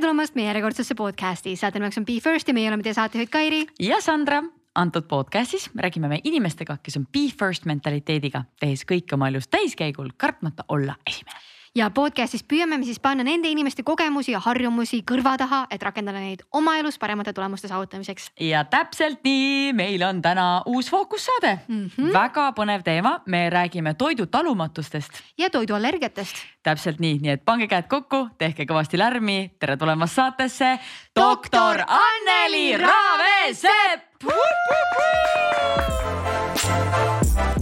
tere 0.00 0.08
tulemast 0.08 0.32
meie 0.32 0.46
järjekordsesse 0.48 0.94
podcast'i, 0.96 1.52
saate 1.60 1.76
nimeks 1.76 1.98
on 2.00 2.06
Be 2.08 2.14
First 2.24 2.48
ja 2.48 2.54
meie 2.56 2.70
oleme 2.70 2.80
teie 2.86 2.96
saatejuhid 2.96 3.28
Kairi. 3.28 3.58
ja 3.84 3.98
Sandra. 4.00 4.38
antud 4.74 5.04
podcast'is 5.04 5.68
räägime 5.76 6.08
me 6.08 6.20
inimestega, 6.24 6.78
kes 6.82 6.96
on 6.96 7.04
Be 7.06 7.28
First 7.28 7.68
mentaliteediga, 7.68 8.46
tehes 8.60 8.86
kõike 8.88 9.18
oma 9.18 9.28
elus 9.28 9.52
täiskäigul, 9.52 10.08
kartmata 10.16 10.64
olla 10.68 10.96
esimene 11.06 11.49
ja 11.76 11.86
podcast'is 11.94 12.42
püüame 12.50 12.78
me 12.80 12.86
siis 12.86 12.98
panna 13.02 13.24
nende 13.26 13.50
inimeste 13.50 13.84
kogemusi 13.86 14.32
ja 14.32 14.40
harjumusi 14.42 15.02
kõrva 15.06 15.36
taha, 15.38 15.60
et 15.70 15.82
rakendada 15.82 16.18
neid 16.18 16.42
oma 16.56 16.76
elus 16.80 16.98
paremate 16.98 17.32
tulemuste 17.36 17.70
saavutamiseks. 17.70 18.30
ja 18.40 18.64
täpselt 18.64 19.22
nii, 19.24 19.72
meil 19.76 20.02
on 20.02 20.22
täna 20.22 20.62
uus 20.66 20.90
fookussaade 20.90 21.58
mm. 21.68 21.86
-hmm. 21.86 22.12
väga 22.12 22.50
põnev 22.56 22.82
teema, 22.82 23.20
me 23.26 23.50
räägime 23.50 23.94
toidu 23.94 24.26
talumatustest. 24.26 25.10
ja 25.38 25.50
toiduallergiatest. 25.50 26.36
täpselt 26.62 26.98
nii, 27.00 27.18
nii 27.22 27.30
et 27.30 27.44
pange 27.44 27.68
käed 27.68 27.88
kokku, 27.88 28.28
tehke 28.38 28.64
kõvasti 28.64 28.98
lärmi, 28.98 29.54
tere 29.58 29.76
tulemast 29.76 30.14
saatesse, 30.14 30.78
doktor 31.16 31.84
Anneli 31.86 32.76
Raavesepp. 32.76 34.10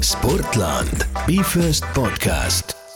Sportland, 0.00 1.04
Be 1.26 1.42
First 1.42 1.84
podcast 1.94 2.87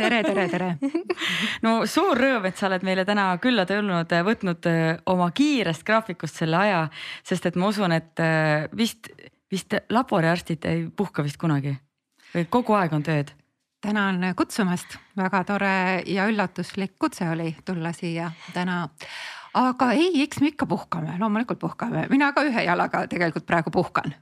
tere, 0.00 0.20
tere, 0.24 0.46
tere. 0.50 0.70
no 1.64 1.74
suur 1.90 2.18
rõõm, 2.18 2.46
et 2.48 2.60
sa 2.60 2.68
oled 2.70 2.84
meile 2.86 3.04
täna 3.08 3.30
külla 3.42 3.66
tulnud, 3.68 4.14
võtnud 4.26 4.70
äh, 4.70 4.86
oma 5.10 5.30
kiirest 5.36 5.84
graafikust 5.86 6.40
selle 6.42 6.58
aja, 6.60 6.86
sest 7.26 7.50
et 7.50 7.58
ma 7.60 7.70
usun, 7.72 7.94
et 7.96 8.22
äh, 8.24 8.66
vist, 8.76 9.12
vist 9.52 9.76
laboriarstid 9.92 10.66
ei 10.70 10.86
puhka 10.96 11.24
vist 11.26 11.40
kunagi? 11.40 11.76
Või 12.34 12.46
kogu 12.50 12.76
aeg 12.78 12.94
on 12.94 13.06
tööd? 13.06 13.34
Tänan 13.80 14.20
kutsumast, 14.36 14.98
väga 15.16 15.40
tore 15.48 15.74
ja 16.06 16.26
üllatuslik 16.28 16.98
kutse 17.00 17.30
oli 17.32 17.54
tulla 17.64 17.94
siia 17.96 18.28
täna 18.52 18.82
aga 19.54 19.90
ei, 19.92 20.22
eks 20.22 20.40
me 20.40 20.50
ikka 20.52 20.66
puhkame, 20.66 21.16
loomulikult 21.18 21.58
puhkame, 21.58 22.04
mina 22.10 22.30
ka 22.32 22.44
ühe 22.46 22.64
jalaga 22.66 23.02
tegelikult 23.10 23.46
praegu 23.46 23.70
puhkan. 23.74 24.14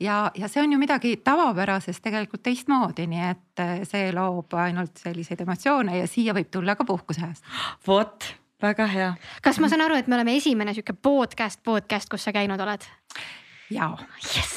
ja, 0.00 0.30
ja 0.34 0.48
see 0.48 0.62
on 0.62 0.72
ju 0.72 0.78
midagi 0.78 1.16
tavapärasest 1.16 2.02
tegelikult 2.02 2.42
teistmoodi, 2.46 3.06
nii 3.10 3.24
et 3.30 3.62
eh, 3.64 3.74
see 3.88 4.12
loob 4.14 4.54
ainult 4.62 5.02
selliseid 5.02 5.42
emotsioone 5.42 5.98
ja 5.98 6.06
siia 6.10 6.34
võib 6.36 6.50
tulla 6.50 6.76
ka 6.76 6.86
puhkuse 6.86 7.24
ajast. 7.24 7.44
vot, 7.86 8.30
väga 8.62 8.86
hea. 8.92 9.12
kas 9.42 9.60
ma 9.60 9.70
saan 9.72 9.86
aru, 9.88 9.98
et 9.98 10.06
me 10.06 10.18
oleme 10.18 10.36
esimene 10.36 10.74
sihuke 10.74 10.94
podcast, 10.94 11.62
podcast, 11.64 12.10
kus 12.10 12.28
sa 12.28 12.34
käinud 12.36 12.60
oled? 12.60 12.86
jaa 13.70 13.94
yes,. 14.22 14.56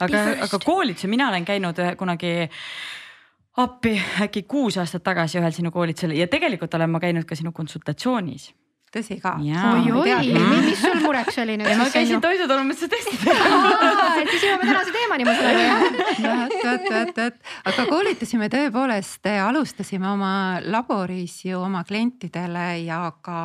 aga, 0.00 0.24
aga 0.48 0.60
koolitusi 0.64 1.08
mina 1.12 1.28
olen 1.28 1.44
käinud 1.44 1.84
kunagi 2.00 2.36
appi 3.56 3.98
äkki 4.24 4.42
kuus 4.48 4.76
aastat 4.80 5.04
tagasi 5.04 5.38
ühel 5.40 5.52
sinu 5.52 5.70
koolitusel 5.72 6.16
ja 6.16 6.28
tegelikult 6.28 6.74
olen 6.74 6.90
ma 6.90 7.00
käinud 7.00 7.28
ka 7.28 7.36
sinu 7.36 7.52
konsultatsioonis 7.52 8.54
tõsi 8.96 9.18
ka. 9.22 9.36
oi-oi, 9.40 10.26
mis 10.66 10.80
sul 10.82 11.00
mureks 11.04 11.40
oli 11.42 11.56
nüüd? 11.60 11.72
ma 11.78 11.88
käisin 11.92 12.22
toidutalumise 12.24 12.88
testidel. 12.92 13.40
et 14.22 14.30
siis 14.32 14.46
jõuame 14.48 14.68
tänase 14.68 14.94
teemani, 14.96 15.26
ma 15.28 15.34
saan 15.36 15.50
aru 15.52 15.64
jah? 15.64 15.82
vot, 16.26 16.86
vot, 16.90 17.20
vot, 17.20 17.40
aga 17.72 17.86
koolitasime 17.90 18.50
tõepoolest, 18.52 19.32
alustasime 19.46 20.08
oma 20.10 20.32
laboris 20.64 21.42
ju 21.46 21.60
oma 21.62 21.84
klientidele 21.88 22.68
ja 22.84 23.00
ka 23.22 23.40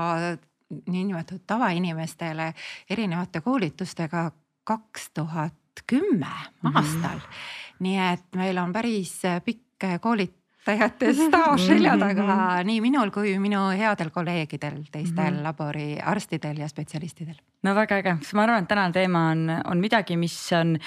niinimetatud 0.71 1.43
tavainimestele 1.47 2.53
erinevate 2.89 3.41
koolitustega 3.43 4.29
kaks 4.63 5.09
tuhat 5.13 5.83
kümme 5.87 6.27
aastal 6.63 7.17
mm. 7.17 7.25
-hmm. 7.25 7.79
nii 7.79 7.97
et 8.13 8.25
meil 8.35 8.57
on 8.57 8.73
päris 8.73 9.21
pikk 9.45 9.99
koolitus 10.01 10.40
õpetajate 10.61 11.09
staaž 11.17 11.63
selja 11.65 11.95
taga 11.97 12.25
mhm. 12.25 12.67
nii 12.69 12.81
minul 12.83 13.11
kui 13.13 13.33
minu 13.41 13.69
headel 13.77 14.11
kolleegidel, 14.13 14.83
teistel 14.91 15.31
mm 15.33 15.39
-hmm. 15.39 15.43
laboriarstidel 15.43 16.57
ja 16.57 16.67
spetsialistidel. 16.67 17.35
no 17.63 17.75
väga 17.75 17.97
äge, 17.97 18.17
sest 18.21 18.33
ma 18.33 18.43
arvan, 18.43 18.63
et 18.63 18.67
tänane 18.67 18.93
teema 18.93 19.29
on, 19.31 19.49
on 19.65 19.77
midagi, 19.77 20.17
mis 20.17 20.51
on 20.53 20.77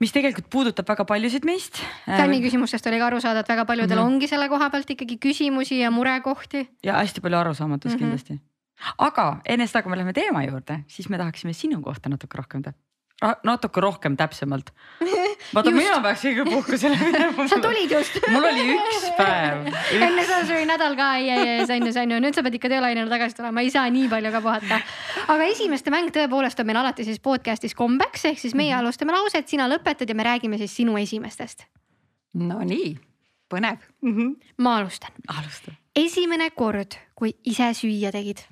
mis 0.00 0.12
tegelikult 0.12 0.50
puudutab 0.50 0.88
väga 0.88 1.04
paljusid 1.04 1.44
meist. 1.44 1.82
Tänni 2.06 2.40
küsimustest 2.42 2.86
oli 2.86 2.98
ka 2.98 3.06
aru 3.06 3.20
saada, 3.20 3.40
et 3.40 3.48
väga 3.48 3.64
paljudel 3.64 3.98
mm 3.98 4.02
-hmm. 4.02 4.14
ongi 4.14 4.28
selle 4.28 4.48
koha 4.48 4.70
pealt 4.70 4.90
ikkagi 4.90 5.18
küsimusi 5.18 5.78
ja 5.78 5.90
murekohti. 5.90 6.68
ja 6.82 6.94
hästi 6.94 7.20
palju 7.20 7.38
arusaamatust 7.38 7.94
mm 7.94 7.96
-hmm. 7.96 7.98
kindlasti. 7.98 8.40
aga 8.98 9.40
enne 9.46 9.66
seda, 9.66 9.82
kui 9.82 9.90
me 9.90 9.96
läheme 9.96 10.12
teema 10.12 10.44
juurde, 10.44 10.84
siis 10.86 11.08
me 11.08 11.18
tahaksime 11.18 11.52
sinu 11.52 11.82
kohta 11.82 12.08
natuke 12.08 12.36
rohkem 12.36 12.62
teada 12.62 12.78
natuke 13.22 13.80
rohkem 13.80 14.16
täpsemalt. 14.16 14.70
vaata, 15.54 15.70
mina 15.70 16.00
peaks 16.02 16.24
ikka 16.28 16.44
puhkusele 16.48 16.96
minema. 16.98 17.46
sa 17.48 17.58
tulid 17.62 17.90
just. 17.90 18.18
mul 18.30 18.44
oli 18.48 18.64
üks 18.74 19.06
päev. 19.18 19.68
enne 20.00 20.24
seda 20.24 20.40
see 20.48 20.56
oli 20.58 20.66
nädal 20.68 20.96
ka, 20.98 21.10
ei, 21.20 21.30
ei, 21.30 21.48
ei, 21.54 21.66
sain 21.68 21.86
ju, 21.86 21.92
sain 21.94 22.10
ju, 22.10 22.18
nüüd 22.22 22.36
sa 22.36 22.44
pead 22.44 22.58
ikka 22.58 22.70
töölainele 22.72 23.10
tagasi 23.12 23.38
tulema, 23.38 23.62
ei 23.62 23.70
saa 23.74 23.86
nii 23.92 24.08
palju 24.12 24.32
ka 24.34 24.42
puhata. 24.44 24.80
aga 25.36 25.48
esimeste 25.52 25.94
mäng 25.94 26.10
tõepoolest 26.14 26.60
on 26.60 26.70
meil 26.70 26.80
alati 26.82 27.06
siis 27.06 27.22
podcast'is 27.22 27.76
kombeks, 27.78 28.26
ehk 28.32 28.42
siis 28.42 28.54
meie 28.54 28.72
mm 28.72 28.78
-hmm. 28.78 28.84
alustame 28.84 29.16
lauset, 29.16 29.48
sina 29.48 29.68
lõpetad 29.70 30.08
ja 30.08 30.14
me 30.14 30.26
räägime 30.26 30.58
siis 30.58 30.76
sinu 30.76 30.98
esimestest. 30.98 31.66
Nonii, 32.34 32.98
põnev 33.48 33.78
mm. 34.02 34.16
-hmm. 34.16 34.34
ma 34.58 34.76
alustan. 34.76 35.10
alusta. 35.28 35.72
esimene 35.96 36.50
kord, 36.50 36.98
kui 37.14 37.36
ise 37.44 37.70
süüa 37.74 38.12
tegid 38.12 38.42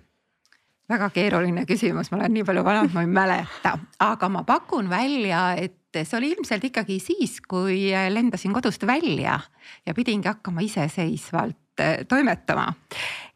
väga 0.90 1.10
keeruline 1.14 1.64
küsimus, 1.68 2.10
ma 2.12 2.20
olen 2.20 2.34
nii 2.36 2.44
palju 2.48 2.64
vana, 2.66 2.84
et 2.86 2.94
ma 2.96 3.04
ei 3.04 3.10
mäleta, 3.10 3.76
aga 4.02 4.28
ma 4.32 4.44
pakun 4.48 4.90
välja, 4.90 5.52
et 5.58 5.78
see 6.02 6.16
oli 6.18 6.32
ilmselt 6.32 6.64
ikkagi 6.70 6.98
siis, 7.02 7.38
kui 7.44 7.90
lendasin 8.10 8.54
kodust 8.54 8.86
välja 8.88 9.38
ja 9.86 9.94
pidingi 9.94 10.30
hakkama 10.30 10.64
iseseisvalt 10.64 11.82
eh, 11.82 12.06
toimetama. 12.08 12.72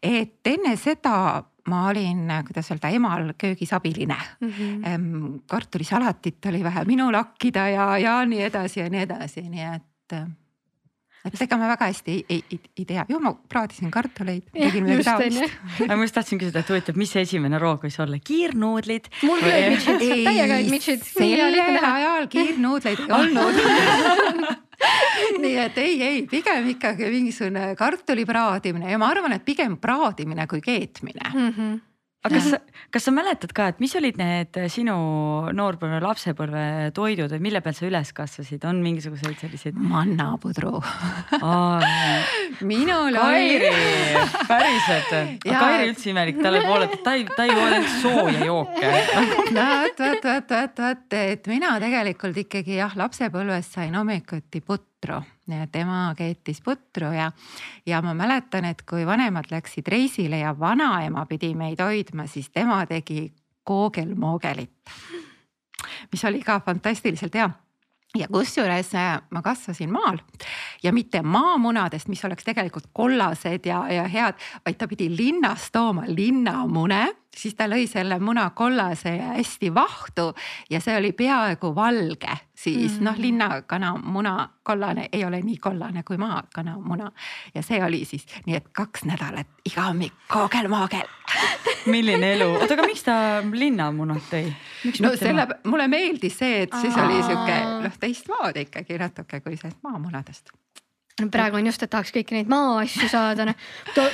et 0.02 0.46
enne 0.46 0.76
seda 0.80 1.44
ma 1.66 1.82
olin, 1.90 2.30
kuidas 2.46 2.70
öelda, 2.70 2.90
emal 2.94 3.32
köögis 3.38 3.72
abiline 3.74 4.16
mm. 4.40 4.50
-hmm. 4.50 5.42
kartulisalatit 5.50 6.46
oli 6.46 6.64
vähe 6.64 6.84
minul 6.84 7.14
hakkida 7.14 7.68
ja, 7.68 7.98
ja 7.98 8.24
nii 8.24 8.42
edasi 8.42 8.80
ja 8.80 8.90
nii 8.90 9.00
edasi, 9.00 9.48
nii 9.48 9.68
et 9.74 10.12
eh, 10.12 10.26
et 11.26 11.42
ega 11.46 11.58
ma 11.60 11.70
väga 11.72 11.88
hästi 11.90 12.12
ei, 12.12 12.24
ei, 12.28 12.42
ei, 12.52 12.60
ei 12.80 12.86
tea, 12.88 13.06
ju 13.10 13.20
ma 13.22 13.32
praadisin 13.48 13.90
kartuleid, 13.94 14.50
taolist. 15.06 15.56
ma 15.88 15.98
just 16.02 16.16
tahtsin 16.18 16.42
küsida, 16.42 16.62
et 16.62 16.70
huvitav, 16.72 17.00
mis 17.00 17.14
see 17.14 17.24
esimene 17.26 17.60
roog 17.62 17.86
võis 17.86 17.98
olla, 18.02 18.20
kiirnuudlid? 18.20 19.10
mul 19.26 19.42
ka 19.42 19.50
olid 19.50 19.74
mitšid, 19.74 20.06
täiega 20.28 20.60
olid 20.60 20.70
mitšid. 20.76 21.10
sellel 21.10 21.82
ajal 21.90 22.30
kiirnuudleid 22.32 23.02
ei 23.02 23.12
olnud 23.18 24.56
nii 25.42 25.56
et 25.62 25.78
ei, 25.80 25.98
ei 26.04 26.22
pigem 26.28 26.70
ikkagi 26.74 27.10
mingisugune 27.12 27.70
kartuli 27.78 28.26
praadimine 28.28 28.90
ja 28.92 29.00
ma 29.00 29.10
arvan, 29.12 29.36
et 29.36 29.44
pigem 29.46 29.78
praadimine 29.80 30.46
kui 30.50 30.60
keetmine 30.64 31.30
mm. 31.32 31.52
-hmm 31.52 31.76
aga 32.24 32.40
kas, 32.40 32.54
kas 32.94 33.06
sa 33.06 33.12
mäletad 33.14 33.52
ka, 33.54 33.68
et 33.72 33.80
mis 33.82 33.92
olid 33.98 34.18
need 34.18 34.56
sinu 34.72 34.96
noorpõlve, 35.54 36.00
lapsepõlve 36.02 36.64
toidud 36.96 37.32
või 37.36 37.42
mille 37.48 37.60
peal 37.64 37.76
sa 37.76 37.86
üles 37.88 38.12
kasvasid, 38.16 38.64
on 38.68 38.80
mingisuguseid 38.84 39.38
selliseid? 39.42 39.78
mannapudru 39.78 40.80
minul 42.70 43.18
Kairi, 43.20 43.70
päriselt, 44.48 45.14
Kairi 45.46 45.90
üldse 45.92 46.10
imelik, 46.10 46.40
talle 46.42 46.64
poole, 46.66 46.90
ta 47.04 47.16
ei, 47.18 47.26
ta 47.30 47.46
ei 47.46 47.54
ainult 47.54 47.94
sooja 48.02 48.44
jooke. 48.48 48.92
no 49.56 49.68
vot, 49.84 50.02
vot, 50.02 50.28
vot, 50.30 50.56
vot, 50.56 50.84
vot, 50.86 51.18
et 51.20 51.50
mina 51.52 51.76
tegelikult 51.82 52.44
ikkagi 52.46 52.80
jah, 52.80 52.96
lapsepõlves 52.98 53.72
sain 53.76 53.94
hommikuti 53.98 54.64
putru, 54.64 55.22
tema 55.72 56.14
keetis 56.18 56.60
putru 56.60 57.12
ja, 57.14 57.30
ja 57.86 58.02
ma 58.02 58.14
mäletan, 58.14 58.64
et 58.64 58.82
kui 58.88 59.06
vanemad 59.06 59.50
läksid 59.50 59.88
reisile 59.88 60.38
ja 60.38 60.54
vanaema 60.58 61.26
pidi 61.26 61.54
meid 61.54 61.80
hoidma, 61.82 62.26
siis 62.26 62.50
tema 62.50 62.80
tegi 62.86 63.32
koogelmoogelit, 63.66 64.90
mis 66.12 66.24
oli 66.24 66.42
ka 66.42 66.60
fantastiliselt 66.60 67.34
hea. 67.34 67.50
Ja 68.16 68.28
kusjuures 68.32 68.94
äh, 68.94 69.18
ma 69.30 69.42
kasvasin 69.42 69.90
maal 69.92 70.18
ja 70.82 70.92
mitte 70.92 71.20
maamunadest, 71.22 72.08
mis 72.08 72.24
oleks 72.24 72.46
tegelikult 72.46 72.86
kollased 72.96 73.66
ja, 73.68 73.82
ja 73.92 74.06
head, 74.08 74.38
vaid 74.64 74.78
ta 74.80 74.88
pidi 74.88 75.10
linnast 75.12 75.68
tooma 75.74 76.06
linnamune 76.06 77.02
siis 77.36 77.54
ta 77.54 77.68
lõi 77.68 77.86
selle 77.90 78.18
muna 78.22 78.50
kollase 78.56 79.16
ja 79.16 79.32
hästi 79.36 79.74
vahtu 79.74 80.30
ja 80.70 80.80
see 80.80 80.96
oli 80.96 81.12
peaaegu 81.12 81.74
valge, 81.74 82.36
siis 82.54 82.98
mm. 82.98 83.04
noh, 83.04 83.18
linnakana 83.18 83.94
muna 84.02 84.48
kollane 84.62 85.08
ei 85.12 85.24
ole 85.24 85.40
nii 85.44 85.58
kollane 85.62 86.02
kui 86.02 86.16
maakana 86.16 86.78
muna. 86.80 87.10
ja 87.54 87.62
see 87.62 87.82
oli 87.84 88.04
siis 88.04 88.26
nii, 88.46 88.56
et 88.56 88.68
kaks 88.72 89.04
nädalat 89.04 89.68
iga 89.68 89.88
hommik 89.90 90.16
koogel-moogel 90.32 91.08
milline 91.94 92.32
elu, 92.32 92.50
oota, 92.54 92.74
aga 92.74 92.86
miks 92.88 93.06
ta 93.06 93.16
linnamunad 93.52 94.28
tõi? 94.30 94.52
no 95.00 95.14
selle, 95.16 95.48
mulle 95.64 95.88
meeldis 95.88 96.38
see, 96.38 96.62
et 96.66 96.78
siis 96.80 96.96
Aa. 96.96 97.06
oli 97.06 97.22
sihuke 97.22 97.58
noh, 97.86 97.98
teistmoodi 98.00 98.68
ikkagi 98.68 99.00
natuke 99.02 99.40
kui 99.44 99.60
see 99.60 99.72
maamunadest 99.82 100.54
no 101.16 101.30
praegu 101.32 101.56
on 101.56 101.66
just, 101.70 101.80
et 101.80 101.90
tahaks 101.92 102.12
kõiki 102.12 102.34
neid 102.36 102.50
maaasju 102.52 103.06
saada, 103.08 103.46
noh. 103.48 103.56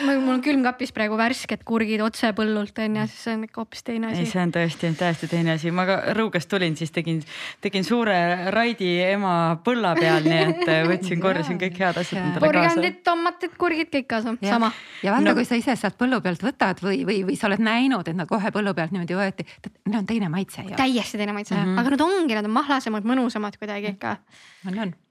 mul 0.07 0.37
on 0.37 0.43
külmkapis 0.45 0.93
praegu 0.95 1.17
värsked 1.19 1.65
kurgid 1.67 2.03
otse 2.05 2.31
põllult 2.37 2.77
on 2.79 2.99
ju, 3.01 3.07
siis 3.11 3.25
see 3.27 3.35
on 3.35 3.43
ikka 3.49 3.59
hoopis 3.63 3.83
teine 3.89 4.13
asi. 4.13 4.23
ei, 4.23 4.31
see 4.31 4.43
on 4.43 4.53
tõesti 4.55 4.91
täiesti 5.01 5.29
teine 5.33 5.57
asi, 5.57 5.73
ma 5.75 5.87
ka 5.89 5.97
Rõugast 6.15 6.47
tulin, 6.53 6.77
siis 6.79 6.95
tegin, 6.95 7.19
tegin 7.65 7.87
suure 7.87 8.15
raidi 8.55 8.93
ema 9.03 9.33
põlla 9.67 9.97
peal, 9.99 10.29
nii 10.29 10.45
et 10.45 10.63
äh, 10.69 10.85
võtsin, 10.93 11.19
korjasin 11.23 11.59
kõik 11.59 11.81
head 11.83 11.99
asjad 12.05 12.21
endale 12.21 12.39
kaasa. 12.39 12.47
porgandid, 12.47 13.03
tomatid, 13.09 13.59
kurgid, 13.59 13.91
kõik 13.97 14.09
kaasa, 14.15 14.37
sama. 14.47 14.71
ja 15.03 15.17
vaata 15.17 15.27
no., 15.27 15.35
kui 15.41 15.49
sa 15.49 15.59
ise 15.59 15.75
sealt 15.81 15.99
põllu 15.99 16.23
pealt 16.23 16.47
võtad 16.47 16.85
või, 16.87 17.03
või, 17.09 17.19
või 17.33 17.39
sa 17.41 17.51
oled 17.51 17.67
näinud, 17.67 18.13
et 18.13 18.19
nad 18.19 18.31
kohe 18.31 18.55
põllu 18.55 18.77
pealt 18.79 18.95
niimoodi 18.95 19.19
võeti, 19.19 19.49
neil 19.91 20.05
on 20.05 20.07
teine 20.07 20.31
maitse 20.31 20.63
ju. 20.69 20.79
täiesti 20.79 21.19
teine 21.19 21.35
maitse 21.35 21.57
mm, 21.59 21.67
-hmm. 21.67 21.83
aga 21.83 21.97
nad 21.97 22.07
ongi, 22.07 22.39
nad 22.39 22.47
on 22.47 22.57
mahlasemad, 22.61 23.11
mõnusamad 23.11 23.59
kuidagi 23.59 23.97
ikka. 23.97 24.17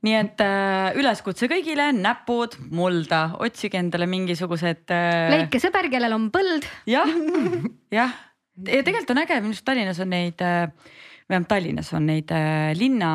nii 0.08 0.16
et 0.24 0.48
äh, 0.48 0.96
üleskutse 0.96 1.52
kõigile 1.52 1.81
teile 1.82 1.98
näpud 1.98 2.58
mulda, 2.72 3.22
otsige 3.42 3.80
endale 3.82 4.08
mingisugused 4.10 4.92
äh.... 4.94 5.30
leidke 5.34 5.62
sõber, 5.64 5.90
kellel 5.92 6.18
on 6.18 6.30
põld. 6.34 6.68
jah, 6.90 7.10
jah 8.00 8.18
ja 8.68 8.82
tegelikult 8.86 9.14
on 9.16 9.22
äge, 9.24 9.38
minu 9.42 9.56
arust 9.56 9.66
Tallinnas 9.66 10.02
on 10.04 10.12
neid, 10.14 10.42
äh, 10.44 10.68
vähemalt 11.30 11.50
Tallinnas 11.50 11.94
on 11.98 12.10
neid 12.10 12.34
äh, 12.36 12.74
linna 12.78 13.14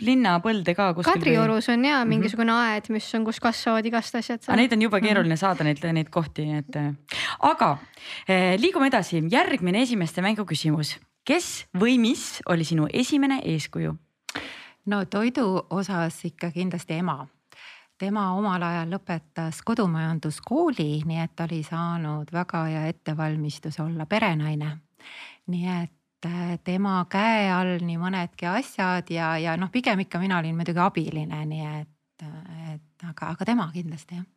linnapõlde 0.00 0.72
ka 0.72 0.94
kuskil. 0.96 1.12
Kadriorus 1.12 1.66
on 1.68 1.82
ja 1.84 1.98
mhm. 1.98 2.08
mingisugune 2.08 2.48
mm 2.48 2.56
-hmm. 2.56 2.76
aed, 2.76 2.86
mis 2.88 3.14
on, 3.14 3.24
kus 3.24 3.40
kasvavad 3.40 3.84
igast 3.84 4.14
asjad. 4.16 4.40
aga 4.46 4.56
neid 4.56 4.72
on 4.72 4.82
jube 4.82 5.00
keeruline 5.00 5.28
mm 5.28 5.36
-hmm. 5.36 5.40
saada 5.40 5.64
neid, 5.64 5.84
neid 5.92 6.08
kohti, 6.08 6.46
nii 6.46 6.58
et. 6.58 6.78
Aga 7.40 7.78
liigume 8.56 8.86
edasi, 8.86 9.22
järgmine 9.30 9.82
esimeste 9.82 10.22
mängu 10.22 10.46
küsimus. 10.48 10.96
kes 11.24 11.66
või 11.76 11.98
mis 11.98 12.40
oli 12.48 12.64
sinu 12.64 12.86
esimene 12.92 13.42
eeskuju? 13.44 13.96
no 14.86 15.04
toidu 15.04 15.66
osas 15.70 16.24
ikka 16.24 16.50
kindlasti 16.50 16.94
ema 16.94 17.26
tema 18.00 18.30
omal 18.36 18.62
ajal 18.64 18.94
lõpetas 18.94 19.60
kodumajanduskooli, 19.66 21.02
nii 21.06 21.20
et 21.24 21.44
oli 21.44 21.60
saanud 21.66 22.32
väga 22.32 22.64
hea 22.70 22.84
ettevalmistuse 22.94 23.82
olla 23.82 24.06
perenaine. 24.06 24.76
nii 25.50 25.68
et 25.82 26.26
äh, 26.26 26.58
tema 26.64 27.04
käe 27.10 27.48
all 27.52 27.78
nii 27.84 27.98
mõnedki 28.00 28.48
asjad 28.48 29.10
ja, 29.10 29.34
ja 29.38 29.56
noh, 29.60 29.70
pigem 29.72 30.04
ikka 30.06 30.20
mina 30.22 30.38
olin 30.38 30.56
muidugi 30.56 30.80
abiline, 30.80 31.44
nii 31.46 31.66
et, 31.80 32.26
et 32.74 33.08
aga, 33.08 33.32
aga 33.34 33.48
tema 33.48 33.70
kindlasti 33.74 34.20
jah 34.20 34.28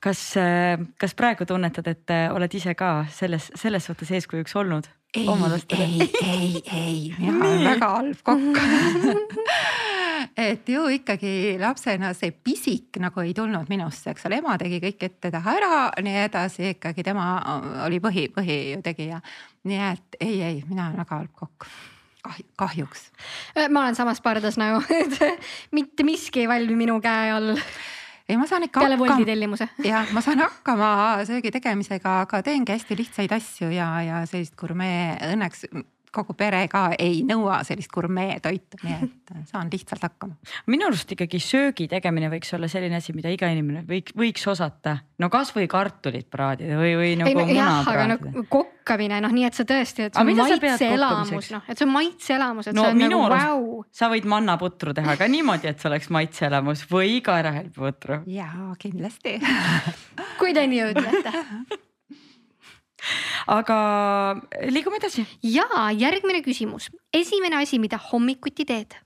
kas, 0.00 0.20
äh, 0.38 0.78
kas 1.00 1.16
praegu 1.18 1.44
tunnetad, 1.46 1.88
et 1.90 2.14
äh, 2.14 2.28
oled 2.32 2.54
ise 2.54 2.76
ka 2.78 3.04
selles, 3.10 3.50
selles 3.58 3.84
suhtes 3.84 4.10
eeskujuks 4.14 4.56
olnud? 4.56 4.88
ei, 5.16 5.26
ei, 5.80 6.08
ei, 6.22 6.62
ei, 6.72 7.14
mina 7.18 7.38
olen 7.40 7.64
väga 7.64 7.88
halb 7.98 8.22
kokk 8.22 8.60
et 10.36 10.68
ju 10.68 10.86
ikkagi 10.96 11.56
lapsena 11.60 12.12
see 12.16 12.32
pisik 12.32 13.00
nagu 13.02 13.22
ei 13.24 13.34
tulnud 13.36 13.68
minusse, 13.72 14.12
eks 14.12 14.28
ole, 14.28 14.40
ema 14.42 14.56
tegi 14.60 14.80
kõik 14.82 15.08
ette-taha 15.08 15.56
ära, 15.60 15.74
nii 16.02 16.22
edasi, 16.26 16.70
ikkagi 16.76 17.04
tema 17.06 17.26
oli 17.86 18.00
põhi, 18.02 18.28
põhitegija. 18.34 19.20
nii 19.66 19.82
et 19.90 20.20
ei, 20.20 20.40
ei, 20.42 20.64
mina 20.68 20.88
olen 20.88 21.04
väga 21.04 21.20
halb 21.20 21.34
kokk 21.34 21.68
kahjuks. 22.58 23.10
ma 23.70 23.84
olen 23.84 23.94
samas 23.94 24.20
pardas 24.20 24.58
nagu, 24.58 24.82
et 25.00 25.44
mitte 25.76 26.06
miski 26.06 26.42
ei 26.44 26.50
valmi 26.50 26.78
minu 26.78 26.98
käe 27.04 27.30
all 27.34 27.54
ei, 28.28 28.36
ma 28.36 28.46
saan 28.50 28.66
ikka 28.66 28.82
peale 28.82 28.98
Woldi 28.98 29.26
tellimuse. 29.28 29.68
jah, 29.92 30.08
ma 30.14 30.22
saan 30.24 30.42
hakkama 30.42 30.88
söögi 31.28 31.52
tegemisega, 31.54 32.20
aga 32.24 32.42
teengi 32.46 32.74
hästi 32.74 32.98
lihtsaid 32.98 33.34
asju 33.36 33.70
ja, 33.74 33.90
ja 34.02 34.22
sellist 34.26 34.56
gurmee 34.58 35.14
õnneks 35.30 35.68
kogu 36.16 36.36
pere 36.38 36.62
ka 36.72 36.88
ei 36.98 37.20
nõua 37.26 37.60
sellist 37.66 37.92
gurmeetoitu, 37.92 38.80
nii 38.82 38.96
et 38.96 39.32
saan 39.50 39.70
lihtsalt 39.72 40.04
hakkama. 40.06 40.36
minu 40.70 40.88
arust 40.88 41.12
ikkagi 41.12 41.40
söögi 41.42 41.88
tegemine 41.90 42.30
võiks 42.32 42.52
olla 42.56 42.70
selline 42.70 42.98
asi, 42.98 43.14
mida 43.16 43.32
iga 43.32 43.50
inimene 43.52 43.84
võiks, 43.88 44.14
võiks 44.16 44.46
osata. 44.50 44.98
no 45.22 45.30
kasvõi 45.32 45.68
kartulit 45.70 46.28
praadida 46.32 46.78
või, 46.80 46.94
või 46.98 47.12
nagu 47.20 47.32
ei, 47.32 47.38
muna 47.38 47.56
jah, 47.58 47.80
praadida. 47.86 48.32
No, 48.36 48.44
kokkamine 48.52 49.20
noh, 49.24 49.34
nii 49.36 49.48
et 49.48 49.58
sa 49.58 49.66
tõesti, 49.68 50.08
et 50.08 50.16
see 50.18 50.24
on 50.24 50.32
maitseelamus, 50.42 51.50
noh, 51.54 51.64
et 51.68 51.78
see 51.80 51.88
on 51.88 51.94
maitseelamus, 51.94 52.70
et 52.70 52.78
no, 52.78 52.86
see 52.86 52.96
on 52.96 53.02
nagu 53.04 53.22
vau. 53.32 53.80
sa 53.94 54.10
võid 54.12 54.28
mannaputru 54.30 54.94
teha 54.96 55.16
ka 55.20 55.30
niimoodi, 55.30 55.72
et 55.72 55.82
see 55.82 55.90
oleks 55.90 56.12
maitseelamus 56.14 56.86
või 56.90 57.18
kaerahelbeputru. 57.26 58.22
jaa, 58.30 58.70
kindlasti 58.82 59.38
kui 60.40 60.54
te 60.56 60.66
nii 60.70 60.86
ütlete 60.92 61.34
aga 63.46 63.78
liigume 64.70 65.00
edasi. 65.00 65.26
ja 65.42 65.66
järgmine 65.92 66.42
küsimus, 66.42 66.90
esimene 67.14 67.62
asi, 67.62 67.78
mida 67.78 68.00
hommikuti 68.12 68.64
teed? 68.64 68.96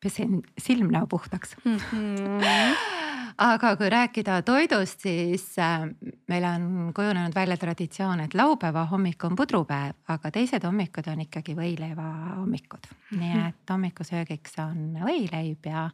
pesen 0.00 0.40
silmnäo 0.58 1.06
puhtaks 1.06 1.56
mm. 1.64 1.76
-hmm. 1.76 2.76
aga 3.52 3.76
kui 3.76 3.90
rääkida 3.90 4.42
toidust, 4.42 5.00
siis 5.00 5.58
äh, 5.58 5.80
meil 6.28 6.44
on 6.44 6.92
kujunenud 6.96 7.34
välja 7.34 7.56
traditsioon, 7.56 8.20
et 8.20 8.34
laupäeva 8.34 8.84
hommik 8.84 9.24
on 9.24 9.36
pudrupäev, 9.36 9.92
aga 10.08 10.30
teised 10.30 10.64
hommikud 10.64 11.06
on 11.06 11.20
ikkagi 11.20 11.54
võileiva 11.54 12.08
hommikud 12.36 12.90
nii 13.16 13.44
et 13.48 13.72
hommikusöögiks 13.72 14.58
on 14.58 14.96
võileib 15.04 15.66
ja, 15.66 15.90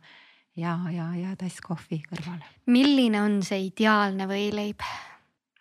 ja, 0.57 0.79
ja, 0.93 1.11
ja 1.15 1.37
tass 1.37 1.61
kohvi 1.61 2.03
kõrvale. 2.11 2.45
milline 2.67 3.23
on 3.23 3.43
see 3.43 3.69
ideaalne 3.71 4.27
võileib? 4.27 4.83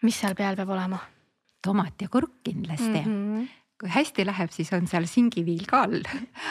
mis 0.03 0.19
seal 0.19 0.35
peal 0.35 0.55
peab 0.55 0.69
olema? 0.69 0.99
Tomat 1.65 2.05
ja 2.05 2.11
kurk 2.11 2.41
kindlasti 2.45 3.01
mm. 3.01 3.17
-hmm. 3.17 3.49
kui 3.81 3.91
hästi 3.97 4.25
läheb, 4.25 4.53
siis 4.53 4.71
on 4.77 4.87
seal 4.87 5.07
singiviil 5.09 5.65
ka 5.69 5.83
all 5.87 6.01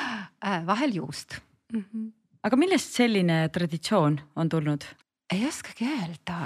äh, 0.47 0.67
vahel 0.67 0.95
juust 1.01 1.41
mm. 1.73 1.81
-hmm. 1.81 2.11
aga 2.43 2.57
millest 2.57 2.93
selline 3.01 3.49
traditsioon 3.49 4.21
on 4.37 4.49
tulnud? 4.49 4.85
ei 5.33 5.47
oskagi 5.49 5.87
öelda, 5.89 6.37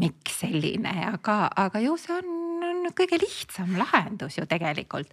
miks 0.00 0.40
selline, 0.40 0.92
aga, 1.12 1.46
aga 1.56 1.80
ju 1.80 1.96
see 1.96 2.16
on 2.16 2.55
on 2.86 2.94
kõige 2.96 3.18
lihtsam 3.20 3.74
lahendus 3.78 4.38
ju 4.38 4.46
tegelikult. 4.48 5.10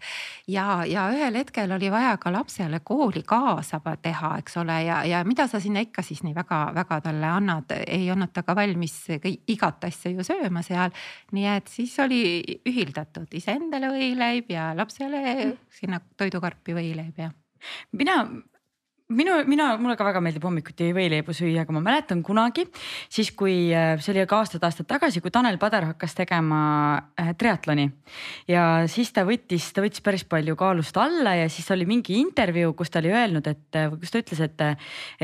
ja, 0.47 0.83
ja 0.85 1.07
ühel 1.13 1.37
hetkel 1.39 1.71
oli 1.75 1.91
vaja 1.91 2.15
ka 2.21 2.31
lapsele 2.33 2.79
kooli 2.83 3.23
kaasa 3.27 3.81
teha, 4.01 4.35
eks 4.41 4.57
ole, 4.61 4.77
ja, 4.87 5.01
ja 5.09 5.23
mida 5.27 5.47
sa 5.47 5.59
sinna 5.63 5.83
ikka 5.83 6.01
siis 6.05 6.23
nii 6.23 6.35
väga-väga 6.35 7.01
talle 7.07 7.29
annad, 7.29 7.75
ei 7.87 8.09
olnud 8.11 8.33
ta 8.33 8.43
ka 8.43 8.55
valmis 8.55 8.95
igat 9.47 9.83
asja 9.89 10.11
ju 10.11 10.23
sööma 10.23 10.63
seal. 10.63 10.93
nii 11.31 11.47
et 11.57 11.67
siis 11.67 11.97
oli 11.99 12.23
ühildatud 12.69 13.33
iseendale 13.33 13.91
võileib 13.93 14.51
ja 14.53 14.71
lapsele 14.77 15.53
sinna 15.73 16.01
toidukarpi 16.17 16.75
võileib 16.77 17.17
ja 17.17 17.31
mina 17.91 18.23
minu, 19.11 19.35
mina, 19.49 19.73
mulle 19.81 19.95
ka 19.99 20.05
väga 20.07 20.21
meeldib 20.23 20.45
hommikuti 20.47 20.91
võileibu 20.95 21.33
süüa, 21.35 21.63
aga 21.63 21.75
ma 21.75 21.81
mäletan 21.83 22.21
kunagi 22.23 22.63
siis, 23.11 23.33
kui 23.35 23.73
äh, 23.75 23.95
see 24.01 24.13
oli 24.13 24.23
ka 24.29 24.39
aastad-aastad 24.39 24.87
tagasi, 24.87 25.21
kui 25.23 25.33
Tanel 25.33 25.59
Padar 25.61 25.89
hakkas 25.91 26.15
tegema 26.15 26.59
äh, 27.19 27.33
triatloni. 27.39 27.89
ja 28.47 28.85
siis 28.91 29.11
ta 29.13 29.25
võttis, 29.27 29.69
ta 29.75 29.83
võttis 29.83 30.03
päris 30.05 30.23
palju 30.29 30.55
kaalust 30.59 30.97
alla 31.01 31.35
ja 31.41 31.49
siis 31.51 31.67
oli 31.75 31.87
mingi 31.89 32.15
intervjuu, 32.21 32.73
kus 32.79 32.93
ta 32.93 33.01
oli 33.03 33.11
öelnud, 33.13 33.47
et 33.51 33.79
äh, 33.79 33.89
kus 33.99 34.13
ta 34.13 34.23
ütles, 34.23 34.43
et, 34.47 34.63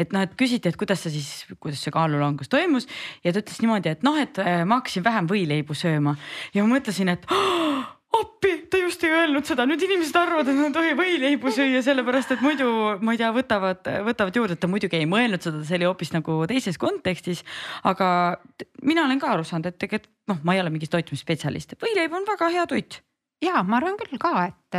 et 0.03 0.15
noh, 0.15 0.25
et 0.27 0.35
küsiti, 0.39 0.71
et 0.71 0.79
kuidas 0.79 1.05
sa 1.05 1.13
siis, 1.13 1.47
kuidas 1.59 1.83
see 1.83 1.95
kaalulangus 1.95 2.51
toimus. 2.51 2.89
Ja 3.23 3.33
ta 3.33 3.43
ütles 3.43 3.61
niimoodi, 3.63 3.95
et 3.95 4.03
noh, 4.05 4.17
et 4.19 4.37
ma 4.39 4.79
hakkasin 4.79 5.05
vähem 5.05 5.29
võileibu 5.29 5.77
sööma. 5.77 6.17
Ja 6.53 6.65
ma 6.65 6.75
mõtlesin, 6.75 7.11
et 7.13 7.25
oh, 7.31 7.98
appi, 8.21 8.53
ta 8.71 8.81
just 8.81 9.03
ei 9.07 9.13
öelnud 9.15 9.47
seda, 9.47 9.65
nüüd 9.69 9.83
inimesed 9.85 10.15
arvavad, 10.19 10.47
et 10.49 10.57
nad 10.57 10.69
ei 10.69 10.75
tohi 10.77 10.95
võileibu 10.99 11.53
süüa, 11.55 11.81
sellepärast 11.85 12.35
et 12.35 12.45
muidu 12.45 12.69
ma 13.05 13.15
ei 13.15 13.21
tea, 13.21 13.31
võtavad, 13.35 13.91
võtavad 14.07 14.39
juurde, 14.41 14.59
ta 14.59 14.69
muidugi 14.71 15.01
ei 15.01 15.09
mõelnud 15.09 15.43
seda, 15.43 15.61
see 15.67 15.79
oli 15.79 15.89
hoopis 15.89 16.13
nagu 16.15 16.39
teises 16.49 16.79
kontekstis. 16.81 17.43
aga 17.87 18.39
mina 18.83 19.05
olen 19.07 19.21
ka 19.21 19.33
aru 19.35 19.47
saanud, 19.47 19.71
et 19.71 19.79
tegelikult 19.81 20.11
noh, 20.29 20.41
ma 20.45 20.55
ei 20.55 20.63
ole 20.63 20.73
mingi 20.73 20.89
toitumisspetsialist, 20.91 21.79
võileib 21.81 22.13
on 22.13 22.27
väga 22.27 22.51
hea 22.53 22.65
toit 22.69 23.01
ja 23.43 23.63
ma 23.63 23.79
arvan 23.79 23.97
küll 23.99 24.19
ka, 24.21 24.31
et 24.49 24.77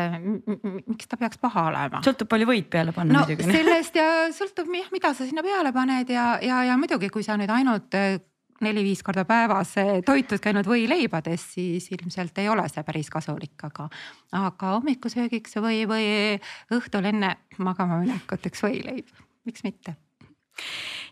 miks 0.87 1.09
ta 1.09 1.19
peaks 1.21 1.41
paha 1.41 1.67
olema. 1.71 2.03
sõltub 2.05 2.29
palju 2.31 2.49
võid 2.51 2.69
peale 2.73 2.93
panna 2.97 3.17
no, 3.17 3.25
muidugi. 3.25 3.49
sellest 3.49 3.97
ja 3.97 4.09
sõltub 4.37 4.69
jah, 4.77 4.91
mida 4.93 5.13
sa 5.17 5.27
sinna 5.29 5.45
peale 5.47 5.73
paned 5.77 6.13
ja, 6.13 6.27
ja, 6.45 6.63
ja 6.69 6.77
muidugi, 6.81 7.11
kui 7.13 7.25
sa 7.27 7.39
nüüd 7.41 7.53
ainult 7.53 7.97
neli-viis 8.65 9.03
korda 9.05 9.25
päevas 9.29 9.75
toitud 10.07 10.41
käinud 10.43 10.69
võileibades, 10.69 11.45
siis 11.55 11.89
ilmselt 11.95 12.39
ei 12.43 12.49
ole 12.53 12.67
see 12.69 12.85
päris 12.87 13.11
kasulik, 13.13 13.57
aga, 13.69 13.89
aga 14.37 14.75
hommikusöögiks 14.77 15.57
või, 15.65 15.83
või 15.89 16.07
õhtul 16.77 17.09
enne 17.11 17.35
magama 17.59 18.01
minekut 18.03 18.51
üks 18.51 18.65
võileib, 18.67 19.09
miks 19.49 19.65
mitte. 19.67 19.97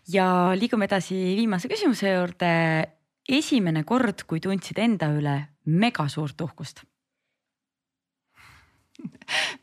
ja 0.07 0.27
liigume 0.55 0.89
edasi 0.89 1.17
viimase 1.39 1.71
küsimuse 1.71 2.13
juurde. 2.13 2.51
esimene 3.29 3.83
kord, 3.83 4.23
kui 4.25 4.39
tundsid 4.39 4.77
enda 4.77 5.11
üle 5.13 5.39
mega 5.65 6.07
suurt 6.09 6.41
uhkust 6.41 6.83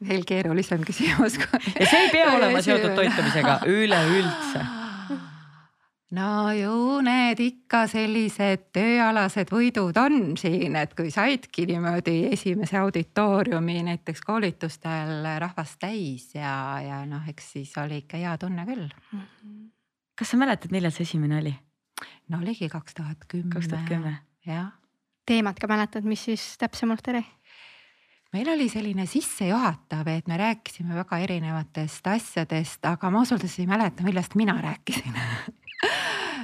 veel 0.08 0.24
keerulisem 0.24 0.82
küsimus. 0.86 1.38
ja 1.38 1.86
see 1.86 2.02
ei 2.06 2.10
pea 2.10 2.32
olema 2.38 2.62
seotud 2.62 2.94
toitumisega 2.96 3.60
üleüldse 3.66 4.85
no 6.10 6.52
ju 6.54 7.00
need 7.02 7.40
ikka 7.42 7.86
sellised 7.90 8.68
tööalased 8.76 9.50
võidud 9.50 9.96
on 9.98 10.36
siin, 10.38 10.76
et 10.76 10.94
kui 10.94 11.10
saidki 11.10 11.66
niimoodi 11.66 12.28
esimese 12.30 12.78
auditooriumi 12.78 13.82
näiteks 13.90 14.22
koolitustel 14.26 15.26
rahvast 15.42 15.80
täis 15.82 16.34
ja, 16.34 16.52
ja 16.84 17.00
noh, 17.06 17.26
eks 17.28 17.52
siis 17.56 17.74
oli 17.82 18.04
ikka 18.04 18.22
hea 18.22 18.36
tunne 18.38 18.66
küll. 18.68 18.86
-hmm 19.12 19.66
kas 20.16 20.32
sa 20.32 20.40
mäletad, 20.40 20.72
millal 20.72 20.94
see 20.94 21.06
esimene 21.06 21.40
oli? 21.42 21.54
no 22.28 22.40
oligi 22.42 22.68
kaks 22.68 22.96
tuhat 22.96 23.24
kümme. 23.28 23.52
kaks 23.52 23.68
tuhat 23.68 23.88
kümme. 23.88 24.16
jah. 24.46 24.72
teemat 25.26 25.58
ka 25.60 25.68
mäletad, 25.70 26.04
mis 26.08 26.24
siis 26.24 26.44
täpsemalt 26.58 27.08
oli? 27.12 27.22
meil 28.32 28.48
oli 28.52 28.68
selline 28.68 29.06
sissejuhatav, 29.06 30.08
et 30.12 30.28
me 30.28 30.36
rääkisime 30.40 30.96
väga 30.96 31.18
erinevatest 31.24 32.06
asjadest, 32.12 32.84
aga 32.84 33.10
ma 33.10 33.22
ausalt 33.22 33.44
öeldes 33.44 33.60
ei 33.60 33.68
mäleta, 33.70 34.04
millest 34.04 34.34
mina 34.34 34.56
rääkisin 34.60 35.20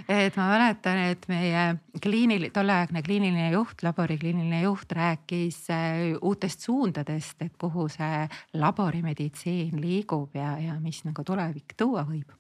et 0.09 0.37
ma 0.37 0.49
mäletan, 0.51 0.99
et 1.13 1.27
meie 1.31 1.65
kliinil-, 2.03 2.51
tolleaegne 2.55 3.03
kliiniline 3.03 3.51
juht, 3.55 3.83
labori 3.87 4.19
kliiniline 4.19 4.63
juht 4.65 4.93
rääkis 4.97 5.61
äh, 5.71 6.01
uutest 6.21 6.67
suundadest, 6.67 7.43
et 7.43 7.57
kuhu 7.61 7.89
see 7.93 8.25
laborimeditsiin 8.59 9.81
liigub 9.81 10.35
ja, 10.39 10.57
ja 10.63 10.79
mis 10.81 11.03
nagu 11.09 11.25
tulevik 11.25 11.77
tuua 11.77 12.05
võib 12.09 12.33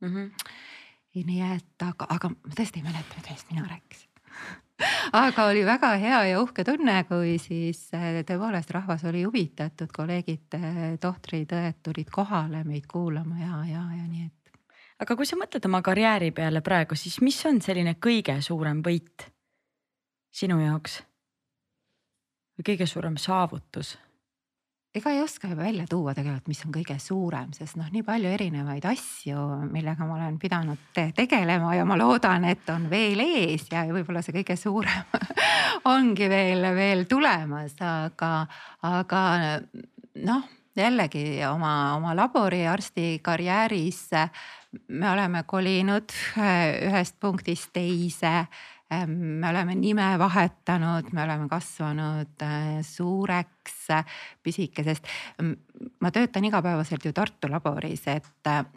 mm. 0.00 0.08
-hmm. 0.08 1.26
nii 1.26 1.42
et, 1.54 1.76
aga, 1.82 2.08
aga 2.08 2.32
ma 2.34 2.56
tõesti 2.56 2.82
ei 2.82 2.88
mäleta, 2.88 3.20
millest 3.20 3.50
mina 3.50 3.68
rääkisin 3.68 4.12
aga 5.12 5.46
oli 5.46 5.64
väga 5.66 5.94
hea 6.00 6.20
ja 6.30 6.42
uhke 6.42 6.64
tunne, 6.64 7.04
kui 7.08 7.38
siis 7.42 7.88
äh, 7.94 8.22
tõepoolest 8.26 8.70
rahvas 8.74 9.04
oli 9.08 9.24
huvitatud, 9.24 9.90
kolleegid, 9.94 10.58
äh, 10.58 10.80
tohtrid, 11.00 11.52
õed 11.52 11.82
tulid 11.82 12.10
kohale 12.12 12.64
meid 12.64 12.86
kuulama 12.90 13.38
ja, 13.40 13.64
ja, 13.68 13.82
ja 13.96 14.06
nii 14.06 14.26
et 14.26 14.41
aga 15.02 15.16
kui 15.18 15.26
sa 15.26 15.38
mõtled 15.40 15.64
oma 15.66 15.82
karjääri 15.84 16.30
peale 16.34 16.62
praegu, 16.64 16.96
siis 16.98 17.18
mis 17.24 17.38
on 17.48 17.60
selline 17.64 17.96
kõige 18.02 18.38
suurem 18.44 18.82
võit 18.84 19.26
sinu 20.32 20.60
jaoks? 20.62 21.02
või 22.52 22.66
kõige 22.72 22.86
suurem 22.86 23.16
saavutus? 23.16 23.96
ega 24.94 25.10
ei 25.10 25.22
oska 25.22 25.48
välja 25.56 25.86
tuua 25.88 26.12
tegelikult, 26.14 26.50
mis 26.52 26.60
on 26.66 26.72
kõige 26.74 26.98
suurem, 27.00 27.52
sest 27.56 27.78
noh, 27.80 27.88
nii 27.90 28.04
palju 28.04 28.28
erinevaid 28.28 28.84
asju, 28.90 29.46
millega 29.72 30.04
ma 30.04 30.18
olen 30.18 30.36
pidanud 30.38 30.82
te 30.94 31.06
tegelema 31.16 31.72
ja 31.78 31.86
ma 31.88 31.96
loodan, 31.96 32.44
et 32.44 32.68
on 32.70 32.90
veel 32.92 33.24
ees 33.24 33.70
ja 33.72 33.86
võib-olla 33.88 34.20
see 34.22 34.36
kõige 34.36 34.58
suurem 34.60 35.16
ongi 35.94 36.28
veel, 36.28 36.68
veel 36.76 37.06
tulemas, 37.08 37.78
aga, 37.80 38.34
aga 38.84 39.22
noh, 40.28 40.44
jällegi 40.76 41.40
oma, 41.48 41.96
oma 41.96 42.12
laboriarsti 42.16 43.18
karjääris 43.24 44.10
me 44.88 45.10
oleme 45.10 45.42
kolinud 45.46 46.12
äh, 46.38 46.88
ühest 46.88 47.18
punktist 47.20 47.72
teise. 47.72 48.46
Ähm, 48.92 49.14
me 49.40 49.48
oleme 49.48 49.74
nime 49.74 50.06
vahetanud, 50.20 51.12
me 51.12 51.22
oleme 51.24 51.48
kasvanud 51.48 52.44
äh, 52.44 52.80
suureks 52.84 53.86
pisikesest. 54.42 55.06
ma 56.00 56.10
töötan 56.10 56.44
igapäevaselt 56.44 57.04
ju 57.04 57.12
Tartu 57.12 57.50
laboris, 57.50 58.06
et, 58.06 58.32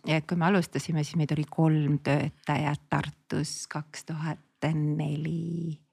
et 0.08 0.28
kui 0.28 0.38
me 0.38 0.48
alustasime, 0.50 1.04
siis 1.04 1.20
meid 1.20 1.36
oli 1.36 1.48
kolm 1.50 2.00
töötajat 2.04 2.90
Tartus 2.90 3.66
kaks 3.68 4.06
tuhat 4.12 4.40
neli 4.74 5.85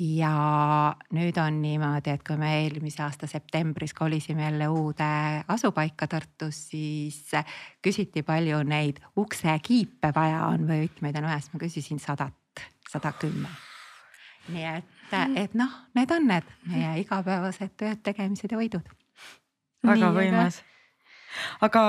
ja 0.00 0.96
nüüd 1.16 1.38
on 1.40 1.60
niimoodi, 1.62 2.12
et 2.12 2.24
kui 2.26 2.36
me 2.40 2.50
eelmise 2.60 3.02
aasta 3.04 3.28
septembris 3.30 3.94
kolisime 3.96 4.44
jälle 4.44 4.68
uude 4.68 5.08
asupaika 5.48 6.06
Tartus, 6.06 6.58
siis 6.70 7.30
küsiti, 7.82 8.22
palju 8.26 8.60
neid 8.68 9.00
uksekiipe 9.16 10.12
vaja 10.14 10.44
on 10.50 10.68
või 10.68 10.84
võtmeid 10.84 11.16
on 11.22 11.30
siis 11.32 11.52
ma 11.54 11.62
küsisin 11.62 12.02
sadat, 12.02 12.66
sada 12.90 13.12
kümme. 13.20 13.48
nii 14.52 14.68
et, 14.76 15.16
et 15.36 15.56
noh, 15.56 15.72
need 15.96 16.12
on 16.12 16.28
need 16.28 16.52
meie 16.68 16.92
igapäevased 17.00 17.72
tööd, 17.76 18.04
tegemised 18.04 18.52
ja 18.52 18.60
võidud. 18.60 18.92
väga 19.86 20.12
võimas. 20.12 20.60
aga 21.60 21.82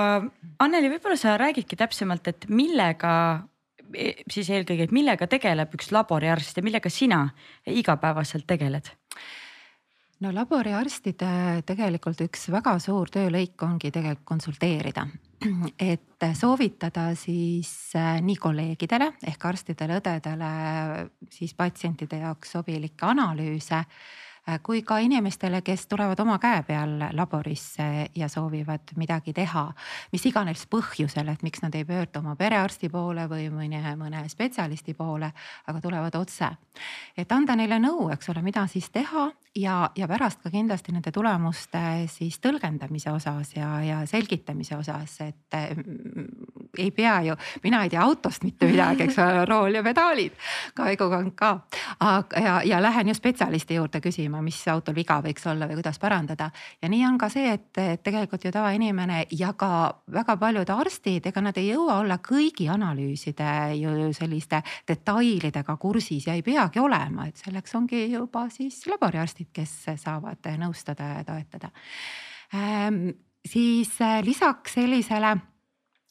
Anneli, 0.58 0.88
võib-olla 0.96 1.16
sa 1.16 1.36
räägidki 1.36 1.76
täpsemalt, 1.76 2.28
et 2.28 2.48
millega 2.48 3.44
siis 4.30 4.50
eelkõige, 4.50 4.88
et 4.88 4.94
millega 4.94 5.26
tegeleb 5.30 5.74
üks 5.78 5.92
laboriarst 5.94 6.56
ja 6.58 6.64
millega 6.66 6.90
sina 6.92 7.26
igapäevaselt 7.66 8.46
tegeled? 8.46 8.94
no 10.18 10.32
laboriarstide 10.34 11.62
tegelikult 11.66 12.20
üks 12.26 12.48
väga 12.50 12.74
suur 12.82 13.10
töölõik 13.14 13.62
ongi 13.62 13.92
tegelikult 13.94 14.26
konsulteerida. 14.26 15.06
et 15.92 16.26
soovitada 16.34 17.12
siis 17.14 17.70
äh, 17.96 18.16
nii 18.24 18.38
kolleegidele 18.42 19.12
ehk 19.30 19.44
arstidele, 19.52 20.00
õdedele 20.00 20.48
siis 21.30 21.54
patsientide 21.54 22.18
jaoks 22.24 22.56
sobilikke 22.56 23.06
analüüse 23.06 23.84
kui 24.62 24.82
ka 24.82 24.98
inimestele, 24.98 25.60
kes 25.62 25.86
tulevad 25.86 26.20
oma 26.20 26.38
käe 26.40 26.62
peal 26.66 26.96
laborisse 27.12 28.08
ja 28.16 28.28
soovivad 28.28 28.94
midagi 28.96 29.32
teha, 29.36 29.66
mis 30.12 30.24
iganes 30.26 30.64
põhjusel, 30.70 31.28
et 31.32 31.42
miks 31.44 31.62
nad 31.62 31.74
ei 31.74 31.84
pöördu 31.88 32.22
oma 32.22 32.36
perearsti 32.36 32.88
poole 32.88 33.26
või 33.28 33.48
mõne, 33.52 33.82
mõne 34.00 34.24
spetsialisti 34.28 34.94
poole, 34.94 35.32
aga 35.66 35.80
tulevad 35.80 36.14
otse. 36.16 36.48
et 37.16 37.32
anda 37.32 37.56
neile 37.56 37.78
nõu, 37.82 38.08
eks 38.12 38.28
ole, 38.30 38.42
mida 38.42 38.66
siis 38.66 38.90
teha 38.90 39.28
ja, 39.56 39.90
ja 39.96 40.08
pärast 40.08 40.42
ka 40.42 40.50
kindlasti 40.50 40.92
nende 40.92 41.12
tulemuste 41.14 41.80
siis 42.10 42.38
tõlgendamise 42.42 43.10
osas 43.12 43.54
ja, 43.56 43.68
ja 43.84 43.98
selgitamise 44.06 44.76
osas, 44.76 45.18
et 45.24 45.56
mm, 45.76 46.26
ei 46.78 46.90
pea 46.94 47.20
ju, 47.26 47.36
mina 47.62 47.82
ei 47.84 47.92
tea 47.92 48.02
autost 48.02 48.44
mitte 48.46 48.68
midagi, 48.70 49.08
eks 49.08 49.18
ole, 49.22 49.44
rool 49.48 49.78
ja 49.78 49.82
pedaalid, 49.82 50.36
kaegukang 50.78 51.32
ka. 51.38 51.52
aga, 52.00 52.42
ja, 52.44 52.60
ja 52.64 52.82
lähen 52.82 53.08
ju 53.08 53.14
spetsialisti 53.14 53.78
juurde 53.78 54.00
küsima 54.04 54.37
mõtlema, 54.38 54.44
mis 54.44 54.68
autol 54.68 54.94
viga 54.94 55.18
võiks 55.22 55.46
olla 55.46 55.66
või 55.66 55.78
kuidas 55.78 55.98
parandada. 55.98 56.50
ja 56.82 56.88
nii 56.88 57.04
on 57.06 57.18
ka 57.18 57.28
see, 57.28 57.52
et, 57.52 58.02
tegelikult 58.02 58.44
ju 58.44 58.52
tavainimene 58.52 59.26
ja 59.30 59.52
ka 59.52 60.02
väga 60.10 60.36
paljud 60.36 60.70
arstid, 60.70 61.26
ega 61.26 61.40
nad 61.40 61.56
ei 61.56 61.72
jõua 61.72 62.00
olla 62.00 62.18
kõigi 62.18 62.68
analüüside 62.68 63.74
ju 63.78 64.12
selliste 64.12 64.62
detailidega 64.88 65.76
kursis 65.76 66.26
ja 66.26 66.34
ei 66.34 66.42
peagi 66.42 66.78
olema, 66.78 67.28
et 67.28 67.36
selleks 67.36 67.74
ongi 67.74 68.10
juba 68.10 68.48
siis 68.50 68.86
laboriarstid, 68.86 69.50
kes 69.52 69.94
saavad 69.96 70.44
nõustada 70.58 71.18
ja 71.18 71.24
toetada 71.24 71.70
ähm,. 72.54 73.14
siis 73.44 74.00
äh, 74.00 74.22
lisaks 74.22 74.74
sellisele 74.74 75.36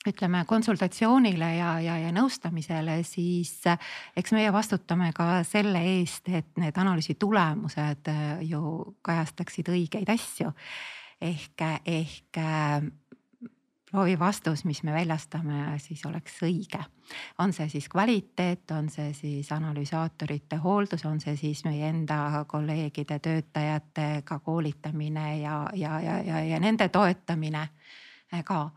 ütleme 0.07 0.43
konsultatsioonile 0.47 1.49
ja, 1.57 1.71
ja, 1.83 1.97
ja 2.01 2.11
nõustamisele, 2.15 2.99
siis 3.07 3.53
äh, 3.67 3.79
eks 4.17 4.33
meie 4.35 4.51
vastutame 4.53 5.11
ka 5.15 5.41
selle 5.47 5.81
eest, 5.97 6.29
et 6.29 6.53
need 6.61 6.77
analüüsi 6.77 7.17
tulemused 7.19 8.11
äh, 8.11 8.29
ju 8.47 8.61
kajastaksid 9.05 9.73
õigeid 9.73 10.09
asju. 10.13 10.53
ehk, 11.21 11.63
ehk 11.85 12.37
äh, 12.37 12.81
proovi 13.91 14.19
vastus, 14.19 14.65
mis 14.65 14.83
me 14.83 14.93
väljastame, 14.93 15.79
siis 15.79 16.05
oleks 16.05 16.41
õige. 16.43 16.83
on 17.39 17.53
see 17.53 17.69
siis 17.69 17.87
kvaliteet, 17.89 18.71
on 18.71 18.89
see 18.89 19.13
siis 19.13 19.51
analüsaatorite 19.51 20.59
hooldus, 20.63 21.05
on 21.05 21.21
see 21.23 21.35
siis 21.39 21.63
meie 21.65 21.89
enda 21.89 22.45
kolleegide, 22.47 23.19
töötajatega 23.19 24.39
koolitamine 24.39 25.39
ja, 25.39 25.69
ja, 25.73 25.99
ja, 25.99 26.19
ja, 26.23 26.43
ja 26.43 26.59
nende 26.59 26.89
toetamine 26.89 27.67
ka 28.43 28.69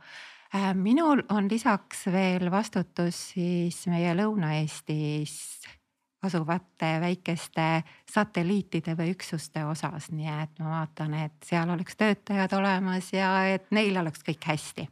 minul 0.75 1.23
on 1.29 1.49
lisaks 1.51 2.07
veel 2.11 2.51
vastutus 2.51 3.19
siis 3.35 3.87
meie 3.87 4.15
Lõuna-Eestis 4.19 5.37
asuvate 6.23 6.99
väikeste 7.01 7.83
satelliitide 8.11 8.97
või 8.99 9.15
üksuste 9.15 9.65
osas, 9.65 10.11
nii 10.13 10.29
et 10.43 10.59
ma 10.61 10.75
vaatan, 10.75 11.15
et 11.15 11.37
seal 11.47 11.71
oleks 11.71 11.97
töötajad 11.97 12.53
olemas 12.59 13.13
ja 13.13 13.31
et 13.55 13.71
neil 13.71 13.97
oleks 13.97 14.25
kõik 14.27 14.45
hästi. 14.45 14.89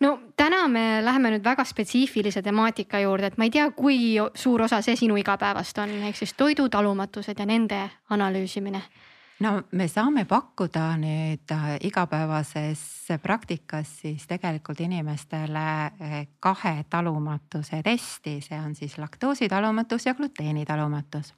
No 0.00 0.14
täna 0.36 0.62
me 0.68 1.04
läheme 1.04 1.34
nüüd 1.34 1.44
väga 1.44 1.64
spetsiifilise 1.64 2.40
temaatika 2.42 3.02
juurde, 3.02 3.26
et 3.28 3.36
ma 3.36 3.44
ei 3.44 3.52
tea, 3.52 3.66
kui 3.76 4.14
suur 4.34 4.62
osa 4.64 4.80
see 4.82 4.96
sinu 4.96 5.18
igapäevast 5.20 5.78
on, 5.82 5.92
ehk 6.08 6.16
siis 6.16 6.32
toidutalumatused 6.38 7.38
ja 7.38 7.46
nende 7.46 7.82
analüüsimine 8.10 8.80
no 9.40 9.52
me 9.72 9.88
saame 9.88 10.24
pakkuda 10.28 10.84
nüüd 11.00 11.52
äh, 11.54 11.74
igapäevases 11.88 12.82
praktikas 13.22 13.96
siis 14.02 14.26
tegelikult 14.30 14.80
inimestele 14.84 15.66
äh, 15.86 16.16
kahe 16.40 16.84
talumatuse 16.90 17.82
testi, 17.84 18.40
see 18.44 18.60
on 18.60 18.74
siis 18.74 18.98
laktoositalumatus 18.98 20.06
ja 20.06 20.14
gluteenitalumatus 20.14 21.34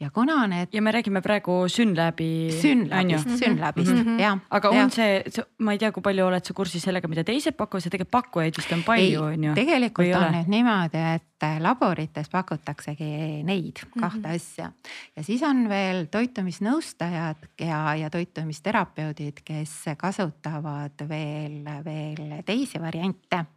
ja 0.00 0.10
kuna 0.10 0.46
need. 0.46 0.68
ja 0.72 0.82
me 0.82 0.92
räägime 0.92 1.20
praegu 1.22 1.68
Synlabi. 1.68 2.50
Synlabist, 2.60 3.38
Synlabist 3.38 3.92
mm 3.92 4.02
-hmm. 4.02 4.20
jah. 4.20 4.38
aga 4.50 4.70
on 4.70 4.76
ja. 4.76 4.88
see, 4.90 5.44
ma 5.58 5.72
ei 5.72 5.78
tea, 5.78 5.92
kui 5.92 6.02
palju 6.02 6.26
oled 6.26 6.44
sa 6.44 6.54
kursis 6.54 6.82
sellega, 6.82 7.08
mida 7.08 7.24
teised 7.24 7.56
pakuvad, 7.56 7.82
see 7.82 7.90
tegelikult 7.90 8.10
pakkujaid 8.10 8.56
vist 8.56 8.72
on 8.72 8.82
palju, 8.82 9.22
on 9.22 9.44
ju. 9.44 9.54
tegelikult 9.54 10.14
on 10.14 10.32
nüüd 10.34 10.48
niimoodi, 10.48 11.02
et 11.14 11.46
laborites 11.60 12.28
pakutaksegi 12.28 13.42
neid 13.44 13.80
kahte 14.00 14.18
mm 14.18 14.24
-hmm. 14.24 14.34
asja 14.34 14.72
ja 15.16 15.22
siis 15.22 15.42
on 15.42 15.68
veel 15.68 16.06
toitumisnõustajad 16.06 17.36
ja, 17.60 17.94
ja 17.94 18.10
toitumisterapeudid, 18.10 19.40
kes 19.44 19.84
kasutavad 19.96 21.08
veel, 21.08 21.64
veel 21.84 22.42
teisi 22.44 22.80
variante 22.80 23.36
Äh, 23.36 23.55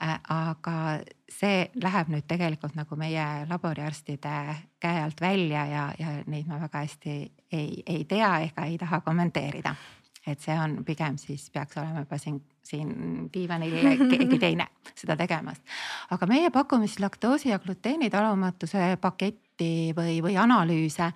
aga 0.00 1.00
see 1.32 1.66
läheb 1.82 2.10
nüüd 2.12 2.26
tegelikult 2.28 2.76
nagu 2.76 2.96
meie 3.00 3.46
laboriarstide 3.48 4.32
käe 4.80 5.02
alt 5.02 5.20
välja 5.20 5.64
ja, 5.70 5.84
ja 5.98 6.16
neid 6.28 6.48
ma 6.48 6.60
väga 6.60 6.82
hästi 6.84 7.14
ei, 7.52 7.82
ei 7.86 8.04
tea 8.08 8.32
ega 8.48 8.66
ei 8.68 8.76
taha 8.78 9.00
kommenteerida. 9.00 9.74
et 10.26 10.40
see 10.42 10.54
on 10.58 10.80
pigem 10.84 11.16
siis 11.22 11.50
peaks 11.54 11.76
olema 11.78 12.02
juba 12.02 12.18
siin, 12.18 12.40
siin 12.66 13.28
diivanil 13.34 13.76
keegi 14.10 14.38
teine 14.38 14.66
seda 14.94 15.16
tegemas. 15.16 15.62
aga 16.10 16.26
meie 16.26 16.50
pakume 16.50 16.86
siis 16.86 17.00
laktoosi 17.00 17.48
ja 17.48 17.58
gluteeni 17.58 18.10
talumatuse 18.10 18.96
paketti 19.00 19.94
või, 19.96 20.20
või 20.22 20.36
analüüse 20.36 21.12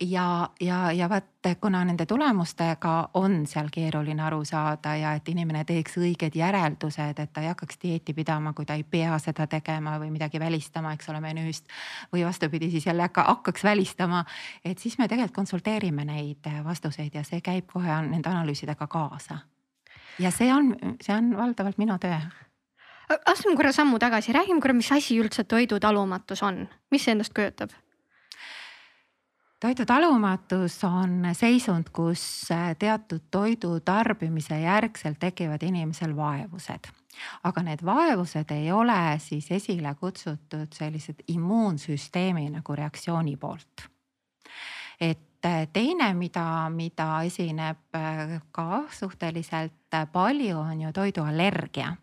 ja, 0.00 0.48
ja, 0.60 0.92
ja 0.92 1.08
vaat 1.08 1.24
kuna 1.60 1.84
nende 1.84 2.06
tulemustega 2.06 3.10
on 3.14 3.46
seal 3.46 3.68
keeruline 3.72 4.22
aru 4.22 4.44
saada 4.44 4.96
ja 4.96 5.12
et 5.14 5.28
inimene 5.28 5.64
teeks 5.64 5.98
õiged 6.00 6.34
järeldused, 6.34 7.18
et 7.18 7.32
ta 7.32 7.42
ei 7.42 7.50
hakkaks 7.52 7.78
dieeti 7.82 8.14
pidama, 8.14 8.52
kui 8.52 8.66
ta 8.66 8.74
ei 8.74 8.82
pea 8.82 9.18
seda 9.22 9.46
tegema 9.46 9.98
või 10.02 10.10
midagi 10.14 10.40
välistama, 10.40 10.92
eks 10.94 11.08
ole, 11.08 11.20
menüüst. 11.20 11.68
või 12.12 12.24
vastupidi, 12.24 12.70
siis 12.70 12.86
jälle 12.86 13.08
hakkaks 13.16 13.64
välistama, 13.64 14.24
et 14.64 14.78
siis 14.78 14.98
me 14.98 15.08
tegelikult 15.08 15.36
konsulteerime 15.36 16.04
neid 16.04 16.50
vastuseid 16.64 17.14
ja 17.14 17.24
see 17.24 17.40
käib 17.40 17.70
kohe 17.72 18.00
nende 18.02 18.28
analüüsidega 18.28 18.86
kaasa. 18.86 19.38
ja 20.18 20.30
see 20.30 20.52
on, 20.54 20.74
see 21.02 21.14
on 21.14 21.36
valdavalt 21.36 21.78
minu 21.78 21.98
töö 21.98 22.18
astume 23.26 23.56
korra 23.56 23.72
sammu 23.72 23.98
tagasi, 23.98 24.32
räägime 24.32 24.60
korra, 24.60 24.74
mis 24.74 24.92
asi 24.92 25.18
üldse 25.20 25.44
toidutalumatus 25.44 26.42
on, 26.42 26.68
mis 26.90 27.04
see 27.04 27.12
endast 27.12 27.34
kujutab? 27.34 27.70
Toidu 29.64 29.86
talumatus 29.86 30.84
on 30.84 31.22
seisund, 31.32 31.88
kus 31.92 32.48
teatud 32.78 33.22
toidu 33.30 33.78
tarbimise 33.80 34.58
järgselt 34.60 35.16
tekivad 35.18 35.62
inimesel 35.62 36.12
vaevused. 36.16 36.90
aga 37.44 37.62
need 37.62 37.84
vaevused 37.84 38.50
ei 38.50 38.72
ole 38.72 39.18
siis 39.18 39.50
esile 39.50 39.94
kutsutud 39.94 40.72
sellised 40.74 41.22
immuunsüsteemi 41.28 42.50
nagu 42.50 42.76
reaktsiooni 42.76 43.36
poolt. 43.36 43.88
et 45.00 45.33
teine, 45.72 46.14
mida, 46.14 46.70
mida 46.72 47.08
esineb 47.26 47.96
äh, 47.96 48.38
ka 48.52 48.84
suhteliselt 48.90 49.72
palju, 50.12 50.58
on 50.58 50.80
ju 50.80 50.92
toiduallergia. 50.92 51.96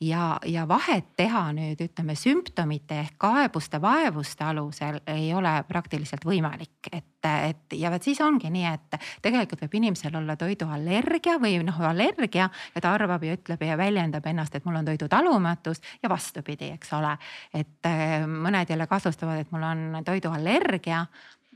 ja, 0.00 0.38
ja 0.44 0.66
vahet 0.68 1.06
teha 1.16 1.46
nüüd 1.56 1.80
ütleme 1.80 2.14
sümptomite 2.18 2.98
ehk 3.00 3.14
kaebuste, 3.18 3.80
vaevuste 3.80 4.44
alusel 4.44 5.00
ei 5.08 5.30
ole 5.34 5.52
praktiliselt 5.68 6.24
võimalik, 6.26 6.90
et, 6.92 7.24
et 7.24 7.78
ja 7.78 7.90
vot 7.90 8.04
siis 8.04 8.20
ongi 8.20 8.50
nii, 8.50 8.66
et 8.74 9.00
tegelikult 9.22 9.64
võib 9.64 9.78
inimesel 9.80 10.20
olla 10.20 10.36
toiduallergia 10.36 11.38
või 11.40 11.56
noh, 11.64 11.80
allergia 11.88 12.50
ja 12.74 12.80
ta 12.82 12.92
arvab 12.92 13.24
ja 13.24 13.38
ütleb 13.38 13.64
ja 13.64 13.78
väljendab 13.80 14.26
ennast, 14.26 14.54
et 14.54 14.68
mul 14.68 14.82
on 14.82 14.92
toidutalumatus 14.92 15.80
ja 16.02 16.12
vastupidi, 16.12 16.74
eks 16.76 16.92
ole. 16.98 17.16
et 17.54 17.92
mõned 18.26 18.68
jälle 18.68 18.86
kasustavad, 18.86 19.40
et 19.40 19.52
mul 19.52 19.64
on 19.64 20.02
toiduallergia 20.04 21.06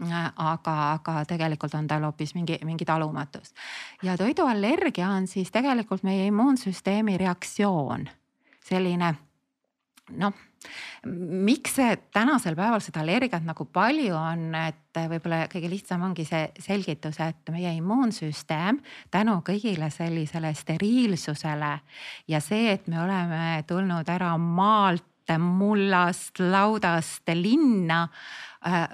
aga, 0.02 0.74
aga 0.92 1.24
tegelikult 1.28 1.74
on 1.78 1.86
tal 1.86 2.02
hoopis 2.02 2.34
mingi, 2.34 2.58
mingi 2.64 2.84
talumatus. 2.84 3.54
ja 4.02 4.16
toiduallergia 4.18 5.08
on 5.08 5.26
siis 5.26 5.50
tegelikult 5.54 6.02
meie 6.02 6.26
immuunsüsteemi 6.26 7.18
reaktsioon, 7.18 8.08
selline 8.64 9.14
noh, 10.18 10.34
miks 11.06 11.76
see 11.78 11.94
tänasel 12.12 12.56
päeval 12.58 12.82
seda 12.82 13.02
allergiat 13.04 13.44
nagu 13.46 13.66
palju 13.72 14.16
on, 14.16 14.50
et 14.58 15.00
võib-olla 15.10 15.44
kõige 15.52 15.70
lihtsam 15.70 16.04
ongi 16.08 16.26
see 16.28 16.48
selgitus, 16.60 17.20
et 17.20 17.52
meie 17.54 17.72
immuunsüsteem 17.78 18.80
tänu 19.14 19.38
kõigile 19.46 19.90
sellisele 19.94 20.54
steriilsusele 20.56 21.72
ja 22.28 22.40
see, 22.44 22.72
et 22.74 22.88
me 22.88 23.00
oleme 23.04 23.64
tulnud 23.68 24.08
ära 24.08 24.34
maalt, 24.38 25.06
mullast, 25.40 26.36
laudast 26.36 27.30
linna 27.32 28.02
äh, 28.66 28.90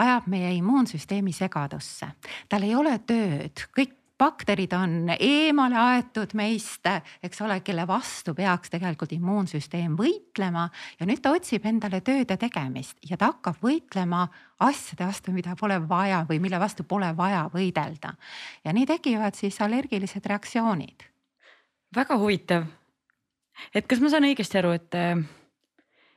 ajab 0.00 0.28
meie 0.32 0.52
immuunsüsteemi 0.58 1.32
segadusse. 1.32 2.12
tal 2.48 2.66
ei 2.66 2.74
ole 2.74 2.98
tööd, 3.06 3.66
kõik 3.76 3.96
bakterid 4.20 4.72
on 4.76 5.12
eemale 5.16 5.78
aetud 5.80 6.34
meist, 6.36 6.84
eks 7.24 7.40
ole, 7.44 7.60
kelle 7.64 7.86
vastu 7.88 8.34
peaks 8.36 8.72
tegelikult 8.72 9.14
immuunsüsteem 9.16 9.94
võitlema 9.96 10.66
ja 10.98 11.08
nüüd 11.08 11.22
ta 11.24 11.32
otsib 11.36 11.64
endale 11.70 12.02
tööd 12.04 12.28
ja 12.28 12.36
tegemist 12.40 12.98
ja 13.08 13.16
ta 13.20 13.30
hakkab 13.32 13.62
võitlema 13.64 14.26
asjade 14.60 15.08
vastu, 15.08 15.32
mida 15.32 15.56
pole 15.56 15.80
vaja 15.88 16.20
või 16.28 16.40
mille 16.44 16.60
vastu 16.60 16.84
pole 16.84 17.14
vaja 17.16 17.46
võidelda. 17.54 18.14
ja 18.64 18.76
nii 18.76 18.86
tekivad 18.92 19.40
siis 19.40 19.60
allergilised 19.60 20.26
reaktsioonid. 20.26 21.08
väga 21.96 22.18
huvitav. 22.20 22.66
et 23.74 23.86
kas 23.86 24.00
ma 24.00 24.12
saan 24.12 24.28
õigesti 24.28 24.60
aru, 24.60 24.76
et 24.76 25.39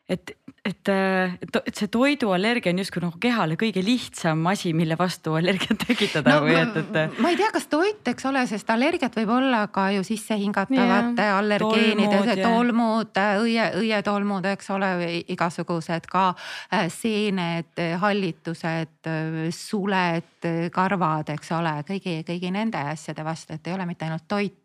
et, 0.09 0.31
et, 0.65 0.89
et, 0.89 1.55
et 1.55 1.77
see 1.77 1.87
toiduallergia 1.91 2.73
on 2.73 2.79
justkui 2.81 3.01
nagu 3.03 3.19
kehale 3.23 3.55
kõige 3.59 3.79
lihtsam 3.85 4.41
asi, 4.51 4.73
mille 4.75 4.97
vastu 4.99 5.37
allergiat 5.39 5.79
tekitada 5.87 6.35
no, 6.35 6.43
või 6.43 6.57
et, 6.59 6.75
et. 6.81 7.15
ma 7.23 7.31
ei 7.31 7.39
tea, 7.39 7.47
kas 7.55 7.69
toit, 7.71 8.01
eks 8.11 8.27
ole, 8.27 8.43
sest 8.49 8.73
allergiat 8.73 9.15
võib 9.21 9.31
olla 9.37 9.61
ka 9.71 9.87
ju 9.95 10.03
sissehingatavate 10.07 11.29
allergeenide, 11.37 12.35
tolmud, 12.41 13.21
õie, 13.45 13.69
õietolmud, 13.79 14.49
eks 14.51 14.69
ole, 14.75 14.91
igasugused 15.33 16.11
ka 16.11 16.25
äh, 16.33 16.89
seened, 16.91 17.79
hallitused, 18.03 19.11
suled, 19.55 20.51
karvad, 20.75 21.31
eks 21.37 21.55
ole, 21.55 21.77
kõigi, 21.87 22.19
kõigi 22.27 22.51
nende 22.51 22.83
asjade 22.91 23.23
vastu, 23.23 23.55
et 23.55 23.71
ei 23.71 23.77
ole 23.77 23.87
mitte 23.87 24.09
ainult 24.09 24.27
toit. 24.27 24.59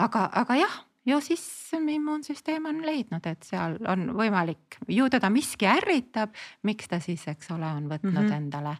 aga, 0.00 0.28
aga 0.38 0.62
jah 0.64 0.84
ju 1.08 1.20
siis 1.24 1.42
immuunsüsteem 1.74 2.68
on 2.70 2.80
leidnud, 2.86 3.26
et 3.26 3.42
seal 3.46 3.78
on 3.88 4.12
võimalik, 4.16 4.80
ju 4.88 5.08
teda 5.12 5.30
miski 5.32 5.68
ärritab, 5.68 6.34
miks 6.68 6.88
ta 6.88 7.00
siis, 7.00 7.26
eks 7.28 7.52
ole, 7.56 7.66
on 7.66 7.90
võtnud 7.90 8.14
mm 8.14 8.24
-hmm. 8.26 8.36
endale 8.36 8.76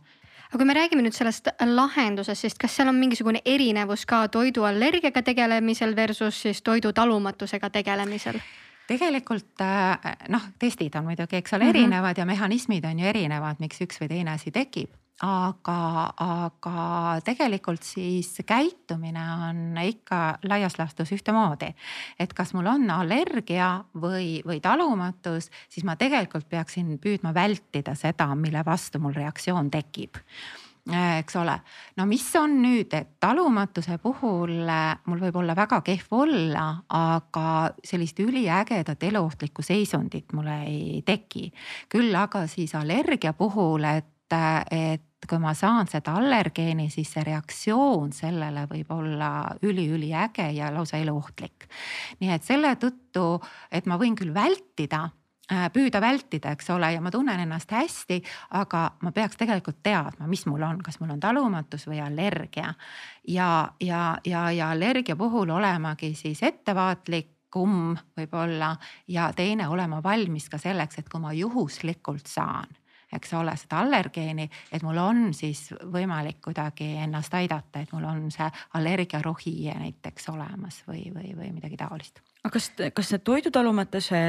aga 0.48 0.58
kui 0.58 0.64
me 0.64 0.74
räägime 0.74 1.02
nüüd 1.04 1.16
sellest 1.16 1.50
lahendusest, 1.60 2.40
siis 2.40 2.54
kas 2.54 2.76
seal 2.76 2.88
on 2.88 2.96
mingisugune 2.96 3.42
erinevus 3.44 4.06
ka 4.06 4.28
toiduallergiaga 4.28 5.22
tegelemisel 5.22 5.96
versus 5.96 6.42
siis 6.42 6.62
toidu 6.62 6.92
talumatusega 6.92 7.70
tegelemisel? 7.70 8.40
Tegelikult 8.88 9.64
äh, 9.64 10.14
noh, 10.32 10.48
testid 10.58 10.96
on 10.98 11.08
muidugi, 11.10 11.40
eks 11.42 11.54
ole, 11.58 11.68
erinevad 11.68 12.10
mm 12.10 12.14
-hmm. 12.14 12.20
ja 12.20 12.26
mehhanismid 12.26 12.84
on 12.84 12.98
ju 12.98 13.06
erinevad, 13.06 13.60
miks 13.60 13.80
üks 13.84 14.00
või 14.00 14.08
teine 14.08 14.36
asi 14.36 14.50
tekib 14.50 14.96
aga, 15.24 15.78
aga 16.22 16.82
tegelikult 17.26 17.82
siis 17.86 18.30
käitumine 18.46 19.24
on 19.48 19.80
ikka 19.82 20.38
laias 20.46 20.78
laastus 20.78 21.10
ühtemoodi. 21.14 21.72
et 22.18 22.32
kas 22.34 22.54
mul 22.54 22.66
on 22.66 22.90
allergia 22.90 23.84
või, 23.94 24.42
või 24.46 24.60
talumatus, 24.60 25.50
siis 25.68 25.84
ma 25.84 25.96
tegelikult 25.96 26.48
peaksin 26.48 26.98
püüdma 27.02 27.34
vältida 27.34 27.94
seda, 27.94 28.34
mille 28.34 28.62
vastu 28.64 28.98
mul 29.02 29.16
reaktsioon 29.16 29.70
tekib 29.70 30.22
eks 30.88 31.36
ole, 31.36 31.54
no 31.96 32.06
mis 32.08 32.24
on 32.40 32.54
nüüd, 32.62 32.92
et 32.96 33.10
talumatuse 33.20 33.98
puhul 34.02 34.54
mul 35.08 35.20
võib 35.20 35.36
olla 35.40 35.56
väga 35.56 35.80
kehv 35.84 36.14
olla, 36.22 36.68
aga 36.94 37.74
sellist 37.84 38.20
üliägedat 38.24 39.02
eluohtlikku 39.10 39.62
seisundit 39.62 40.32
mul 40.32 40.48
ei 40.54 41.02
teki. 41.06 41.50
küll 41.92 42.14
aga 42.16 42.46
siis 42.48 42.74
allergia 42.78 43.34
puhul, 43.36 43.84
et, 43.84 44.38
et 44.70 45.04
kui 45.28 45.40
ma 45.42 45.52
saan 45.54 45.88
seda 45.90 46.14
allergeeni, 46.16 46.88
siis 46.90 47.10
see 47.12 47.24
reaktsioon 47.26 48.12
sellele 48.16 48.64
võib 48.70 48.90
olla 48.94 49.30
üliüliäge 49.62 50.50
ja 50.56 50.72
lausa 50.72 50.96
eluohtlik. 50.96 51.68
nii 52.20 52.32
et 52.32 52.44
selle 52.44 52.74
tõttu, 52.80 53.42
et 53.70 53.86
ma 53.86 53.98
võin 54.00 54.16
küll 54.16 54.32
vältida 54.34 55.04
äh, 55.04 55.27
püüda 55.48 56.00
vältida, 56.00 56.52
eks 56.52 56.70
ole, 56.74 56.92
ja 56.92 57.00
ma 57.00 57.10
tunnen 57.10 57.40
ennast 57.40 57.72
hästi, 57.72 58.20
aga 58.58 58.84
ma 59.02 59.12
peaks 59.16 59.38
tegelikult 59.40 59.80
teadma, 59.82 60.28
mis 60.28 60.44
mul 60.46 60.62
on, 60.66 60.82
kas 60.84 61.00
mul 61.00 61.14
on 61.14 61.20
talumatus 61.20 61.86
või 61.88 62.02
allergia. 62.04 62.74
ja, 63.28 63.70
ja, 63.80 64.18
ja, 64.24 64.50
ja 64.52 64.70
allergia 64.70 65.16
puhul 65.16 65.50
olemagi 65.50 66.14
siis 66.14 66.42
ettevaatlikum 66.42 67.96
võib-olla 68.16 68.76
ja 69.08 69.32
teine 69.32 69.68
olema 69.68 70.02
valmis 70.02 70.48
ka 70.48 70.58
selleks, 70.58 70.98
et 70.98 71.08
kui 71.08 71.20
ma 71.20 71.32
juhuslikult 71.32 72.26
saan 72.26 72.68
eks 73.12 73.32
ole, 73.38 73.54
seda 73.56 73.80
allergeeni, 73.80 74.44
et 74.72 74.82
mul 74.84 74.98
on 75.00 75.30
siis 75.32 75.70
võimalik 75.92 76.42
kuidagi 76.44 76.90
ennast 77.06 77.34
aidata, 77.34 77.80
et 77.80 77.92
mul 77.96 78.04
on 78.04 78.26
see 78.34 78.48
allergiarohi 78.76 79.54
näiteks 79.72 80.28
olemas 80.28 80.82
või, 80.88 81.08
või, 81.14 81.32
või 81.38 81.54
midagi 81.56 81.80
taolist 81.80 82.20
aga 82.48 82.56
kas, 82.56 82.70
kas 82.96 83.12
need 83.12 83.24
toidutalumatuse 83.28 84.20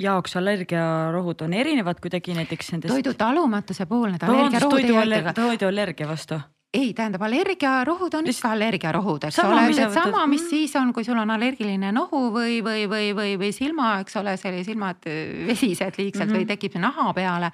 jaoks 0.00 0.36
allergiarohud 0.40 1.46
on 1.46 1.54
erinevad 1.54 2.02
kuidagi 2.02 2.34
näiteks 2.36 2.74
nendest? 2.74 2.94
toidutalumatuse 2.94 3.86
puhul 3.86 4.14
need 4.14 4.26
allergiarohud 4.26 4.90
ei 4.90 4.98
aita. 4.98 5.36
toiduallergia 5.38 6.08
vastu 6.10 6.40
ei, 6.74 6.90
tähendab 6.94 7.22
allergiarohud 7.22 8.14
on 8.18 8.28
ikka 8.30 8.50
allergiarohud, 8.56 9.28
eks 9.28 9.36
sama, 9.38 9.60
ole, 9.62 9.82
et 9.84 9.94
sama, 9.94 10.24
mis 10.26 10.42
siis 10.50 10.74
on, 10.80 10.90
kui 10.96 11.06
sul 11.06 11.18
on 11.22 11.30
allergiline 11.30 11.92
nohu 11.94 12.24
või, 12.34 12.58
või, 12.66 12.88
või, 12.90 13.12
või, 13.14 13.36
või 13.38 13.52
silma, 13.54 13.92
eks 14.02 14.18
ole, 14.18 14.34
selle 14.40 14.64
silmad 14.66 15.06
äh, 15.06 15.46
vesised 15.46 16.00
liigselt 16.00 16.26
mm 16.26 16.32
-hmm. 16.32 16.40
või 16.40 16.48
tekib 16.50 16.78
naha 16.82 17.12
peale 17.14 17.52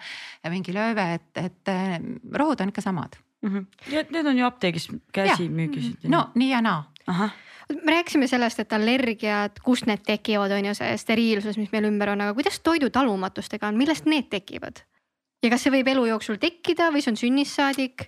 mingi 0.48 0.72
lööve, 0.72 1.06
et, 1.18 1.30
et 1.36 1.72
äh, 1.74 1.98
rohud 2.32 2.64
on 2.64 2.72
ikka 2.72 2.80
samad 2.86 3.20
mm. 3.42 3.52
-hmm. 3.52 3.92
ja 3.92 4.04
need 4.08 4.26
on 4.32 4.38
ju 4.38 4.46
apteegis 4.46 4.88
käsimüügis. 5.12 5.92
no 6.08 6.30
nii 6.34 6.50
ja 6.50 6.64
naa 6.64 7.28
me 7.84 7.96
rääkisime 7.96 8.28
sellest, 8.30 8.60
et 8.62 8.72
allergiad, 8.72 9.60
kust 9.64 9.86
need 9.90 10.04
tekivad, 10.06 10.52
on 10.56 10.70
ju 10.70 10.76
see 10.78 10.94
steriilsus, 11.00 11.58
mis 11.60 11.72
meil 11.74 11.88
ümber 11.90 12.14
on, 12.14 12.24
aga 12.24 12.36
kuidas 12.36 12.60
toidutalumatustega 12.66 13.70
on, 13.70 13.78
millest 13.80 14.08
need 14.10 14.30
tekivad? 14.32 14.84
ja 15.40 15.48
kas 15.48 15.62
see 15.64 15.72
võib 15.72 15.88
elu 15.88 16.02
jooksul 16.10 16.36
tekkida 16.40 16.90
või 16.92 17.00
see 17.00 17.14
on 17.14 17.18
sünnist 17.20 17.56
saadik? 17.56 18.06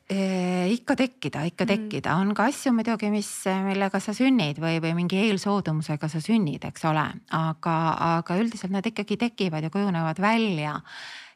ikka 0.73 0.97
tekkida, 0.99 1.45
ikka 1.49 1.65
Mm. 1.65 1.71
tekkida, 1.71 2.17
on 2.21 2.35
ka 2.35 2.45
asju 2.51 2.73
muidugi, 2.77 3.11
mis, 3.11 3.31
millega 3.65 4.01
sa 4.01 4.13
sünnid 4.13 4.61
või, 4.61 4.81
või 4.85 4.95
mingi 5.01 5.17
eelsoodumusega 5.31 6.09
sa 6.09 6.21
sünnid, 6.21 6.65
eks 6.69 6.85
ole, 6.85 7.07
aga, 7.31 7.77
aga 8.19 8.37
üldiselt 8.37 8.73
nad 8.73 8.85
ikkagi 8.85 9.17
tekivad 9.17 9.65
ja 9.65 9.71
kujunevad 9.71 10.21
välja. 10.21 10.81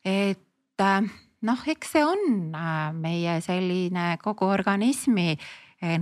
et 0.05 0.81
äh, 0.81 1.01
noh, 1.43 1.63
eks 1.67 1.93
see 1.97 2.05
on 2.05 2.55
äh, 2.55 2.93
meie 2.93 3.41
selline 3.41 4.19
kogu 4.23 4.45
organismi 4.53 5.33
äh, 5.37 5.97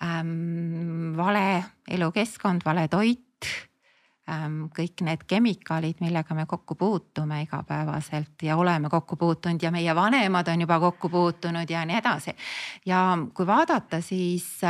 nõrgenemine. 0.00 1.16
vale 1.16 1.64
elukeskkond, 1.88 2.60
vale 2.64 2.88
toit 2.88 3.46
ähm, 4.28 4.66
kõik 4.74 5.02
need 5.06 5.22
kemikaalid, 5.26 6.00
millega 6.00 6.34
me 6.34 6.46
kokku 6.46 6.74
puutume 6.74 7.42
igapäevaselt 7.42 8.42
ja 8.42 8.56
oleme 8.56 8.90
kokku 8.90 9.16
puutunud 9.16 9.62
ja 9.62 9.70
meie 9.70 9.94
vanemad 9.94 10.48
on 10.48 10.60
juba 10.60 10.80
kokku 10.80 11.08
puutunud 11.08 11.70
ja 11.70 11.84
nii 11.86 11.96
edasi. 11.96 12.36
ja 12.86 13.18
kui 13.34 13.46
vaadata, 13.46 14.00
siis 14.00 14.60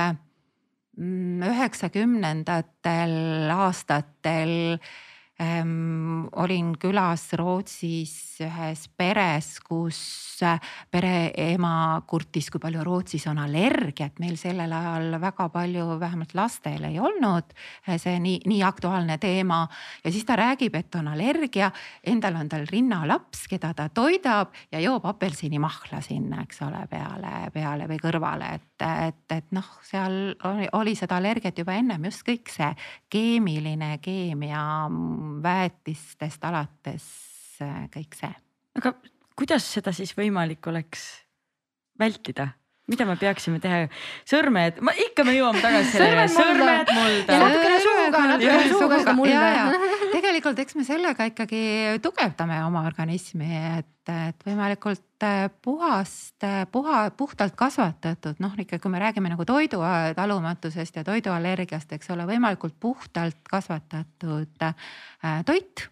mm, 0.97 1.43
üheksakümnendatel 1.43 3.51
aastatel 3.51 4.79
ähm, 5.41 6.27
olin 6.33 6.75
külas 6.81 7.29
Rootsis 7.37 8.41
ühes 8.45 8.87
peres, 8.97 9.57
kus 9.65 9.99
pereema 10.93 12.03
kurtis, 12.09 12.51
kui 12.53 12.61
palju 12.61 12.85
Rootsis 12.85 13.27
on 13.31 13.41
allergiat, 13.41 14.19
meil 14.21 14.37
sellel 14.41 14.73
ajal 14.73 15.17
väga 15.21 15.49
palju, 15.53 15.87
vähemalt 16.01 16.35
lastel 16.37 16.85
ei 16.89 16.99
olnud 17.01 17.55
see 17.87 18.19
nii, 18.21 18.43
nii 18.49 18.63
aktuaalne 18.67 19.19
teema. 19.19 19.63
ja 20.05 20.13
siis 20.13 20.25
ta 20.25 20.37
räägib, 20.37 20.75
et 20.75 20.95
on 20.95 21.09
allergia, 21.09 21.71
endal 22.05 22.37
on 22.41 22.49
tal 22.49 22.67
rinnalaps, 22.71 23.47
keda 23.49 23.73
ta 23.75 23.89
toidab 23.89 24.53
ja 24.73 24.81
joob 24.81 25.07
apelsinimahla 25.07 26.01
sinna, 26.05 26.43
eks 26.45 26.63
ole, 26.67 26.85
peale, 26.91 27.51
peale 27.53 27.89
või 27.89 28.01
kõrvale, 28.03 28.55
et, 28.61 28.76
et, 28.85 29.23
et 29.33 29.53
noh, 29.57 29.69
seal 29.87 30.35
oli, 30.49 30.69
oli 30.77 30.95
seda 30.99 31.19
allergiat 31.21 31.59
juba 31.59 31.77
ennem 31.79 32.09
just 32.11 32.25
kõik 32.27 32.51
see 32.53 32.71
keemiline 33.13 33.97
keemia 34.05 34.63
väetistest 35.45 36.45
alates 36.45 37.09
kõik 37.95 38.19
see. 38.19 38.33
aga 38.77 38.93
kuidas 39.37 39.67
seda 39.77 39.95
siis 39.97 40.13
võimalik 40.17 40.67
oleks 40.69 41.09
vältida? 41.99 42.51
mida 42.87 43.03
me 43.03 43.17
peaksime 43.19 43.59
teha, 43.59 43.89
sõrmed, 44.29 44.77
ma 44.87 44.93
ikka 44.95 45.25
me 45.27 45.33
jõuame 45.35 45.59
tagasi 45.59 45.91
sellele, 45.97 46.27
sõrmed 46.31 46.93
mulda. 46.95 47.35
ja 47.35 47.41
natukene 47.43 47.81
suuga, 47.83 48.21
natukene 48.31 48.69
suuga 48.71 49.01
seda 49.03 49.15
mulda. 49.19 49.65
tegelikult 50.17 50.59
eks 50.63 50.77
me 50.79 50.85
sellega 50.87 51.27
ikkagi 51.31 51.61
tugevdame 52.05 52.59
oma 52.65 52.85
organismi, 52.89 53.49
et, 53.79 54.13
et 54.13 54.47
võimalikult 54.47 55.27
puhast, 55.65 56.47
puha, 56.73 57.01
puhtalt 57.17 57.57
kasvatatud, 57.59 58.41
noh 58.43 58.55
ikka, 58.63 58.81
kui 58.83 58.93
me 58.93 59.01
räägime 59.03 59.33
nagu 59.33 59.47
toidu 59.49 59.83
talumatusest 60.17 61.01
ja 61.01 61.05
toiduallergiast, 61.07 61.93
eks 61.97 62.13
ole, 62.15 62.29
võimalikult 62.29 62.79
puhtalt 62.81 63.43
kasvatatud 63.51 64.65
toit 65.49 65.87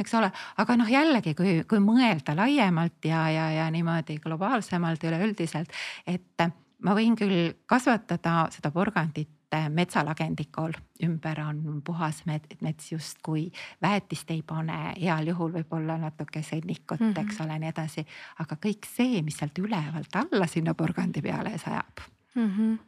eks 0.00 0.14
ole, 0.16 0.30
aga 0.62 0.76
noh, 0.80 0.88
jällegi, 0.88 1.34
kui, 1.36 1.58
kui 1.68 1.82
mõelda 1.84 2.32
laiemalt 2.38 3.04
ja, 3.04 3.26
ja, 3.32 3.50
ja 3.58 3.66
niimoodi 3.72 4.16
globaalsemalt 4.22 5.04
üleüldiselt, 5.04 5.74
et 6.08 6.46
ma 6.86 6.96
võin 6.96 7.18
küll 7.18 7.52
kasvatada 7.68 8.46
seda 8.54 8.72
porgandit 8.72 9.28
metsalagendikul, 9.68 10.72
ümber 11.02 11.40
on 11.40 11.82
puhas 11.84 12.22
mets 12.26 12.92
justkui, 12.92 13.50
väetist 13.82 14.30
ei 14.30 14.42
pane, 14.46 14.94
heal 15.00 15.26
juhul 15.32 15.52
võib-olla 15.56 15.96
natuke 15.98 16.42
sõnnikut 16.42 17.00
mm, 17.00 17.12
-hmm. 17.12 17.26
eks 17.26 17.40
ole, 17.40 17.58
nii 17.58 17.72
edasi. 17.72 18.06
aga 18.38 18.56
kõik 18.66 18.86
see, 18.86 19.22
mis 19.22 19.36
sealt 19.36 19.58
ülevalt 19.58 20.16
alla 20.16 20.46
sinna 20.46 20.74
porgandi 20.74 21.22
peale 21.22 21.58
sajab 21.58 22.06
mm. 22.34 22.48
-hmm 22.56 22.78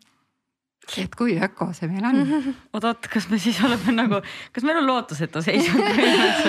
et 0.99 1.15
kui 1.15 1.39
öko 1.39 1.73
see 1.73 1.89
meil 1.89 2.05
on. 2.05 2.17
oot-oot, 2.75 3.07
kas 3.07 3.29
me 3.31 3.39
siis 3.39 3.61
oleme 3.65 3.93
nagu, 3.93 4.19
kas 4.53 4.65
meil 4.65 4.79
on 4.79 4.87
lootusetu 4.87 5.43
seisund 5.43 5.85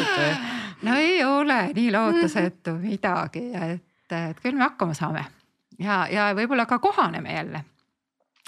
no 0.86 0.96
ei 0.96 1.24
ole 1.24 1.70
nii 1.76 1.92
lootusetu 1.92 2.74
midagi, 2.82 3.46
et, 3.54 4.12
et 4.12 4.40
küll 4.42 4.58
me 4.58 4.64
hakkama 4.64 4.94
saame 4.94 5.26
ja, 5.80 6.08
ja 6.12 6.32
võib-olla 6.36 6.66
ka 6.66 6.80
kohaneme 6.80 7.34
jälle 7.34 7.64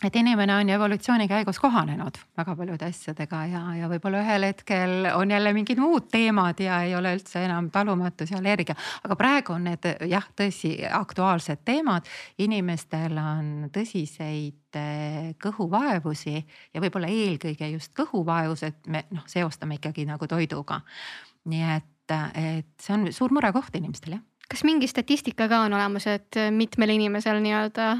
et 0.03 0.15
inimene 0.15 0.55
on 0.55 0.69
ju 0.69 0.75
evolutsiooni 0.75 1.27
käigus 1.27 1.59
kohanenud 1.59 2.17
väga 2.37 2.55
paljude 2.59 2.87
asjadega 2.89 3.39
ja, 3.47 3.61
ja 3.79 3.87
võib-olla 3.87 4.19
ühel 4.25 4.47
hetkel 4.49 5.07
on 5.13 5.31
jälle 5.31 5.53
mingid 5.55 5.79
muud 5.79 6.09
teemad 6.11 6.59
ja 6.59 6.81
ei 6.83 6.95
ole 6.97 7.13
üldse 7.15 7.45
enam 7.45 7.69
talumatus 7.71 8.33
ja 8.33 8.41
allergia. 8.41 8.75
aga 9.03 9.15
praegu 9.15 9.55
on 9.55 9.69
need 9.69 9.87
jah, 10.11 10.27
tõsi, 10.35 10.73
aktuaalsed 10.91 11.63
teemad. 11.65 12.11
inimestel 12.43 13.15
on 13.21 13.69
tõsiseid 13.71 14.79
eh, 14.81 15.33
kõhuvaevusi 15.39 16.35
ja 16.73 16.83
võib-olla 16.83 17.07
eelkõige 17.07 17.71
just 17.71 17.95
kõhuvaevused, 17.95 18.83
me 18.91 19.05
noh, 19.15 19.23
seostame 19.31 19.79
ikkagi 19.79 20.05
nagu 20.05 20.27
toiduga. 20.27 20.81
nii 21.45 21.67
et, 21.77 22.15
et 22.35 22.71
see 22.81 22.97
on 22.97 23.11
suur 23.15 23.31
murekoht 23.31 23.79
inimestel 23.79 24.19
jah 24.19 24.27
kas 24.51 24.63
mingi 24.63 24.87
statistika 24.87 25.47
ka 25.49 25.63
on 25.65 25.73
olemas, 25.73 26.07
et 26.07 26.39
mitmel 26.51 26.95
inimesel 26.95 27.41
nii-öelda? 27.43 27.91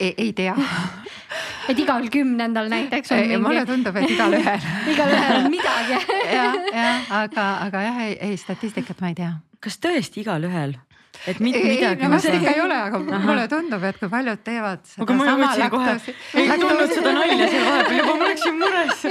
ei 0.00 0.32
tea 0.32 0.54
et 1.68 1.78
igal 1.78 2.08
kümnendal 2.12 2.70
näiteks 2.72 3.12
on 3.12 3.22
mingi. 3.22 3.38
mulle 3.42 3.64
tundub, 3.68 3.96
et 4.00 4.10
igalühel 4.10 4.68
igalühel 4.94 5.38
on 5.42 5.50
midagi 5.52 5.98
jah, 6.38 6.58
jah, 6.72 7.14
aga, 7.22 7.48
aga 7.68 7.86
jah, 7.88 8.02
ei, 8.06 8.18
ei 8.30 8.36
statistikat 8.40 9.02
ma 9.04 9.12
ei 9.12 9.18
tea. 9.18 9.32
kas 9.64 9.80
tõesti 9.82 10.24
igalühel? 10.24 10.76
Et 11.26 11.40
mit, 11.40 11.56
midagi. 11.56 12.02
no 12.02 12.10
vast 12.12 12.30
ikka 12.30 12.54
ei 12.54 12.60
ole, 12.62 12.78
aga 12.88 13.00
Aha. 13.00 13.18
mulle 13.24 13.48
tundub, 13.50 13.84
et 13.88 13.98
kui 13.98 14.10
paljud 14.12 14.42
teevad 14.46 14.84
seda 14.86 15.04
aga 15.06 15.18
sama 15.30 15.50
laktoosi. 15.62 16.14
ei 16.34 16.48
tulnud 16.62 16.94
seda 16.94 17.12
nalja 17.18 17.50
seal 17.50 17.66
vahepeal 17.68 18.00
juba, 18.02 18.16
ma 18.22 18.30
läksin 18.32 18.58
mures, 18.62 19.04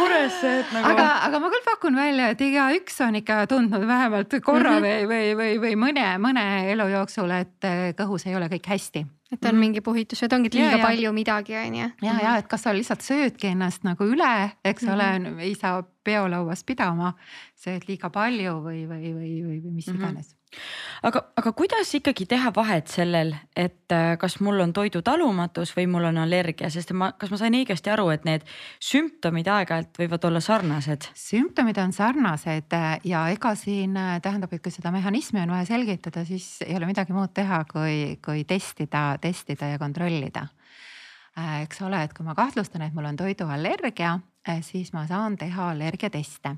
muresse, 0.00 0.52
et 0.60 0.76
nagu. 0.76 0.92
aga, 0.92 1.08
aga 1.28 1.42
ma 1.44 1.54
küll 1.54 1.66
pakun 1.70 1.98
välja, 2.02 2.28
et 2.34 2.44
igaüks 2.48 3.00
on 3.06 3.22
ikka 3.22 3.40
tundnud 3.52 3.88
vähemalt 3.88 4.38
korra 4.44 4.76
mm 4.78 4.84
-hmm. 4.84 5.08
või, 5.08 5.08
või, 5.14 5.34
või, 5.40 5.56
või 5.66 5.80
mõne, 5.86 6.06
mõne 6.18 6.46
elu 6.74 6.88
jooksul, 6.96 7.34
et 7.38 7.72
kõhus 7.98 8.26
ei 8.26 8.36
ole 8.36 8.50
kõik 8.52 8.72
hästi 8.74 9.06
et 9.32 9.44
on 9.44 9.54
mm. 9.54 9.60
mingi 9.60 9.80
puhitus, 9.80 10.22
et 10.22 10.32
ongi 10.32 10.50
liiga 10.52 10.74
ja, 10.74 10.76
ja. 10.76 10.84
palju 10.84 11.12
midagi, 11.16 11.56
on 11.56 11.78
ju. 11.78 11.88
ja, 12.04 12.16
ja 12.22 12.34
et 12.40 12.48
kas 12.50 12.66
sa 12.66 12.74
lihtsalt 12.76 13.04
söödki 13.04 13.48
ennast 13.54 13.86
nagu 13.86 14.04
üle, 14.04 14.50
eks 14.64 14.82
mm 14.84 14.88
-hmm. 14.88 15.32
ole, 15.32 15.44
ei 15.48 15.54
saa 15.54 15.82
peolauas 16.04 16.64
pidama, 16.64 17.14
sööd 17.56 17.88
liiga 17.88 18.10
palju 18.10 18.58
või, 18.60 18.84
või, 18.90 19.14
või, 19.16 19.34
või, 19.46 19.58
või 19.64 19.74
mis 19.80 19.88
mm 19.88 19.96
-hmm. 19.96 20.41
Aga, 21.02 21.22
aga 21.38 21.52
kuidas 21.56 21.90
ikkagi 21.96 22.26
teha 22.30 22.52
vahet 22.54 22.90
sellel, 22.92 23.32
et 23.56 23.92
äh, 23.94 24.14
kas 24.20 24.38
mul 24.44 24.60
on 24.64 24.72
toidutalumatus 24.76 25.74
või 25.76 25.88
mul 25.90 26.08
on 26.10 26.20
allergia, 26.22 26.70
sest 26.72 26.94
ma, 26.96 27.12
kas 27.18 27.32
ma 27.32 27.40
sain 27.40 27.56
õigesti 27.58 27.92
aru, 27.92 28.08
et 28.14 28.26
need 28.28 28.46
sümptomid 28.82 29.48
aeg-ajalt 29.48 30.00
võivad 30.02 30.26
olla 30.28 30.42
sarnased? 30.44 31.10
sümptomid 31.18 31.78
on 31.82 31.94
sarnased 31.96 32.76
äh, 32.78 32.88
ja 33.08 33.26
ega 33.34 33.54
siin 33.58 33.96
äh, 33.98 34.16
tähendab, 34.24 34.52
et 34.54 34.64
kui 34.64 34.74
seda 34.74 34.94
mehhanismi 34.94 35.42
on 35.44 35.54
vaja 35.56 35.68
selgitada, 35.72 36.26
siis 36.28 36.48
ei 36.66 36.76
ole 36.78 36.90
midagi 36.90 37.16
muud 37.16 37.34
teha, 37.34 37.64
kui, 37.70 38.18
kui 38.24 38.44
testida, 38.48 39.12
testida 39.22 39.74
ja 39.74 39.80
kontrollida. 39.82 40.48
Eks 41.62 41.78
ole, 41.80 42.02
et 42.04 42.12
kui 42.12 42.26
ma 42.26 42.34
kahtlustan, 42.36 42.82
et 42.84 42.92
mul 42.92 43.06
on 43.08 43.16
toiduallergia, 43.16 44.18
siis 44.66 44.90
ma 44.92 45.06
saan 45.08 45.38
teha 45.40 45.70
allergiateste 45.72 46.52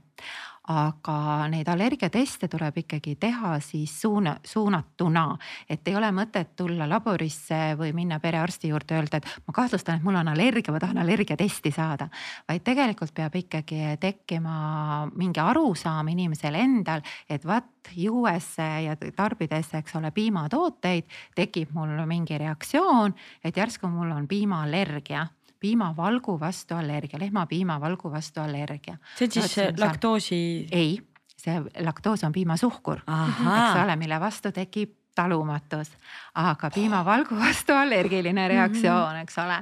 aga 0.72 1.44
neid 1.52 1.68
allergiateste 1.68 2.48
tuleb 2.48 2.78
ikkagi 2.84 3.16
teha 3.20 3.58
siis 3.60 3.92
suuna, 4.00 4.36
suunatuna, 4.44 5.24
et 5.68 5.88
ei 5.88 5.96
ole 5.96 6.08
mõtet 6.16 6.54
tulla 6.56 6.88
laborisse 6.88 7.74
või 7.78 7.92
minna 7.96 8.18
perearsti 8.20 8.70
juurde, 8.72 8.96
öelda, 8.96 9.20
et 9.20 9.28
ma 9.46 9.56
kahtlustan, 9.56 10.00
et 10.00 10.06
mul 10.06 10.16
on 10.20 10.32
allergia, 10.32 10.72
ma 10.72 10.80
tahan 10.80 11.02
allergiatesti 11.04 11.70
saada. 11.74 12.08
vaid 12.48 12.64
tegelikult 12.64 13.14
peab 13.14 13.36
ikkagi 13.36 13.98
tekkima 14.00 15.10
mingi 15.14 15.40
arusaam 15.40 16.08
inimesel 16.08 16.54
endal, 16.54 17.04
et 17.28 17.44
vaat 17.44 17.92
juues 17.92 18.56
ja 18.58 18.96
tarbides, 18.96 19.74
eks 19.74 19.96
ole, 19.96 20.10
piimatooteid, 20.10 21.04
tekib 21.36 21.76
mul 21.76 22.06
mingi 22.06 22.38
reaktsioon, 22.38 23.14
et 23.44 23.56
järsku 23.56 23.88
mul 23.88 24.16
on 24.16 24.28
piimaallergia 24.28 25.26
piimavalgu 25.64 26.36
vastu 26.40 26.76
allergia, 26.76 27.18
lehmapiimavalgu 27.22 28.10
vastu 28.12 28.40
allergia. 28.44 28.98
see 29.16 29.28
on 29.28 29.32
siis 29.38 29.56
Vaat, 29.56 29.80
laktoosi? 29.80 30.40
ei, 30.72 30.98
see 31.40 31.56
laktoos 31.86 32.24
on 32.28 32.32
piimasuhkur, 32.32 33.00
eks 33.06 33.80
ole, 33.84 33.96
mille 33.96 34.20
vastu 34.20 34.52
tekib 34.52 34.92
talumatus, 35.14 35.90
aga 36.34 36.70
piimavalgu 36.74 37.36
vastu 37.38 37.74
allergiline 37.76 38.48
reaktsioon, 38.48 39.20
eks 39.22 39.38
ole. 39.38 39.60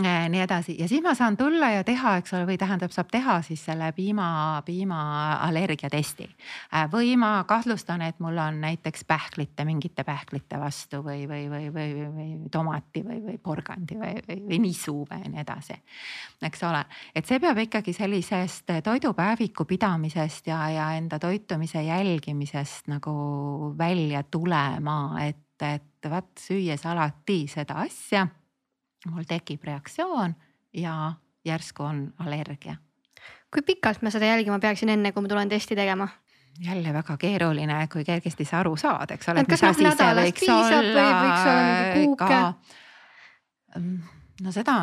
nii 0.00 0.40
edasi 0.40 0.76
ja 0.78 0.86
siis 0.88 1.02
ma 1.04 1.12
saan 1.14 1.36
tulla 1.36 1.70
ja 1.74 1.84
teha, 1.84 2.14
eks 2.20 2.32
ole, 2.36 2.46
või 2.48 2.56
tähendab, 2.60 2.92
saab 2.94 3.10
teha 3.12 3.40
siis 3.44 3.64
selle 3.64 3.90
piima, 3.92 4.62
piimaallergia 4.64 5.90
testi. 5.92 6.28
või 6.92 7.16
ma 7.20 7.44
kahtlustan, 7.48 8.02
et 8.02 8.20
mul 8.20 8.38
on 8.38 8.60
näiteks 8.60 9.04
pähklite, 9.04 9.64
mingite 9.64 10.04
pähklite 10.04 10.60
vastu 10.60 11.02
või, 11.04 11.26
või, 11.28 11.48
või, 11.50 11.68
või, 11.74 11.92
või, 11.96 12.06
või 12.16 12.50
tomati 12.50 13.04
või, 13.04 13.20
või 13.26 13.38
porgandi 13.38 13.98
või, 13.98 14.14
või, 14.28 14.38
või 14.48 14.60
nisu 14.68 14.96
või 15.10 15.28
nii 15.28 15.40
edasi. 15.40 15.76
eks 16.42 16.64
ole, 16.68 16.84
et 17.14 17.26
see 17.26 17.40
peab 17.40 17.58
ikkagi 17.58 17.92
sellisest 17.92 18.72
toidupäeviku 18.84 19.64
pidamisest 19.64 20.46
ja, 20.46 20.62
ja 20.70 20.92
enda 20.96 21.18
toitumise 21.18 21.82
jälgimisest 21.82 22.88
nagu 22.88 23.74
välja 23.78 24.22
tulema 24.22 24.89
teadma, 24.90 25.24
et, 25.26 25.62
et 25.62 26.10
vaat 26.10 26.40
süües 26.40 26.86
alati 26.86 27.44
seda 27.50 27.80
asja, 27.84 28.26
mul 29.10 29.24
tekib 29.28 29.64
reaktsioon 29.64 30.34
ja 30.76 31.12
järsku 31.44 31.82
on 31.82 32.12
allergia. 32.18 32.76
kui 33.52 33.62
pikalt 33.66 34.02
ma 34.02 34.10
seda 34.10 34.26
jälgima 34.26 34.58
peaksin, 34.58 34.88
enne 34.88 35.12
kui 35.12 35.22
ma 35.22 35.28
tulen 35.28 35.48
testi 35.48 35.76
tegema? 35.76 36.08
jälle 36.60 36.92
väga 36.92 37.16
keeruline, 37.16 37.88
kui 37.92 38.04
kergesti 38.04 38.44
sa 38.44 38.60
aru 38.60 38.76
saad, 38.76 39.10
eks 39.10 39.28
ole. 39.28 39.44
kas 39.48 39.62
noh 39.62 39.76
nädalast 39.80 40.40
piisab 40.40 40.88
või 40.94 41.12
võiks 41.24 41.44
olla 41.48 41.62
mingi 41.66 42.06
kuuke? 42.06 42.34
No 44.40 44.52
seda 44.54 44.74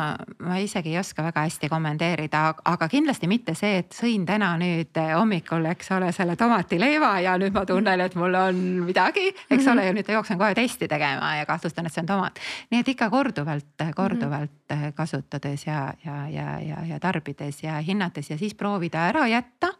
ma 0.44 0.58
isegi 0.62 0.92
ei 0.92 0.98
oska 1.00 1.22
väga 1.26 1.42
hästi 1.46 1.68
kommenteerida, 1.70 2.42
aga 2.70 2.88
kindlasti 2.90 3.26
mitte 3.30 3.54
see, 3.58 3.80
et 3.82 3.96
sõin 3.96 4.26
täna 4.28 4.52
nüüd 4.60 4.98
hommikul, 5.16 5.66
eks 5.72 5.90
ole, 5.96 6.12
selle 6.14 6.36
tomatileiva 6.38 7.10
ja 7.24 7.34
nüüd 7.40 7.56
ma 7.56 7.64
tunnen, 7.66 8.00
et 8.04 8.14
mul 8.18 8.38
on 8.38 8.60
midagi, 8.86 9.26
eks 9.50 9.66
ole, 9.72 9.88
ja 9.88 9.96
nüüd 9.96 10.10
jooksen 10.14 10.38
kohe 10.38 10.54
testi 10.58 10.88
tegema 10.90 11.34
ja 11.40 11.46
kahtlustan, 11.48 11.88
et 11.88 11.94
see 11.94 12.04
on 12.04 12.12
tomat. 12.12 12.38
nii 12.70 12.84
et 12.84 12.92
ikka 12.94 13.10
korduvalt, 13.10 13.86
korduvalt 13.96 14.54
-hmm. 14.68 14.92
kasutades 14.94 15.66
ja, 15.66 15.92
ja, 16.04 16.28
ja, 16.28 16.60
ja, 16.60 16.84
ja 16.86 17.00
tarbides 17.00 17.62
ja 17.62 17.80
hinnates 17.80 18.30
ja 18.30 18.38
siis 18.38 18.54
proovida 18.54 19.08
ära 19.08 19.26
jätta 19.26 19.74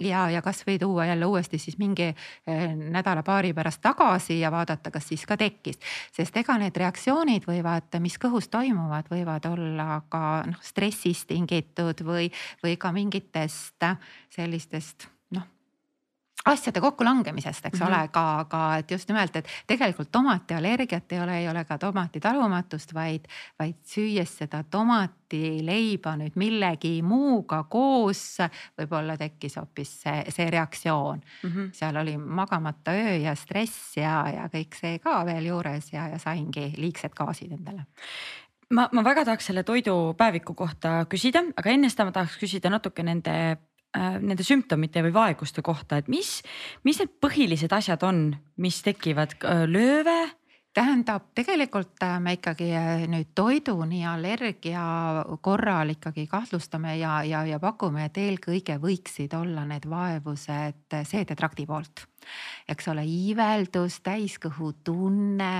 ja, 0.00 0.24
ja 0.30 0.42
kasvõi 0.42 0.78
tuua 0.78 1.06
jälle 1.06 1.26
uuesti 1.26 1.58
siis 1.58 1.78
mingi 1.78 2.08
eh, 2.10 2.74
nädala-paari 2.74 3.52
pärast 3.54 3.82
tagasi 3.82 4.40
ja 4.40 4.50
vaadata, 4.50 4.90
kas 4.90 5.08
siis 5.08 5.26
ka 5.26 5.36
tekkis. 5.36 5.78
sest 6.12 6.36
ega 6.36 6.58
need 6.58 6.76
reaktsioonid 6.76 7.46
võivad, 7.48 8.00
mis 8.00 8.18
kõhus 8.18 8.50
toimuvad, 8.50 9.10
võivad 9.10 9.46
olla 9.50 10.02
ka 10.08 10.42
noh 10.46 10.60
stressist 10.62 11.28
tingitud 11.30 12.04
või, 12.04 12.30
või 12.64 12.76
ka 12.76 12.92
mingitest 12.92 13.88
sellistest 14.34 15.08
asjade 16.44 16.80
kokkulangemisest, 16.80 17.66
eks 17.66 17.80
mm 17.80 17.86
-hmm. 17.86 18.00
ole, 18.00 18.08
ka, 18.08 18.46
ka 18.48 18.76
et 18.76 18.90
just 18.90 19.08
nimelt, 19.08 19.36
et 19.36 19.48
tegelikult 19.66 20.12
tomatiallergiat 20.12 21.12
ei 21.12 21.20
ole, 21.20 21.38
ei 21.38 21.48
ole 21.48 21.64
ka 21.64 21.78
tomati 21.78 22.20
talumatust, 22.20 22.94
vaid, 22.94 23.28
vaid 23.58 23.76
süües 23.84 24.38
seda 24.38 24.62
tomatileiba 24.64 26.16
nüüd 26.16 26.36
millegi 26.36 27.02
muuga 27.02 27.62
koos, 27.62 28.38
võib-olla 28.78 29.16
tekkis 29.16 29.56
hoopis 29.56 29.94
see, 30.02 30.24
see 30.28 30.50
reaktsioon 30.50 31.20
mm. 31.42 31.50
-hmm. 31.50 31.70
seal 31.72 31.96
oli 31.96 32.16
magamata 32.16 32.90
öö 32.90 33.16
ja 33.16 33.34
stress 33.34 33.96
ja, 33.96 34.24
ja 34.34 34.48
kõik 34.48 34.74
see 34.80 34.98
ka 34.98 35.24
veel 35.26 35.46
juures 35.46 35.92
ja, 35.92 36.08
ja 36.08 36.18
saingi 36.18 36.72
liigsed 36.76 37.14
gaasid 37.14 37.52
endale 37.52 37.84
ma, 38.70 38.88
ma 38.92 39.04
väga 39.04 39.24
tahaks 39.24 39.50
selle 39.50 39.62
toidupäeviku 39.62 40.54
kohta 40.54 41.04
küsida, 41.10 41.42
aga 41.56 41.70
enne 41.70 41.90
seda 41.90 42.04
ma 42.08 42.12
tahaks 42.12 42.38
küsida 42.40 42.70
natuke 42.70 43.02
nende 43.02 43.34
nende 43.96 44.44
sümptomite 44.46 45.02
või 45.02 45.14
vaeguste 45.14 45.62
kohta, 45.66 45.98
et 45.98 46.10
mis, 46.12 46.40
mis 46.86 47.00
need 47.02 47.16
põhilised 47.22 47.72
asjad 47.74 48.04
on, 48.06 48.28
mis 48.62 48.82
tekivad, 48.86 49.38
äh, 49.44 49.64
lööve? 49.70 50.20
tähendab, 50.70 51.24
tegelikult 51.34 51.98
äh, 52.06 52.20
me 52.22 52.36
ikkagi 52.36 52.68
nüüd 53.10 53.32
toiduni 53.34 54.04
allergia 54.06 54.84
korral 55.42 55.90
ikkagi 55.96 56.28
kahtlustame 56.30 56.94
ja, 57.00 57.24
ja, 57.26 57.42
ja 57.48 57.58
pakume, 57.58 58.04
et 58.06 58.20
eelkõige 58.22 58.78
võiksid 58.78 59.34
olla 59.34 59.64
need 59.66 59.88
vaevused 59.90 60.98
seedetrakti 61.10 61.66
poolt. 61.66 62.06
eks 62.70 62.88
ole, 62.92 63.02
iiveldus, 63.02 63.98
täiskõhutunne, 64.06 65.50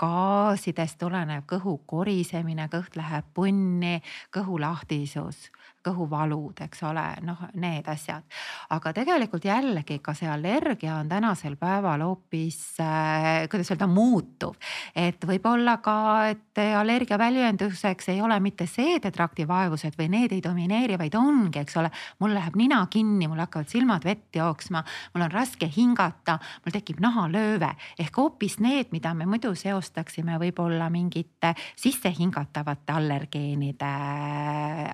gaasidest 0.00 0.96
tulenev 0.98 1.44
kõhu 1.46 1.76
korisemine, 1.86 2.70
kõht 2.72 2.96
läheb 2.96 3.28
punni, 3.36 4.00
kõhulahtisus 4.32 5.50
kõhuvalud, 5.84 6.62
eks 6.64 6.82
ole, 6.86 7.04
noh, 7.26 7.40
need 7.60 7.88
asjad. 7.90 8.22
aga 8.70 8.92
tegelikult 8.92 9.44
jällegi 9.44 9.98
ka 10.02 10.14
see 10.14 10.28
allergia 10.30 10.96
on 11.00 11.08
tänasel 11.10 11.56
päeval 11.60 12.04
hoopis 12.06 12.58
äh,, 12.80 13.48
kuidas 13.50 13.72
öelda, 13.72 13.86
muutuv. 13.90 14.56
et 14.94 15.24
võib-olla 15.26 15.78
ka, 15.82 15.96
et 16.32 16.62
allergia 16.78 17.18
väljenduseks 17.18 18.08
ei 18.14 18.20
ole 18.22 18.38
mitte 18.40 18.66
seedetrakti 18.66 19.46
vaevused 19.48 19.98
või 19.98 20.08
need 20.12 20.32
ei 20.32 20.42
domineeri, 20.44 20.98
vaid 20.98 21.14
ongi, 21.18 21.62
eks 21.64 21.76
ole, 21.80 21.90
mul 22.20 22.34
läheb 22.36 22.56
nina 22.56 22.82
kinni, 22.90 23.28
mul 23.28 23.42
hakkavad 23.42 23.68
silmad 23.68 24.04
vett 24.04 24.36
jooksma, 24.36 24.84
mul 25.14 25.26
on 25.26 25.34
raske 25.34 25.68
hingata, 25.76 26.38
mul 26.64 26.76
tekib 26.76 27.02
nahalööve 27.02 27.72
ehk 27.98 28.16
hoopis 28.16 28.58
need, 28.62 28.92
mida 28.92 29.14
me 29.14 29.26
muidu 29.26 29.54
seostaksime 29.58 30.38
võib-olla 30.42 30.88
mingite 30.92 31.54
sissehingatavate 31.76 32.94
allergeenide, 32.94 33.92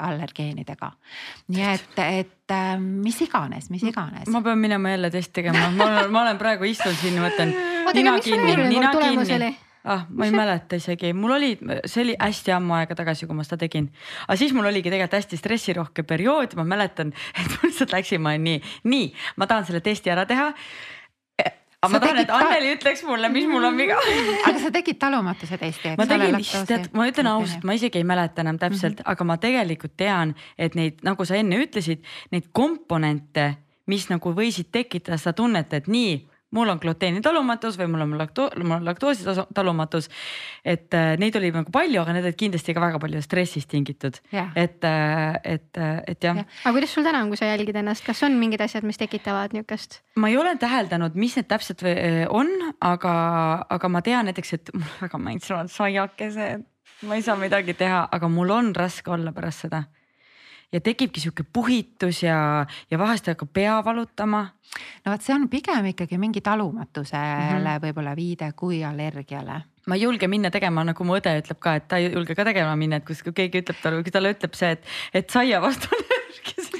allergeenidega 0.01 0.78
sellega. 0.79 0.93
nii 1.49 1.65
et, 1.75 1.99
et 1.99 2.55
äh, 2.55 2.75
mis 2.79 3.21
iganes, 3.23 3.71
mis 3.71 3.83
iganes. 3.83 4.29
ma 4.29 4.43
pean 4.43 4.59
minema 4.59 4.91
jälle 4.91 5.11
testi 5.11 5.41
tegema, 5.41 5.71
ma 5.71 5.87
olen, 5.87 6.11
ma 6.13 6.23
olen 6.23 6.39
praegu 6.39 6.65
istun 6.65 6.95
siin 6.95 7.19
mõtlen 7.23 7.55
nina 7.95 8.19
kinni, 8.21 8.57
nina 8.69 8.93
kinni 8.95 9.57
ah, 9.85 10.05
ma 10.11 10.27
ei 10.27 10.35
mäleta 10.35 10.77
isegi, 10.77 11.13
mul 11.17 11.37
oli, 11.39 11.55
see 11.87 12.03
oli 12.05 12.17
hästi 12.19 12.53
ammu 12.53 12.77
aega 12.77 12.97
tagasi, 12.99 13.27
kui 13.27 13.37
ma 13.37 13.47
seda 13.47 13.63
tegin. 13.65 13.89
aga 14.27 14.37
siis 14.37 14.53
mul 14.53 14.69
oligi 14.69 14.91
tegelikult 14.91 15.19
hästi 15.19 15.41
stressirohke 15.41 16.05
periood, 16.05 16.55
ma 16.59 16.67
mäletan, 16.69 17.15
et 17.35 17.57
ma 17.57 17.65
lihtsalt 17.65 17.97
läksin, 17.97 18.23
ma 18.23 18.37
nii, 18.37 18.61
nii, 18.85 19.11
ma 19.37 19.49
tahan 19.51 19.69
selle 19.69 19.81
testi 19.85 20.13
ära 20.13 20.27
teha 20.29 20.53
aga 21.83 21.93
ma 21.93 22.01
tahan, 22.03 22.21
et 22.25 22.33
Anneli 22.35 22.73
ütleks 22.75 23.05
mulle, 23.07 23.29
mis 23.31 23.47
mul 23.51 23.65
on 23.69 23.77
viga. 23.79 23.99
Aga 24.49 24.63
sa 24.63 24.71
tegid 24.75 24.99
talumatuse 24.99 25.59
testi, 25.61 25.93
eks 25.93 26.01
ma 26.01 26.07
tegin, 26.11 26.39
tead, 26.67 26.89
ma 26.99 27.07
ütlen 27.11 27.31
ausalt, 27.31 27.67
ma 27.69 27.77
isegi 27.79 28.01
ei 28.01 28.09
mäleta 28.09 28.43
enam 28.43 28.59
täpselt 28.59 28.99
mm, 28.99 29.05
-hmm. 29.05 29.13
aga 29.15 29.29
ma 29.31 29.37
tegelikult 29.43 29.95
tean, 29.97 30.35
et 30.59 30.75
neid, 30.75 30.99
nagu 31.07 31.25
sa 31.25 31.39
enne 31.39 31.61
ütlesid, 31.63 32.03
neid 32.35 32.51
komponente, 32.53 33.53
mis 33.87 34.09
nagu 34.11 34.35
võisid 34.35 34.73
tekitada 34.75 35.19
seda 35.19 35.37
tunnet, 35.39 35.73
et 35.73 35.87
nii 35.87 36.19
mul 36.51 36.69
on 36.73 36.81
gluteeni 36.81 37.21
talumatus 37.25 37.77
või 37.79 37.91
mul 37.93 38.05
on 38.07 38.15
lakto-, 38.21 38.49
mul 38.63 38.79
on 38.79 38.87
laktoosi 38.87 39.27
talumatus. 39.55 40.09
et 40.65 40.95
äh, 40.95 41.11
neid 41.21 41.37
oli 41.37 41.51
nagu 41.53 41.73
palju, 41.73 42.01
aga 42.03 42.15
need 42.17 42.29
olid 42.29 42.39
kindlasti 42.41 42.75
ka 42.77 42.83
väga 42.83 43.01
palju 43.03 43.23
stressist 43.25 43.69
tingitud, 43.73 44.21
et, 44.33 44.85
äh, 44.85 45.37
et, 45.45 45.69
äh, 45.77 46.01
et 46.07 46.25
jah. 46.25 46.41
Ja.. 46.41 46.47
aga 46.65 46.75
kuidas 46.79 46.95
sul 46.95 47.07
täna 47.07 47.23
on, 47.23 47.33
kui 47.33 47.41
sa 47.41 47.51
jälgid 47.51 47.77
ennast, 47.77 48.05
kas 48.07 48.23
on 48.27 48.39
mingid 48.41 48.65
asjad, 48.65 48.87
mis 48.89 49.01
tekitavad 49.01 49.57
niukest? 49.57 50.01
ma 50.17 50.33
ei 50.33 50.39
ole 50.41 50.57
täheldanud, 50.61 51.19
mis 51.21 51.37
need 51.39 51.51
täpselt 51.51 51.85
on, 52.35 52.51
aga, 52.81 53.15
aga 53.69 53.93
ma 53.93 54.03
tean 54.05 54.29
näiteks, 54.31 54.57
et 54.57 54.75
mul 54.75 54.97
väga 55.03 55.21
maitsevad 55.29 55.73
saiakesed, 55.73 56.67
ma 57.09 57.19
ei 57.19 57.23
saa 57.23 57.37
midagi 57.39 57.77
teha, 57.79 58.07
aga 58.13 58.33
mul 58.33 58.57
on 58.57 58.75
raske 58.77 59.13
olla 59.13 59.35
pärast 59.37 59.69
seda 59.69 59.85
ja 60.73 60.81
tekibki 60.81 61.21
sihuke 61.21 61.47
puhitus 61.53 62.23
ja, 62.23 62.67
ja 62.91 62.99
vahest 62.99 63.31
hakkab 63.31 63.53
pea 63.53 63.79
valutama. 63.85 64.45
no 65.05 65.13
vot, 65.13 65.25
see 65.25 65.35
on 65.35 65.49
pigem 65.49 65.93
ikkagi 65.95 66.19
mingi 66.19 66.41
talumatusele 66.41 67.23
mm 67.23 67.65
-hmm. 67.65 67.83
võib-olla 67.87 68.17
viide 68.17 68.53
kui 68.53 68.85
allergiale 68.85 69.63
ma 69.89 69.95
ei 69.95 70.03
julge 70.03 70.29
minna 70.29 70.51
tegema, 70.51 70.85
nagu 70.85 71.05
mu 71.05 71.17
õde 71.17 71.33
ütleb 71.41 71.59
ka, 71.59 71.75
et 71.75 71.89
ta 71.89 71.97
ei 71.97 72.13
julge 72.13 72.35
ka 72.35 72.45
tegema 72.45 72.77
minna, 72.77 72.97
et 72.97 73.07
kus 73.09 73.23
keegi 73.23 73.63
ütleb 73.63 73.81
talle, 73.83 74.03
kui 74.03 74.13
talle 74.13 74.35
ütleb 74.35 74.55
see, 74.55 74.71
et, 74.77 74.85
et 75.15 75.31
saia 75.31 75.61
vastu 75.65 75.89
on 75.97 76.05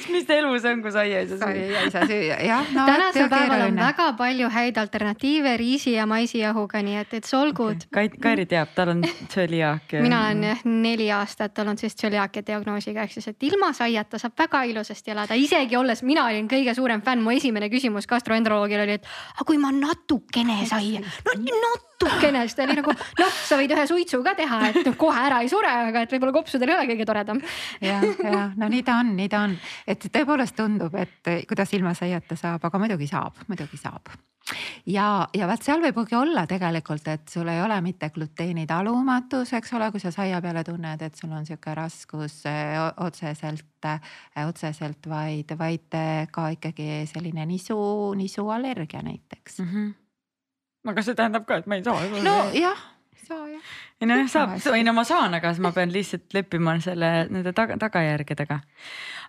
mis 0.15 0.31
elu 0.33 0.53
see 0.59 0.73
on, 0.73 0.83
kui 0.85 0.93
saia 0.95 1.23
ei 1.23 1.29
saa 1.31 1.51
süüa? 1.53 1.83
ei 1.83 1.93
saa 1.93 2.07
süüa, 2.09 2.39
jah 2.47 2.73
no,. 2.75 2.87
tänasel 2.89 3.31
päeval 3.33 3.65
on 3.69 3.81
väga 3.81 4.09
palju 4.19 4.51
häid 4.55 4.81
alternatiive 4.81 5.57
riisi 5.61 5.95
ja 5.95 6.07
maisijahuga, 6.11 6.83
nii 6.85 6.99
et, 7.03 7.17
et 7.21 7.29
solgud 7.29 7.87
okay.. 7.91 8.13
Kairi 8.23 8.47
teab, 8.51 8.73
tal 8.77 8.95
on 8.95 9.03
tsöliaak. 9.29 9.99
mina 10.05 10.23
olen 10.27 10.47
jah 10.51 10.65
neli 10.69 11.11
aastat 11.15 11.59
olnud 11.63 11.81
siis 11.81 11.97
tsöliaakia 11.99 12.47
diagnoosiga, 12.47 13.05
ehk 13.05 13.17
siis, 13.19 13.29
et 13.33 13.49
ilma 13.49 13.73
saiata 13.77 14.21
saab 14.21 14.37
väga 14.39 14.63
ilusasti 14.73 15.15
elada, 15.15 15.39
isegi 15.39 15.77
olles, 15.79 16.03
mina 16.07 16.27
olin 16.29 16.49
kõige 16.51 16.75
suurem 16.77 17.03
fänn, 17.05 17.25
mu 17.25 17.35
esimene 17.35 17.71
küsimus 17.73 18.09
gastroenteroloogil 18.11 18.87
oli, 18.87 18.99
et 19.01 19.13
aga 19.35 19.49
kui 19.49 19.61
ma 19.61 19.73
natukene 19.75 20.63
saia, 20.69 21.05
no 21.39 21.89
natukene, 21.99 22.43
siis 22.47 22.55
ta 22.55 22.65
oli 22.65 22.77
nagu 22.79 22.93
noh, 22.93 23.33
sa 23.49 23.59
võid 23.59 23.73
ühe 23.75 23.85
suitsu 23.91 24.21
ka 24.25 24.35
teha, 24.39 24.61
et 24.71 24.81
noh, 24.87 24.97
kohe 24.99 25.19
ära 25.19 25.41
ei 25.43 25.51
sure, 25.51 25.71
aga 25.91 26.05
et 26.05 26.13
võib-olla 26.15 26.35
kopsudel 26.37 26.71
ei 26.71 26.77
ole 26.77 26.87
kõige 26.93 27.07
toredam. 27.09 27.41
ja, 27.83 27.99
ja 28.23 28.45
no 28.57 28.69
nii 28.71 28.85
ta 28.87 28.99
on, 29.03 29.15
nii 29.19 29.31
ta 29.33 29.43
on, 29.49 29.57
et 29.87 29.98
tõepoolest 30.07 30.57
tundub, 30.57 30.95
et 30.95 31.31
kuidas 31.49 31.75
ilma 31.75 31.95
saiata 31.99 32.37
saab, 32.39 32.65
aga 32.65 32.81
muidugi 32.81 33.09
saab, 33.11 33.43
muidugi 33.49 33.77
saab. 33.81 34.13
ja, 34.87 35.29
ja 35.35 35.47
vaat 35.51 35.67
seal 35.67 35.83
võibki 35.83 36.17
olla 36.17 36.47
tegelikult, 36.49 37.09
et 37.09 37.29
sul 37.29 37.51
ei 37.53 37.61
ole 37.63 37.81
mitte 37.85 38.11
gluteeni 38.15 38.67
talumatus, 38.67 39.53
eks 39.59 39.73
ole, 39.77 39.91
kui 39.93 40.01
sa 40.01 40.13
saia 40.15 40.41
peale 40.41 40.65
tunned, 40.65 41.03
et 41.03 41.17
sul 41.19 41.33
on 41.33 41.47
sihuke 41.47 41.75
raskus 41.75 42.41
eh, 42.49 42.79
otseselt, 43.05 43.91
eh, 43.91 44.45
otseselt, 44.47 45.09
vaid, 45.11 45.57
vaid 45.59 45.99
ka 46.33 46.51
ikkagi 46.57 47.07
selline 47.11 47.47
nisu, 47.47 47.79
nisuallergia 48.17 49.03
näiteks 49.03 49.65
mm. 49.65 49.73
-hmm 49.73 49.97
aga 50.89 51.03
see 51.05 51.19
tähendab 51.19 51.47
ka, 51.49 51.61
et 51.61 51.67
ma 51.67 51.79
ei 51.79 51.85
saa. 51.85 52.23
nojah, 52.25 52.81
saa 53.27 53.45
jah. 53.51 53.73
Ei 54.01 54.07
nojah, 54.07 54.31
saab, 54.31 54.57
ei 54.77 54.85
no 54.87 54.95
ma 54.95 55.05
saan, 55.07 55.35
aga 55.39 55.53
ma 55.65 55.73
pean 55.75 55.93
lihtsalt 55.93 56.35
leppima 56.37 56.77
selle, 56.83 57.11
nende 57.33 57.53
taga, 57.57 57.79
tagajärgedega. 57.81 58.59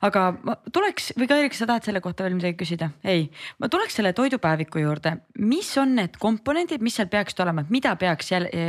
aga 0.06 0.26
ma 0.46 0.58
tuleks 0.72 1.14
või 1.18 1.30
ka 1.30 1.40
Erik, 1.42 1.58
sa 1.58 1.68
tahad 1.70 1.88
selle 1.88 2.02
kohta 2.06 2.26
veel 2.26 2.38
midagi 2.38 2.58
küsida? 2.60 2.92
ei, 3.04 3.30
ma 3.60 3.70
tuleks 3.72 3.98
selle 4.00 4.14
toidupäeviku 4.18 4.84
juurde, 4.84 5.16
mis 5.42 5.72
on 5.82 5.96
need 6.00 6.20
komponendid, 6.22 6.86
mis 6.86 7.00
seal 7.00 7.10
peaksid 7.12 7.42
olema, 7.46 7.66
et 7.66 7.74
mida 7.74 7.96
peaks 8.00 8.32
jälle 8.36 8.68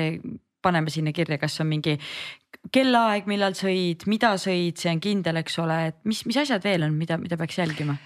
paneme 0.63 0.93
sinna 0.93 1.13
kirja, 1.17 1.39
kas 1.41 1.61
on 1.61 1.71
mingi 1.71 1.97
kellaaeg, 2.73 3.29
millal 3.31 3.55
sõid, 3.57 4.05
mida 4.11 4.35
sõid, 4.41 4.81
see 4.81 4.93
on 4.93 5.01
kindel, 5.01 5.41
eks 5.41 5.57
ole, 5.63 5.79
et 5.93 6.01
mis, 6.09 6.25
mis 6.29 6.41
asjad 6.43 6.65
veel 6.65 6.85
on, 6.85 6.97
mida, 6.97 7.21
mida 7.21 7.41
peaks 7.41 7.61
jälgima 7.61 7.97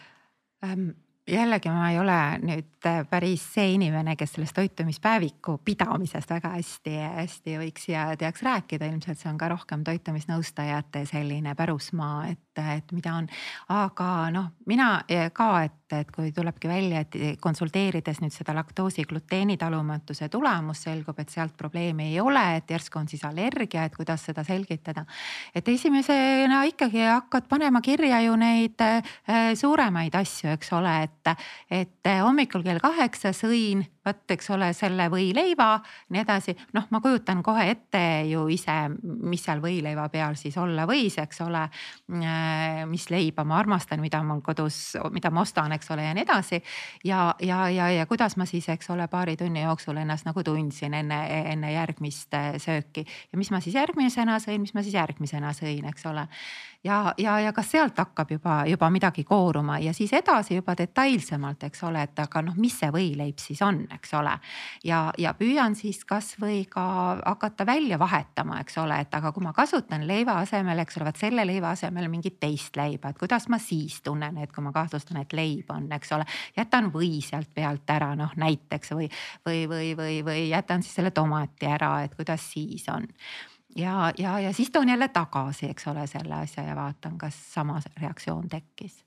ähm,? 0.67 0.93
Jällegi 1.27 1.71
ma 1.73 1.91
ei 1.91 1.99
ole 1.99 2.19
nüüd 2.45 2.87
äh, 2.89 3.03
päris 3.09 3.45
see 3.55 3.75
inimene, 3.75 4.17
kes 4.17 4.37
sellest 4.37 4.57
toitumispäeviku 4.59 5.59
pidamisest 5.65 6.31
väga 6.31 6.55
hästi-hästi 6.57 7.59
võiks 7.63 7.89
ja 7.89 8.07
teaks 8.21 8.45
rääkida, 8.45 8.89
ilmselt 8.93 9.21
see 9.21 9.31
on 9.33 9.39
ka 9.41 9.49
rohkem 9.53 9.85
toitumisnõustajate 9.87 11.07
selline 11.09 11.55
pärusmaa, 11.57 12.27
et, 12.35 12.44
et 12.59 12.93
mida 12.93 13.15
on. 13.19 13.29
aga 13.75 14.09
noh, 14.35 14.51
mina 14.67 14.89
ka, 15.35 15.49
et, 15.65 15.95
et 15.95 16.11
kui 16.15 16.33
tulebki 16.35 16.69
välja, 16.69 17.05
et 17.05 17.41
konsulteerides 17.41 18.21
nüüd 18.23 18.35
seda 18.35 18.55
laktoosi 18.57 19.05
gluteeni 19.09 19.57
talumatuse 19.61 20.29
tulemust, 20.33 20.89
selgub, 20.89 21.19
et 21.19 21.33
sealt 21.33 21.57
probleemi 21.57 22.11
ei 22.13 22.21
ole, 22.21 22.45
et 22.59 22.71
järsku 22.71 22.99
on 23.01 23.09
siis 23.11 23.25
allergia, 23.25 23.85
et 23.85 23.97
kuidas 23.97 24.25
seda 24.31 24.45
selgitada. 24.45 25.05
et 25.55 25.69
esimesena 25.69 26.63
ikkagi 26.71 27.05
hakkad 27.07 27.49
panema 27.49 27.81
kirja 27.81 28.21
ju 28.25 28.37
neid 28.37 28.81
äh, 28.81 29.55
suuremaid 29.55 30.15
asju, 30.15 30.55
eks 30.55 30.73
ole, 30.73 31.03
et 31.05 31.25
et, 31.25 31.39
et 32.05 32.23
hommikul 32.23 32.65
kell 32.65 32.81
kaheksa 32.83 33.33
sõin 33.37 33.85
vot, 34.05 34.25
eks 34.35 34.51
ole, 34.53 34.71
selle 34.77 35.07
võileiva, 35.13 35.79
nii 36.13 36.23
edasi. 36.23 36.55
noh, 36.77 36.87
ma 36.93 37.01
kujutan 37.05 37.43
kohe 37.45 37.67
ette 37.73 38.03
ju 38.29 38.47
ise, 38.53 38.77
mis 39.03 39.45
seal 39.45 39.63
võileiva 39.65 40.09
peal 40.13 40.37
siis 40.37 40.57
olla 40.61 40.85
võis, 40.89 41.17
eks 41.23 41.41
ole. 41.47 41.65
Äh, 42.45 42.87
mis 42.87 43.11
leiba 43.11 43.45
ma 43.45 43.59
armastan, 43.59 44.01
mida 44.03 44.21
mul 44.27 44.41
kodus, 44.45 44.97
mida 45.15 45.31
ma 45.33 45.45
ostan, 45.45 45.73
eks 45.77 45.91
ole, 45.95 46.05
ja 46.07 46.15
nii 46.17 46.25
edasi. 46.25 46.61
ja, 47.05 47.35
ja, 47.41 47.69
ja, 47.73 47.89
ja 47.91 48.07
kuidas 48.11 48.37
ma 48.37 48.47
siis, 48.49 48.69
eks 48.73 48.91
ole, 48.91 49.07
paari 49.09 49.37
tunni 49.41 49.63
jooksul 49.63 49.97
ennast 50.03 50.27
nagu 50.29 50.43
tundsin 50.45 50.95
enne, 50.95 51.21
enne 51.53 51.73
järgmist 51.73 52.35
äh, 52.35 52.55
sööki 52.63 53.07
ja 53.07 53.41
mis 53.41 53.51
ma 53.55 53.61
siis 53.65 53.77
järgmisena 53.79 54.39
sõin, 54.43 54.63
mis 54.65 54.75
ma 54.75 54.85
siis 54.85 54.97
järgmisena 54.99 55.53
sõin, 55.57 55.85
eks 55.91 56.07
ole 56.11 56.27
ja, 56.85 57.15
ja, 57.19 57.39
ja 57.41 57.53
kas 57.53 57.71
sealt 57.71 57.99
hakkab 57.99 58.31
juba, 58.31 58.57
juba 58.69 58.91
midagi 58.91 59.25
kooruma 59.25 59.79
ja 59.79 59.93
siis 59.97 60.13
edasi 60.13 60.59
juba 60.59 60.75
detailsemalt, 60.79 61.63
eks 61.69 61.83
ole, 61.89 62.03
et 62.05 62.19
aga 62.21 62.43
noh, 62.45 62.57
mis 62.61 62.77
see 62.79 62.91
võileib 62.93 63.41
siis 63.41 63.63
on, 63.65 63.85
eks 63.95 64.15
ole. 64.19 64.35
ja, 64.85 65.01
ja 65.19 65.35
püüan 65.39 65.77
siis 65.79 66.05
kasvõi 66.05 66.65
ka 66.71 66.85
hakata 67.25 67.67
välja 67.67 67.99
vahetama, 67.99 68.61
eks 68.61 68.79
ole, 68.83 69.01
et 69.01 69.15
aga 69.15 69.33
kui 69.33 69.45
ma 69.45 69.55
kasutan 69.57 70.07
leiva 70.07 70.37
asemel, 70.43 70.85
eks 70.85 70.99
ole, 70.99 71.09
vaat 71.09 71.23
selle 71.23 71.47
leiva 71.47 71.73
asemel 71.75 72.09
mingit 72.13 72.39
teist 72.41 72.77
leiba, 72.77 73.11
et 73.11 73.19
kuidas 73.19 73.49
ma 73.49 73.59
siis 73.63 74.01
tunnen, 74.05 74.39
et 74.43 74.53
kui 74.53 74.65
ma 74.65 74.75
kahtlustan, 74.75 75.23
et 75.23 75.33
leib 75.33 75.73
on, 75.75 75.89
eks 75.97 76.13
ole. 76.17 76.29
jätan 76.57 76.93
või 76.93 77.19
sealt 77.25 77.51
pealt 77.55 77.91
ära, 77.91 78.13
noh 78.19 78.37
näiteks 78.37 78.95
või, 78.95 79.09
või, 79.47 79.65
või, 79.71 79.95
või, 79.97 80.21
või 80.27 80.47
jätan 80.51 80.83
siis 80.83 81.01
selle 81.01 81.15
tomati 81.15 81.67
ära, 81.71 81.97
et 82.05 82.15
kuidas 82.15 82.45
siis 82.53 82.89
on 82.93 83.09
ja, 83.77 84.13
ja, 84.19 84.41
ja 84.41 84.53
siis 84.53 84.71
toon 84.71 84.89
jälle 84.89 85.09
tagasi, 85.09 85.71
eks 85.71 85.89
ole, 85.89 86.07
selle 86.07 86.35
asja 86.35 86.63
ja 86.63 86.77
vaatan, 86.77 87.19
kas 87.19 87.55
sama 87.55 87.81
reaktsioon 88.01 88.49
tekkis 88.49 89.05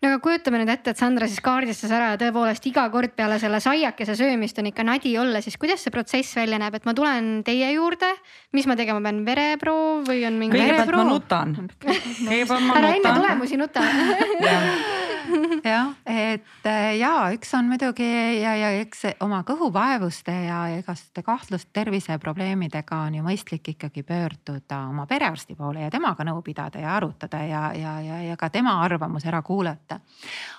no 0.00 0.08
aga 0.08 0.20
kujutame 0.24 0.62
nüüd 0.62 0.72
ette, 0.72 0.94
et 0.94 1.00
Sandra 1.00 1.28
siis 1.28 1.42
kaardistas 1.44 1.92
ära 1.92 2.14
ja 2.14 2.20
tõepoolest 2.20 2.66
iga 2.70 2.86
kord 2.92 3.12
peale 3.16 3.36
selle 3.42 3.60
saiakese 3.60 4.16
söömist 4.16 4.58
on 4.62 4.70
ikka 4.70 4.86
nadi 4.86 5.12
olla, 5.20 5.42
siis 5.44 5.58
kuidas 5.60 5.84
see 5.84 5.92
protsess 5.94 6.38
välja 6.38 6.60
näeb, 6.62 6.78
et 6.78 6.88
ma 6.88 6.94
tulen 6.96 7.30
teie 7.46 7.68
juurde, 7.74 8.08
mis 8.56 8.68
ma 8.70 8.78
tegema 8.80 9.02
pean, 9.04 9.22
vereproov 9.28 10.08
või 10.08 10.24
on 10.28 10.40
mingi? 10.40 10.56
kõigepealt 10.56 10.96
ma 10.96 11.06
nutan. 11.10 11.54
kõigepealt 11.84 12.56
ma 12.56 12.60
nutan. 12.66 12.80
ära 12.80 12.96
enne 12.96 13.14
tulemusi 13.20 13.60
nuta 13.60 13.84
jah, 15.64 15.92
et 16.06 16.66
äh, 16.66 16.96
ja 16.98 17.12
üks 17.34 17.52
on 17.56 17.68
muidugi 17.70 18.06
ja, 18.40 18.54
ja 18.58 18.70
eks 18.80 19.04
oma 19.24 19.42
kõhuvaevuste 19.46 20.34
ja 20.46 20.60
igasuguste 20.78 21.24
kahtlust 21.26 21.70
terviseprobleemidega 21.76 23.02
on 23.06 23.18
ju 23.18 23.24
mõistlik 23.24 23.72
ikkagi 23.74 24.02
pöörduda 24.06 24.82
oma 24.90 25.06
perearsti 25.10 25.56
poole 25.58 25.84
ja 25.84 25.90
temaga 25.92 26.24
nõu 26.26 26.42
pidada 26.46 26.82
ja 26.82 26.94
arutada 26.96 27.42
ja, 27.46 27.62
ja, 27.76 27.96
ja, 28.04 28.20
ja 28.30 28.36
ka 28.40 28.50
tema 28.50 28.78
arvamus 28.84 29.26
ära 29.28 29.42
kuulata. 29.42 29.89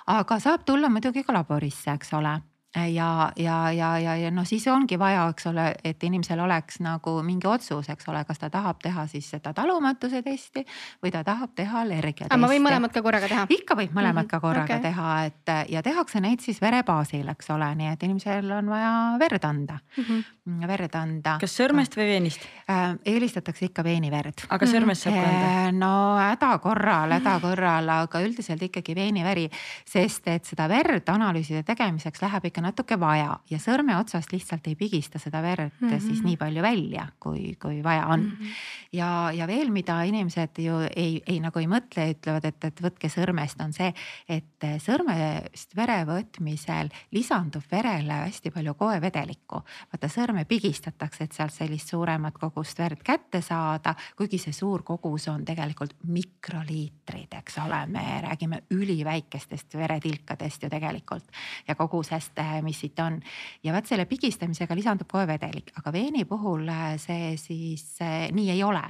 Aga 0.07 0.39
saab 0.39 0.65
tulla 0.65 0.89
muidugi 0.89 1.23
ka 1.23 1.33
laborisse, 1.33 1.91
eks 1.93 2.13
ole 2.13 2.39
ja, 2.75 3.31
ja, 3.35 3.71
ja, 3.71 3.97
ja, 3.99 4.15
ja 4.15 4.31
noh, 4.31 4.45
siis 4.47 4.63
ongi 4.71 4.95
vaja, 4.99 5.25
eks 5.33 5.47
ole, 5.51 5.65
et 5.83 6.03
inimesel 6.07 6.39
oleks 6.39 6.79
nagu 6.83 7.17
mingi 7.25 7.47
otsus, 7.49 7.89
eks 7.91 8.07
ole, 8.07 8.23
kas 8.27 8.39
ta 8.39 8.49
tahab 8.49 8.79
teha 8.83 9.03
siis 9.11 9.27
seda 9.33 9.51
talumatuse 9.55 10.21
testi 10.23 10.63
või 11.03 11.11
ta 11.11 11.23
tahab 11.27 11.51
teha 11.55 11.81
allergia 11.83 12.29
testi. 12.29 12.39
ma 12.39 12.47
võin 12.47 12.63
mõlemat 12.63 12.93
ka 12.95 13.03
korraga 13.03 13.27
teha? 13.27 13.45
ikka 13.51 13.75
võib 13.75 13.91
mõlemat 13.91 14.23
mm 14.23 14.27
-hmm. 14.27 14.31
ka 14.31 14.39
korraga 14.39 14.77
okay. 14.77 14.85
teha, 14.87 15.09
et 15.25 15.71
ja 15.73 15.81
tehakse 15.83 16.21
neid 16.23 16.39
siis 16.39 16.61
vere 16.61 16.83
baasil, 16.87 17.27
eks 17.27 17.51
ole, 17.51 17.67
nii 17.75 17.91
et 17.91 18.03
inimesel 18.07 18.51
on 18.51 18.71
vaja 18.71 18.93
verd 19.19 19.43
anda 19.43 19.79
mm, 19.97 20.03
-hmm. 20.03 20.67
verd 20.67 20.95
anda. 20.95 21.37
kas 21.41 21.57
sõrmest 21.59 21.97
või 21.99 22.07
veenist 22.13 22.47
äh,? 22.69 22.95
eelistatakse 23.05 23.65
ikka 23.65 23.83
veeniverd. 23.83 24.47
aga 24.49 24.65
sõrmest 24.65 25.03
saab 25.03 25.15
ka 25.19 25.27
anda? 25.27 25.51
Äh, 25.67 25.71
no 25.75 26.15
häda 26.15 26.57
korral, 26.59 27.11
häda 27.11 27.39
korral, 27.39 27.89
aga 27.89 28.23
üldiselt 28.23 28.63
ikkagi 28.63 28.95
veeniveri, 28.95 29.49
sest 29.85 30.27
et 30.27 30.45
seda 30.45 30.69
verd 30.69 31.09
analüüside 31.09 31.63
tegemiseks 31.63 32.21
läheb 32.21 32.45
ikka 32.45 32.60
ikka 32.61 32.69
natuke 32.69 32.97
vaja 32.99 33.39
ja 33.49 33.57
sõrme 33.59 33.95
otsast 33.97 34.31
lihtsalt 34.31 34.67
ei 34.67 34.75
pigista 34.75 35.19
seda 35.19 35.41
verd 35.41 35.71
mm 35.79 35.89
-hmm. 35.89 35.99
siis 35.99 36.23
nii 36.23 36.37
palju 36.37 36.61
välja, 36.61 37.07
kui, 37.19 37.55
kui 37.61 37.83
vaja 37.83 38.07
on 38.07 38.19
mm. 38.19 38.31
-hmm. 38.31 38.47
ja, 38.91 39.31
ja 39.33 39.47
veel, 39.47 39.71
mida 39.71 40.03
inimesed 40.03 40.59
ju 40.59 40.77
ei, 40.95 41.21
ei 41.25 41.39
nagu 41.39 41.59
ei 41.59 41.67
mõtle, 41.67 42.11
ütlevad, 42.11 42.45
et, 42.45 42.63
et 42.63 42.81
võtke 42.81 43.09
sõrmest, 43.09 43.61
on 43.63 43.73
see, 43.73 43.93
et 44.29 44.63
sõrmest 44.77 45.75
vere 45.75 46.05
võtmisel 46.05 46.89
lisandub 47.11 47.63
verele 47.71 48.13
hästi 48.13 48.51
palju 48.51 48.73
koevedelikku. 48.73 49.63
vaata 49.93 50.07
sõrme 50.07 50.45
pigistatakse, 50.45 51.23
et 51.23 51.31
sealt 51.33 51.53
sellist 51.53 51.89
suuremat 51.89 52.37
kogust 52.37 52.79
verd 52.79 53.03
kätte 53.03 53.41
saada, 53.41 53.95
kuigi 54.15 54.37
see 54.37 54.53
suur 54.53 54.83
kogus 54.83 55.27
on 55.27 55.45
tegelikult 55.45 55.95
mikroliitrid, 56.03 57.33
eks 57.33 57.57
ole, 57.57 57.85
me 57.87 58.21
räägime 58.21 58.61
üliväikestest 58.71 59.73
veretilkadest 59.73 60.63
ju 60.63 60.69
tegelikult 60.69 61.25
ja 61.67 61.75
kogusest 61.75 62.35
mis 62.63 62.79
siit 62.83 62.99
on. 62.99 63.19
ja 63.63 63.73
vot 63.73 63.87
selle 63.87 64.05
pigistamisega 64.09 64.75
lisandub 64.75 65.09
kohe 65.11 65.27
vedelik, 65.29 65.71
aga 65.77 65.93
veeni 65.93 66.25
puhul 66.29 66.67
äh, 66.69 66.95
see 67.01 67.35
siis 67.39 67.85
äh, 68.03 68.29
nii 68.33 68.49
ei 68.53 68.63
ole. 68.63 68.83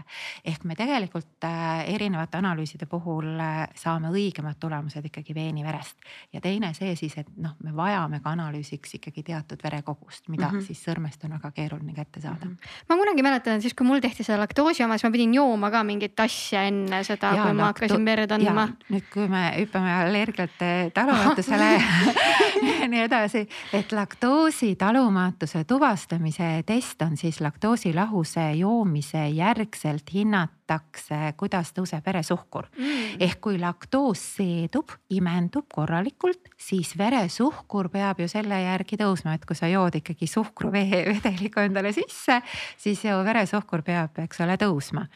ehk 0.46 0.66
me 0.66 0.76
tegelikult 0.76 1.48
äh, 1.48 1.84
erinevate 1.94 2.40
analüüside 2.42 2.88
puhul 2.90 3.30
saame 3.76 4.12
õigemad 4.12 4.60
tulemused 4.60 5.06
ikkagi 5.12 5.36
veeniverest. 5.36 5.98
ja 6.34 6.42
teine 6.42 6.74
see 6.78 6.96
siis, 6.96 7.18
et 7.22 7.30
noh, 7.38 7.56
me 7.64 7.76
vajame 7.76 8.22
ka 8.24 8.34
analüüsiks 8.36 8.98
ikkagi 9.00 9.24
teatud 9.32 9.62
verekogust, 9.64 10.28
mida 10.30 10.50
mm 10.50 10.58
-hmm. 10.58 10.68
siis 10.68 10.84
sõrmest 10.88 11.26
on 11.26 11.38
väga 11.38 11.52
keeruline 11.52 11.94
kätte 11.94 12.22
saada 12.22 12.46
mm. 12.46 12.52
-hmm. 12.52 12.86
ma 12.90 12.98
kunagi 12.98 13.24
mäletan, 13.24 13.62
siis 13.62 13.74
kui 13.74 13.88
mul 13.88 14.00
tehti 14.00 14.24
seda 14.24 14.40
laktoosi 14.40 14.84
oma, 14.84 14.98
siis 14.98 15.10
ma 15.10 15.12
pidin 15.12 15.34
jooma 15.34 15.72
ka 15.72 15.84
mingit 15.84 16.20
asja 16.20 16.64
enne 16.64 17.04
seda, 17.04 17.34
kui 17.44 17.54
ma 17.54 17.72
hakkasin 17.72 18.06
verd 18.06 18.32
andma. 18.32 18.68
nüüd, 18.90 19.06
kui 19.14 19.28
me 19.28 19.52
hüppame 19.58 19.94
allergiate 19.94 20.92
talumatusele 20.94 21.72
ja 22.82 22.88
nii 22.88 23.02
edasi, 23.06 23.44
et 23.74 23.92
laktoosi 23.92 24.76
talumatuse 24.80 25.64
tuvastamise 25.68 26.64
test 26.66 27.02
on 27.02 27.18
siis 27.18 27.42
laktoosilahuse 27.42 28.52
joomise 28.60 29.28
järgselt 29.36 30.14
hinnatakse, 30.14 31.34
kuidas 31.38 31.74
tõuseb 31.76 32.06
veresuhkur 32.06 32.68
mm.. 32.78 33.16
ehk 33.20 33.42
kui 33.42 33.60
laktoos 33.62 34.24
seedub, 34.38 34.92
imendub 35.14 35.68
korralikult, 35.74 36.52
siis 36.58 36.94
veresuhkur 36.98 37.90
peab 37.94 38.22
ju 38.24 38.30
selle 38.32 38.62
järgi 38.64 39.00
tõusma, 39.02 39.36
et 39.36 39.46
kui 39.48 39.58
sa 39.58 39.70
jood 39.72 39.98
ikkagi 40.02 40.30
suhkruvedeliku 40.30 41.64
endale 41.68 41.94
sisse, 41.96 42.42
siis 42.78 43.04
ju 43.06 43.18
veresuhkur 43.26 43.86
peab, 43.88 44.22
eks 44.26 44.44
ole, 44.46 44.58
tõusma. 44.62 45.08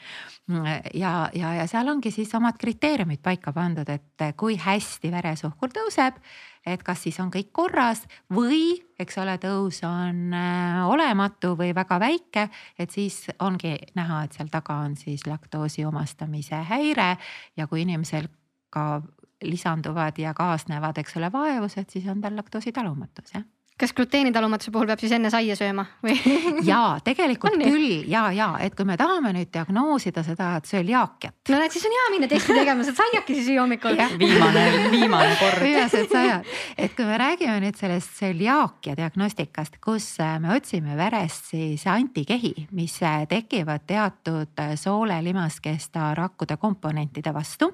ja, 0.93 1.13
ja, 1.33 1.53
ja 1.61 1.69
seal 1.69 1.89
ongi 1.89 2.11
siis 2.13 2.33
omad 2.37 2.57
kriteeriumid 2.61 3.23
paika 3.23 3.53
pandud, 3.55 3.89
et 3.89 4.27
kui 4.37 4.59
hästi 4.61 5.11
veresuhkur 5.13 5.73
tõuseb 5.75 6.19
et 6.65 6.83
kas 6.83 7.03
siis 7.05 7.19
on 7.23 7.31
kõik 7.33 7.51
korras 7.55 8.03
või 8.33 8.75
eks 8.99 9.17
ole, 9.21 9.37
tõus 9.41 9.81
on 9.87 10.33
äh, 10.33 10.79
olematu 10.87 11.55
või 11.59 11.73
väga 11.75 11.99
väike, 12.01 12.47
et 12.79 12.91
siis 12.91 13.25
ongi 13.39 13.75
näha, 13.95 14.23
et 14.25 14.37
seal 14.37 14.51
taga 14.51 14.81
on 14.85 14.95
siis 14.99 15.27
laktoosi 15.27 15.85
omastamise 15.85 16.63
häire 16.69 17.15
ja 17.57 17.67
kui 17.67 17.83
inimesel 17.85 18.29
ka 18.69 19.01
lisanduvad 19.45 20.17
ja 20.19 20.33
kaasnevad, 20.33 20.97
eks 20.97 21.17
ole, 21.19 21.31
vaevused, 21.31 21.91
siis 21.91 22.07
on 22.11 22.23
tal 22.23 22.37
laktoositalumatus 22.39 23.35
jah 23.35 23.45
kas 23.79 23.91
gluteenitalumatuse 23.93 24.71
puhul 24.71 24.87
peab 24.87 25.01
siis 25.03 25.11
enne 25.17 25.29
saia 25.31 25.55
sööma 25.59 25.83
või? 26.03 26.15
ja 26.69 26.95
tegelikult 27.03 27.57
küll 27.59 28.07
ja, 28.07 28.29
ja 28.31 28.47
et 28.63 28.75
kui 28.77 28.87
me 28.87 28.95
tahame 28.99 29.33
nüüd 29.35 29.51
diagnoosida 29.51 30.23
seda 30.23 30.53
tsöliaakiat. 30.63 31.35
no 31.51 31.59
näed, 31.59 31.75
siis 31.75 31.87
on 31.89 31.95
hea 31.97 32.05
minna 32.15 32.29
testi 32.31 32.55
tegema, 32.55 32.87
saad 32.87 33.01
saiakesi 33.01 33.43
süüa 33.49 33.65
hommikul. 33.65 33.99
viimane, 34.21 34.65
viimane 34.95 35.35
kord. 35.41 35.59
viimased 35.65 36.11
sajad, 36.11 36.51
et 36.77 36.95
kui 36.95 37.09
me 37.09 37.19
räägime 37.19 37.59
nüüd 37.65 37.79
sellest 37.79 38.15
tsöliaakia 38.15 38.95
diagnostikast, 39.01 39.79
kus 39.83 40.07
äh, 40.23 40.37
me 40.39 40.55
otsime 40.55 40.95
verest 40.95 41.51
siis 41.51 41.83
antikehi, 41.91 42.69
mis 42.71 43.01
äh, 43.03 43.25
tekivad 43.27 43.83
teatud 43.87 44.55
äh, 44.63 44.77
soole-limaskesta 44.79 46.13
rakkude 46.15 46.55
komponentide 46.61 47.35
vastu 47.35 47.73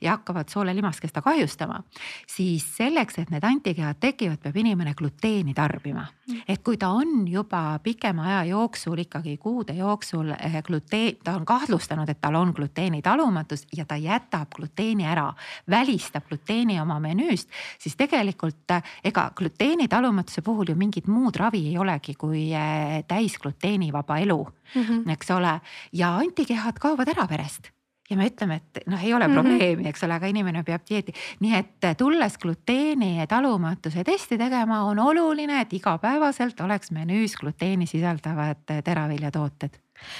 ja 0.00 0.10
hakkavad 0.10 0.48
soole-limaskesta 0.48 1.22
kahjustama, 1.22 1.82
siis 2.26 2.64
selleks, 2.76 3.18
et 3.18 3.30
need 3.30 3.44
antikehad 3.44 4.00
tekivad, 4.00 4.40
peab 4.42 4.56
inimene 4.56 4.94
gluteeni 4.94 5.54
tarbima. 5.54 6.06
et 6.48 6.62
kui 6.62 6.76
ta 6.76 6.88
on 6.94 7.26
juba 7.28 7.78
pikema 7.82 8.22
aja 8.26 8.44
jooksul 8.44 8.98
ikkagi 9.02 9.36
kuude 9.36 9.72
jooksul 9.72 10.30
eh, 10.30 10.62
gluteen, 10.62 11.16
ta 11.24 11.34
on 11.34 11.44
kahtlustanud, 11.44 12.08
et 12.08 12.20
tal 12.20 12.34
on 12.34 12.52
gluteenitalumatus 12.56 13.66
ja 13.76 13.84
ta 13.84 13.96
jätab 13.96 14.54
gluteeni 14.54 15.06
ära, 15.06 15.32
välistab 15.70 16.28
gluteeni 16.28 16.80
oma 16.80 17.00
menüüst, 17.00 17.50
siis 17.78 17.96
tegelikult 17.96 18.70
eh, 18.70 18.82
ega 19.04 19.30
gluteenitalumatuse 19.36 20.42
puhul 20.42 20.70
ju 20.70 20.76
mingit 20.76 21.06
muud 21.06 21.36
ravi 21.36 21.66
ei 21.68 21.78
olegi 21.78 22.14
kui 22.14 22.46
eh, 22.54 23.02
täis 23.08 23.38
gluteenivaba 23.38 24.18
elu 24.18 24.46
mm, 24.46 24.82
-hmm. 24.82 25.12
eks 25.12 25.30
ole, 25.30 25.60
ja 25.92 26.16
antikehad 26.16 26.78
kaovad 26.78 27.08
ära 27.08 27.26
verest 27.28 27.72
ja 28.10 28.16
me 28.18 28.26
ütleme, 28.26 28.56
et 28.60 28.80
noh, 28.90 28.98
ei 29.04 29.14
ole 29.14 29.28
Mhm. 29.28 29.34
probleemi, 29.36 29.88
eks 29.88 30.02
ole, 30.04 30.14
aga 30.18 30.26
inimene 30.26 30.62
peab 30.66 30.82
dieeti, 30.88 31.12
nii 31.40 31.54
et 31.54 31.96
tulles 31.98 32.38
gluteeni 32.42 33.26
talumatuse 33.28 34.04
testi 34.04 34.38
tegema, 34.38 34.82
on 34.84 34.98
oluline, 34.98 35.60
et 35.60 35.72
igapäevaselt 35.72 36.60
oleks 36.60 36.90
menüüs 36.90 37.36
gluteeni 37.40 37.86
sisaldavad 37.86 38.64
teraviljatooted. 38.84 39.78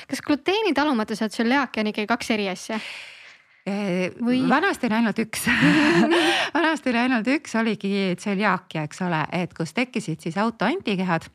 kas 0.08 0.20
gluteenitalumatus 0.22 1.20
ja 1.20 1.28
tsöliaakia 1.28 1.80
on 1.80 1.86
ikkagi 1.86 2.06
kaks 2.06 2.30
eri 2.30 2.48
asja? 2.48 2.78
Või... 3.66 4.10
Või- 4.20 4.48
vanasti 4.48 4.86
oli 4.86 4.94
ainult 4.94 5.18
üks 5.18 5.46
vanasti 6.54 6.90
oli 6.90 6.98
ainult 6.98 7.26
üks, 7.28 7.54
oligi 7.60 8.14
tsöliaakia, 8.16 8.82
eks 8.88 9.02
ole, 9.02 9.20
et 9.32 9.52
kus 9.54 9.72
tekkisid 9.76 10.20
siis 10.20 10.36
autoantikehad 10.40 11.28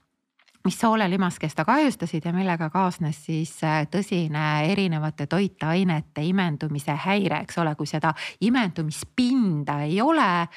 mis 0.66 0.80
soole-limaskesta 0.80 1.66
kahjustasid 1.66 2.26
ja 2.26 2.34
millega 2.34 2.70
kaasnes 2.70 3.20
siis 3.26 3.51
äh, 3.63 3.84
tõsine 3.91 4.45
erinevate 4.72 5.28
toitainete 5.28 6.24
imendumise 6.26 6.95
häire, 7.05 7.43
eks 7.45 7.57
ole, 7.61 7.76
kui 7.76 7.88
seda 7.89 8.13
imendumispinda 8.41 9.80
ei 9.86 10.01
ole, 10.01 10.47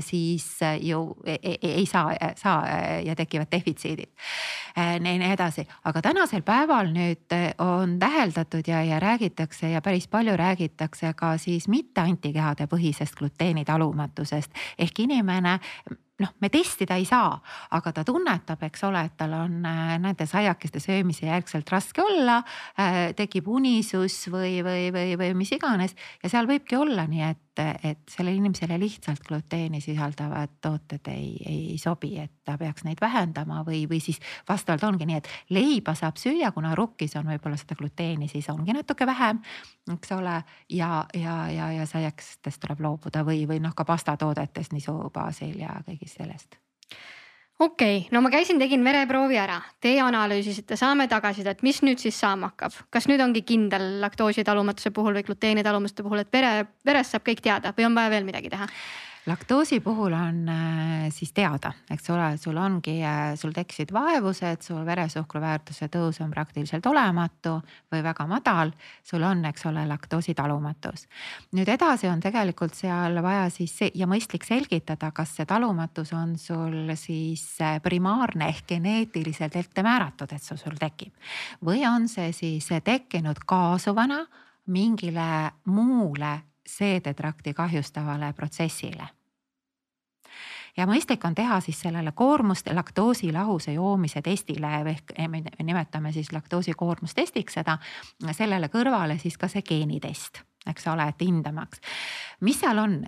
siis 0.00 0.46
äh, 0.62 0.78
ju 0.82 1.02
ei, 1.26 1.38
ei, 1.42 1.58
ei 1.82 1.86
saa, 1.86 2.12
saa 2.36 2.62
ja 3.04 3.16
tekivad 3.16 3.50
defitsiidid. 3.52 4.12
nii, 5.00 5.30
edasi, 5.32 5.66
aga 5.88 6.02
tänasel 6.04 6.42
päeval 6.46 6.90
nüüd 6.94 7.32
äh, 7.34 7.50
on 7.58 7.98
täheldatud 7.98 8.68
ja, 8.68 8.82
ja 8.84 9.00
räägitakse 9.00 9.70
ja 9.70 9.82
päris 9.82 10.08
palju 10.08 10.36
räägitakse 10.36 11.12
ka 11.16 11.36
siis 11.38 11.68
mitte 11.68 12.00
antikehade 12.00 12.68
põhisest 12.70 13.18
gluteenitalumatusest 13.18 14.50
ehk 14.78 15.00
inimene 15.06 15.58
noh, 16.22 16.32
me 16.40 16.50
testida 16.52 16.96
ei 16.96 17.04
saa, 17.08 17.34
aga 17.76 17.92
ta 17.92 18.04
tunnetab, 18.06 18.62
eks 18.68 18.84
ole, 18.88 19.02
et 19.08 19.16
tal 19.20 19.34
on 19.36 19.58
äh, 19.68 19.96
nende 20.02 20.26
saiakeste 20.28 20.80
söömise 20.82 21.28
järgselt 21.28 21.70
raske 21.72 22.04
olla 22.04 22.38
äh,. 22.78 23.12
tekib 23.16 23.48
unisus 23.48 24.26
või, 24.32 24.60
või, 24.64 24.88
või, 24.94 25.16
või 25.20 25.32
mis 25.36 25.52
iganes 25.56 25.96
ja 26.22 26.32
seal 26.32 26.48
võibki 26.48 26.78
olla 26.78 27.06
nii, 27.10 27.24
et, 27.30 27.42
et 27.58 28.02
sellele 28.10 28.36
inimesele 28.36 28.78
lihtsalt 28.80 29.22
gluteeni 29.26 29.80
sisaldavad 29.80 30.58
tooted 30.60 31.08
ei, 31.12 31.30
ei 31.46 31.78
sobi, 31.78 32.14
et 32.20 32.32
ta 32.44 32.56
peaks 32.58 32.84
neid 32.84 33.00
vähendama 33.00 33.62
või, 33.66 33.84
või 33.90 34.00
siis 34.02 34.20
vastavalt 34.48 34.84
ongi 34.88 35.08
nii, 35.08 35.20
et 35.22 35.30
leiba 35.56 35.94
saab 35.98 36.20
süüa, 36.20 36.52
kuna 36.52 36.74
rukkis 36.78 37.16
on 37.16 37.28
võib-olla 37.30 37.58
seda 37.60 37.78
gluteeni, 37.78 38.28
siis 38.28 38.48
ongi 38.52 38.76
natuke 38.76 39.06
vähem, 39.06 39.40
eks 39.96 40.12
ole. 40.16 40.36
ja, 40.70 41.04
ja, 41.14 41.38
ja, 41.50 41.72
ja 41.80 41.86
saiakestest 41.86 42.60
tuleb 42.62 42.84
loobuda 42.84 43.24
või, 43.26 43.46
või 43.48 43.60
noh, 43.64 43.74
ka 43.74 43.84
pastatoodetest 43.84 44.76
nisu 44.76 44.96
baasil 45.14 45.58
ja 45.60 45.80
kõigist 45.86 46.20
sellest 46.20 46.60
okei 47.58 47.98
okay,, 47.98 48.08
no 48.12 48.20
ma 48.24 48.30
käisin, 48.32 48.60
tegin 48.60 48.84
vereproovi 48.84 49.38
ära, 49.40 49.58
teie 49.80 50.02
analüüsisite, 50.04 50.76
saame 50.76 51.08
tagasisidet, 51.08 51.62
mis 51.66 51.80
nüüd 51.86 52.02
siis 52.02 52.18
saama 52.20 52.52
hakkab, 52.52 52.76
kas 52.92 53.08
nüüd 53.08 53.22
ongi 53.24 53.42
kindel 53.48 53.96
laktoositalumatuse 54.04 54.92
puhul 54.96 55.16
või 55.16 55.26
gluteenitalumatuse 55.28 56.04
puhul, 56.04 56.24
et 56.24 56.32
vere, 56.32 56.52
verest 56.86 57.16
saab 57.16 57.24
kõik 57.28 57.40
teada 57.44 57.72
või 57.76 57.88
on 57.88 57.96
vaja 57.96 58.12
veel 58.12 58.28
midagi 58.28 58.52
teha? 58.52 58.68
Laktoosi 59.26 59.80
puhul 59.80 60.12
on 60.12 60.48
äh, 60.48 61.06
siis 61.10 61.32
teada, 61.32 61.72
eks 61.90 62.10
ole, 62.10 62.28
sul 62.38 62.56
ongi, 62.56 63.00
sul 63.36 63.52
tekkisid 63.54 63.90
vaevused, 63.92 64.62
sul 64.62 64.84
veresuhkru 64.86 65.40
väärtuse 65.42 65.88
tõus 65.92 66.20
on 66.22 66.30
praktiliselt 66.30 66.86
olematu 66.86 67.56
või 67.92 68.02
väga 68.06 68.26
madal. 68.30 68.72
sul 69.02 69.22
on, 69.22 69.44
eks 69.44 69.66
ole, 69.66 69.86
laktoositalumatus. 69.86 71.06
nüüd 71.52 71.68
edasi 71.68 72.08
on 72.08 72.20
tegelikult 72.20 72.74
seal 72.74 73.22
vaja 73.22 73.50
siis 73.50 73.76
ja 73.94 74.06
mõistlik 74.06 74.46
selgitada, 74.46 75.10
kas 75.10 75.36
see 75.36 75.46
talumatus 75.46 76.12
on 76.12 76.38
sul 76.38 76.94
siis 76.94 77.60
äh, 77.60 77.80
primaarne 77.82 78.48
ehk 78.48 78.66
geneetiliselt 78.66 79.56
ette 79.56 79.82
määratud, 79.82 80.32
et 80.32 80.42
see 80.42 80.56
sul 80.56 80.78
tekib. 80.78 81.12
või 81.64 81.86
on 81.86 82.08
see 82.08 82.32
siis 82.32 82.68
tekkinud 82.84 83.42
kaasuvana 83.46 84.26
mingile 84.66 85.50
muule 85.64 86.40
seedetrakti 86.66 87.54
kahjustavale 87.54 88.32
protsessile. 88.32 89.08
Ja 90.76 90.84
mõistlik 90.86 91.24
on 91.24 91.34
teha 91.34 91.60
siis 91.64 91.80
sellele 91.80 92.12
koormust 92.12 92.68
laktoosilahusa 92.72 93.72
joomise 93.72 94.22
testile 94.22 94.74
ehk 94.92 95.14
me 95.28 95.42
nimetame 95.62 96.12
siis 96.12 96.32
laktoosikoormustestiks 96.32 97.56
seda, 97.60 97.78
sellele 98.32 98.68
kõrvale 98.68 99.18
siis 99.18 99.38
ka 99.40 99.48
see 99.48 99.64
geenitest 99.64 100.45
eks 100.66 100.86
ole, 100.92 101.08
et 101.08 101.22
hindamaks. 101.22 101.80
mis 102.40 102.58
seal 102.60 102.78
on, 102.78 102.98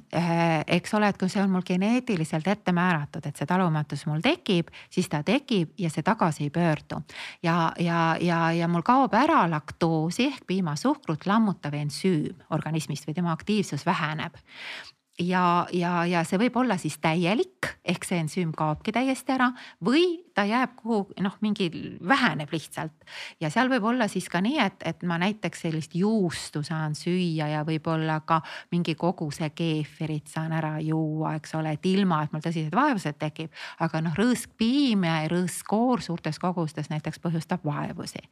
eks 0.67 0.95
ole, 0.95 1.09
et 1.09 1.19
kui 1.21 1.29
see 1.29 1.43
on 1.43 1.51
mul 1.53 1.65
geneetiliselt 1.67 2.47
ette 2.49 2.73
määratud, 2.73 3.27
et 3.27 3.37
see 3.37 3.49
talumatus 3.49 4.07
mul 4.09 4.23
tekib, 4.25 4.71
siis 4.91 5.09
ta 5.09 5.23
tekib 5.23 5.75
ja 5.79 5.91
see 5.93 6.03
tagasi 6.03 6.47
ei 6.49 6.51
pöördu. 6.51 7.03
ja, 7.43 7.73
ja, 7.79 8.17
ja, 8.21 8.53
ja 8.53 8.69
mul 8.69 8.83
kaob 8.87 9.15
ära 9.15 9.45
laktoosi 9.51 10.29
ehk 10.29 10.47
piimasuhkrut 10.47 11.27
lammutav 11.27 11.75
ensüüm 11.75 12.47
organismist 12.51 13.09
või 13.09 13.19
tema 13.19 13.33
aktiivsus 13.33 13.87
väheneb 13.87 14.39
ja, 15.19 15.67
ja, 15.73 16.05
ja 16.07 16.23
see 16.27 16.39
võib 16.41 16.57
olla 16.61 16.79
siis 16.81 16.99
täielik 17.03 17.73
ehk 17.85 18.07
see 18.07 18.21
ensüüm 18.23 18.53
kaobki 18.57 18.95
täiesti 18.95 19.35
ära 19.35 19.51
või 19.85 20.05
ta 20.39 20.45
jääb 20.47 20.77
kuhu 20.79 20.99
noh, 21.21 21.35
mingi 21.41 21.67
väheneb 22.09 22.53
lihtsalt. 22.53 22.93
ja 23.41 23.51
seal 23.51 23.71
võib 23.73 23.89
olla 23.91 24.07
siis 24.09 24.29
ka 24.31 24.39
nii, 24.45 24.59
et, 24.63 24.85
et 24.87 25.03
ma 25.03 25.17
näiteks 25.19 25.65
sellist 25.67 25.95
juustu 25.99 26.63
saan 26.63 26.95
süüa 26.95 27.49
ja 27.51 27.65
võib-olla 27.67 28.21
ka 28.27 28.39
mingi 28.71 28.95
koguse 28.95 29.51
keefirit 29.51 30.31
saan 30.31 30.55
ära 30.55 30.77
juua, 30.85 31.35
eks 31.41 31.57
ole, 31.59 31.73
et 31.75 31.89
ilma, 31.91 32.21
et 32.23 32.35
mul 32.35 32.45
tõsised 32.45 32.75
vaevused 32.75 33.19
tekib. 33.19 33.51
aga 33.83 34.03
noh, 34.05 34.15
rõõskpiim 34.19 35.09
ja 35.09 35.17
rõõskoor 35.33 36.05
suurtes 36.07 36.39
kogustes 36.39 36.91
näiteks 36.93 37.19
põhjustab 37.25 37.67
vaevusi. 37.67 38.23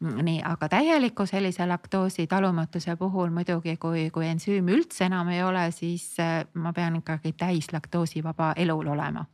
nii, 0.00 0.40
aga 0.42 0.68
täieliku 0.74 1.26
sellise 1.30 1.66
laktoosi 1.70 2.26
talumatuse 2.26 2.96
puhul 2.96 3.30
muidugi, 3.30 3.76
kui, 3.76 4.08
kui 4.10 4.26
ensüüm 4.26 4.74
üldse 4.74 5.06
enam 5.06 5.30
ei 5.30 5.44
ole, 5.46 5.68
siis 5.70 6.16
ma 6.54 6.72
pean 6.72 6.98
ikkagi 6.98 7.36
täis 7.38 7.70
laktoosivaba 7.72 8.52
elul 8.56 8.90
olema 8.96 9.26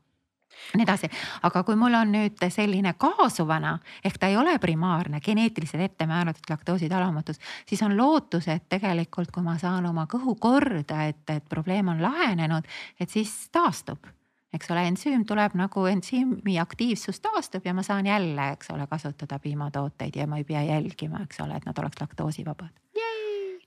nii 0.74 0.84
edasi, 0.84 1.10
aga 1.42 1.62
kui 1.66 1.76
mul 1.78 1.94
on 1.98 2.12
nüüd 2.14 2.44
selline 2.52 2.94
kaasuvana 3.00 3.76
ehk 4.04 4.18
ta 4.20 4.30
ei 4.30 4.36
ole 4.36 4.56
primaarne 4.62 5.20
geneetiliselt 5.24 5.82
ette 5.82 6.06
määratud 6.06 6.50
laktoositalumatus, 6.50 7.40
siis 7.66 7.82
on 7.82 7.96
lootus, 7.96 8.48
et 8.48 8.68
tegelikult, 8.68 9.30
kui 9.34 9.42
ma 9.42 9.56
saan 9.58 9.86
oma 9.86 10.06
kõhu 10.10 10.36
korda, 10.40 11.04
et, 11.10 11.22
et 11.30 11.44
probleem 11.48 11.88
on 11.92 12.02
lahenenud, 12.02 12.66
et 13.00 13.10
siis 13.10 13.32
taastub. 13.52 14.06
Eks 14.50 14.70
ole, 14.74 14.82
ensüüm 14.90 15.22
tuleb 15.26 15.54
nagu 15.54 15.84
ensüümi 15.86 16.56
aktiivsus 16.58 17.20
taastub 17.22 17.66
ja 17.66 17.74
ma 17.74 17.84
saan 17.86 18.06
jälle, 18.06 18.48
eks 18.56 18.72
ole, 18.74 18.86
kasutada 18.90 19.38
piimatooteid 19.38 20.18
ja 20.18 20.26
ma 20.26 20.42
ei 20.42 20.44
pea 20.44 20.64
jälgima, 20.66 21.22
eks 21.22 21.40
ole, 21.46 21.60
et 21.60 21.70
nad 21.70 21.78
oleks 21.78 22.02
laktoosivabad 22.02 22.74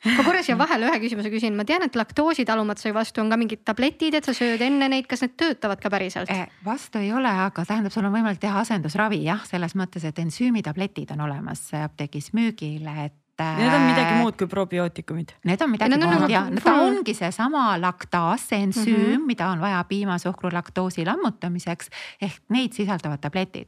ma 0.03 0.25
korra 0.25 0.43
siia 0.43 0.57
vahele 0.59 0.89
ühe 0.89 0.99
küsimuse 1.05 1.31
küsin, 1.33 1.55
ma 1.57 1.65
tean, 1.67 1.85
et 1.85 1.95
laktoositalumatuse 1.95 2.93
vastu 2.95 3.23
on 3.23 3.31
ka 3.31 3.39
mingid 3.39 3.63
tabletid, 3.67 4.19
et 4.19 4.27
sa 4.27 4.35
sööd 4.37 4.61
enne 4.65 4.89
neid, 4.91 5.07
kas 5.09 5.25
need 5.25 5.35
töötavad 5.39 5.81
ka 5.83 5.91
päriselt? 5.93 6.31
vastu 6.65 7.01
ei 7.01 7.11
ole, 7.15 7.31
aga 7.47 7.65
tähendab, 7.67 7.95
sul 7.95 8.07
on 8.07 8.15
võimalik 8.15 8.41
teha 8.43 8.63
asendusravi 8.63 9.23
jah, 9.25 9.43
selles 9.49 9.75
mõttes, 9.79 10.05
et 10.07 10.23
ensüümitabletid 10.23 11.15
on 11.15 11.27
olemas 11.27 11.69
apteegis 11.83 12.33
müügil, 12.37 12.87
et 13.05 13.19
Need 13.33 13.73
on 13.73 13.81
midagi 13.87 14.17
muud 14.21 14.35
kui 14.37 14.45
probiootikumid. 14.47 15.31
Need 15.49 15.61
on 15.65 15.71
midagi 15.73 15.97
muud 15.97 16.03
nagu- 16.05 16.27
ja 16.29 16.43
ta 16.61 16.75
ongi 16.83 17.15
seesama 17.17 17.63
laktaas, 17.81 18.45
see 18.49 18.59
ensüüm 18.61 18.93
mm. 18.93 19.15
-hmm. 19.15 19.25
mida 19.25 19.47
on 19.49 19.59
vaja 19.59 19.83
piimasuhkru 19.89 20.51
laktoosi 20.53 21.05
lammutamiseks 21.05 21.89
ehk 22.21 22.43
neid 22.49 22.77
sisaldavad 22.77 23.19
tabletid 23.19 23.67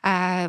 äh, 0.00 0.48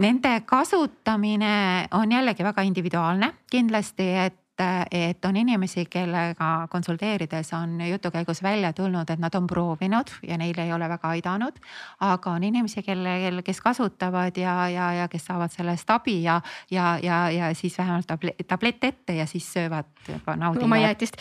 Nende 0.00 0.30
kasutamine 0.48 1.86
on 1.92 2.12
jällegi 2.12 2.44
väga 2.44 2.62
individuaalne, 2.64 3.34
kindlasti, 3.52 4.06
et 4.16 4.49
et 4.90 5.24
on 5.24 5.36
inimesi, 5.36 5.84
kellega 5.90 6.66
konsulteerides 6.70 7.52
on 7.56 7.80
jutu 7.88 8.10
käigus 8.10 8.42
välja 8.42 8.72
tulnud, 8.72 9.10
et 9.10 9.18
nad 9.18 9.34
on 9.34 9.46
proovinud 9.46 10.12
ja 10.26 10.38
neile 10.38 10.64
ei 10.64 10.72
ole 10.72 10.88
väga 10.88 11.08
aidanud. 11.08 11.60
aga 12.00 12.30
on 12.30 12.44
inimesi, 12.44 12.82
kelle, 12.82 13.42
kes 13.44 13.60
kasutavad 13.60 14.36
ja, 14.36 14.68
ja, 14.68 14.92
ja 14.92 15.08
kes 15.08 15.24
saavad 15.24 15.52
sellest 15.52 15.90
abi 15.90 16.22
ja, 16.22 16.40
ja, 16.70 16.98
ja, 17.02 17.30
ja 17.30 17.54
siis 17.54 17.78
vähemalt 17.78 18.06
tablett, 18.06 18.46
tablett 18.48 18.84
ette 18.84 19.14
ja 19.14 19.26
siis 19.26 19.52
söövad 19.52 19.84
juba 20.08 20.36
naudivad. 20.36 20.64
oma 20.64 20.78
jäätist. 20.78 21.16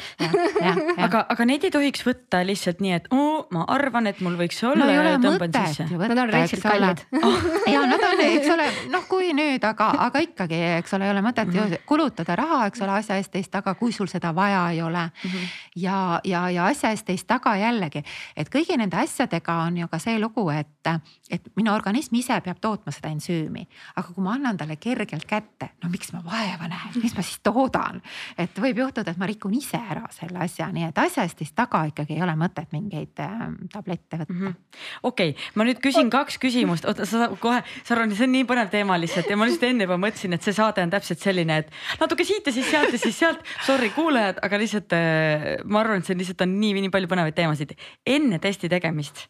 aga, 0.98 1.26
aga 1.30 1.46
neid 1.46 1.64
ei 1.64 1.72
tohiks 1.72 2.06
võtta 2.06 2.42
lihtsalt 2.46 2.80
nii, 2.84 2.94
et 2.98 3.08
oo, 3.14 3.48
ma 3.52 3.66
arvan, 3.68 4.08
et 4.12 4.22
mul 4.26 4.38
võiks 4.40 4.62
olla 4.68 4.86
no, 4.86 4.92
ja 4.92 5.18
tõmban 5.22 5.56
sisse. 5.56 5.88
Nad 5.92 6.18
on 6.18 6.34
reaalselt 6.34 6.64
kallid 6.64 7.04
ja 7.74 7.84
nad 7.90 8.06
on, 8.12 8.24
eks 8.26 8.52
ole, 8.54 8.68
noh, 8.94 9.06
kui 9.10 9.34
nüüd, 9.38 9.64
aga, 9.66 9.92
aga 10.08 10.24
ikkagi, 10.26 10.60
eks 10.80 10.96
ole, 10.98 11.10
ei 11.10 11.14
ole 11.16 11.24
mõtet 11.26 11.52
ju 11.54 11.64
mhm. 11.66 11.86
kulutada 11.90 12.38
raha, 12.40 12.66
eks 12.70 12.84
ole, 12.86 12.98
asja 13.00 13.20
eest 13.36 13.50
teist 13.50 13.52
taga, 13.52 13.76
kui 13.76 13.92
sul 13.92 14.08
seda 14.08 14.34
vaja 14.36 14.70
ei 14.72 14.82
ole. 14.82 15.06
Mm. 15.24 15.30
-hmm. 15.30 15.48
ja, 15.76 16.22
ja, 16.24 16.50
ja 16.50 16.66
asja 16.66 16.90
eest 16.90 17.06
teist 17.06 17.28
taga 17.28 17.56
jällegi, 17.58 18.04
et 18.36 18.50
kõigi 18.50 18.78
nende 18.78 18.98
asjadega 18.98 19.54
on 19.66 19.78
ju 19.78 19.88
ka 19.88 20.00
see 20.00 20.20
lugu, 20.20 20.50
et, 20.50 20.88
et 21.30 21.42
minu 21.56 21.74
organism 21.74 22.16
ise 22.16 22.42
peab 22.42 22.60
tootma 22.62 22.92
seda 22.92 23.10
ensüümi. 23.10 23.68
aga 23.96 24.14
kui 24.14 24.24
ma 24.24 24.34
annan 24.34 24.58
talle 24.58 24.76
kergelt 24.76 25.26
kätte, 25.26 25.70
no 25.84 25.90
miks 25.90 26.14
ma 26.14 26.22
vaeva 26.26 26.68
näen, 26.68 27.02
miks 27.04 27.16
ma 27.16 27.22
siis 27.22 27.40
toodan, 27.44 28.02
et 28.38 28.60
võib 28.60 28.78
juhtuda, 28.78 29.12
et 29.12 29.18
ma 29.18 29.26
rikun 29.26 29.54
ise 29.54 29.78
ära 29.78 30.08
selle 30.12 30.40
asja, 30.40 30.72
nii 30.72 30.84
et 30.84 30.98
asja 30.98 31.24
eest 31.24 31.38
teist 31.38 31.56
taga 31.56 31.84
ikkagi 31.86 32.14
ei 32.14 32.24
ole 32.24 32.36
mõtet 32.36 32.72
mingeid 32.72 33.20
äh, 33.20 33.48
tablette 33.74 34.18
võtta. 34.18 34.34
Mm 34.34 34.48
-hmm.. 34.48 34.56
okei 35.04 35.30
okay,, 35.30 35.44
ma 35.56 35.64
nüüd 35.64 35.80
küsin 35.80 36.10
kaks 36.10 36.38
küsimust, 36.38 36.86
oota 36.86 37.06
sa 37.06 37.30
kohe, 37.40 37.64
Saron, 37.84 38.16
see 38.16 38.28
on 38.28 38.32
nii 38.32 38.46
põnev 38.50 38.70
teema 38.70 38.98
lihtsalt. 39.00 39.30
Ja 39.30 39.38
ma 39.38 39.46
lihtsalt 39.46 39.70
enne 39.70 39.88
juba 39.88 39.98
mõtlesin, 39.98 40.34
et 40.36 40.44
see 40.46 40.54
saade 40.54 40.84
on 40.84 40.90
täpselt 40.90 41.20
selline, 41.20 41.58
et 41.64 41.72
natuke 42.00 42.26
siit 42.28 42.48
ja 42.48 42.54
siis 42.54 42.70
sealt 42.70 42.94
ja 42.94 43.00
siis 43.00 43.19
sealt. 43.20 43.44
Sorry 43.66 43.92
kuulajad, 43.96 44.40
aga 44.46 44.60
lihtsalt 44.62 44.96
äh, 44.96 45.48
ma 45.66 45.84
arvan, 45.84 46.02
et 46.02 46.10
see 46.10 46.18
lihtsalt 46.18 46.44
on 46.46 46.56
nii, 46.60 46.86
nii 46.86 46.94
palju 46.94 47.12
põnevaid 47.12 47.38
teemasid. 47.38 47.76
enne 48.08 48.40
testi 48.44 48.72
tegemist, 48.72 49.28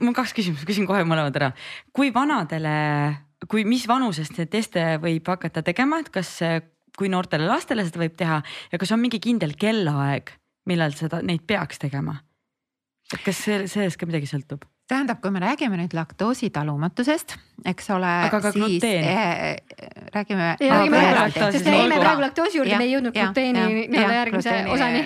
mul 0.00 0.12
on 0.12 0.18
kaks 0.18 0.34
küsimust, 0.36 0.66
küsin 0.68 0.88
kohe 0.88 1.04
mõlemad 1.08 1.38
ära. 1.40 1.52
kui 1.92 2.12
vanadele, 2.14 2.74
kui, 3.48 3.66
mis 3.68 3.86
vanusest 3.88 4.38
neid 4.38 4.52
teste 4.52 4.84
võib 5.02 5.28
hakata 5.28 5.64
tegema, 5.66 6.00
et 6.02 6.12
kas, 6.14 6.38
kui 6.98 7.12
noortele 7.12 7.48
lastele 7.48 7.86
seda 7.86 8.02
võib 8.02 8.16
teha 8.18 8.42
ja 8.72 8.80
kas 8.80 8.92
on 8.92 9.02
mingi 9.02 9.20
kindel 9.22 9.56
kellaaeg, 9.58 10.34
millal 10.70 10.94
seda, 10.96 11.22
neid 11.22 11.46
peaks 11.46 11.82
tegema? 11.82 12.20
et 13.12 13.20
kas 13.24 13.44
see, 13.44 13.64
sellest 13.68 14.00
ka 14.00 14.08
midagi 14.08 14.30
sõltub? 14.30 14.64
Tähendab, 14.90 15.20
kui 15.22 15.30
me 15.30 15.40
räägime 15.42 15.78
nüüd 15.78 15.94
laktoositalumatusest, 15.96 17.36
eks 17.70 17.90
ole. 17.94 18.10
aga 18.28 18.40
ka 18.44 18.52
gluteen 18.54 19.04
äh,. 19.08 19.56
räägime. 20.14 20.56
sest 21.52 21.64
me 21.66 21.76
jäime 21.78 22.00
praegu 22.00 22.24
laktoosi 22.24 22.58
juurde, 22.58 22.78
me 22.78 22.88
ei 22.88 22.94
jõudnud 22.96 23.16
gluteeni 23.16 23.66
nii-öelda 23.92 24.16
järgmise 24.20 24.56
osani. 24.74 25.04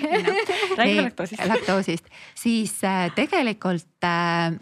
räägime 0.79 1.07
laktoosist. 1.09 1.45
laktoosist, 1.53 2.13
siis 2.35 2.77
äh, 2.83 3.07
tegelikult 3.15 4.07
äh, 4.07 4.57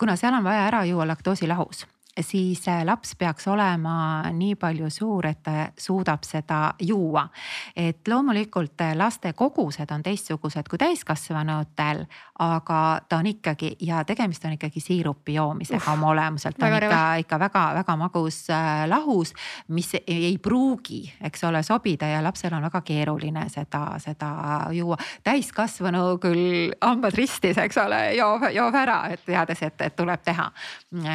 kuna 0.00 0.16
seal 0.16 0.34
on 0.38 0.44
vaja 0.44 0.68
ära 0.70 0.84
juua 0.88 1.08
laktoosilahus 1.10 1.86
siis 2.20 2.68
äh, 2.68 2.84
laps 2.84 3.14
peaks 3.18 3.48
olema 3.48 4.22
nii 4.32 4.54
palju 4.60 4.90
suur, 4.90 5.26
et 5.26 5.42
ta 5.42 5.66
suudab 5.78 6.24
seda 6.26 6.74
juua. 6.80 7.28
et 7.76 8.08
loomulikult 8.08 8.80
äh, 8.80 8.96
laste 8.96 9.32
kogused 9.32 9.90
on 9.90 10.02
teistsugused 10.02 10.68
kui 10.68 10.78
täiskasvanutel, 10.78 12.04
aga 12.38 13.00
ta 13.08 13.16
on 13.16 13.26
ikkagi 13.26 13.76
ja 13.80 14.04
tegemist 14.04 14.44
on 14.44 14.52
ikkagi 14.52 14.80
siirupi 14.80 15.34
joomisega 15.34 15.92
oma 15.92 16.10
olemuselt. 16.10 16.56
ta 16.58 16.66
on 16.66 16.76
ikka, 16.76 17.14
ikka 17.24 17.38
väga-väga 17.38 17.96
magus 17.96 18.50
äh, 18.50 18.88
lahus, 18.88 19.34
mis 19.68 19.94
ei 20.06 20.38
pruugi, 20.42 21.12
eks 21.20 21.44
ole, 21.44 21.62
sobida 21.62 22.06
ja 22.06 22.22
lapsel 22.24 22.54
on 22.54 22.62
väga 22.62 22.80
keeruline 22.80 23.48
seda, 23.48 23.86
seda 23.98 24.32
juua. 24.72 24.96
täiskasvanu 25.24 26.18
küll 26.18 26.72
hambad 26.80 27.14
ristis, 27.14 27.58
eks 27.58 27.78
ole, 27.78 28.02
joob, 28.14 28.48
joob 28.54 28.74
ära, 28.74 29.02
et 29.10 29.24
teades, 29.26 29.62
et, 29.62 29.80
et 29.80 29.96
tuleb 29.96 30.22
teha 30.24 30.50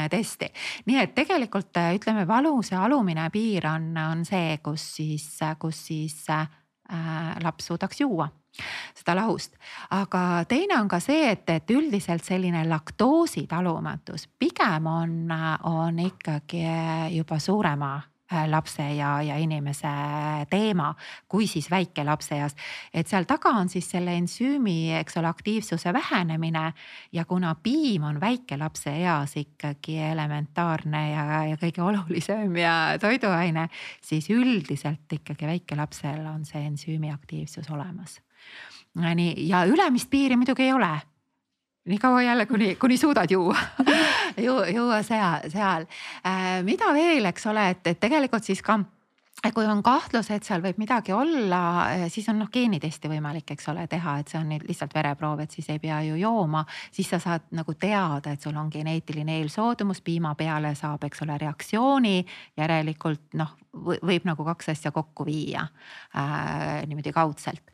testi 0.10 0.49
nii 0.86 0.95
et 1.02 1.16
tegelikult 1.16 1.78
äh, 1.78 1.93
ütleme, 1.98 2.28
valuse 2.28 2.76
alumine 2.76 3.28
piir 3.34 3.68
on, 3.70 3.91
on 3.98 4.26
see, 4.28 4.58
kus 4.64 4.88
siis, 4.98 5.28
kus 5.60 5.86
siis 5.91 6.18
äh, 6.34 6.48
laps 7.43 7.72
suudaks 7.72 8.02
juua 8.02 8.30
seda 8.96 9.18
lahust. 9.20 9.58
aga 9.91 10.46
teine 10.48 10.78
on 10.80 10.88
ka 10.88 11.02
see, 11.04 11.28
et, 11.34 11.50
et 11.52 11.72
üldiselt 11.76 12.24
selline 12.24 12.64
laktoositalumatus 12.70 14.30
pigem 14.39 14.88
on, 14.88 15.16
on 15.68 16.00
ikkagi 16.00 16.64
juba 17.18 17.39
suurema 17.39 17.98
Äh, 18.00 18.14
lapse 18.51 18.83
ja, 18.95 19.15
ja 19.25 19.38
inimese 19.41 19.91
teema, 20.49 20.91
kui 21.29 21.47
siis 21.47 21.69
väikelapse 21.71 22.38
eas. 22.39 22.55
et 22.93 23.07
seal 23.07 23.27
taga 23.29 23.53
on 23.59 23.69
siis 23.69 23.88
selle 23.91 24.15
ensüümi, 24.17 24.93
eks 24.99 25.17
ole, 25.21 25.31
aktiivsuse 25.31 25.93
vähenemine 25.93 26.65
ja 27.13 27.25
kuna 27.25 27.55
piim 27.63 28.03
on 28.03 28.19
väikelapse 28.21 28.93
eas 29.01 29.36
ikkagi 29.38 29.97
elementaarne 30.11 31.03
ja, 31.11 31.25
ja 31.51 31.57
kõige 31.61 31.83
olulisem 31.86 32.55
ja 32.59 32.75
toiduaine, 33.01 33.69
siis 34.01 34.29
üldiselt 34.29 35.11
ikkagi 35.11 35.47
väikelapsel 35.47 36.23
on 36.29 36.45
see 36.45 36.63
ensüümi 36.65 37.11
aktiivsus 37.13 37.69
olemas. 37.69 38.21
nii 38.95 39.47
ja 39.47 39.65
ülemist 39.65 40.09
piiri 40.09 40.38
muidugi 40.38 40.63
ei 40.63 40.73
ole 40.73 40.93
nii 41.86 41.97
kaua 42.01 42.21
jälle, 42.21 42.45
kuni, 42.45 42.75
kuni 42.75 42.97
suudad 42.97 43.31
juua 43.31 43.57
Ju, 44.38 44.63
juua 44.73 45.03
seal, 45.03 45.49
seal. 45.49 45.86
Äh, 46.27 46.59
mida 46.63 46.91
veel, 46.93 47.25
eks 47.29 47.45
ole, 47.47 47.69
et, 47.71 47.88
et 47.88 47.99
tegelikult 47.99 48.43
siis 48.43 48.59
ka 48.65 48.81
kui 49.53 49.67
on 49.69 49.83
kahtlus, 49.86 50.29
et 50.33 50.43
seal 50.47 50.63
võib 50.63 50.79
midagi 50.81 51.13
olla, 51.13 51.59
äh, 51.93 52.05
siis 52.11 52.27
on 52.31 52.39
noh 52.41 52.49
geenitesti 52.51 53.09
võimalik, 53.11 53.51
eks 53.53 53.69
ole, 53.71 53.86
teha, 53.88 54.17
et 54.19 54.31
see 54.31 54.39
on 54.39 54.49
nüüd 54.49 54.65
lihtsalt 54.67 54.95
vereproov, 54.95 55.43
et 55.43 55.53
siis 55.55 55.69
ei 55.71 55.79
pea 55.79 55.99
ju 56.07 56.17
jooma. 56.19 56.65
siis 56.91 57.09
sa 57.13 57.19
saad 57.19 57.45
nagu 57.55 57.73
teada, 57.79 58.33
et 58.33 58.41
sul 58.41 58.57
on 58.57 58.71
geneetiline 58.73 59.38
eelsoodumus, 59.39 60.01
piima 60.01 60.33
peale 60.36 60.73
saab, 60.75 61.03
eks 61.05 61.21
ole, 61.21 61.38
reaktsiooni. 61.38 62.25
järelikult 62.57 63.38
noh, 63.39 63.55
võib 63.75 64.25
nagu 64.25 64.45
kaks 64.45 64.69
asja 64.73 64.91
kokku 64.91 65.25
viia 65.25 65.67
äh, 66.17 66.83
niimoodi 66.88 67.13
kaudselt. 67.13 67.71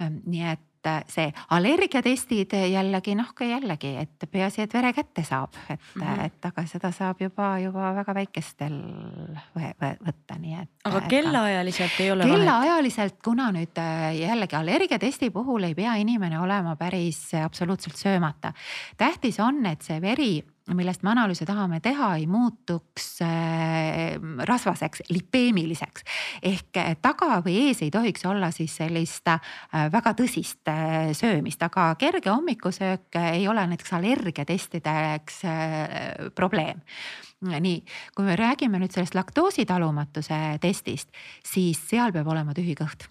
nii 0.00 0.44
et 0.48 0.69
et 0.80 0.88
äh, 0.88 1.04
see 1.08 1.32
allergiatestid 1.52 2.54
jällegi 2.72 3.14
noh, 3.18 3.32
ka 3.36 3.44
jällegi, 3.44 3.92
et 4.00 4.26
peaasi, 4.30 4.64
et 4.64 4.74
vere 4.74 4.92
kätte 4.96 5.24
saab, 5.26 5.56
et 5.68 5.80
mm, 5.94 6.02
-hmm. 6.02 6.24
et 6.24 6.44
aga 6.48 6.66
seda 6.66 6.92
saab 6.92 7.20
juba, 7.20 7.58
juba 7.58 7.92
väga 7.94 8.14
väikestel 8.14 8.78
võtta, 9.54 10.38
nii 10.38 10.54
et. 10.62 10.70
aga 10.84 11.00
kellaajaliselt 11.08 12.00
ei 12.00 12.10
ole 12.10 12.24
vahet? 12.24 12.38
kellaajaliselt, 12.38 13.18
kuna 13.24 13.50
nüüd 13.52 13.78
äh, 13.78 14.16
jällegi 14.20 14.56
allergiatesti 14.56 15.30
puhul 15.30 15.68
ei 15.68 15.74
pea 15.74 15.94
inimene 16.00 16.40
olema 16.40 16.76
päris 16.76 17.34
absoluutselt 17.44 17.96
söömata. 17.96 18.52
tähtis 18.96 19.40
on, 19.40 19.66
et 19.66 19.82
see 19.82 20.00
veri 20.00 20.42
millest 20.74 21.02
me 21.02 21.12
analüüse 21.12 21.46
tahame 21.48 21.80
teha, 21.82 22.10
ei 22.20 22.26
muutuks 22.30 23.06
äh, 23.24 24.16
rasvaseks, 24.48 25.04
lipeemiliseks. 25.10 26.04
ehk 26.42 26.80
äh, 26.80 26.92
taga 27.02 27.40
või 27.44 27.56
ees 27.66 27.82
ei 27.84 27.90
tohiks 27.90 28.24
olla 28.28 28.50
siis 28.54 28.76
sellist 28.80 29.28
äh, 29.30 29.40
väga 29.92 30.14
tõsist 30.18 30.70
söömist, 31.16 31.62
aga 31.62 31.94
kerge 31.98 32.30
hommikusöök 32.30 33.18
ei 33.32 33.46
ole 33.48 33.66
näiteks 33.72 33.92
allergiatestideks 33.98 35.40
probleem. 36.34 36.82
Nii, 37.40 37.78
kui 38.14 38.26
me 38.26 38.36
räägime 38.36 38.78
nüüd 38.82 38.92
sellest 38.92 39.16
laktoositalumatuse 39.16 40.58
testist, 40.60 41.08
siis 41.46 41.80
seal 41.88 42.12
peab 42.12 42.28
olema 42.28 42.52
tühi 42.56 42.76
kõht. 42.78 43.08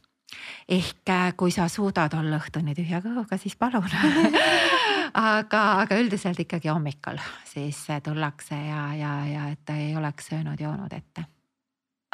Ehk 0.70 1.10
kui 1.40 1.50
sa 1.52 1.66
suudad 1.72 2.14
olla 2.14 2.38
õhtuni 2.38 2.78
tühja 2.78 3.02
kõhuga, 3.02 3.40
siis 3.42 3.58
palun 3.58 3.90
aga, 5.14 5.64
aga 5.86 5.98
üldiselt 6.02 6.40
ikkagi 6.40 6.72
hommikul 6.72 7.20
siis 7.50 7.82
tullakse 8.04 8.56
ja, 8.56 8.86
ja, 8.98 9.12
ja 9.30 9.50
et 9.54 9.62
ta 9.66 9.76
ei 9.80 9.96
oleks 9.98 10.32
söönud-joonud 10.32 10.94
ette. 10.96 11.26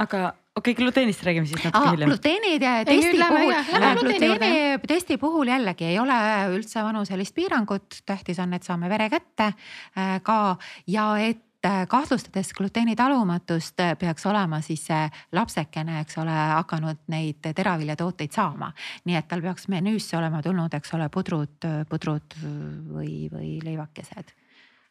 aga 0.02 0.22
okei 0.56 0.72
okay,, 0.72 0.74
gluteenist 0.84 1.24
räägime 1.24 1.48
siis 1.48 1.64
natuke 1.64 1.96
hiljem. 1.96 2.10
gluteenid 2.10 2.68
testi 2.88 3.18
puhul, 3.28 3.56
gluteeni 4.02 4.54
testi 4.88 5.18
puhul 5.18 5.52
jällegi 5.54 5.90
ei 5.92 6.00
ole 6.00 6.20
üldse 6.56 6.84
vanuselist 6.84 7.36
piirangut, 7.36 8.02
tähtis 8.06 8.40
on, 8.40 8.54
et 8.54 8.64
saame 8.64 8.90
vere 8.90 9.10
kätte 9.10 9.52
äh, 9.52 10.20
ka 10.24 10.58
ja 10.88 11.10
et 11.20 11.44
Äh, 11.66 11.88
kahtlustades 11.88 12.54
gluteenitalumatust 12.54 13.80
äh, 13.80 13.96
peaks 13.98 14.26
olema 14.30 14.60
siis 14.62 14.84
see 14.86 15.08
lapsekene, 15.34 16.02
eks 16.04 16.20
ole, 16.22 16.36
hakanud 16.52 17.00
neid 17.10 17.42
teraviljatooteid 17.42 18.36
saama. 18.36 18.70
nii 19.06 19.18
et 19.18 19.28
tal 19.32 19.42
peaks 19.42 19.66
menüüsse 19.74 20.18
olema 20.20 20.44
tulnud, 20.46 20.74
eks 20.78 20.94
ole, 20.94 21.10
pudrud, 21.10 21.66
pudrud 21.90 22.38
või, 22.44 23.26
või 23.34 23.58
leivakesed, 23.66 24.32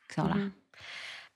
eks 0.08 0.18
ole 0.18 0.34
mm. 0.34 0.42
-hmm 0.42 0.63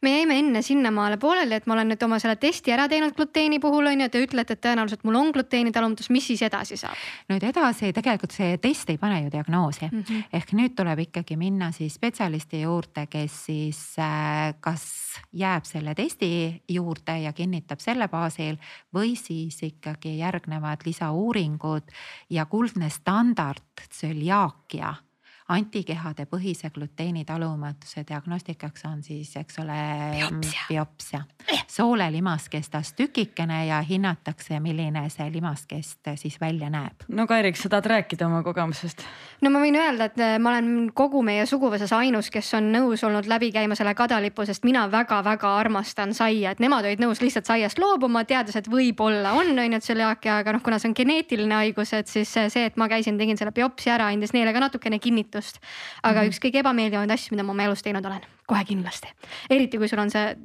me 0.02 0.12
jäime 0.12 0.38
enne 0.38 0.62
sinnamaale 0.62 1.16
pooleli, 1.18 1.56
et 1.58 1.66
ma 1.66 1.74
olen 1.74 1.88
nüüd 1.92 2.02
oma 2.06 2.18
selle 2.22 2.36
testi 2.38 2.70
ära 2.74 2.86
teinud 2.90 3.16
gluteeni 3.16 3.58
puhul 3.62 3.90
on 3.90 4.04
ju, 4.04 4.08
te 4.12 4.22
ütlete, 4.22 4.54
et 4.54 4.62
tõenäoliselt 4.62 5.02
mul 5.06 5.18
on 5.18 5.32
gluteenitalumatus, 5.34 6.10
mis 6.14 6.28
siis 6.30 6.42
edasi 6.46 6.78
saab? 6.78 6.98
nüüd 7.32 7.44
edasi 7.48 7.90
tegelikult 7.96 8.36
see 8.36 8.58
test 8.62 8.92
ei 8.92 9.00
pane 9.00 9.24
ju 9.24 9.32
diagnoosi 9.34 9.88
mm 9.88 10.02
-hmm. 10.02 10.28
ehk 10.38 10.52
nüüd 10.54 10.76
tuleb 10.78 11.02
ikkagi 11.08 11.36
minna 11.36 11.72
siis 11.72 11.94
spetsialisti 11.98 12.60
juurde, 12.62 13.06
kes 13.06 13.44
siis 13.46 13.80
äh, 13.98 14.54
kas 14.60 14.86
jääb 15.32 15.64
selle 15.64 15.94
testi 15.94 16.62
juurde 16.68 17.18
ja 17.18 17.32
kinnitab 17.32 17.80
selle 17.80 18.08
baasil 18.08 18.56
või 18.94 19.16
siis 19.16 19.62
ikkagi 19.62 20.18
järgnevad 20.18 20.86
lisauuringud 20.86 21.82
ja 22.30 22.46
kuldne 22.46 22.90
standard 22.90 23.64
tsöliaakia 23.88 24.94
antikehade 25.48 26.26
põhise 26.28 26.68
gluteenitalumatuse 26.74 28.04
diagnostikaks 28.08 28.84
on 28.84 29.02
siis, 29.02 29.30
eks 29.36 29.58
ole, 29.62 29.78
biopsia. 30.68 31.22
soolelimaskestast 31.66 32.96
tükikene 32.96 33.66
ja 33.66 33.80
hinnatakse, 33.80 34.60
milline 34.60 35.06
see 35.08 35.30
limaskest 35.32 36.10
siis 36.20 36.36
välja 36.40 36.68
näeb. 36.70 37.06
no 37.08 37.26
Kairik, 37.26 37.56
sa 37.56 37.68
tahad 37.68 37.86
rääkida 37.86 38.26
oma 38.26 38.42
kogemusest? 38.42 39.04
no 39.40 39.50
ma 39.50 39.62
võin 39.62 39.78
öelda, 39.80 40.10
et 40.10 40.20
ma 40.40 40.52
olen 40.52 40.90
kogu 40.94 41.22
meie 41.24 41.46
suguvõsas 41.46 41.92
ainus, 41.96 42.28
kes 42.30 42.52
on 42.60 42.68
nõus 42.72 43.04
olnud 43.08 43.26
läbi 43.26 43.48
käima 43.52 43.74
selle 43.78 43.94
kadalipu, 43.96 44.44
sest 44.44 44.68
mina 44.68 44.84
väga-väga 44.92 45.54
armastan 45.56 46.14
saia, 46.14 46.52
et 46.52 46.60
nemad 46.60 46.84
olid 46.84 47.00
nõus 47.00 47.24
lihtsalt 47.24 47.48
saiast 47.48 47.80
loobuma, 47.80 48.26
teades, 48.28 48.56
et 48.60 48.68
võib-olla 48.68 49.32
on 49.32 49.56
on 49.58 49.72
ju 49.72 49.80
tsöliaakia, 49.80 50.38
aga 50.42 50.52
noh, 50.52 50.62
kuna 50.62 50.78
see 50.78 50.92
on 50.92 50.98
geneetiline 50.98 51.60
haigus, 51.62 51.96
et 51.96 52.08
siis 52.08 52.36
see, 52.36 52.68
et 52.68 52.76
ma 52.76 52.88
käisin, 52.90 53.16
tegin 53.18 53.40
selle 53.40 53.56
biopsia 53.56 53.96
ära, 53.96 54.12
andis 54.12 54.36
neile 54.36 54.52
ka 54.52 54.60
natukene 54.60 55.00
kinnitust 55.00 55.37
kinnitust. 55.38 55.58
aga 56.02 56.20
mm 56.20 56.26
-hmm. 56.26 56.30
üks 56.30 56.38
kõige 56.42 56.60
ebameeldivaid 56.62 57.10
asju, 57.10 57.34
mida 57.34 57.42
ma 57.42 57.52
oma 57.52 57.64
elus 57.64 57.82
teinud 57.82 58.04
olen, 58.04 58.22
kohe 58.46 58.64
kindlasti. 58.64 59.08
eriti 59.50 59.78
kui 59.78 59.88
sul 59.88 59.98
on 59.98 60.10
see 60.10 60.36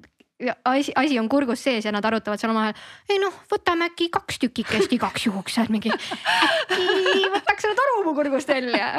asi, 0.66 0.92
asi 0.96 1.20
on 1.20 1.30
kurgus 1.30 1.64
sees 1.64 1.86
ja 1.86 1.92
nad 1.92 2.06
arutavad 2.06 2.40
seal 2.40 2.52
omavahel. 2.52 2.74
ei 3.10 3.20
noh, 3.20 3.34
võtame 3.52 3.90
äkki 3.90 4.10
kaks 4.10 4.40
tükikest 4.40 4.92
igaks 4.92 5.26
juhuks, 5.26 5.58
et 5.58 5.70
mingi 5.70 5.90
äkki 5.90 7.30
võtaks 7.30 7.62
selle 7.62 7.76
toru 7.76 8.04
mu 8.06 8.14
kurgust 8.16 8.48
välja 8.48 8.94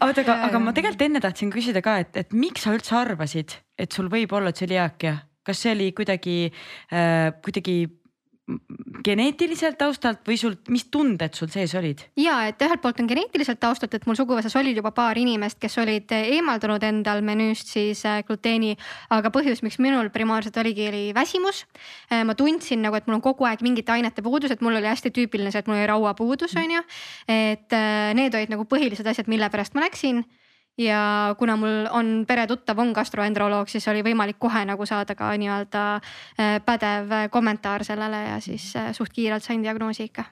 oota, 0.00 0.20
aga, 0.20 0.44
aga 0.48 0.58
ma 0.58 0.72
tegelikult 0.72 1.02
enne 1.02 1.20
tahtsin 1.20 1.50
küsida 1.50 1.82
ka, 1.82 1.98
et, 1.98 2.16
et 2.16 2.32
miks 2.32 2.62
sa 2.62 2.74
üldse 2.74 2.96
arvasid, 2.96 3.58
et 3.78 3.92
sul 3.92 4.08
võib 4.08 4.32
olla 4.32 4.52
tsöliaakia, 4.52 5.18
kas 5.44 5.62
see 5.62 5.72
oli 5.72 5.92
kuidagi 5.92 6.52
äh,, 6.92 7.32
kuidagi 7.42 8.03
geneetiliselt 9.04 9.78
taustalt 9.80 10.26
või 10.28 10.36
sul, 10.36 10.58
mis 10.68 10.84
tunded 10.92 11.32
sul 11.36 11.48
sees 11.52 11.72
olid? 11.78 12.02
ja 12.20 12.36
et 12.50 12.60
ühelt 12.60 12.82
poolt 12.82 13.00
on 13.00 13.08
geneetiliselt 13.08 13.60
taustalt, 13.60 13.94
et 13.96 14.04
mul 14.04 14.18
suguvõsas 14.18 14.52
olid 14.60 14.76
juba 14.76 14.92
paar 14.96 15.16
inimest, 15.16 15.56
kes 15.62 15.78
olid 15.80 16.12
eemaldunud 16.12 16.84
endal 16.84 17.24
menüüst 17.24 17.72
siis 17.72 18.04
äh, 18.08 18.20
gluteeni, 18.28 18.74
aga 19.16 19.32
põhjus, 19.32 19.64
miks 19.64 19.80
minul 19.80 20.12
primaarselt 20.12 20.60
oligi, 20.60 20.90
oli 20.92 21.02
väsimus. 21.16 21.64
Äh, 22.12 22.20
ma 22.28 22.36
tundsin 22.36 22.84
nagu, 22.84 23.00
et 23.00 23.08
mul 23.08 23.16
on 23.18 23.24
kogu 23.24 23.48
aeg 23.48 23.64
mingite 23.64 23.96
ainete 23.96 24.24
puudus, 24.24 24.52
et 24.52 24.64
mul 24.64 24.76
oli 24.76 24.92
hästi 24.92 25.14
tüüpiline 25.14 25.52
see, 25.52 25.64
et 25.64 25.70
mul 25.70 25.80
oli 25.80 25.88
rauapuudus, 25.88 26.56
on 26.60 26.78
ju. 26.78 26.86
et 27.32 27.72
äh, 27.72 28.12
need 28.18 28.36
olid 28.36 28.52
nagu 28.52 28.68
põhilised 28.68 29.08
asjad, 29.08 29.30
mille 29.32 29.48
pärast 29.52 29.72
ma 29.72 29.88
läksin 29.88 30.20
ja 30.78 31.34
kuna 31.38 31.56
mul 31.56 31.88
on 31.90 32.24
peretuttav 32.28 32.78
on 32.78 32.92
gastroenteroloog, 32.96 33.68
siis 33.68 33.86
oli 33.88 34.02
võimalik 34.02 34.38
kohe 34.38 34.64
nagu 34.66 34.86
saada 34.86 35.14
ka 35.14 35.30
nii-öelda 35.38 35.84
äh, 35.96 36.56
pädev 36.64 37.12
kommentaar 37.30 37.84
sellele 37.84 38.24
ja 38.28 38.40
siis 38.40 38.72
äh, 38.76 38.92
suht 38.92 39.12
kiirelt 39.12 39.44
sain 39.44 39.62
diagnoosi 39.62 40.08
ikka 40.10 40.24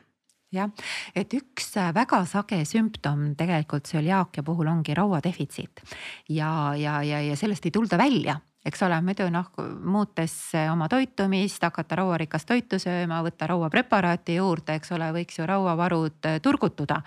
jah, 0.52 0.70
et 1.16 1.32
üks 1.34 1.76
äh, 1.80 1.92
väga 1.94 2.24
sage 2.28 2.62
sümptom 2.68 3.32
tegelikult 3.38 3.88
tsöliaakia 3.88 4.44
puhul 4.44 4.68
ongi 4.68 4.94
rauadefitsiit. 4.94 5.84
Ja, 6.28 6.74
ja, 6.76 7.00
ja, 7.02 7.22
ja 7.22 7.36
sellest 7.36 7.66
ei 7.66 7.74
tulda 7.74 7.98
välja 7.98 8.40
eks 8.64 8.82
ole, 8.86 8.98
muidu 9.02 9.26
noh, 9.32 9.48
muutes 9.90 10.34
oma 10.70 10.86
toitumist, 10.90 11.62
hakata 11.66 11.96
rauarikast 11.98 12.46
toitu 12.46 12.78
sööma, 12.82 13.18
võtta 13.26 13.48
rauapreparaati 13.50 14.36
juurde, 14.36 14.76
eks 14.78 14.92
ole, 14.94 15.08
võiks 15.16 15.38
ju 15.40 15.46
rauavarud 15.48 16.28
äh, 16.30 16.38
turgutuda. 16.42 17.00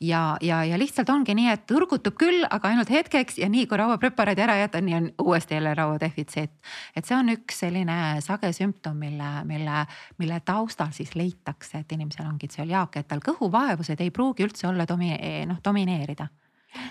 ja, 0.00 0.22
ja, 0.40 0.62
ja 0.64 0.78
lihtsalt 0.80 1.10
ongi 1.12 1.36
nii, 1.36 1.50
et 1.52 1.66
turgutub 1.68 2.16
küll, 2.18 2.46
aga 2.48 2.72
ainult 2.72 2.90
hetkeks 2.90 3.38
ja 3.42 3.48
nii 3.52 3.66
kui 3.68 3.80
rauapreparaadi 3.80 4.44
ära 4.44 4.56
jätta, 4.62 4.80
nii 4.80 4.96
on 4.96 5.10
uuesti 5.22 5.54
jälle 5.54 5.74
rauadefitsiit. 5.74 6.52
et 6.96 7.04
see 7.04 7.16
on 7.16 7.28
üks 7.34 7.60
selline 7.66 7.98
sage 8.24 8.52
sümptom, 8.56 8.96
mille, 8.96 9.32
mille, 9.44 9.86
mille 10.18 10.40
taustal 10.44 10.94
siis 10.96 11.14
leitakse, 11.14 11.82
et 11.84 11.92
inimesel 11.92 12.26
ongi 12.26 12.48
tsöliaakia, 12.48 13.04
et 13.04 13.08
tal 13.08 13.20
kõhuvaevused 13.24 14.00
ei 14.00 14.10
pruugi 14.10 14.48
üldse 14.48 14.68
olla 14.68 14.88
domi-, 14.88 15.18
noh 15.46 15.60
domineerida 15.64 16.28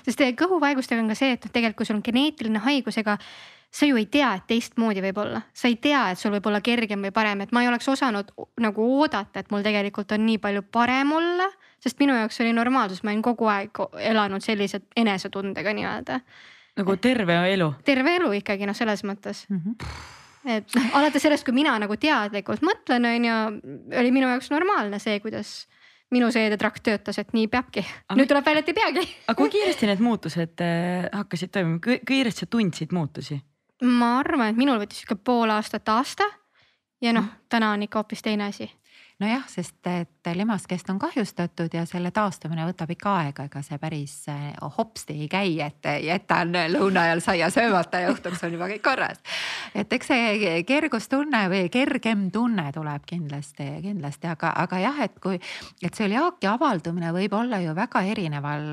sest 0.06 0.22
kõhuvaegustega 0.38 1.02
on 1.02 1.10
ka 1.10 1.18
see, 1.18 1.34
et 1.34 1.46
noh, 1.46 1.54
tegelikult 1.54 1.82
kui 1.82 1.90
sul 1.90 1.98
on 1.98 2.06
geneetiline 2.06 2.62
haigus, 2.62 3.00
ega 3.02 3.18
sa 3.72 3.88
ju 3.88 3.96
ei 3.96 4.06
tea, 4.12 4.34
et 4.36 4.48
teistmoodi 4.50 5.02
võib 5.04 5.18
olla, 5.24 5.42
sa 5.56 5.70
ei 5.72 5.78
tea, 5.82 6.04
et 6.12 6.20
sul 6.20 6.34
võib 6.36 6.48
olla 6.52 6.60
kergem 6.64 7.08
või 7.08 7.14
parem, 7.16 7.42
et 7.42 7.54
ma 7.56 7.64
ei 7.64 7.70
oleks 7.72 7.88
osanud 7.88 8.34
nagu 8.60 8.88
oodata, 9.00 9.40
et 9.40 9.52
mul 9.52 9.64
tegelikult 9.64 10.12
on 10.12 10.26
nii 10.28 10.42
palju 10.44 10.66
parem 10.72 11.12
olla. 11.16 11.50
sest 11.80 12.00
minu 12.00 12.14
jaoks 12.14 12.42
oli 12.44 12.54
normaalsus, 12.54 13.04
ma 13.04 13.12
olin 13.12 13.22
kogu 13.26 13.48
aeg 13.50 13.84
elanud 14.12 14.44
sellise 14.44 14.82
enesetundega 14.96 15.74
nii-öelda. 15.74 16.20
nagu 16.78 16.98
terve 16.98 17.38
elu? 17.54 17.74
terve 17.86 18.16
elu 18.16 18.32
ikkagi 18.42 18.68
noh, 18.68 18.76
selles 18.76 19.04
mõttes 19.04 19.46
mm. 19.50 19.62
-hmm 19.66 20.10
et 20.46 20.76
noh, 20.76 20.86
alates 20.98 21.22
sellest, 21.22 21.46
kui 21.46 21.54
mina 21.54 21.76
nagu 21.80 21.96
teadlikult 22.02 22.64
mõtlen, 22.66 23.06
on 23.06 23.26
ju, 23.26 23.36
oli 24.00 24.12
minu 24.12 24.30
jaoks 24.32 24.50
normaalne 24.50 25.00
see, 25.00 25.20
kuidas 25.22 25.68
minu 26.12 26.32
seedetrakt 26.32 26.84
töötas, 26.84 27.20
et 27.22 27.30
nii 27.34 27.48
peabki. 27.48 27.86
nüüd 28.18 28.28
tuleb 28.28 28.46
välja, 28.46 28.60
et 28.60 28.72
ei 28.74 28.74
peagi. 28.74 29.06
aga 29.28 29.38
kui 29.38 29.50
kiiresti 29.54 29.88
need 29.88 30.02
muutused 30.04 30.64
äh, 30.66 31.08
hakkasid 31.14 31.54
toimuma, 31.54 31.80
kui 31.84 32.00
kiiresti 32.08 32.46
sa 32.46 32.52
tundsid 32.52 32.92
muutusi? 32.92 33.38
Ma 33.82 34.20
arvan, 34.20 34.52
et 34.52 34.58
minul 34.58 34.80
võttis 34.82 35.02
sihuke 35.02 35.18
pool 35.24 35.50
aastat, 35.50 35.90
aasta 35.90 36.28
ja 37.02 37.14
noh, 37.14 37.26
täna 37.50 37.72
on 37.76 37.84
ikka 37.84 38.00
hoopis 38.02 38.22
teine 38.22 38.50
asi 38.52 38.70
nojah, 39.22 39.44
sest 39.50 39.88
et 39.88 40.30
limaskest 40.36 40.90
on 40.90 41.00
kahjustatud 41.00 41.74
ja 41.74 41.84
selle 41.90 42.12
taastumine 42.14 42.66
võtab 42.68 42.92
ikka 42.94 43.14
aega, 43.22 43.46
ega 43.50 43.62
see 43.66 43.78
päris 43.82 44.16
eh, 44.32 44.48
hopsti 44.78 45.16
ei 45.24 45.28
käi, 45.32 45.54
et 45.66 45.90
jätan 46.06 46.56
lõuna 46.74 47.06
ajal 47.08 47.22
saia 47.26 47.50
söömata 47.54 48.02
ja 48.04 48.12
õhtuks 48.14 48.42
on 48.46 48.56
juba 48.56 48.70
kõik 48.72 48.84
korras. 48.86 49.22
et 49.76 49.94
eks 49.94 50.12
see 50.12 50.64
kergustunne 50.68 51.44
või 51.52 51.70
kergem 51.74 52.30
tunne 52.34 52.68
tuleb 52.74 53.06
kindlasti, 53.10 53.68
kindlasti, 53.84 54.30
aga, 54.32 54.54
aga 54.64 54.82
jah, 54.82 55.02
et 55.06 55.20
kui, 55.22 55.40
et 55.82 55.94
tsöliaaki 55.94 56.50
avaldumine 56.50 57.14
võib 57.16 57.38
olla 57.38 57.62
ju 57.62 57.76
väga 57.78 58.04
erineval, 58.14 58.68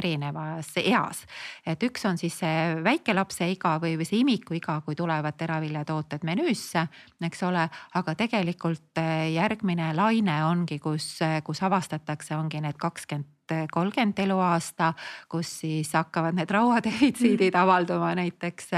erinevas 0.00 0.74
eas. 0.82 1.24
et 1.66 1.82
üks 1.88 2.04
on 2.08 2.20
siis 2.20 2.38
see 2.44 2.76
väikelapse 2.84 3.48
iga 3.50 3.76
või, 3.80 3.96
või 4.00 4.08
see 4.08 4.20
imikuiga, 4.20 4.80
kui 4.84 4.96
tulevad 4.98 5.36
teraviljatooted 5.40 6.24
menüüsse, 6.24 6.86
eks 7.24 7.42
ole, 7.48 7.68
aga 7.94 8.14
tegelikult 8.18 9.00
järgmine 9.32 9.93
laine 9.96 10.40
ongi, 10.44 10.78
kus, 10.78 11.18
kus 11.44 11.62
avastatakse, 11.62 12.36
ongi 12.36 12.60
need 12.64 12.78
kakskümmend 12.80 13.33
kolmkümmend 13.72 14.18
eluaasta, 14.18 14.92
kus 15.28 15.50
siis 15.60 15.92
hakkavad 15.92 16.36
need 16.38 16.50
rauadefitsiidid 16.50 17.54
mm. 17.54 17.60
avalduma 17.60 18.14
näiteks, 18.14 18.70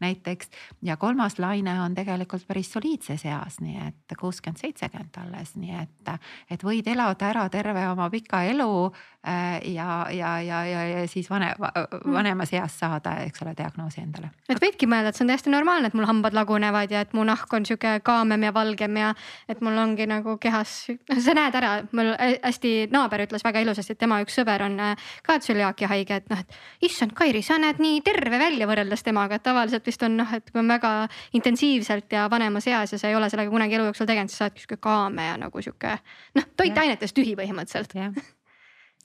näiteks. 0.00 0.50
ja 0.82 0.96
kolmas 0.96 1.38
laine 1.38 1.80
on 1.80 1.94
tegelikult 1.94 2.46
päris 2.46 2.72
soliidses 2.72 3.24
eas, 3.24 3.60
nii 3.60 3.80
et 3.88 4.16
kuuskümmend, 4.20 4.60
seitsekümmend 4.60 5.18
alles, 5.20 5.54
nii 5.56 5.74
et, 5.82 6.14
et 6.50 6.64
võid 6.64 6.88
elada 6.88 7.28
ära 7.28 7.48
terve 7.52 7.86
oma 7.88 8.08
pika 8.10 8.42
elu 8.48 8.70
äh, 8.86 9.60
ja, 9.74 10.06
ja, 10.10 10.38
ja, 10.40 10.64
ja, 10.64 10.84
ja 10.88 11.08
siis 11.08 11.30
vane, 11.30 11.52
mm. 11.58 12.12
vanemas 12.12 12.52
eas 12.52 12.78
saada, 12.78 13.16
eks 13.26 13.42
ole, 13.44 13.54
diagnoosi 13.58 14.02
endale. 14.04 14.30
et 14.48 14.60
võidki 14.62 14.88
mõelda, 14.90 15.12
et 15.12 15.18
see 15.18 15.26
on 15.26 15.32
täiesti 15.32 15.52
normaalne, 15.52 15.90
et 15.90 15.98
mul 15.98 16.08
hambad 16.08 16.36
lagunevad 16.36 16.90
ja 16.90 17.04
et 17.04 17.12
mu 17.16 17.24
nahk 17.24 17.52
on 17.54 17.66
sihuke 17.66 17.98
kaamem 18.04 18.48
ja 18.48 18.54
valgem 18.54 18.96
ja 19.00 19.14
et 19.48 19.60
mul 19.64 19.78
ongi 19.78 20.08
nagu 20.10 20.36
kehas, 20.40 20.74
sa 21.26 21.36
näed 21.36 21.60
ära, 21.60 21.74
mul 21.92 22.14
hästi 22.18 22.74
naaber 22.94 23.26
ütles 23.26 23.44
väga 23.44 23.64
ilusasti, 23.64 23.94
et 23.96 24.02
tema 24.04 24.13
tema 24.14 24.22
üks 24.22 24.36
sõber 24.38 24.62
on 24.66 24.76
äh, 24.82 25.10
ka 25.26 25.36
tsüliaakia 25.42 25.88
haige, 25.90 26.18
et 26.20 26.30
noh, 26.30 26.40
et 26.40 26.86
issand, 26.86 27.14
Kairi, 27.16 27.42
sa 27.42 27.58
näed 27.58 27.80
nii 27.82 28.02
terve 28.06 28.38
välja 28.38 28.68
võrreldes 28.70 29.02
temaga, 29.06 29.38
et 29.38 29.44
tavaliselt 29.46 29.86
vist 29.86 30.02
on 30.06 30.16
noh, 30.20 30.34
et 30.36 30.50
kui 30.50 30.62
on 30.62 30.70
väga 30.70 30.92
intensiivselt 31.34 32.12
ja 32.14 32.28
vanemas 32.30 32.68
eas 32.70 32.94
ja 32.94 33.00
sa 33.00 33.10
ei 33.10 33.18
ole 33.18 33.30
sellega 33.32 33.50
kunagi 33.50 33.78
elu 33.78 33.88
jooksul 33.90 34.08
tegelenud, 34.10 34.30
siis 34.30 34.42
sa 34.42 34.46
oledki 34.46 34.64
sihuke 34.64 34.78
kaame 34.84 35.26
ja 35.26 35.34
nagu 35.40 35.64
sihuke 35.64 35.96
noh, 36.38 36.48
toitainetest 36.56 37.16
tühi 37.16 37.34
põhimõtteliselt. 37.38 37.98
jah, 37.98 38.30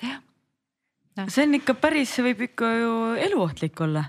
jah. 0.04 0.22
No.. 1.18 1.26
see 1.28 1.48
on 1.48 1.58
ikka 1.58 1.76
päris, 1.82 2.14
see 2.14 2.30
võib 2.30 2.46
ikka 2.52 2.70
ju 2.78 2.94
eluohtlik 3.26 3.82
olla. 3.84 4.06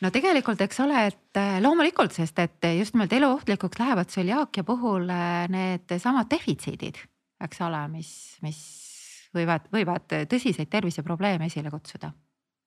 No 0.00 0.08
tegelikult, 0.12 0.62
eks 0.64 0.78
ole, 0.80 1.06
et 1.12 1.38
äh, 1.38 1.58
loomulikult, 1.60 2.14
sest 2.16 2.38
et 2.40 2.70
just 2.78 2.96
nimelt 2.96 3.12
eluohtlikuks 3.12 3.78
lähevad 3.78 4.08
tsöliaakia 4.08 4.64
puhul 4.64 5.10
äh, 5.12 5.44
needsamad 5.52 6.30
defitsiidid, 6.32 7.02
eks 7.44 7.60
ole, 7.66 7.82
mis, 7.92 8.14
mis 8.44 8.60
võivad, 9.36 9.70
võivad 9.72 10.08
tõsiseid 10.30 10.70
terviseprobleeme 10.72 11.50
esile 11.50 11.70
kutsuda 11.70 12.12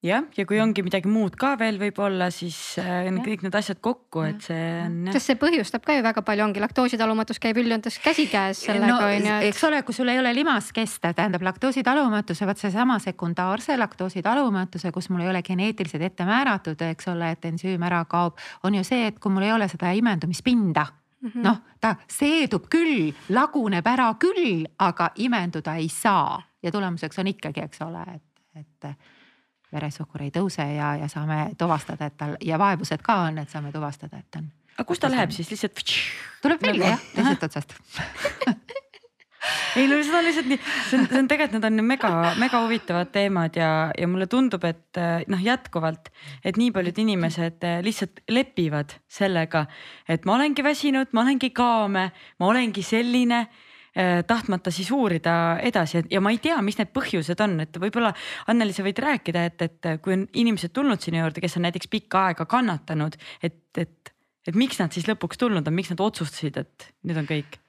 jah, 0.04 0.24
ja 0.36 0.44
kui 0.48 0.58
ongi 0.60 0.84
midagi 0.84 1.08
muud 1.10 1.36
ka 1.40 1.54
veel 1.60 1.78
võib-olla, 1.80 2.28
siis 2.34 2.56
äh, 2.80 3.08
kõik 3.24 3.44
need 3.46 3.56
asjad 3.56 3.80
kokku, 3.84 4.24
et 4.28 4.44
see 4.44 4.64
on. 4.84 4.98
sest 5.14 5.30
see 5.30 5.38
põhjustab 5.40 5.84
ka 5.86 5.96
ju 5.96 6.04
väga 6.04 6.24
palju, 6.26 6.44
ongi 6.46 6.62
laktoositalumatus 6.62 7.40
käib 7.42 7.58
üldjoontes 7.62 7.98
käsikäes 8.04 8.64
sellega 8.66 8.90
no, 8.92 8.98
on 9.08 9.28
ju. 9.30 9.36
eks 9.48 9.64
ole, 9.68 9.80
kui 9.86 9.96
sul 9.96 10.12
ei 10.12 10.20
ole 10.20 10.34
limaskeste, 10.36 11.14
tähendab 11.16 11.44
laktoositalumatuse, 11.48 12.48
vot 12.48 12.60
seesama 12.60 12.98
sekundaarse 13.02 13.78
laktoositalumatuse, 13.80 14.92
kus 14.94 15.08
mul 15.12 15.24
ei 15.24 15.32
ole 15.32 15.44
geneetiliselt 15.46 16.04
ette 16.10 16.28
määratud, 16.28 16.84
eks 16.90 17.08
ole, 17.14 17.32
et 17.36 17.48
ensüüm 17.48 17.88
ära 17.88 18.04
kaob, 18.10 18.40
on 18.64 18.76
ju 18.80 18.84
see, 18.86 19.08
et 19.08 19.20
kui 19.20 19.32
mul 19.32 19.48
ei 19.48 19.56
ole 19.56 19.70
seda 19.72 19.94
imendumispinda. 19.96 20.86
Noh, 21.44 21.60
ta 21.80 21.94
seedub 22.10 22.68
küll, 22.70 23.12
laguneb 23.28 23.86
ära 23.86 24.10
küll, 24.20 24.66
aga 24.78 25.10
imenduda 25.16 25.76
ei 25.80 25.88
saa 25.88 26.42
ja 26.62 26.72
tulemuseks 26.72 27.18
on 27.18 27.32
ikkagi, 27.32 27.64
eks 27.64 27.82
ole, 27.84 28.04
et, 28.14 28.60
et 28.60 28.94
veresuhkur 29.74 30.22
ei 30.22 30.30
tõuse 30.34 30.66
ja, 30.76 30.94
ja 31.00 31.08
saame 31.10 31.50
tuvastada, 31.58 32.06
et 32.10 32.16
tal 32.16 32.36
ja 32.44 32.58
vaevused 32.60 33.02
ka 33.02 33.20
on, 33.28 33.42
et 33.42 33.50
saame 33.50 33.72
tuvastada, 33.74 34.20
et 34.22 34.40
on. 34.40 34.48
aga 34.76 34.86
kus 34.88 35.02
ta 35.02 35.10
läheb 35.10 35.34
siis 35.34 35.50
lihtsalt? 35.50 35.84
tuleb 36.42 36.62
välja 36.62 36.94
jah, 36.94 37.04
teisest 37.16 37.48
otsast 37.48 37.76
ei 39.80 39.88
no 39.90 39.98
seda 40.04 40.22
lihtsalt 40.24 40.48
nii, 40.50 40.60
see 40.88 41.00
on, 41.00 41.08
see 41.10 41.20
on 41.22 41.28
tegelikult, 41.30 41.58
need 41.58 41.68
on 41.68 41.86
mega, 41.88 42.12
mega 42.40 42.62
huvitavad 42.64 43.12
teemad 43.14 43.58
ja, 43.58 43.70
ja 43.98 44.08
mulle 44.10 44.28
tundub, 44.30 44.64
et 44.68 45.02
noh, 45.30 45.44
jätkuvalt, 45.44 46.10
et 46.44 46.58
nii 46.60 46.72
paljud 46.74 47.04
inimesed 47.04 47.68
lihtsalt 47.84 48.24
lepivad 48.32 48.96
sellega, 49.10 49.66
et 50.08 50.26
ma 50.28 50.38
olengi 50.38 50.64
väsinud, 50.64 51.12
ma 51.12 51.26
olengi 51.26 51.52
kaame, 51.56 52.08
ma 52.40 52.52
olengi 52.52 52.84
selline 52.86 53.44
Eh, 53.94 54.24
tahtmata 54.26 54.70
siis 54.74 54.90
uurida 54.90 55.58
edasi. 55.62 56.00
Ja 56.10 56.18
ma 56.20 56.32
ei 56.34 56.40
tea, 56.42 56.56
mis 56.66 56.74
need 56.80 56.90
põhjused 56.90 57.38
on, 57.44 57.52
et 57.62 57.76
võib-olla 57.78 58.10
Anneli, 58.50 58.74
sa 58.74 58.82
võid 58.82 58.98
rääkida, 58.98 59.44
et, 59.46 59.62
et 59.62 59.88
kui 60.02 60.16
on 60.16 60.24
inimesed 60.34 60.72
tulnud 60.74 60.98
sinu 60.98 61.20
juurde, 61.20 61.38
kes 61.44 61.54
on 61.60 61.62
näiteks 61.68 61.92
pikka 61.92 62.24
aega 62.32 62.48
kannatanud, 62.50 63.14
et, 63.46 63.60
et, 63.78 64.14
et 64.50 64.58
miks 64.58 64.82
nad 64.82 64.90
siis 64.90 65.06
lõpuks 65.06 65.38
tulnud 65.38 65.70
on, 65.70 65.78
miks 65.78 65.94
nad 65.94 66.02
otsustasid, 66.02 66.58
et 66.64 66.88
nüüd 67.06 67.22
on 67.22 67.30
kõik 67.30 67.60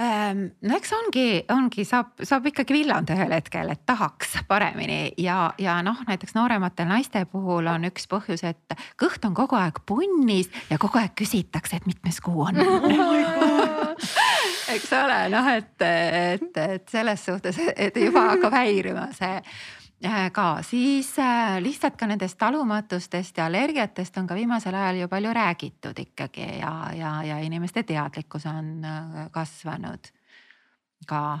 no 0.00 0.76
eks 0.76 0.92
ongi, 0.96 1.26
ongi, 1.52 1.84
saab, 1.86 2.14
saab 2.24 2.46
ikkagi 2.50 2.74
villand 2.74 3.10
ühel 3.12 3.34
hetkel, 3.36 3.70
et 3.74 3.82
tahaks 3.86 4.38
paremini 4.48 5.12
ja, 5.20 5.52
ja 5.60 5.76
noh, 5.84 6.00
näiteks 6.08 6.34
nooremate 6.34 6.86
naiste 6.88 7.24
puhul 7.30 7.68
on 7.70 7.84
üks 7.90 8.08
põhjus, 8.10 8.42
et 8.48 8.76
kõht 9.00 9.22
on 9.28 9.36
kogu 9.36 9.58
aeg 9.60 9.82
punnis 9.86 10.48
ja 10.70 10.80
kogu 10.82 10.98
aeg 11.02 11.14
küsitakse, 11.18 11.78
et 11.78 11.86
mitmes 11.86 12.20
kuu 12.24 12.48
on. 12.48 12.62
Eks 14.72 14.88
ole, 14.96 15.18
noh, 15.32 15.46
et, 15.52 15.84
et, 15.84 16.56
et 16.56 16.90
selles 16.90 17.24
suhtes, 17.28 17.58
et 17.76 17.96
juba 18.00 18.24
hakkab 18.32 18.56
häirima 18.56 19.10
see 19.16 19.36
ka, 20.32 20.62
siis 20.62 21.18
äh, 21.18 21.60
lihtsalt 21.62 21.96
ka 21.96 22.06
nendest 22.06 22.38
talumatustest 22.38 23.38
ja 23.38 23.46
allergiatest 23.46 24.16
on 24.18 24.26
ka 24.26 24.34
viimasel 24.34 24.74
ajal 24.74 25.02
ju 25.02 25.08
palju 25.08 25.32
räägitud 25.32 25.98
ikkagi 25.98 26.58
ja, 26.58 26.90
ja, 26.94 27.12
ja 27.22 27.38
inimeste 27.38 27.82
teadlikkus 27.82 28.46
on 28.46 28.84
äh, 28.84 29.30
kasvanud 29.30 30.10
ka. 31.06 31.40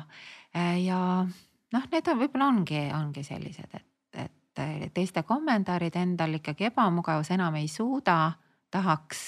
ja 0.84 1.26
noh, 1.72 1.84
need 1.92 2.08
on, 2.08 2.18
võib-olla 2.18 2.46
ongi, 2.50 2.80
ongi 2.94 3.22
sellised, 3.24 3.78
et, 3.78 4.18
et 4.26 4.94
teiste 4.94 5.22
kommentaarid 5.22 5.96
endal 5.96 6.34
ikkagi 6.34 6.66
ebamugavus 6.68 7.30
enam 7.30 7.54
ei 7.56 7.68
suuda, 7.68 8.32
tahaks 8.70 9.22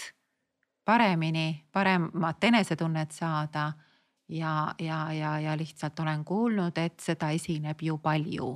paremini, 0.85 1.65
paremat 1.73 2.45
enesetunnet 2.45 3.13
saada 3.13 3.73
ja, 4.29 4.75
ja, 4.79 5.13
ja, 5.13 5.41
ja 5.41 5.57
lihtsalt 5.57 6.01
olen 6.01 6.25
kuulnud, 6.25 6.79
et 6.79 7.01
seda 7.01 7.31
esineb 7.31 7.83
ju 7.83 7.99
palju. 7.99 8.53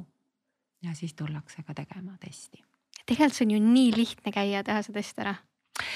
Ja 0.83 0.95
siis 0.95 1.14
tullakse 1.14 1.62
ka 1.62 1.74
tegema 1.74 2.16
testi. 2.20 2.62
tegelikult 3.07 3.37
see 3.37 3.47
on 3.47 3.55
ju 3.57 3.61
nii 3.61 3.93
lihtne 3.97 4.33
käia, 4.33 4.64
teha 4.64 4.83
see 4.83 4.95
test 4.95 5.18
ära 5.18 5.35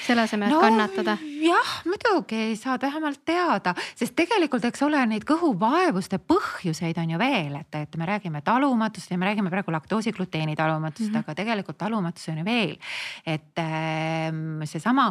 selle 0.05 0.25
asemel, 0.25 0.51
no, 0.51 0.59
kannatada. 0.63 1.17
jah, 1.43 1.71
muidugi 1.87 2.55
saad 2.59 2.83
vähemalt 2.85 3.21
teada, 3.25 3.73
sest 3.95 4.15
tegelikult, 4.17 4.65
eks 4.67 4.83
ole, 4.85 5.01
neid 5.09 5.25
kõhuvaevuste 5.27 6.19
põhjuseid 6.23 6.99
on 7.01 7.15
ju 7.15 7.21
veel, 7.21 7.57
et, 7.59 7.79
et 7.83 7.97
me 7.99 8.07
räägime 8.09 8.43
talumatust 8.45 9.11
ja 9.11 9.19
me 9.19 9.29
räägime 9.29 9.51
praegu 9.53 9.73
laktoosi 9.75 10.13
gluteeni 10.15 10.55
talumatust 10.59 11.09
mm, 11.09 11.15
-hmm. 11.15 11.23
aga 11.25 11.35
tegelikult 11.35 11.77
talumatus 11.77 12.29
on 12.29 12.37
ju 12.37 12.45
veel. 12.45 12.77
et 13.25 13.59
äh, 13.59 14.65
seesama 14.65 15.07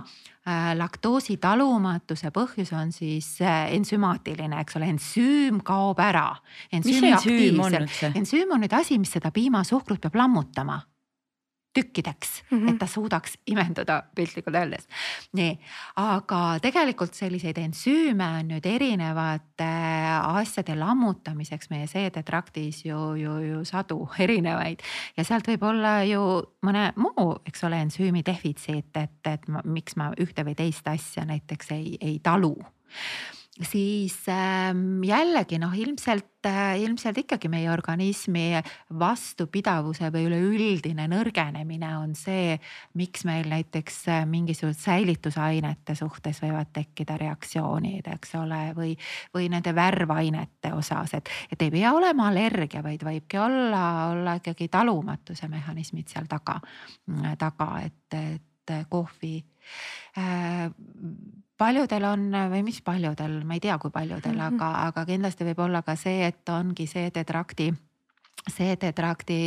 äh, 0.49 0.77
laktoosi 0.77 1.37
talumatuse 1.37 2.31
põhjus 2.31 2.73
on 2.73 2.93
siis 2.93 3.41
äh, 3.41 3.75
ensümaatiline, 3.75 4.61
eks 4.61 4.77
ole, 4.77 4.87
ensüüm 4.87 5.61
kaob 5.64 5.99
ära. 5.99 6.37
ensüüm 6.73 8.53
on 8.53 8.61
nüüd 8.61 8.73
asi, 8.77 8.99
mis 8.99 9.12
seda 9.12 9.31
piimasuhkrut 9.31 10.01
peab 10.01 10.14
lammutama 10.14 10.81
tükkideks 11.75 12.43
mm, 12.51 12.59
-hmm. 12.59 12.70
et 12.70 12.79
ta 12.79 12.87
suudaks 12.87 13.39
imenduda 13.47 14.03
piltlikult 14.14 14.57
öeldes. 14.57 14.89
nii, 15.33 15.59
aga 15.97 16.59
tegelikult 16.62 17.14
selliseid 17.14 17.59
ensüüme 17.59 18.29
on 18.39 18.49
nüüd 18.53 18.66
erinevate 18.66 19.70
asjade 20.23 20.77
lammutamiseks 20.79 21.70
meie 21.70 21.87
seedetraktis 21.87 22.85
ju, 22.85 23.14
ju, 23.14 23.39
ju 23.39 23.64
sadu 23.64 24.09
erinevaid 24.25 24.83
ja 25.16 25.25
sealt 25.25 25.49
võib 25.49 25.62
olla 25.62 26.03
ju 26.05 26.23
mõne 26.66 26.93
muu, 26.97 27.37
eks 27.47 27.64
ole, 27.64 27.81
ensüümi 27.89 28.23
defitsiit, 28.27 28.97
et, 28.97 29.20
et 29.27 29.49
ma, 29.49 29.62
miks 29.64 29.97
ma 29.97 30.12
ühte 30.20 30.45
või 30.45 30.55
teist 30.55 30.89
asja 30.89 31.25
näiteks 31.25 31.73
ei, 31.73 31.97
ei 32.01 32.18
talu 32.23 32.57
siis 33.61 34.15
ähm, 34.29 35.03
jällegi 35.05 35.59
noh, 35.61 35.75
ilmselt, 35.77 36.47
äh, 36.49 36.81
ilmselt 36.81 37.19
ikkagi 37.21 37.51
meie 37.53 37.69
organismi 37.71 38.47
vastupidavuse 38.99 40.09
või 40.15 40.25
üleüldine 40.31 41.05
nõrgenemine 41.13 41.91
on 41.99 42.15
see, 42.17 42.57
miks 42.97 43.27
meil 43.29 43.51
näiteks 43.53 43.99
äh, 44.09 44.23
mingisugused 44.29 44.81
säilitusainete 44.81 45.97
suhtes 45.99 46.41
võivad 46.41 46.73
tekkida 46.73 47.19
reaktsioonid, 47.21 48.09
eks 48.15 48.35
ole, 48.41 48.63
või, 48.79 48.97
või 49.37 49.51
nende 49.53 49.77
värvainete 49.77 50.73
osas, 50.73 51.13
et, 51.21 51.29
et 51.53 51.67
ei 51.67 51.75
pea 51.77 51.93
olema 51.93 52.31
allergia, 52.33 52.81
vaid 52.83 53.05
võibki 53.05 53.41
olla, 53.43 53.85
olla 54.15 54.39
ikkagi 54.41 54.71
talumatuse 54.73 55.53
mehhanismid 55.53 56.09
seal 56.09 56.25
taga, 56.31 56.57
taga, 57.39 57.71
et, 57.85 58.17
et 58.17 58.77
kohvi 58.89 59.37
äh, 60.17 60.69
paljudel 61.59 62.05
on 62.05 62.29
või 62.51 62.63
mis 62.67 62.83
paljudel, 62.83 63.41
ma 63.47 63.59
ei 63.59 63.65
tea, 63.65 63.79
kui 63.79 63.91
paljudel 63.91 64.35
mm, 64.35 64.41
-hmm. 64.41 64.55
aga, 64.55 64.87
aga 64.89 65.07
kindlasti 65.07 65.45
võib 65.45 65.65
olla 65.67 65.83
ka 65.83 65.97
see, 65.97 66.27
et 66.27 66.49
ongi 66.49 66.87
seedetrakti, 66.87 67.73
seedetrakti, 68.51 69.43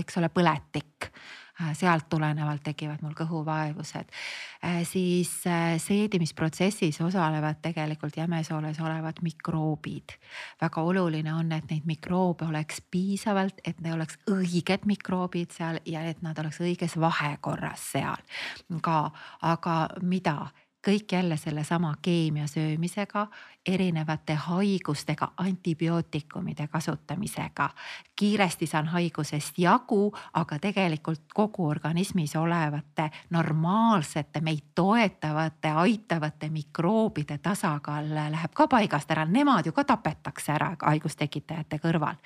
eks 0.00 0.16
ole, 0.16 0.28
põletik 0.28 1.10
sealt 1.72 2.08
tulenevalt 2.08 2.62
tekivad 2.62 3.00
mul 3.02 3.14
kõhuvaevused. 3.16 4.10
siis 4.84 5.30
seedimisprotsessis 5.84 7.00
osalevad 7.00 7.62
tegelikult 7.62 8.16
jämesooles 8.16 8.80
olevad 8.80 9.22
mikroobid. 9.22 10.18
väga 10.60 10.82
oluline 10.82 11.34
on, 11.34 11.52
et 11.52 11.70
neid 11.70 11.86
mikroobe 11.86 12.44
oleks 12.44 12.82
piisavalt, 12.90 13.60
et 13.64 13.80
need 13.80 13.94
oleks 13.94 14.18
õiged 14.30 14.84
mikroobid 14.84 15.50
seal 15.50 15.80
ja 15.86 16.04
et 16.04 16.22
nad 16.22 16.38
oleks 16.38 16.60
õiges 16.60 17.00
vahekorras 17.00 17.92
seal 17.92 18.20
ka, 18.82 19.10
aga 19.42 19.88
mida 20.02 20.50
kõik 20.86 21.12
jälle 21.12 21.36
sellesama 21.36 21.94
keemia 22.02 22.46
söömisega, 22.46 23.26
erinevate 23.66 24.34
haigustega, 24.34 25.32
antibiootikumide 25.36 26.66
kasutamisega. 26.66 27.70
kiiresti 28.16 28.66
saan 28.66 28.86
haigusest 28.88 29.58
jagu, 29.58 30.16
aga 30.32 30.58
tegelikult 30.58 31.22
kogu 31.34 31.66
organismis 31.68 32.36
olevate 32.36 33.10
normaalsete, 33.30 34.40
meid 34.40 34.72
toetavate, 34.74 35.68
aitavate 35.68 36.48
mikroobide 36.48 37.38
tasakaal 37.38 38.14
läheb 38.14 38.54
ka 38.54 38.68
paigast 38.68 39.10
ära, 39.10 39.24
nemad 39.24 39.66
ju 39.66 39.72
ka 39.72 39.84
tapetakse 39.84 40.52
ära 40.52 40.76
haigustekitajate 40.82 41.78
kõrval. 41.82 42.16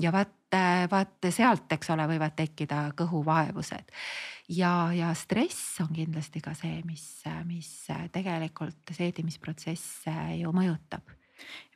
ja 0.00 0.12
vaat, 0.12 0.32
vaat 0.90 1.30
sealt, 1.30 1.72
eks 1.72 1.90
ole, 1.90 2.06
võivad 2.06 2.36
tekkida 2.36 2.90
kõhuvaevused 2.96 3.92
ja, 4.48 4.92
ja 4.92 5.14
stress 5.14 5.80
on 5.80 5.90
kindlasti 5.94 6.40
ka 6.40 6.54
see, 6.54 6.80
mis, 6.86 7.04
mis 7.46 7.70
tegelikult 8.14 8.94
seedimisprotsesse 8.94 10.14
ju 10.40 10.52
mõjutab 10.54 10.75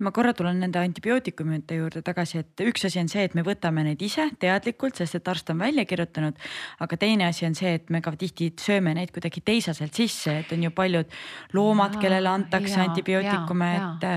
ma 0.01 0.13
korra 0.17 0.33
tulen 0.37 0.61
nende 0.63 0.81
antibiootikumite 0.81 1.77
juurde 1.77 2.01
tagasi, 2.05 2.41
et 2.41 2.63
üks 2.65 2.87
asi 2.89 3.01
on 3.03 3.11
see, 3.13 3.27
et 3.29 3.35
me 3.37 3.45
võtame 3.45 3.85
neid 3.85 4.01
ise 4.03 4.27
teadlikult, 4.41 4.97
sest 4.97 5.19
et 5.19 5.29
arst 5.29 5.53
on 5.53 5.61
välja 5.61 5.85
kirjutanud. 5.89 6.39
aga 6.81 6.97
teine 6.97 7.27
asi 7.29 7.47
on 7.47 7.55
see, 7.55 7.75
et 7.77 7.91
me 7.91 8.01
ka 8.01 8.13
tihti 8.17 8.51
sööme 8.61 8.95
neid 8.97 9.13
kuidagi 9.13 9.43
teiseselt 9.45 9.95
sisse, 9.95 10.39
et 10.41 10.53
on 10.57 10.65
ju 10.65 10.71
paljud 10.71 11.13
loomad, 11.53 11.99
kellele 12.01 12.33
antakse 12.33 12.79
ja, 12.79 12.89
antibiootikume, 12.89 13.71
et. 13.77 14.09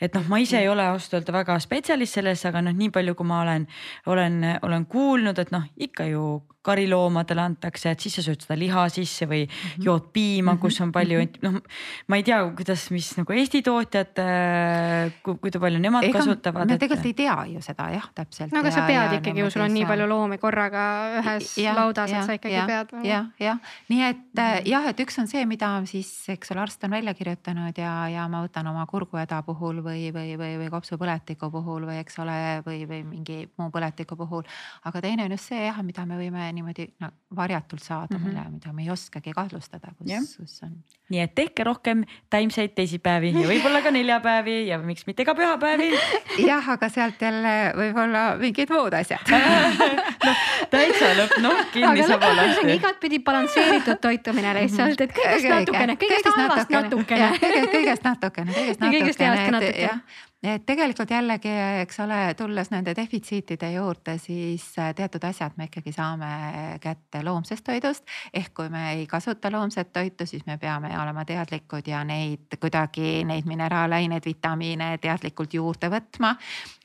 et 0.00 0.14
noh, 0.14 0.28
ma 0.28 0.40
ise 0.42 0.60
ei 0.60 0.68
ole 0.68 0.84
ausalt 0.92 1.20
öelda 1.20 1.38
väga 1.40 1.58
spetsialist 1.64 2.20
selles, 2.20 2.44
aga 2.48 2.62
noh, 2.66 2.76
nii 2.76 2.92
palju, 2.92 3.16
kui 3.16 3.28
ma 3.28 3.40
olen, 3.46 3.66
olen, 4.12 4.40
olen 4.68 4.86
kuulnud, 4.90 5.40
et 5.40 5.52
noh, 5.54 5.64
ikka 5.80 6.10
ju 6.12 6.26
kariloomadele 6.62 7.40
antakse, 7.40 7.88
et 7.94 8.02
siis 8.04 8.18
sa 8.18 8.24
sööd 8.24 8.42
seda 8.44 8.56
liha 8.60 8.82
sisse 8.92 9.24
või 9.28 9.46
mm 9.46 9.50
-hmm. 9.50 9.84
jood 9.86 10.10
piima, 10.12 10.56
kus 10.60 10.80
on 10.84 10.92
palju 10.92 11.20
-hmm. 11.20 11.38
noh, 11.46 11.60
ma 12.08 12.16
ei 12.16 12.22
tea, 12.22 12.40
kuidas, 12.56 12.90
mis 12.90 13.08
nagu 13.16 13.32
Eesti 13.32 13.62
tootjad, 13.62 14.18
äh, 14.20 15.12
kui 15.24 15.50
palju 15.50 15.78
nemad 15.80 16.04
Ega, 16.04 16.18
kasutavad. 16.18 16.68
me 16.68 16.76
tegelikult 16.76 17.06
et... 17.06 17.06
ei 17.06 17.14
tea 17.14 17.36
ju 17.54 17.62
seda 17.62 17.88
jah, 17.94 18.10
täpselt. 18.14 18.52
no 18.52 18.60
aga 18.60 18.70
sa 18.70 18.84
pead 18.86 19.12
ja, 19.12 19.18
ikkagi 19.18 19.40
ju, 19.40 19.50
sul 19.50 19.62
on 19.62 19.74
nii 19.74 19.86
palju 19.86 20.08
loomi 20.08 20.38
korraga 20.38 20.84
ühes 21.22 21.56
ja, 21.58 21.74
laudas, 21.74 22.12
et 22.12 22.24
sa 22.28 22.36
ikkagi 22.36 22.54
ja, 22.54 22.66
pead. 22.66 22.92
jah, 23.04 23.26
jah, 23.40 23.58
nii 23.88 24.02
et 24.02 24.16
mm 24.16 24.42
-hmm. 24.42 24.68
jah, 24.68 24.86
et 24.86 25.00
üks 25.00 25.18
on 25.18 25.26
see, 25.26 25.46
mida 25.46 25.72
siis, 25.86 26.28
eks 26.28 26.52
ole, 26.52 26.60
arst 26.60 26.84
on 26.84 26.90
välja 26.90 27.14
kirjutanud 27.14 27.78
ja, 27.78 28.08
ja 28.08 28.28
ma 28.28 28.44
võtan 28.44 28.68
oma 28.68 28.86
kurguhäda 28.86 29.42
puhul 29.42 29.80
või, 29.80 30.12
või, 30.12 30.36
või, 30.36 30.58
või 30.60 30.70
kopsupõletiku 30.70 31.50
puhul 31.50 31.88
või 31.88 31.98
eks 32.04 32.18
ole, 32.18 32.62
või, 32.66 32.84
või 32.84 33.02
mingi 33.04 33.48
muu 33.56 33.70
põletiku 33.70 34.16
puhul. 34.16 34.44
aga 34.84 35.00
teine 35.00 35.24
on 35.24 35.30
just 35.30 35.48
see 35.48 35.64
jah, 35.66 35.82
mida 35.82 36.04
me 36.06 36.20
võime 36.20 36.49
niimoodi 36.52 36.86
no, 37.00 37.10
varjatult 37.36 37.82
saada 37.82 38.18
mm, 38.18 38.24
-hmm. 38.24 38.50
mida 38.50 38.72
me 38.72 38.82
ei 38.82 38.90
oskagi 38.90 39.32
kahtlustada, 39.36 39.92
kus, 39.98 40.36
kus 40.36 40.62
on. 40.62 40.72
nii 41.10 41.20
et 41.20 41.34
tehke 41.34 41.64
rohkem 41.64 42.04
taimseid 42.30 42.74
teisipäevi 42.74 43.32
ja 43.34 43.46
võib-olla 43.48 43.82
ka 43.82 43.90
neljapäevi 43.90 44.56
ja 44.68 44.78
miks 44.78 45.06
mitte 45.06 45.24
ka 45.24 45.34
pühapäevi 45.34 45.90
jah, 46.50 46.68
aga 46.76 46.88
sealt 46.88 47.22
jälle 47.22 47.54
võib-olla 47.76 48.24
mingid 48.40 48.70
muud 48.70 48.94
asjad 48.94 49.34
no, 50.26 50.34
täitsa 50.70 51.12
lõpp, 51.18 51.36
noh 51.44 51.64
kinni 51.74 52.06
saab 52.06 52.26
olla. 52.30 52.48
see 52.54 52.64
on 52.64 52.74
igatpidi 52.76 53.22
balansseeritud 53.26 54.00
toitumine 54.00 54.54
lihtsalt, 54.62 55.00
et 55.06 55.14
kõigest 55.14 55.48
natukene, 55.54 55.96
kõigest 56.00 56.32
halvast 56.34 56.74
natukene. 56.78 57.30
kõigest 57.40 58.04
natukene, 58.08 58.52
kõigest 58.56 58.82
natukene. 58.82 58.98
kõigest 58.98 59.80
heast 59.80 60.28
natukene 60.42 60.54
et 60.60 60.64
tegelikult 60.66 61.10
jällegi, 61.10 61.50
eks 61.82 62.00
ole, 62.00 62.34
tulles 62.36 62.70
nende 62.70 62.94
defitsiitide 62.96 63.72
juurde, 63.74 64.16
siis 64.18 64.64
äh, 64.78 64.94
teatud 64.94 65.24
asjad 65.24 65.52
me 65.56 65.66
ikkagi 65.68 65.92
saame 65.92 66.78
kätte 66.80 67.22
loomsest 67.24 67.64
toidust. 67.64 68.04
ehk 68.32 68.54
kui 68.54 68.68
me 68.68 68.92
ei 68.92 69.06
kasuta 69.06 69.50
loomset 69.50 69.92
toitu, 69.92 70.26
siis 70.26 70.46
me 70.46 70.58
peame 70.58 70.92
olema 70.98 71.24
teadlikud 71.24 71.86
ja 71.86 72.04
neid 72.04 72.56
kuidagi 72.60 73.24
neid 73.24 73.46
mineraalaineid, 73.46 74.24
vitamiine 74.24 74.98
teadlikult 74.98 75.54
juurde 75.54 75.90
võtma. 75.90 76.36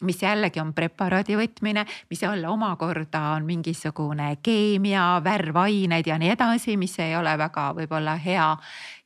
mis 0.01 0.21
jällegi 0.21 0.59
on 0.59 0.73
preparaadi 0.73 1.35
võtmine, 1.35 1.85
mis 2.09 2.21
jälle 2.21 2.47
omakorda 2.47 3.21
on 3.35 3.45
mingisugune 3.45 4.37
keemia, 4.43 5.21
värvained 5.23 6.07
ja 6.07 6.17
nii 6.17 6.29
edasi, 6.29 6.77
mis 6.77 6.99
ei 6.99 7.15
ole 7.15 7.37
väga 7.37 7.71
võib-olla 7.73 8.15
hea 8.15 8.57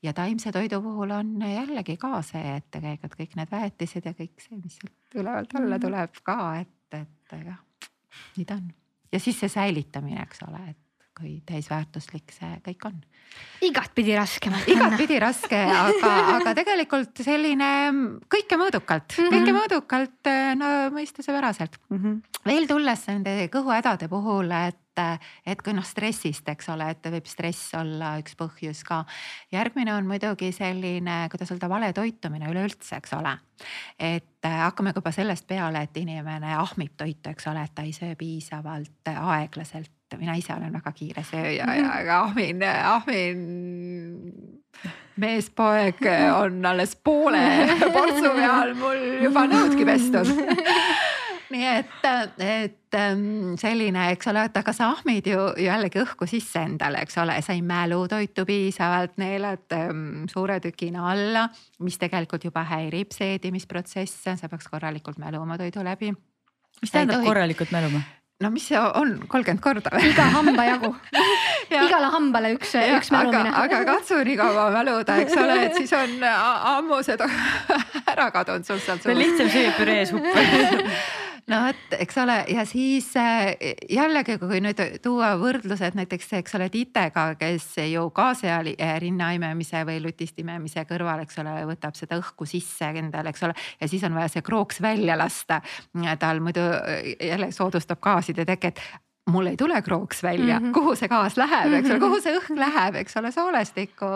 ja 0.04 0.14
taimse 0.14 0.52
toidu 0.52 0.82
puhul 0.82 1.12
on 1.12 1.41
jällegi 1.41 1.97
ka 1.97 2.22
see, 2.26 2.56
et 2.58 2.68
tegelikult 2.72 3.16
kõik 3.20 3.36
need 3.36 3.52
väetised 3.52 4.06
ja 4.06 4.14
kõik 4.16 4.39
see, 4.44 4.60
mis 4.60 4.78
sealt 4.80 5.20
ülevalt 5.20 5.56
alla 5.56 5.78
mhm. 5.78 5.86
tuleb 5.88 6.22
ka, 6.24 6.38
et, 6.62 7.00
et 7.00 7.40
jah, 7.46 7.64
nii 8.38 8.46
ta 8.46 8.60
on. 8.60 8.70
ja 9.12 9.20
siis 9.24 9.40
see 9.42 9.52
säilitamine, 9.52 10.22
eks 10.26 10.46
ole, 10.48 10.62
et 10.74 10.86
kui 11.20 11.40
täisväärtuslik 11.48 12.32
see 12.32 12.50
kõik 12.64 12.86
on. 12.88 12.98
igatpidi 13.68 14.16
raske. 14.16 14.52
igatpidi 14.72 15.20
raske, 15.22 15.60
aga, 15.60 16.12
aga 16.38 16.54
tegelikult 16.58 17.24
selline 17.26 17.70
kõike 18.32 18.60
mõõdukalt 18.60 19.18
mm, 19.18 19.26
-hmm. 19.26 19.36
kõike 19.36 19.56
mõõdukalt 19.58 20.32
no 20.60 20.70
mõistusepäraselt 20.96 21.80
mm. 21.90 21.98
-hmm. 21.98 22.22
veel 22.46 22.70
tulles 22.72 23.08
nende 23.12 23.36
kõhuhädade 23.52 24.08
puhul, 24.12 24.52
et 24.52 24.80
et, 25.00 25.28
et 25.45 25.62
kui 25.64 25.76
noh 25.76 25.86
stressist, 25.86 26.47
eks 26.52 26.70
ole, 26.74 26.89
et 26.93 27.12
võib 27.16 27.30
stress 27.30 27.74
olla 27.80 28.16
üks 28.22 28.38
põhjus 28.39 28.84
ka. 28.88 29.04
järgmine 29.52 29.93
on 29.95 30.10
muidugi 30.10 30.52
selline, 30.56 31.22
kuidas 31.32 31.54
öelda, 31.56 31.70
vale 31.72 31.93
toitumine 31.93 32.50
üleüldse, 32.52 33.00
eks 33.00 33.16
ole. 33.18 33.38
et 34.00 34.45
äh, 34.45 34.60
hakkame 34.66 34.93
juba 34.95 35.12
sellest 35.16 35.47
peale, 35.47 35.84
et 35.88 35.97
inimene 35.97 36.56
ahmib 36.56 36.95
toitu, 36.97 37.34
eks 37.34 37.47
ole, 37.52 37.64
et 37.64 37.76
ta 37.76 37.88
ei 37.88 37.95
söö 37.95 38.16
piisavalt 38.20 39.14
aeglaselt 39.16 39.91
mina 40.18 40.34
ise 40.36 40.54
olen 40.54 40.74
väga 40.74 40.91
kiire 40.95 41.24
sööja 41.24 41.68
ja, 41.76 42.00
ja 42.08 42.22
ahmin, 42.24 42.64
ahmin 42.66 43.43
meespoeg 45.20 46.02
on 46.34 46.66
alles 46.66 46.95
poole 46.95 47.43
portsu 47.93 48.34
peal 48.36 48.74
mul 48.80 49.06
juba 49.26 49.45
nõudki 49.52 49.86
pestud 49.89 50.34
nii 51.54 51.66
et, 51.66 52.06
et 52.43 52.97
ähm, 52.97 53.56
selline, 53.60 54.10
eks 54.14 54.30
ole, 54.32 54.43
et 54.50 54.60
aga 54.62 54.74
sa 54.76 54.91
ahmid 54.93 55.28
ju 55.30 55.47
jällegi 55.64 56.02
õhku 56.04 56.28
sisse 56.30 56.62
endale, 56.66 57.02
eks 57.06 57.18
ole, 57.22 57.39
sa 57.45 57.56
ei 57.58 57.64
mälu 57.66 58.04
toitu 58.12 58.45
piisavalt, 58.50 59.18
neelad 59.22 59.78
ähm, 59.78 60.28
suure 60.32 60.60
tükina 60.64 61.08
alla, 61.12 61.47
mis 61.86 61.97
tegelikult 62.02 62.45
juba 62.50 62.66
häirib 62.70 63.16
seedimisprotsesse, 63.16 64.38
sa 64.38 64.52
peaks 64.52 64.70
korralikult 64.70 65.20
mäluma 65.22 65.58
toidu 65.58 65.84
läbi. 65.86 66.14
mis 66.82 66.91
tähendab 66.93 67.26
korralikult 67.26 67.72
mäluma? 67.76 68.02
no 68.39 68.50
mis 68.54 68.70
see 68.70 68.80
on, 68.80 69.18
kolmkümmend 69.28 69.62
korda 69.64 69.91
või? 69.91 70.12
iga 70.14 70.28
hamba 70.32 70.66
jagu 70.68 70.93
igale 71.76 72.12
hambale 72.14 72.54
üks, 72.56 72.76
üks 72.97 73.10
mälumine. 73.12 73.52
aga 73.64 73.82
katsu 73.89 74.22
nii 74.24 74.38
kaua 74.39 74.70
mäluda, 74.76 75.18
eks 75.24 75.36
ole, 75.39 75.58
et 75.66 75.80
siis 75.82 75.91
on 75.97 76.22
ammu 76.24 77.02
see 77.04 77.18
ära 78.14 78.30
kadunud 78.36 78.68
sul 78.68 78.80
sealt. 78.84 79.04
see 79.04 79.16
on 79.16 79.20
lihtsam 79.20 79.52
süüa 79.52 79.74
püree 79.80 80.06
suppi 80.08 80.45
no 81.50 81.60
vot, 81.64 81.95
eks 81.97 82.18
ole, 82.22 82.38
ja 82.54 82.64
siis 82.68 83.10
äh, 83.18 83.74
jällegi, 83.89 84.38
kui 84.41 84.62
nüüd 84.64 84.80
tuua 85.04 85.32
võrdlused 85.41 85.97
näiteks, 85.97 86.32
eks 86.39 86.56
ole, 86.60 86.70
Titega, 86.74 87.26
kes 87.39 87.68
ju 87.89 88.06
ka 88.16 88.32
seal 88.38 88.72
äh, 88.76 88.95
rinna 89.02 89.32
imemise 89.38 89.84
või 89.88 90.00
lutist 90.04 90.39
imemise 90.41 90.86
kõrval, 90.89 91.24
eks 91.26 91.41
ole, 91.43 91.56
võtab 91.70 91.97
seda 91.97 92.20
õhku 92.22 92.47
sisse 92.50 92.91
endale, 93.02 93.34
eks 93.34 93.45
ole. 93.47 93.58
ja 93.82 93.91
siis 93.91 94.06
on 94.08 94.18
vaja 94.18 94.32
see 94.36 94.45
krooks 94.45 94.82
välja 94.82 95.18
lasta. 95.20 95.62
tal 96.20 96.41
muidu 96.43 96.64
äh, 96.64 97.14
jälle 97.32 97.52
soodustab 97.56 98.02
gaaside 98.04 98.45
teket 98.45 98.82
mul 99.32 99.52
ei 99.52 99.58
tule 99.60 99.82
krooks 99.86 100.24
välja 100.24 100.60
mm, 100.60 100.66
-hmm. 100.66 100.74
kuhu 100.74 100.96
see 100.96 101.10
gaas 101.12 101.38
läheb, 101.38 101.74
eks 101.80 101.90
ole, 101.90 102.00
kuhu 102.00 102.20
see 102.22 102.36
õhk 102.38 102.60
läheb, 102.60 103.00
eks 103.04 103.18
ole, 103.22 103.32
soolestikku, 103.32 104.12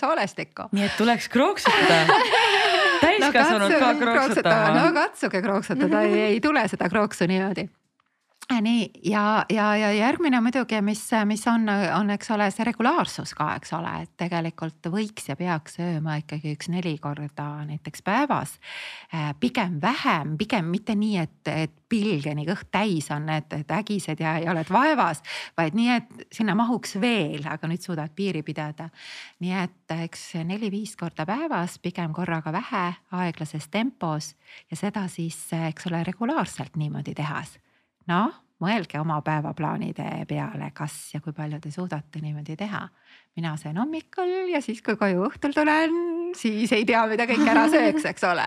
soolestikku. 0.00 0.68
nii 0.72 0.84
et 0.88 0.98
tuleks 0.98 1.28
krooksutada 1.28 2.20
täiskasvanud 3.04 3.72
no, 3.72 3.78
ka 3.78 3.94
krooksutama. 4.02 4.74
no 4.80 4.92
katsuge 4.92 5.42
krooksutada 5.42 5.96
mm, 5.96 6.12
-hmm. 6.12 6.16
ei, 6.16 6.34
ei 6.34 6.40
tule 6.40 6.68
seda 6.68 6.88
krooksu 6.88 7.26
niimoodi 7.26 7.68
nii 8.52 8.90
ja, 9.04 9.46
ja, 9.48 9.76
ja 9.76 9.92
järgmine 9.92 10.40
muidugi, 10.40 10.80
mis, 10.84 11.02
mis 11.24 11.46
on, 11.48 11.64
on, 11.68 12.10
eks 12.14 12.30
ole, 12.34 12.50
see 12.52 12.66
regulaarsus 12.68 13.32
ka, 13.36 13.54
eks 13.58 13.72
ole, 13.76 13.92
et 14.04 14.12
tegelikult 14.20 14.88
võiks 14.92 15.30
ja 15.30 15.36
peaks 15.38 15.78
sööma 15.78 16.18
ikkagi 16.20 16.52
üks 16.56 16.68
neli 16.72 16.96
korda 17.02 17.46
näiteks 17.64 18.04
päevas. 18.04 18.58
Äh, 19.14 19.32
pigem 19.40 19.78
vähem, 19.82 20.36
pigem 20.40 20.68
mitte 20.72 20.96
nii, 20.98 21.16
et, 21.24 21.40
et 21.48 21.74
pilgeni 21.88 22.44
kõht 22.48 22.68
täis 22.74 23.08
on 23.14 23.28
need 23.30 23.72
ägised 23.78 24.20
ja, 24.20 24.36
ja 24.42 24.52
oled 24.52 24.70
vaevas, 24.72 25.24
vaid 25.56 25.76
nii, 25.78 25.90
et 25.96 26.28
sinna 26.34 26.56
mahuks 26.58 26.98
veel, 27.00 27.46
aga 27.48 27.70
nüüd 27.70 27.84
suudad 27.84 28.12
piiri 28.16 28.44
pidada. 28.44 28.90
nii 29.40 29.56
et 29.64 29.98
eks 30.04 30.34
neli-viis 30.44 30.96
korda 31.00 31.26
päevas, 31.28 31.78
pigem 31.78 32.12
korraga 32.12 32.52
vähe, 32.52 32.86
aeglases 33.12 33.68
tempos 33.72 34.34
ja 34.70 34.76
seda 34.76 35.08
siis, 35.08 35.46
eks 35.70 35.88
ole, 35.88 36.04
regulaarselt 36.04 36.76
niimoodi 36.76 37.14
tehas 37.16 37.58
noh, 38.10 38.32
mõelge 38.62 39.00
oma 39.00 39.18
päevaplaanide 39.24 40.24
peale, 40.30 40.70
kas 40.76 40.96
ja 41.14 41.20
kui 41.20 41.34
palju 41.36 41.60
te 41.60 41.72
suudate 41.74 42.22
niimoodi 42.22 42.56
teha. 42.56 42.88
mina 43.36 43.56
söön 43.56 43.76
hommikul 43.76 44.50
ja 44.52 44.60
siis, 44.62 44.82
kui 44.82 44.96
koju 44.96 45.26
õhtul 45.26 45.54
tulen, 45.54 45.94
siis 46.36 46.72
ei 46.72 46.84
tea, 46.84 47.06
mida 47.10 47.26
kõik 47.26 47.48
ära 47.50 47.68
sööks, 47.68 48.04
eks 48.04 48.24
ole. 48.24 48.46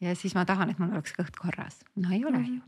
ja 0.00 0.14
siis 0.14 0.34
ma 0.34 0.44
tahan, 0.44 0.70
et 0.70 0.78
mul 0.78 0.92
oleks 0.92 1.14
kõht 1.16 1.36
korras. 1.36 1.82
no 1.96 2.12
ei 2.14 2.24
ole 2.24 2.44
ju 2.46 2.60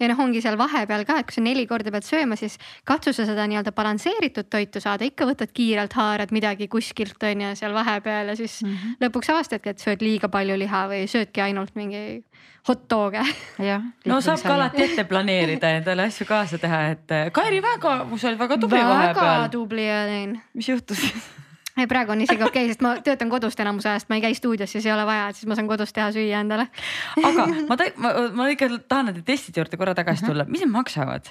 ja 0.00 0.08
noh, 0.10 0.20
ongi 0.22 0.42
seal 0.44 0.58
vahepeal 0.58 1.04
ka, 1.08 1.18
et 1.20 1.28
kui 1.28 1.36
sa 1.36 1.44
neli 1.44 1.66
korda 1.68 1.92
pead 1.94 2.06
sööma, 2.06 2.38
siis 2.38 2.58
katsu 2.86 3.14
sa 3.16 3.26
seda 3.28 3.46
nii-öelda 3.50 3.72
balansseeritud 3.76 4.50
toitu 4.52 4.82
saada, 4.82 5.06
ikka 5.08 5.28
võtad 5.28 5.52
kiirelt, 5.56 5.96
haarad 5.98 6.34
midagi 6.34 6.68
kuskilt 6.72 7.22
on 7.26 7.46
ju 7.46 7.54
seal 7.58 7.74
vahepeal 7.76 8.32
ja 8.32 8.36
siis 8.36 8.62
mm 8.62 8.74
-hmm. 8.74 8.98
lõpuks 9.06 9.32
avastadki, 9.34 9.74
et 9.74 9.82
sööd 9.82 10.02
liiga 10.02 10.28
palju 10.28 10.58
liha 10.58 10.86
või 10.88 11.06
söödki 11.10 11.42
ainult 11.42 11.74
mingi 11.74 12.22
hot 12.68 12.86
dog'e. 12.90 13.22
no 14.04 14.20
saab 14.20 14.42
ka 14.42 14.54
alati 14.54 14.82
ette 14.82 15.04
planeerida 15.04 15.70
endale 15.78 16.02
asju 16.10 16.26
kaasa 16.26 16.58
teha, 16.58 16.82
et 16.90 17.10
äh, 17.10 17.30
Kairi 17.32 17.62
väga, 17.62 18.06
sa 18.16 18.28
olid 18.28 18.38
väga 18.38 18.58
tubli 18.58 18.82
vahepeal. 18.82 19.26
väga 19.26 19.48
tubli 19.48 19.88
olin. 20.02 20.40
mis 20.54 20.68
juhtus 20.68 20.98
praegu 21.90 22.14
on 22.14 22.24
isegi 22.24 22.42
okei 22.42 22.64
okay,, 22.64 22.72
sest 22.72 22.84
ma 22.84 22.94
töötan 23.04 23.32
kodust 23.32 23.60
enamuse 23.60 23.90
ajast, 23.92 24.08
ma 24.08 24.16
ei 24.16 24.24
käi 24.24 24.38
stuudios, 24.38 24.72
siis 24.72 24.86
ei 24.88 24.94
ole 24.94 25.04
vaja, 25.08 25.28
siis 25.36 25.48
ma 25.50 25.58
saan 25.58 25.68
kodus 25.68 25.92
teha 25.92 26.08
süüa 26.14 26.40
endale. 26.40 26.70
aga 27.20 27.46
ma, 27.68 27.76
ma, 28.00 28.14
ma 28.40 28.48
ikka 28.54 28.70
tahan 28.88 29.12
nende 29.12 29.26
testide 29.26 29.60
juurde 29.60 29.80
korra 29.80 29.94
tagasi 29.98 30.24
mhm. 30.24 30.32
tulla, 30.32 30.48
mis 30.48 30.64
need 30.64 30.72
maksavad? 30.72 31.28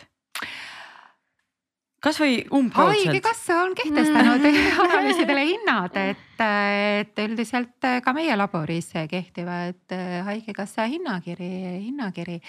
kasvõi 2.05 2.35
umbkaudselt. 2.53 3.07
haigekassa 3.09 3.57
on 3.63 3.73
kehtestanud 3.77 4.43
mm. 4.43 4.79
analüüsidele 4.83 5.45
hinnad, 5.47 5.97
et, 5.97 6.43
et 6.43 7.21
üldiselt 7.23 7.87
ka 8.05 8.13
meie 8.15 8.35
laboris 8.37 8.91
kehtivad 9.09 9.95
haigekassa 10.27 10.85
hinnakiri, 10.91 11.49
hinnakiri. 11.87 12.39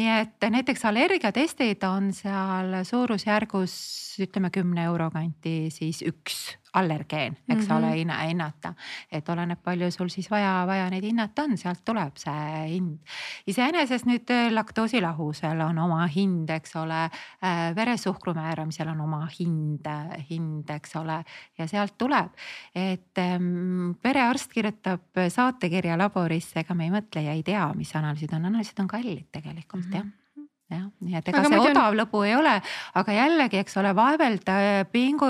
nii 0.00 0.12
et 0.16 0.48
näiteks 0.56 0.86
allergiatestid 0.90 1.86
on 1.88 2.10
seal 2.16 2.80
suurusjärgus 2.88 3.76
ütleme 4.26 4.50
kümne 4.54 4.86
euro 4.88 5.10
kanti 5.14 5.68
siis 5.74 6.02
üks 6.06 6.56
allergeen, 6.76 7.36
eks 7.48 7.68
mm 7.68 7.70
-hmm. 7.70 7.76
ole, 7.76 7.98
hinna, 7.98 8.18
hinnata. 8.18 8.74
et 9.12 9.28
oleneb, 9.28 9.58
palju 9.64 9.90
sul 9.90 10.08
siis 10.08 10.30
vaja, 10.30 10.64
vaja 10.66 10.90
neid 10.90 11.04
hinnata 11.04 11.42
on, 11.42 11.56
sealt 11.58 11.84
tuleb 11.84 12.16
see 12.20 12.66
hind. 12.74 12.98
iseenesest 13.46 14.06
nüüd 14.06 14.30
äh, 14.30 14.50
laktoosilahusel 14.52 15.60
on 15.60 15.78
oma 15.78 16.06
hind, 16.06 16.50
eks 16.50 16.76
ole 16.76 17.04
äh,, 17.04 17.74
veresuhkru 17.76 18.34
määramisel 18.34 18.88
on 18.88 19.00
oma 19.00 19.26
hind, 19.38 19.88
hind, 20.30 20.70
eks 20.70 20.96
ole, 20.96 21.22
ja 21.58 21.66
sealt 21.66 21.98
tuleb. 21.98 22.30
et 22.74 23.18
ähm, 23.18 23.96
perearst 24.02 24.52
kirjutab 24.52 25.26
saatekirja 25.28 25.98
laborisse, 25.98 26.60
ega 26.60 26.74
me 26.74 26.84
ei 26.84 26.90
mõtle 26.90 27.24
ja 27.24 27.32
ei 27.32 27.42
tea, 27.42 27.72
mis 27.74 27.96
analüüsid 27.96 28.32
on, 28.36 28.44
analüüsid 28.44 28.80
on 28.80 28.88
kallid 28.88 29.26
tegelikult 29.32 29.84
mm 29.84 29.92
-hmm. 29.92 29.96
jah 29.96 30.25
jah, 30.72 30.86
nii 31.04 31.14
et 31.18 31.28
ega 31.30 31.42
aga 31.42 31.50
see 31.52 31.60
odav 31.70 31.92
on... 31.92 31.98
lõbu 32.00 32.22
ei 32.26 32.34
ole, 32.34 32.54
aga 32.98 33.14
jällegi, 33.14 33.60
eks 33.62 33.76
ole, 33.80 33.92
vaevelda, 33.96 34.56
pingu, 34.90 35.28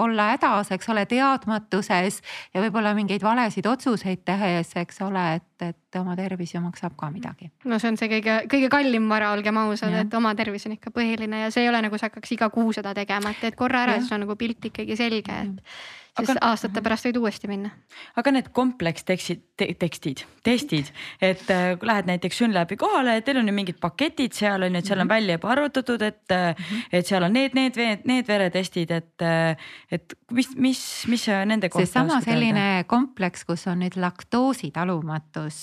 olla 0.00 0.28
hädas, 0.34 0.70
eks 0.76 0.90
ole, 0.92 1.06
teadmatuses 1.08 2.20
ja 2.54 2.64
võib-olla 2.64 2.92
mingeid 2.96 3.24
valesid 3.24 3.66
otsuseid 3.70 4.24
tehes, 4.28 4.74
eks 4.80 5.00
ole, 5.06 5.24
et, 5.38 5.66
et 5.70 6.00
oma 6.00 6.16
tervis 6.18 6.54
ju 6.54 6.62
maksab 6.64 6.98
ka 7.00 7.08
midagi. 7.14 7.50
no 7.64 7.80
see 7.80 7.94
on 7.94 8.00
see 8.00 8.12
kõige, 8.12 8.38
kõige 8.52 8.70
kallim 8.72 9.08
vara, 9.12 9.32
olgem 9.36 9.62
ausad, 9.64 9.96
et 10.04 10.20
oma 10.20 10.34
tervis 10.36 10.68
on 10.68 10.76
ikka 10.76 10.92
põhiline 10.94 11.46
ja 11.46 11.52
see 11.54 11.64
ei 11.64 11.72
ole 11.72 11.80
nagu 11.86 12.00
sa 12.00 12.10
hakkaks 12.10 12.36
iga 12.36 12.50
kuu 12.52 12.76
seda 12.76 12.94
tegema, 12.96 13.32
et 13.32 13.44
teed 13.44 13.58
korra 13.58 13.86
ära, 13.88 14.00
siis 14.00 14.12
on 14.12 14.26
nagu 14.26 14.36
pilt 14.40 14.72
ikkagi 14.72 15.00
selge, 15.00 15.44
et 15.48 16.02
siis 16.18 16.30
aga, 16.30 16.40
aastate 16.50 16.82
pärast 16.84 17.08
võid 17.08 17.18
uuesti 17.18 17.48
minna. 17.50 17.70
aga 18.18 18.32
need 18.34 18.50
komplekstekstid 18.54 19.42
te,, 19.58 19.66
tekstid, 19.78 20.22
testid, 20.46 20.90
et 21.22 21.42
äh, 21.50 21.74
lähed 21.82 22.08
näiteks 22.10 22.38
Synlabi 22.42 22.76
kohale, 22.78 23.16
teil 23.26 23.40
on 23.40 23.50
ju 23.50 23.54
mingid 23.54 23.78
paketid 23.82 24.34
seal 24.36 24.66
on 24.66 24.74
ju, 24.74 24.82
et 24.82 24.90
seal 24.90 25.00
on 25.00 25.06
mhm. 25.06 25.14
välja 25.14 25.38
juba 25.38 25.50
arvutatud, 25.54 26.02
et 26.02 26.22
mm, 26.30 26.52
-hmm. 26.60 26.84
et 26.92 27.06
seal 27.06 27.26
on 27.26 27.32
need, 27.32 27.54
need, 27.54 27.78
need, 28.04 28.28
veretestid, 28.28 28.90
et, 28.90 29.22
äh, 29.22 29.56
et 29.90 30.14
mis, 30.30 30.50
mis, 30.56 30.82
mis 31.08 31.26
nende 31.46 31.68
kohta. 31.68 31.86
seesama 31.86 32.20
selline 32.20 32.60
öelda? 32.60 32.88
kompleks, 32.88 33.44
kus 33.44 33.66
on 33.66 33.82
nüüd 33.82 33.98
laktoositalumatus 33.98 35.58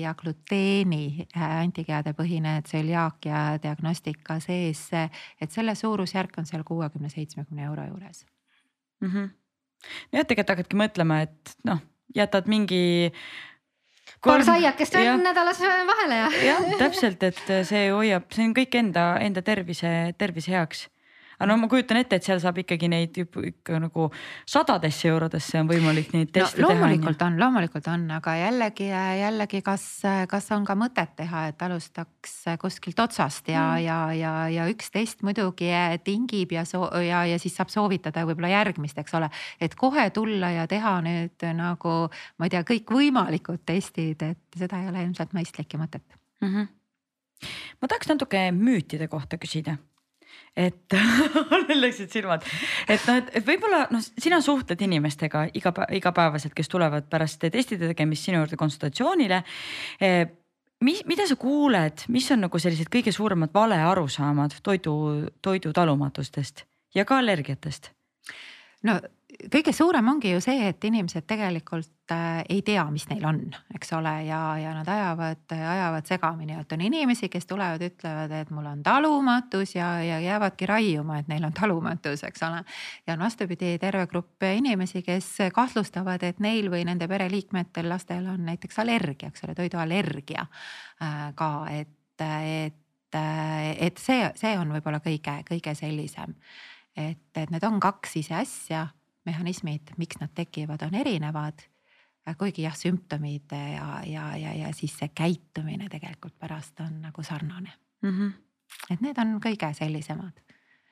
ja 0.00 0.14
gluteeni 0.14 1.26
antikehade 1.34 2.12
põhine 2.12 2.60
tsöliaakia 2.62 3.58
diagnostika 3.62 4.40
sees, 4.40 4.88
et 5.40 5.50
selle 5.50 5.74
suurusjärk 5.74 6.38
on 6.38 6.46
seal 6.46 6.64
kuuekümne, 6.64 7.08
seitsmekümne 7.08 7.64
euro 7.64 7.84
juures 7.88 8.26
mm. 9.00 9.08
-hmm 9.08 9.45
jah, 10.14 10.24
tegelikult 10.24 10.54
hakkadki 10.54 10.80
mõtlema, 10.80 11.20
et 11.26 11.54
noh, 11.68 11.82
jätad 12.16 12.48
mingi. 12.50 13.12
paar 14.24 14.44
saiakest 14.46 14.96
veel 14.96 15.22
nädalas 15.22 15.60
vahele 15.60 16.20
ja. 16.22 16.28
jah, 16.50 16.68
täpselt, 16.80 17.22
et 17.22 17.42
see 17.68 17.88
hoiab, 17.92 18.28
see 18.34 18.48
on 18.48 18.54
kõik 18.56 18.78
enda, 18.80 19.08
enda 19.22 19.44
tervise, 19.46 19.92
tervise 20.18 20.54
heaks 20.56 20.86
aga 21.36 21.48
no 21.50 21.56
ma 21.60 21.68
kujutan 21.68 22.00
ette, 22.00 22.18
et 22.18 22.26
seal 22.26 22.40
saab 22.42 22.60
ikkagi 22.62 22.88
neid 22.90 23.16
ikka 23.20 23.80
nagu 23.82 24.08
sadadesse 24.48 25.10
eurodesse 25.10 25.60
on 25.60 25.68
võimalik 25.68 26.12
neid 26.14 26.30
teste 26.34 26.62
no, 26.62 26.70
loomulikult 26.70 27.18
teha. 27.18 27.26
loomulikult 27.26 27.26
on, 27.26 27.38
loomulikult 27.40 27.90
on, 27.92 28.04
aga 28.16 28.36
jällegi, 28.40 28.88
jällegi, 29.20 29.60
kas, 29.66 29.84
kas 30.30 30.48
on 30.56 30.64
ka 30.68 30.76
mõtet 30.78 31.12
teha, 31.18 31.46
et 31.52 31.64
alustaks 31.66 32.36
kuskilt 32.62 33.00
otsast 33.04 33.50
ja 33.52 33.64
mm., 33.74 33.84
ja, 33.86 33.98
ja, 34.16 34.32
ja 34.52 34.68
üks 34.70 34.90
test 34.94 35.24
muidugi 35.26 35.70
tingib 36.04 36.54
ja 36.56 36.64
ja, 37.04 37.24
ja 37.28 37.40
siis 37.42 37.56
saab 37.56 37.72
soovitada 37.72 38.24
võib-olla 38.28 38.52
järgmist, 38.52 38.98
eks 38.98 39.16
ole. 39.18 39.30
et 39.60 39.76
kohe 39.78 40.08
tulla 40.14 40.50
ja 40.54 40.66
teha 40.70 40.98
nüüd 41.04 41.46
nagu 41.56 41.96
ma 42.38 42.48
ei 42.48 42.54
tea, 42.54 42.64
kõikvõimalikud 42.66 43.64
testid, 43.68 44.22
et 44.22 44.58
seda 44.58 44.80
ei 44.82 44.88
ole 44.90 45.04
ilmselt 45.06 45.36
mõistlik 45.36 45.76
ja 45.76 45.82
mõtet 45.82 46.04
mm. 46.40 46.48
-hmm. 46.48 46.72
ma 47.82 47.88
tahaks 47.92 48.08
natuke 48.14 48.48
müütide 48.56 49.08
kohta 49.12 49.38
küsida 49.38 49.76
et 50.56 50.96
läksid 51.84 52.12
silmad, 52.12 52.46
et 52.88 53.02
noh, 53.08 53.20
et 53.20 53.46
võib-olla 53.46 53.84
noh, 53.92 54.02
sina 54.18 54.40
suhtled 54.44 54.80
inimestega 54.86 55.46
iga, 55.58 55.72
igapäevaselt, 55.98 56.54
kes 56.56 56.70
tulevad 56.72 57.10
pärast 57.12 57.44
testide 57.44 57.92
tegemist 57.92 58.28
sinu 58.28 58.40
juurde 58.40 58.58
konsultatsioonile. 58.60 59.42
Eh, 60.00 60.22
mis, 60.86 61.02
mida 61.08 61.26
sa 61.28 61.36
kuuled, 61.40 62.06
mis 62.12 62.30
on 62.32 62.46
nagu 62.46 62.60
sellised 62.62 62.88
kõige 62.92 63.12
suuremad 63.14 63.52
valearusaamad 63.54 64.58
toidu, 64.64 64.96
toidu 65.44 65.74
talumatustest 65.76 66.64
ja 66.96 67.04
ka 67.04 67.20
allergiatest? 67.20 67.92
no 68.86 69.00
kõige 69.52 69.72
suurem 69.74 70.08
ongi 70.08 70.30
ju 70.32 70.40
see, 70.42 70.68
et 70.68 70.84
inimesed 70.84 71.26
tegelikult 71.28 72.12
äh, 72.14 72.40
ei 72.48 72.62
tea, 72.66 72.84
mis 72.92 73.06
neil 73.10 73.24
on, 73.28 73.40
eks 73.74 73.92
ole, 73.96 74.12
ja, 74.28 74.40
ja 74.60 74.72
nad 74.76 74.88
ajavad, 74.90 75.42
ajavad 75.52 76.08
segamini, 76.08 76.56
et 76.60 76.72
on 76.72 76.84
inimesi, 76.86 77.28
kes 77.32 77.48
tulevad, 77.48 77.82
ütlevad, 77.84 78.32
et 78.40 78.52
mul 78.54 78.68
on 78.70 78.82
talumatus 78.86 79.76
ja, 79.76 79.90
ja 80.04 80.18
jäävadki 80.22 80.68
raiuma, 80.70 81.20
et 81.20 81.30
neil 81.32 81.44
on 81.48 81.54
talumatus, 81.56 82.24
eks 82.28 82.46
ole. 82.48 82.62
ja 83.06 83.16
on 83.16 83.24
vastupidi 83.26 83.76
terve 83.82 84.06
grupp 84.10 84.46
inimesi, 84.48 85.02
kes 85.06 85.30
kahtlustavad, 85.54 86.24
et 86.26 86.40
neil 86.44 86.70
või 86.72 86.84
nende 86.88 87.08
pereliikmetel, 87.10 87.88
lastel 87.92 88.28
on 88.32 88.46
näiteks 88.48 88.82
allergia, 88.84 89.30
eks 89.32 89.46
ole, 89.46 89.56
toiduallergia 89.58 90.46
äh, 90.46 91.22
ka, 91.36 91.50
et, 91.72 92.26
et, 92.26 93.20
et 93.88 93.98
see, 94.02 94.30
see 94.38 94.54
on 94.58 94.76
võib-olla 94.76 95.02
kõige, 95.04 95.40
kõige 95.48 95.74
sellisem. 95.78 96.36
Et, 96.96 97.26
et 97.36 97.50
need 97.52 97.64
on 97.68 97.76
kaks 97.80 98.14
ise 98.22 98.38
asja 98.38 98.86
mehhanismid, 99.26 99.94
miks 99.96 100.20
nad 100.20 100.32
tekivad, 100.34 100.82
on 100.86 100.94
erinevad. 100.94 101.66
kuigi 102.38 102.64
jah, 102.64 102.74
sümptomid 102.74 103.52
ja, 103.54 104.00
ja, 104.06 104.24
ja, 104.36 104.54
ja 104.54 104.72
siis 104.74 104.96
see 104.98 105.12
käitumine 105.14 105.86
tegelikult 105.88 106.34
pärast 106.38 106.80
on 106.82 107.00
nagu 107.02 107.22
sarnane 107.22 107.72
mm. 108.02 108.10
-hmm. 108.10 108.32
et 108.90 109.00
need 109.00 109.18
on 109.18 109.38
kõige 109.40 109.74
sellisemad 109.74 110.40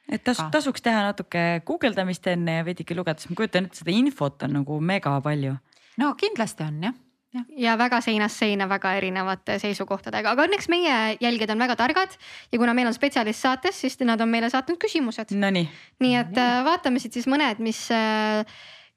et 0.09 0.25
tas, 0.25 0.39
tasuks 0.51 0.83
teha 0.83 1.03
natuke 1.03 1.63
guugeldamist 1.67 2.27
enne 2.27 2.57
ja 2.61 2.65
veidike 2.65 2.95
lugeda, 2.95 3.19
sest 3.19 3.31
ma 3.31 3.37
kujutan 3.37 3.67
ette, 3.67 3.81
seda 3.83 3.91
infot 3.91 4.43
on 4.43 4.53
nagu 4.61 4.81
mega 4.81 5.21
palju. 5.21 5.57
no 5.97 6.15
kindlasti 6.15 6.63
on 6.63 6.83
jah 6.83 7.04
Ja. 7.59 7.75
väga 7.79 8.01
seinast 8.05 8.39
seina 8.39 8.69
väga 8.71 8.95
erinevate 8.99 9.59
seisukohtadega, 9.63 10.35
aga 10.35 10.47
õnneks 10.47 10.69
meie 10.71 11.17
jälgijad 11.21 11.55
on 11.55 11.65
väga 11.65 11.77
targad 11.81 12.15
ja 12.53 12.59
kuna 12.61 12.75
meil 12.77 12.91
on 12.91 12.95
spetsialist 12.95 13.43
saates, 13.43 13.81
siis 13.81 13.99
nad 14.07 14.21
on 14.21 14.31
meile 14.31 14.51
saatnud 14.53 14.79
küsimused. 14.79 15.35
Nonii. 15.35 15.69
nii 16.05 16.15
et 16.21 16.35
Nonii. 16.35 16.59
Äh, 16.61 16.65
vaatame 16.67 17.03
siit 17.03 17.17
siis 17.19 17.27
mõned, 17.31 17.59
mis, 17.65 17.87
äh, 17.95 18.45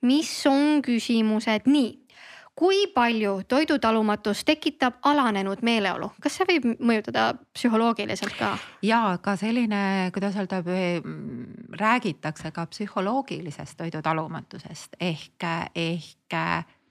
mis 0.05 0.33
on 0.49 0.83
küsimused, 0.85 1.65
nii 1.65 1.95
kui 2.57 2.87
palju 2.93 3.41
toidutalumatus 3.47 4.41
tekitab 4.45 4.97
alanenud 5.05 5.61
meeleolu, 5.65 6.09
kas 6.21 6.39
see 6.39 6.47
võib 6.49 6.65
mõjutada 6.81 7.29
psühholoogiliselt 7.53 8.33
ka? 8.39 8.55
ja 8.85 9.01
ka 9.21 9.35
selline, 9.37 10.09
kuidas 10.15 10.37
öelda, 10.39 10.63
räägitakse 11.77 12.51
ka 12.55 12.65
psühholoogilisest 12.71 13.77
toidutalumatusest 13.77 14.97
ehk, 14.99 15.45
ehk 15.75 16.39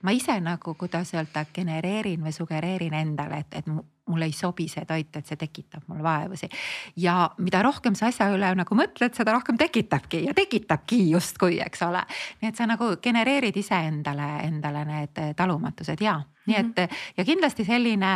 ma 0.03 0.13
ise 0.13 0.39
nagu, 0.41 0.73
kuidas 0.77 1.13
öelda, 1.13 1.45
genereerin 1.53 2.23
või 2.23 2.33
sugereerin 2.35 2.93
endale, 2.93 3.41
et, 3.45 3.61
et 3.61 3.69
mulle 4.07 4.29
ei 4.29 4.35
sobi 4.35 4.67
see 4.71 4.85
toit, 4.87 5.15
et 5.15 5.27
see 5.27 5.39
tekitab 5.39 5.87
mul 5.87 6.03
vaevusi. 6.03 6.49
ja 6.97 7.29
mida 7.37 7.61
rohkem 7.65 7.95
sa 7.95 8.07
asja 8.11 8.29
üle 8.33 8.53
nagu 8.55 8.77
mõtled, 8.77 9.15
seda 9.15 9.35
rohkem 9.35 9.57
tekitabki 9.57 10.23
ja 10.27 10.33
tekitabki 10.37 11.03
justkui, 11.11 11.59
eks 11.65 11.83
ole. 11.87 12.03
nii 12.41 12.51
et 12.51 12.55
sa 12.55 12.67
nagu 12.69 12.95
genereerid 13.03 13.57
iseendale, 13.57 14.31
endale 14.47 14.85
need 14.87 15.23
talumatused 15.37 16.01
ja 16.01 16.19
nii 16.47 16.55
et 16.55 16.79
mhm. 16.79 16.95
ja 17.17 17.25
kindlasti 17.27 17.65
selline, 17.67 18.13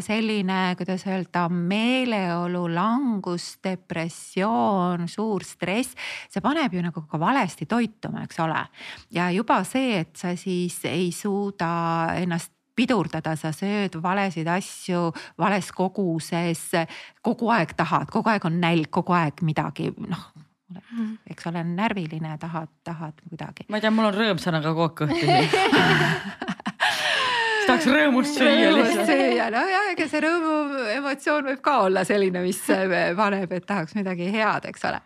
selline, 0.00 0.60
kuidas 0.78 1.06
öelda, 1.10 1.48
meeleolu 1.48 2.66
langus, 2.74 3.56
depressioon, 3.64 5.08
suur 5.10 5.44
stress, 5.46 5.96
see 6.30 6.44
paneb 6.44 6.74
ju 6.74 6.82
nagu 6.84 7.04
ka 7.08 7.20
valesti 7.20 7.66
toituma, 7.66 8.24
eks 8.26 8.40
ole. 8.44 8.64
ja 9.10 9.30
juba 9.34 9.62
see, 9.68 10.00
et 10.02 10.16
sa 10.16 10.36
siis 10.38 10.78
ei 10.88 11.10
suuda 11.12 11.72
ennast 12.22 12.52
pidurdada, 12.76 13.34
sa 13.36 13.52
sööd 13.54 13.98
valesid 14.02 14.48
asju 14.48 15.10
vales 15.40 15.70
koguses, 15.76 16.64
kogu 17.24 17.50
aeg 17.54 17.76
tahad, 17.78 18.10
kogu 18.12 18.32
aeg 18.32 18.48
on 18.48 18.60
nälg, 18.62 18.90
kogu 18.90 19.16
aeg 19.16 19.44
midagi, 19.46 19.90
noh 19.98 20.30
mhm. 20.72 21.14
eks 21.30 21.46
ole, 21.50 21.64
närviline, 21.68 22.36
tahad, 22.40 22.70
tahad 22.84 23.18
kuidagi. 23.28 23.68
ma 23.68 23.78
ei 23.78 23.84
tea, 23.84 23.94
mul 23.94 24.10
on 24.10 24.18
rõõmsanaga 24.18 24.72
kogu 24.72 24.88
aeg 24.88 24.96
kõhtu 25.02 26.71
siis 27.62 27.70
tahaks 27.70 27.86
rõõmust 27.88 28.36
süüa 28.38 28.72
lihtsalt. 28.74 29.08
süüa, 29.08 29.46
nojah, 29.52 29.86
ega 29.92 30.06
see 30.10 30.22
rõõmu 30.24 30.82
emotsioon 30.96 31.48
võib 31.50 31.62
ka 31.64 31.76
olla 31.86 32.02
selline, 32.08 32.42
mis 32.44 32.60
paneb, 33.18 33.54
et 33.54 33.66
tahaks 33.68 33.94
midagi 33.98 34.28
head, 34.34 34.66
eks 34.70 34.86
ole. 34.88 35.00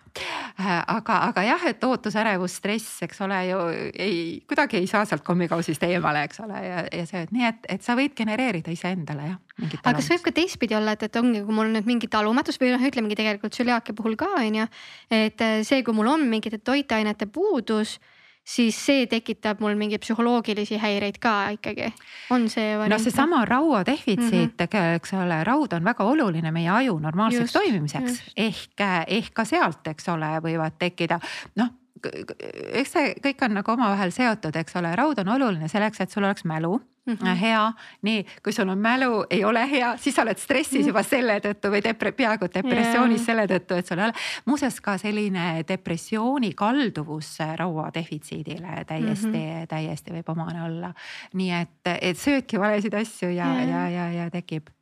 aga, 0.65 1.19
aga 1.29 1.45
jah, 1.45 1.67
et 1.69 1.85
ootus, 1.85 2.17
ärevus, 2.17 2.57
stress, 2.61 3.03
eks 3.05 3.21
ole 3.27 3.41
ju 3.51 3.61
ei, 3.93 4.17
kuidagi 4.49 4.81
ei 4.81 4.89
saa 4.91 5.05
sealt 5.09 5.25
kommikausist 5.27 5.85
eemale, 5.89 6.25
eks 6.29 6.41
ole, 6.47 6.63
ja, 6.65 6.83
ja 6.89 7.05
see, 7.09 7.27
et 7.27 7.35
nii, 7.37 7.47
et, 7.51 7.71
et 7.77 7.85
sa 7.85 7.97
võid 7.99 8.17
genereerida 8.17 8.73
iseendale 8.73 9.31
jah. 9.31 9.39
aga 9.83 9.97
kas 9.99 10.11
võib 10.15 10.27
ka 10.29 10.35
teistpidi 10.41 10.79
olla, 10.79 10.97
et, 10.97 11.07
et 11.09 11.21
ongi, 11.21 11.45
kui 11.45 11.61
mul 11.61 11.69
on 11.69 11.77
nüüd 11.77 11.89
mingi 11.89 12.11
talumatus 12.13 12.61
või 12.63 12.73
noh, 12.73 12.89
ütlemegi 12.89 13.21
tegelikult 13.21 13.57
tsüliaakia 13.57 13.97
puhul 13.97 14.17
ka 14.21 14.33
on 14.41 14.63
ju. 14.63 14.69
et 15.13 15.49
see, 15.69 15.85
kui 15.85 15.97
mul 15.97 16.15
on 16.17 16.29
mingite 16.31 16.63
toitainete 16.65 17.29
puudus 17.29 17.99
siis 18.47 18.79
see 18.87 19.07
tekitab 19.11 19.61
mul 19.61 19.75
mingeid 19.79 20.03
psühholoogilisi 20.05 20.79
häireid 20.83 21.19
ka 21.23 21.35
ikkagi, 21.57 21.91
on 22.31 22.49
see 22.53 22.77
variant? 22.79 22.95
no 22.95 22.99
seesama 23.03 23.45
rauadefitsiit 23.45 24.55
mm, 24.55 24.69
-hmm. 24.69 24.95
eks 25.01 25.15
ole, 25.19 25.41
raud 25.45 25.73
on 25.73 25.85
väga 25.85 26.05
oluline 26.05 26.53
meie 26.55 26.71
aju 26.71 26.99
normaalseks 26.99 27.51
just, 27.51 27.59
toimimiseks 27.59 28.11
just. 28.11 28.31
ehk, 28.37 28.87
ehk 29.07 29.35
ka 29.35 29.45
sealt, 29.45 29.87
eks 29.87 30.09
ole, 30.15 30.31
võivad 30.47 30.79
tekkida 30.79 31.21
noh 31.57 31.75
eks 32.03 32.93
see 32.93 33.15
kõik 33.25 33.47
on 33.47 33.57
nagu 33.61 33.73
omavahel 33.73 34.13
seotud, 34.15 34.57
eks 34.57 34.77
ole, 34.81 34.93
raud 34.97 35.19
on 35.23 35.33
oluline 35.37 35.69
selleks, 35.69 36.01
et 36.01 36.13
sul 36.13 36.25
oleks 36.25 36.45
mälu 36.45 36.77
mm 37.07 37.15
-hmm. 37.15 37.35
hea. 37.41 37.73
nii, 38.03 38.27
kui 38.43 38.53
sul 38.53 38.69
on 38.69 38.79
mälu, 38.79 39.27
ei 39.31 39.45
ole 39.45 39.71
hea, 39.71 39.97
siis 39.97 40.15
sa 40.15 40.23
oled 40.23 40.39
stressis 40.39 40.81
mhm. 40.81 40.89
juba 40.89 41.03
selle 41.03 41.39
tõttu 41.41 41.71
või 41.71 41.81
depre-, 41.85 42.13
peaaegu 42.13 42.49
depressioonis 42.55 43.21
yeah. 43.21 43.27
selle 43.27 43.47
tõttu, 43.47 43.79
et 43.79 43.87
sul 43.87 43.99
ei 43.99 44.05
ole. 44.05 44.13
muuseas 44.45 44.81
ka 44.81 44.99
selline 44.99 45.65
depressiooni 45.69 46.53
kalduvus 46.55 47.39
raua 47.57 47.91
defitsiidile 47.95 48.85
täiesti 48.87 49.27
mm, 49.27 49.35
-hmm. 49.35 49.67
täiesti 49.69 50.11
võib 50.11 50.29
omane 50.29 50.63
olla. 50.63 50.95
nii 51.35 51.51
et, 51.51 51.99
et 52.01 52.19
söödki 52.19 52.61
valesid 52.61 52.95
asju 52.95 53.29
ja 53.29 53.47
yeah., 53.55 53.69
ja, 53.69 53.89
ja, 53.89 54.13
ja 54.13 54.31
tekib 54.31 54.76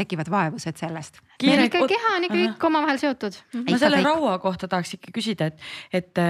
tekivad 0.00 0.32
vaevused 0.32 0.80
sellest. 0.80 1.22
meil 1.44 1.64
ikka 1.68 1.86
keha 1.94 2.16
on 2.16 2.28
ikka 2.28 2.40
kõik 2.40 2.68
omavahel 2.70 3.00
seotud. 3.02 3.40
ma 3.62 3.80
selle 3.80 4.02
raua 4.04 4.38
kohta 4.42 4.68
tahaks 4.68 4.96
ikka 4.98 5.14
küsida, 5.16 5.50
et, 5.52 5.70
et 6.00 6.22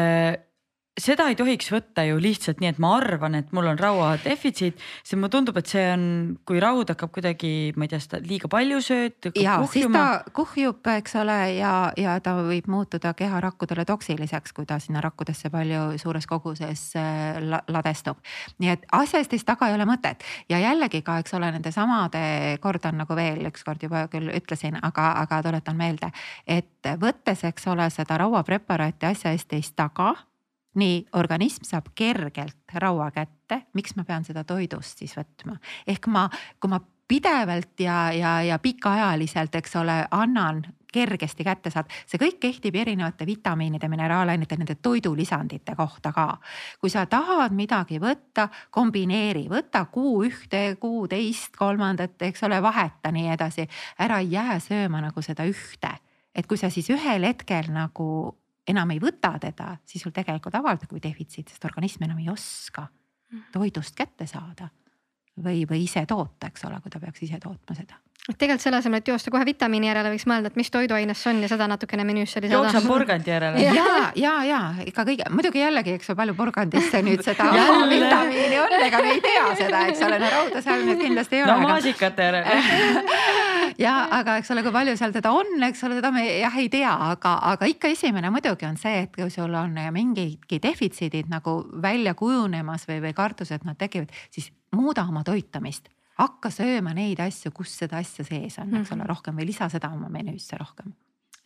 seda 1.01 1.27
ei 1.31 1.37
tohiks 1.39 1.71
võtta 1.73 2.05
ju 2.07 2.19
lihtsalt 2.21 2.61
nii, 2.63 2.73
et 2.75 2.81
ma 2.83 2.93
arvan, 2.99 3.37
et 3.39 3.51
mul 3.57 3.71
on 3.71 3.79
rauadefitsiit, 3.81 4.79
see 5.07 5.19
mulle 5.19 5.33
tundub, 5.33 5.59
et 5.61 5.71
see 5.71 5.85
on, 5.95 6.05
kui 6.49 6.61
raud 6.63 6.91
hakkab 6.93 7.13
kuidagi, 7.15 7.73
ma 7.77 7.87
ei 7.87 7.93
tea, 7.93 8.01
seda 8.03 8.21
liiga 8.25 8.51
palju 8.53 8.81
sööd. 8.85 9.31
ja 9.41 9.59
siis 9.71 9.89
ta 9.93 10.05
kuhjub, 10.37 10.81
eks 10.97 11.17
ole, 11.21 11.39
ja, 11.59 11.73
ja 12.01 12.17
ta 12.25 12.37
võib 12.39 12.69
muutuda 12.71 13.15
keharakkudele 13.19 13.87
toksiliseks, 13.89 14.55
kui 14.57 14.69
ta 14.69 14.81
sinna 14.83 15.03
rakkudesse 15.05 15.51
palju 15.53 15.99
suures 16.01 16.29
koguses 16.31 16.87
äh, 17.01 17.41
ladestub. 17.69 18.21
nii 18.59 18.75
et 18.75 18.87
asjadest 18.93 19.47
taga 19.47 19.71
ei 19.71 19.77
ole 19.79 19.87
mõtet 19.89 20.25
ja 20.51 20.61
jällegi 20.61 21.03
ka, 21.07 21.21
eks 21.23 21.35
ole, 21.39 21.51
nende 21.55 21.73
samade, 21.75 22.59
kordan 22.61 23.01
nagu 23.01 23.17
veel 23.17 23.47
ükskord 23.51 23.83
juba 23.83 24.07
küll 24.13 24.33
ütlesin, 24.35 24.79
aga, 24.83 25.13
aga 25.25 25.43
tuletan 25.47 25.79
meelde, 25.79 26.13
et 26.47 26.91
võttes, 27.01 27.45
eks 27.47 27.67
ole, 27.71 27.89
seda 27.93 28.19
rauapreparaati 28.21 29.11
asja 29.11 29.35
eest 29.35 29.51
teist 29.51 29.77
taga 29.79 30.15
nii 30.75 31.07
organism 31.19 31.67
saab 31.67 31.91
kergelt 31.95 32.75
raua 32.75 33.11
kätte, 33.11 33.63
miks 33.75 33.97
ma 33.97 34.05
pean 34.07 34.25
seda 34.25 34.45
toidust 34.45 35.03
siis 35.03 35.17
võtma, 35.19 35.57
ehk 35.87 36.07
ma, 36.07 36.29
kui 36.61 36.71
ma 36.71 36.81
pidevalt 37.11 37.81
ja, 37.83 38.13
ja, 38.15 38.37
ja 38.47 38.59
pikaajaliselt, 38.63 39.55
eks 39.59 39.77
ole, 39.77 40.05
annan 40.11 40.63
kergesti 40.93 41.45
kätte 41.47 41.71
saad, 41.71 41.91
see 42.07 42.19
kõik 42.19 42.39
kehtib 42.43 42.75
erinevate 42.79 43.27
vitamiinide, 43.27 43.89
mineraalainete, 43.91 44.57
nende 44.59 44.77
toidulisandite 44.83 45.75
kohta 45.79 46.13
ka. 46.13 46.27
kui 46.81 46.91
sa 46.91 47.07
tahad 47.07 47.55
midagi 47.55 48.01
võtta, 48.03 48.49
kombineeri, 48.71 49.47
võta 49.51 49.85
kuu 49.91 50.25
ühte, 50.27 50.77
kuu 50.81 51.07
teist, 51.09 51.57
kolmandat, 51.59 52.19
eks 52.31 52.43
ole, 52.47 52.63
vaheta 52.63 53.11
nii 53.15 53.31
edasi. 53.35 53.69
ära 53.99 54.21
jää 54.21 54.59
sööma 54.61 55.01
nagu 55.01 55.23
seda 55.23 55.47
ühte, 55.47 55.95
et 56.35 56.47
kui 56.47 56.59
sa 56.59 56.71
siis 56.71 56.91
ühel 56.91 57.27
hetkel 57.27 57.71
nagu 57.75 58.37
enam 58.71 58.91
ei 58.95 59.01
võta 59.03 59.35
teda, 59.41 59.75
siis 59.87 60.05
sul 60.05 60.15
tegelikult 60.17 60.55
avaldubki 60.59 61.03
defitsiit, 61.03 61.49
sest 61.51 61.65
organism 61.69 62.07
enam 62.07 62.21
ei 62.23 62.31
oska 62.33 62.87
mm. 62.87 63.49
toidust 63.55 63.97
kätte 63.99 64.27
saada 64.31 64.71
või, 65.43 65.65
või 65.69 65.85
ise 65.87 66.05
toota, 66.07 66.51
eks 66.51 66.65
ole, 66.69 66.81
kui 66.81 66.93
ta 66.93 67.03
peaks 67.03 67.27
ise 67.27 67.41
tootma 67.43 67.77
seda 67.79 67.99
tegelikult 68.29 68.63
selle 68.63 68.79
asemel, 68.81 69.01
et 69.01 69.09
joosta 69.09 69.31
kohe 69.33 69.45
vitamiini 69.49 69.89
järele, 69.89 70.11
võiks 70.13 70.27
mõelda, 70.29 70.51
et 70.53 70.57
mis 70.61 70.71
toiduaines 70.71 71.23
see 71.23 71.33
on 71.33 71.41
ja 71.45 71.49
seda 71.51 71.67
natukene 71.71 72.05
menüüsse 72.07 72.43
lisada. 72.43 72.59
jooksa 72.59 72.83
porgandi 72.87 73.31
järele. 73.33 73.63
ja, 73.65 73.87
ja, 74.17 74.33
ja 74.45 74.61
ikka 74.87 75.05
kõige, 75.09 75.27
muidugi 75.33 75.63
jällegi, 75.63 75.95
eks 75.99 76.11
ju, 76.11 76.17
palju 76.19 76.35
porgandisse 76.39 77.01
nüüd 77.07 77.23
seda 77.25 77.49
vitamiini 77.95 78.59
on, 78.61 78.75
ega 78.87 79.03
me 79.03 79.15
ei 79.17 79.23
tea 79.25 79.45
seda, 79.59 79.83
eks 79.91 80.03
ole, 80.07 80.19
no 80.23 80.33
rauda 80.35 80.63
seal 80.65 80.85
nüüd 80.87 81.01
kindlasti 81.01 81.39
ei 81.39 81.45
ole. 81.45 81.55
no 81.55 81.69
maasikate 81.69 82.27
järele 82.29 82.59
ja 83.87 83.95
aga 84.21 84.37
eks 84.43 84.53
ole, 84.55 84.65
kui 84.67 84.75
palju 84.75 84.97
seal 85.01 85.15
teda 85.17 85.33
on, 85.37 85.55
eks 85.71 85.85
ole, 85.89 85.97
seda 86.01 86.11
me 86.15 86.27
jah 86.29 86.59
ei 86.61 86.69
tea, 86.73 86.93
aga, 87.15 87.37
aga 87.55 87.71
ikka 87.73 87.93
esimene 87.95 88.33
muidugi 88.35 88.69
on 88.69 88.77
see, 88.81 89.07
et 89.07 89.17
kui 89.17 89.31
sul 89.33 89.55
on 89.57 89.81
mingidki 89.97 90.61
defitsiidid 90.63 91.33
nagu 91.33 91.63
välja 91.83 92.15
kujunemas 92.19 92.85
või, 92.91 93.01
või 93.09 93.17
kartus, 93.17 93.55
et 93.57 93.65
nad 93.65 93.81
tekivad, 93.81 94.13
siis 94.31 94.53
muuda 94.77 95.09
oma 95.09 95.25
toitumist 95.27 95.89
hakka 96.21 96.53
sööma 96.55 96.95
neid 96.97 97.21
asju, 97.23 97.53
kus 97.57 97.73
seda 97.83 98.01
asja 98.01 98.25
sees 98.27 98.59
on, 98.61 98.75
eks 98.81 98.93
ole, 98.93 99.03
mhm. 99.03 99.11
rohkem 99.11 99.41
või 99.41 99.51
lisa 99.51 99.71
seda 99.73 99.93
oma 99.95 100.11
menüüsse 100.13 100.59
rohkem 100.61 100.93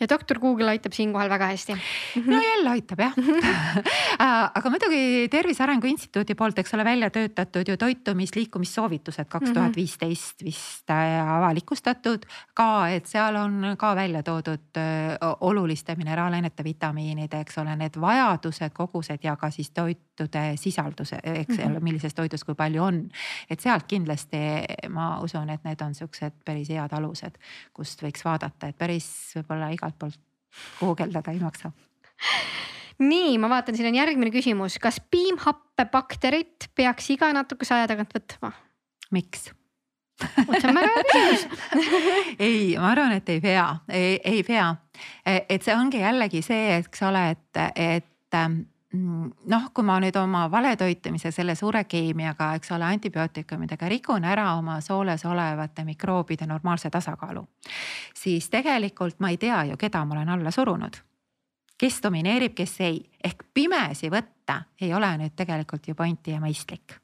ja 0.00 0.08
doktor 0.10 0.40
Google 0.42 0.72
aitab 0.74 0.92
siinkohal 0.92 1.30
väga 1.30 1.46
hästi. 1.52 1.76
no 2.26 2.40
jälle 2.42 2.70
aitab 2.70 2.98
jah 2.98 3.14
äh, 3.22 4.50
aga 4.54 4.70
muidugi 4.70 5.28
Tervise 5.30 5.62
Arengu 5.62 5.86
Instituudi 5.86 6.34
poolt, 6.34 6.58
eks 6.58 6.74
ole, 6.74 6.84
välja 6.84 7.10
töötatud 7.14 7.68
ju 7.68 7.76
toitumis-liikumissoovitused 7.78 9.30
kaks 9.30 9.52
tuhat 9.54 9.76
viisteist 9.76 10.42
vist 10.44 10.90
äh, 10.90 11.20
avalikustatud 11.36 12.26
ka, 12.54 12.88
et 12.90 13.06
seal 13.06 13.38
on 13.38 13.76
ka 13.78 13.92
välja 13.94 14.24
toodud 14.26 14.80
äh, 14.82 15.14
oluliste 15.40 15.94
mineraalainete, 15.96 16.66
vitamiinide, 16.66 17.44
eks 17.46 17.62
ole, 17.62 17.76
need 17.78 18.00
vajadused, 18.00 18.74
kogused 18.74 19.22
ja 19.22 19.36
ka 19.38 19.50
siis 19.54 19.70
toitude 19.70 20.44
sisalduse, 20.58 21.20
eks 21.22 21.60
ole, 21.60 21.78
mhm. 21.78 21.84
millises 21.86 22.14
toidus 22.14 22.44
kui 22.44 22.58
palju 22.58 22.82
on. 22.82 23.00
et 23.50 23.60
sealt 23.62 23.86
kindlasti 23.86 24.42
ma 24.90 25.20
usun, 25.22 25.50
et 25.54 25.62
need 25.64 25.80
on 25.86 25.94
siuksed 25.94 26.42
päris 26.44 26.74
head 26.74 26.98
alused, 26.98 27.38
kust 27.72 28.02
võiks 28.02 28.26
vaadata, 28.26 28.72
et 28.72 28.78
päris 28.78 29.06
võib-olla 29.38 29.70
iga 29.70 29.83
igalt 29.84 29.98
poolt 30.00 30.20
guugeldada 30.80 31.32
ei 31.34 31.40
maksa. 31.42 31.70
Nii, 33.04 33.38
ma 33.42 33.50
vaatan, 33.50 33.74
siin 33.76 33.90
on 33.90 33.98
järgmine 33.98 34.30
küsimus, 34.30 34.78
kas 34.82 35.00
piimhappebakterit 35.10 36.70
peaks 36.78 37.10
iga 37.10 37.32
natukese 37.34 37.74
aja 37.74 37.90
tagant 37.90 38.14
võtma? 38.14 38.52
miks? 39.14 39.50
see 40.22 40.68
on 40.70 40.78
väga 40.78 40.92
hea 40.94 41.02
küsimus. 41.08 41.46
Ei, 42.46 42.76
ma 42.78 42.92
arvan, 42.92 43.16
et 43.18 43.28
ei 43.34 43.40
pea, 43.42 43.66
ei 43.90 44.44
pea, 44.46 44.68
et 45.26 45.66
see 45.66 45.74
ongi 45.74 46.04
jällegi 46.04 46.42
see, 46.46 46.78
eks 46.78 47.02
ole, 47.02 47.24
et, 47.34 47.62
et 47.74 48.38
noh, 48.94 49.68
kui 49.74 49.84
ma 49.84 49.96
nüüd 50.02 50.16
oma 50.16 50.44
valetoitumise 50.50 51.30
selle 51.34 51.54
suure 51.58 51.84
keemiaga, 51.90 52.52
eks 52.58 52.72
ole, 52.76 52.86
antibiootikumidega 52.96 53.88
rikun 53.90 54.24
ära 54.24 54.52
oma 54.58 54.80
sooles 54.84 55.24
olevate 55.26 55.84
mikroobide 55.84 56.46
normaalse 56.46 56.90
tasakaalu, 56.90 57.44
siis 58.14 58.50
tegelikult 58.50 59.20
ma 59.20 59.32
ei 59.32 59.40
tea 59.40 59.64
ju, 59.70 59.80
keda 59.80 60.04
ma 60.04 60.18
olen 60.18 60.28
alla 60.36 60.50
surunud. 60.50 60.96
kes 61.78 61.98
domineerib, 62.02 62.54
kes 62.54 62.80
ei, 62.80 63.00
ehk 63.24 63.42
pimesi 63.54 64.08
võtta 64.10 64.62
ei 64.80 64.94
ole 64.94 65.08
nüüd 65.18 65.34
tegelikult 65.36 65.88
ju 65.88 65.94
pointi 65.94 66.30
ja 66.30 66.40
mõistlik. 66.40 67.00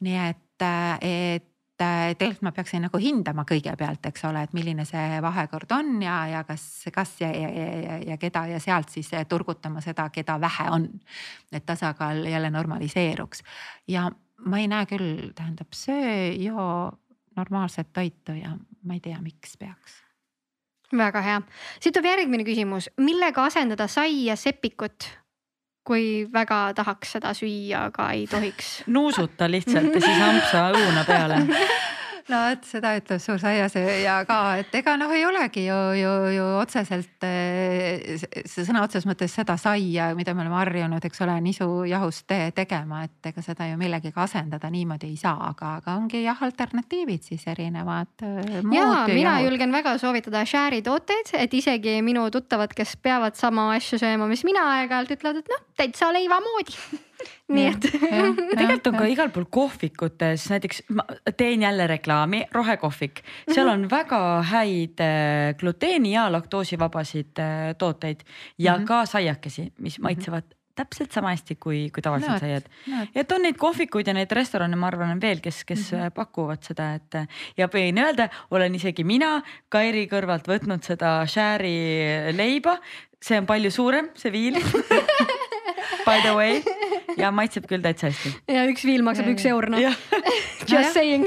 nii 0.00 0.16
et, 0.28 0.62
et 1.00 1.44
et 1.44 1.55
tegelikult 1.78 2.42
ma 2.42 2.52
peaksin 2.56 2.84
nagu 2.86 2.98
hindama 3.00 3.44
kõigepealt, 3.48 4.06
eks 4.08 4.24
ole, 4.28 4.42
et 4.46 4.54
milline 4.56 4.84
see 4.88 5.20
vahekord 5.22 5.72
on 5.76 5.96
ja, 6.02 6.18
ja 6.30 6.44
kas, 6.48 6.64
kas 6.94 7.16
ja, 7.20 7.30
ja, 7.30 7.50
ja, 7.50 7.98
ja 8.12 8.16
keda 8.20 8.46
ja 8.54 8.60
sealt 8.62 8.92
siis 8.92 9.10
turgutama 9.28 9.82
seda, 9.84 10.08
keda 10.14 10.38
vähe 10.40 10.70
on. 10.72 10.88
et 11.52 11.66
tasakaal 11.66 12.24
jälle 12.26 12.50
normaliseeruks. 12.50 13.42
Ja 13.88 14.10
ma 14.46 14.58
ei 14.58 14.68
näe 14.68 14.86
küll, 14.86 15.30
tähendab 15.34 15.76
söö, 15.76 16.32
joo 16.32 16.92
normaalset 17.36 17.92
toitu 17.92 18.32
ja 18.32 18.56
ma 18.82 18.96
ei 18.96 19.00
tea, 19.00 19.20
miks 19.22 19.56
peaks. 19.60 20.00
Väga 20.96 21.20
hea, 21.20 21.38
siit 21.80 21.94
tuleb 21.96 22.12
järgmine 22.12 22.44
küsimus, 22.46 22.88
millega 23.02 23.44
asendada 23.48 23.88
sai 23.90 24.26
ja 24.28 24.36
sepikut 24.38 25.08
kui 25.86 26.26
väga 26.32 26.72
tahaks 26.74 27.16
seda 27.16 27.34
süüa, 27.36 27.86
aga 27.90 28.10
ei 28.16 28.26
tohiks. 28.30 28.82
nuusuta 28.86 29.50
lihtsalt 29.50 29.94
ja 29.94 30.00
siis 30.02 30.24
ampsa 30.30 30.68
õuna 30.74 31.04
peale 31.06 31.42
no 32.32 32.40
vot 32.42 32.66
seda 32.66 32.92
ütleb 32.98 33.20
suur 33.22 33.40
saiasööja 33.40 34.16
ka, 34.28 34.38
et 34.60 34.74
ega 34.78 34.96
noh, 34.98 35.12
ei 35.14 35.24
olegi 35.26 35.66
ju, 35.66 35.78
ju, 35.98 36.12
ju 36.34 36.46
otseselt 36.60 37.26
eh, 37.26 38.16
sõna 38.50 38.82
otseses 38.84 39.06
mõttes 39.08 39.34
seda 39.36 39.56
saia, 39.60 40.10
mida 40.18 40.34
me 40.34 40.44
oleme 40.44 40.58
harjunud, 40.58 41.04
eks 41.06 41.22
ole, 41.26 41.36
nisujahust 41.46 42.26
te 42.30 42.40
tegema, 42.56 43.04
et 43.06 43.30
ega 43.30 43.44
seda 43.44 43.68
ju 43.70 43.78
millegagi 43.80 44.14
asendada 44.26 44.70
niimoodi 44.72 45.12
ei 45.12 45.18
saa, 45.20 45.50
aga, 45.52 45.76
aga 45.80 45.96
ongi 46.00 46.24
jah, 46.24 46.42
alternatiivid 46.46 47.26
siis 47.26 47.46
erinevad. 47.52 48.12
Eh, 48.22 48.60
ja 48.60 48.62
mina 48.66 49.36
jahud. 49.36 49.46
julgen 49.48 49.74
väga 49.74 49.96
soovitada 50.02 50.44
Share'i 50.46 50.82
tooteid, 50.86 51.34
et 51.38 51.54
isegi 51.54 51.98
minu 52.06 52.26
tuttavad, 52.34 52.74
kes 52.76 52.96
peavad 53.02 53.38
sama 53.38 53.70
asju 53.76 54.00
sööma, 54.02 54.28
mis 54.30 54.44
mina 54.48 54.66
aeg-ajalt 54.76 55.16
ütlevad, 55.18 55.44
et 55.44 55.52
noh, 55.54 55.66
täitsa 55.78 56.10
leiva 56.14 56.40
moodi 56.42 56.74
nii 57.52 57.66
et. 57.70 57.88
tegelikult 58.58 58.90
on 58.90 58.98
ka 58.98 59.06
igal 59.10 59.30
pool 59.34 59.46
kohvikutes, 59.50 60.48
näiteks 60.52 60.82
ma 60.96 61.06
teen 61.36 61.62
jälle 61.62 61.86
reklaami, 61.90 62.44
rohekohvik, 62.54 63.22
seal 63.52 63.70
on 63.72 63.86
väga 63.90 64.20
häid 64.52 65.02
äh, 65.04 65.54
gluteeni 65.60 66.14
ja 66.16 66.26
laktoosivabasid 66.32 67.42
äh, 67.42 67.72
tooteid 67.78 68.26
ja 68.58 68.76
mm 68.76 68.82
-hmm. 68.82 68.86
ka 68.86 69.06
saiakesi, 69.06 69.72
mis 69.78 69.98
mhm. 69.98 70.02
maitsevad 70.02 70.44
mm 70.44 70.50
-hmm 70.50 70.56
täpselt 70.76 71.12
sama 71.12 71.32
hästi 71.32 71.56
kui, 71.60 71.78
kui 71.94 72.04
tavalised 72.04 72.42
saiad 72.42 72.66
et 73.16 73.32
on 73.32 73.44
neid 73.46 73.56
kohvikuid 73.60 74.06
ja 74.10 74.14
neid 74.16 74.32
restorane, 74.36 74.76
ma 74.76 74.90
arvan, 74.90 75.14
on 75.16 75.20
veel, 75.20 75.40
kes, 75.40 75.64
kes 75.64 75.92
mm 75.92 75.98
-hmm. 75.98 76.14
pakuvad 76.14 76.62
seda, 76.62 76.94
et 76.94 77.14
ja 77.56 77.68
võin 77.72 77.98
öelda, 78.04 78.28
olen 78.50 78.74
isegi 78.74 79.04
mina 79.04 79.42
Kairi 79.68 80.06
kõrvalt 80.06 80.48
võtnud 80.48 80.84
seda 80.84 81.26
Share'i 81.26 82.36
leiba, 82.36 82.78
see 83.22 83.38
on 83.40 83.46
palju 83.46 83.70
suurem, 83.70 84.10
see 84.14 84.32
viil 84.32 84.60
by 86.06 86.20
the 86.24 86.34
way 86.36 86.62
ja 87.16 87.30
maitseb 87.32 87.66
küll 87.70 87.82
täitsa 87.84 88.10
hästi. 88.10 88.32
ja 88.52 88.64
üks 88.70 88.84
viil 88.86 89.02
maksab 89.06 89.28
üks 89.32 89.46
eur 89.48 89.68
noh. 89.72 89.80
Just 90.70 90.92
saying. 90.96 91.26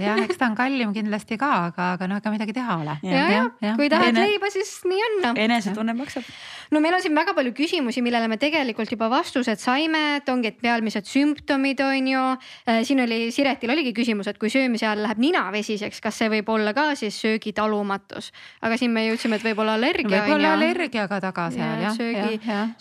jah, 0.00 0.16
eks 0.24 0.38
ta 0.40 0.48
on 0.48 0.56
kallim 0.56 0.92
kindlasti 0.96 1.36
ka, 1.40 1.50
aga, 1.68 1.90
aga 1.96 2.08
no 2.08 2.16
ega 2.20 2.32
midagi 2.32 2.54
teha 2.56 2.78
ole. 2.80 2.94
ja, 3.04 3.26
ja 3.62 3.74
kui 3.76 3.88
tahad 3.92 4.10
Ene- 4.14 4.24
leiba, 4.26 4.48
siis 4.54 4.70
nii 4.88 5.02
on 5.08 5.16
noh. 5.26 5.40
enesetunne 5.44 5.94
maksab. 5.98 6.24
no 6.72 6.80
meil 6.80 6.96
on 6.96 7.02
siin 7.04 7.14
väga 7.16 7.34
palju 7.36 7.52
küsimusi, 7.56 8.02
millele 8.04 8.28
me 8.32 8.38
tegelikult 8.40 8.90
juba 8.94 9.10
vastused 9.12 9.60
saime, 9.60 10.00
et 10.18 10.28
ongi, 10.32 10.52
et 10.54 10.60
pealmised 10.62 11.06
sümptomid 11.08 11.80
on 11.84 12.08
ju. 12.14 12.24
siin 12.88 13.04
oli, 13.04 13.20
Siretil 13.34 13.70
oligi 13.74 13.92
küsimus, 13.96 14.26
et 14.32 14.38
kui 14.40 14.50
söömise 14.52 14.86
ajal 14.88 15.04
läheb 15.06 15.20
nina 15.22 15.44
vesiseks, 15.54 16.00
kas 16.02 16.16
see 16.22 16.30
võib 16.32 16.48
olla 16.52 16.72
ka 16.76 16.88
siis 16.98 17.18
söögitalumatus, 17.22 18.32
aga 18.64 18.78
siin 18.80 18.92
me 18.94 19.04
jõudsime, 19.10 19.36
et 19.38 19.44
võib-olla 19.46 19.76
allergia 19.78 20.22
võib-olla 20.24 20.54
allergiaga 20.56 21.20
taga 21.22 21.48
seal 21.52 21.60
Ja 21.62 21.88
jah, 21.90 21.96
söögi- 21.96 22.38
jah, 22.40 22.48
jah. 22.48 22.72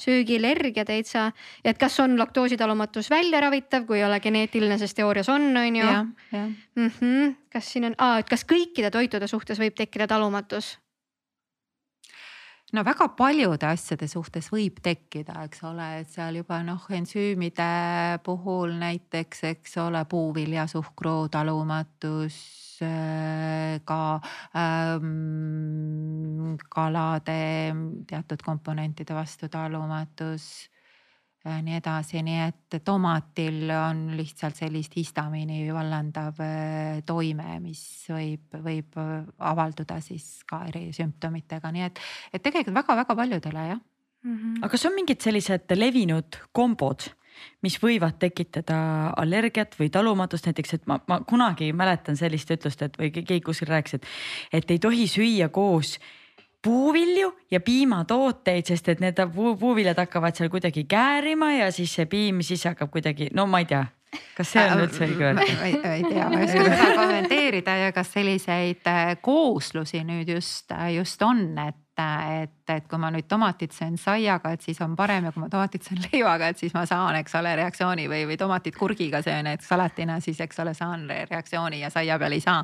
täitsa, 1.02 1.32
et 1.66 1.78
kas 1.78 2.00
on 2.04 2.18
laktoositalumatus 2.20 3.10
väljaravitav, 3.10 3.86
kui 3.90 4.00
ei 4.00 4.06
ole 4.06 4.20
geneetiline, 4.22 4.78
sest 4.78 4.98
teoorias 4.98 5.30
on, 5.30 5.50
on 5.58 5.76
ju 5.76 5.86
mm. 5.86 6.56
-hmm. 6.76 7.36
kas 7.54 7.74
siin 7.74 7.86
on, 7.86 7.96
et 8.20 8.30
kas 8.30 8.46
kõikide 8.46 8.92
toitude 8.92 9.28
suhtes 9.28 9.60
võib 9.60 9.76
tekkida 9.76 10.08
talumatus? 10.08 10.78
no 12.74 12.84
väga 12.86 13.08
paljude 13.18 13.68
asjade 13.68 14.08
suhtes 14.08 14.48
võib 14.52 14.80
tekkida, 14.84 15.44
eks 15.44 15.64
ole, 15.68 16.00
et 16.02 16.10
seal 16.10 16.36
juba 16.36 16.64
noh, 16.64 16.86
ensüümide 16.90 18.20
puhul 18.24 18.72
näiteks, 18.80 19.44
eks 19.44 19.78
ole, 19.78 20.06
puuviljasuhkru 20.06 21.28
talumatus, 21.32 22.38
ka 23.86 24.20
ähm, 24.58 26.56
kalade 26.70 27.74
teatud 28.10 28.42
komponentide 28.46 29.14
vastu 29.14 29.50
talumatus 29.50 30.71
nii 31.50 31.78
edasi, 31.80 32.22
nii 32.26 32.42
et 32.46 32.76
tomatil 32.86 33.72
on 33.74 34.04
lihtsalt 34.18 34.60
sellist 34.60 34.94
histamiini 34.98 35.64
vallandav 35.74 36.42
äh, 36.46 37.00
toime, 37.06 37.56
mis 37.64 37.82
võib, 38.12 38.60
võib 38.62 39.00
äh, 39.02 39.16
avalduda 39.50 39.98
siis 40.06 40.44
ka 40.50 40.64
eri 40.70 40.90
sümptomitega, 40.94 41.72
nii 41.74 41.88
et, 41.88 42.04
et 42.30 42.46
tegelikult 42.46 42.78
väga-väga 42.84 43.18
paljudele 43.18 43.66
jah. 43.72 43.82
aga 44.62 44.70
kas 44.70 44.86
on 44.86 44.96
mingid 45.00 45.26
sellised 45.26 45.74
levinud 45.74 46.38
kombod, 46.54 47.10
mis 47.66 47.80
võivad 47.82 48.20
tekitada 48.22 48.78
allergiat 49.18 49.74
või 49.80 49.90
talumatust, 49.90 50.46
näiteks, 50.46 50.78
et 50.78 50.86
ma, 50.86 51.00
ma 51.10 51.24
kunagi 51.26 51.72
mäletan 51.74 52.20
sellist 52.20 52.54
ütlust, 52.54 52.86
et 52.86 53.02
või 53.02 53.10
keegi 53.16 53.42
kuskil 53.42 53.72
rääkis, 53.72 53.98
et, 53.98 54.10
et 54.62 54.78
ei 54.78 54.82
tohi 54.84 55.10
süüa 55.10 55.50
koos 55.50 55.98
puuvilju 56.62 57.32
ja 57.52 57.60
piimatooteid, 57.60 58.66
sest 58.66 58.92
et 58.94 59.02
need 59.02 59.20
puu, 59.34 59.56
puuviljad 59.58 59.98
hakkavad 59.98 60.38
seal 60.38 60.52
kuidagi 60.54 60.84
käärima 60.90 61.52
ja 61.54 61.72
siis 61.74 61.94
see 61.96 62.06
piim 62.06 62.42
siis 62.46 62.66
hakkab 62.70 62.92
kuidagi, 62.94 63.32
no 63.34 63.48
ma 63.50 63.64
ei 63.64 63.70
tea, 63.70 63.86
kas 64.38 64.54
see 64.54 64.66
on 64.70 64.84
üldse 64.86 65.06
õige 65.08 65.22
ma 65.22 65.30
öelda? 65.32 65.48
ei, 65.66 65.78
ei 65.96 66.04
tea, 66.06 66.28
ma 66.30 66.42
ei 66.44 66.64
oska 66.66 66.92
kommenteerida 67.00 67.78
ja 67.86 67.92
kas 67.96 68.14
selliseid 68.14 68.92
äh, 68.92 69.16
kooslusi 69.22 70.04
nüüd 70.08 70.30
just, 70.36 70.74
just 70.96 71.26
on, 71.26 71.48
et, 71.68 71.91
et, 72.42 72.54
et 72.72 72.88
kui 72.90 73.00
ma 73.02 73.10
nüüd 73.14 73.28
tomatit 73.30 73.74
söön 73.76 73.98
saiaga, 74.00 74.54
et 74.56 74.64
siis 74.66 74.80
on 74.84 74.96
parem 75.00 75.28
ja 75.28 75.34
kui 75.34 75.44
ma 75.44 75.50
tomatit 75.52 75.88
söön 75.88 76.02
leivaga, 76.08 76.52
et 76.52 76.62
siis 76.62 76.74
ma 76.76 76.86
saan, 76.90 77.18
eks 77.22 77.36
ole, 77.40 77.56
reaktsiooni 77.60 78.08
või, 78.12 78.24
või 78.30 78.38
tomatit 78.40 78.78
kurgiga 78.78 79.24
söön, 79.26 79.50
et 79.52 79.66
salatina 79.66 80.20
siis, 80.24 80.40
eks 80.44 80.62
ole, 80.64 80.76
saan 80.78 81.08
re- 81.10 81.26
reaktsiooni 81.30 81.82
ja 81.84 81.92
saia 81.94 82.20
peal 82.22 82.38
ei 82.38 82.44
saa. 82.44 82.64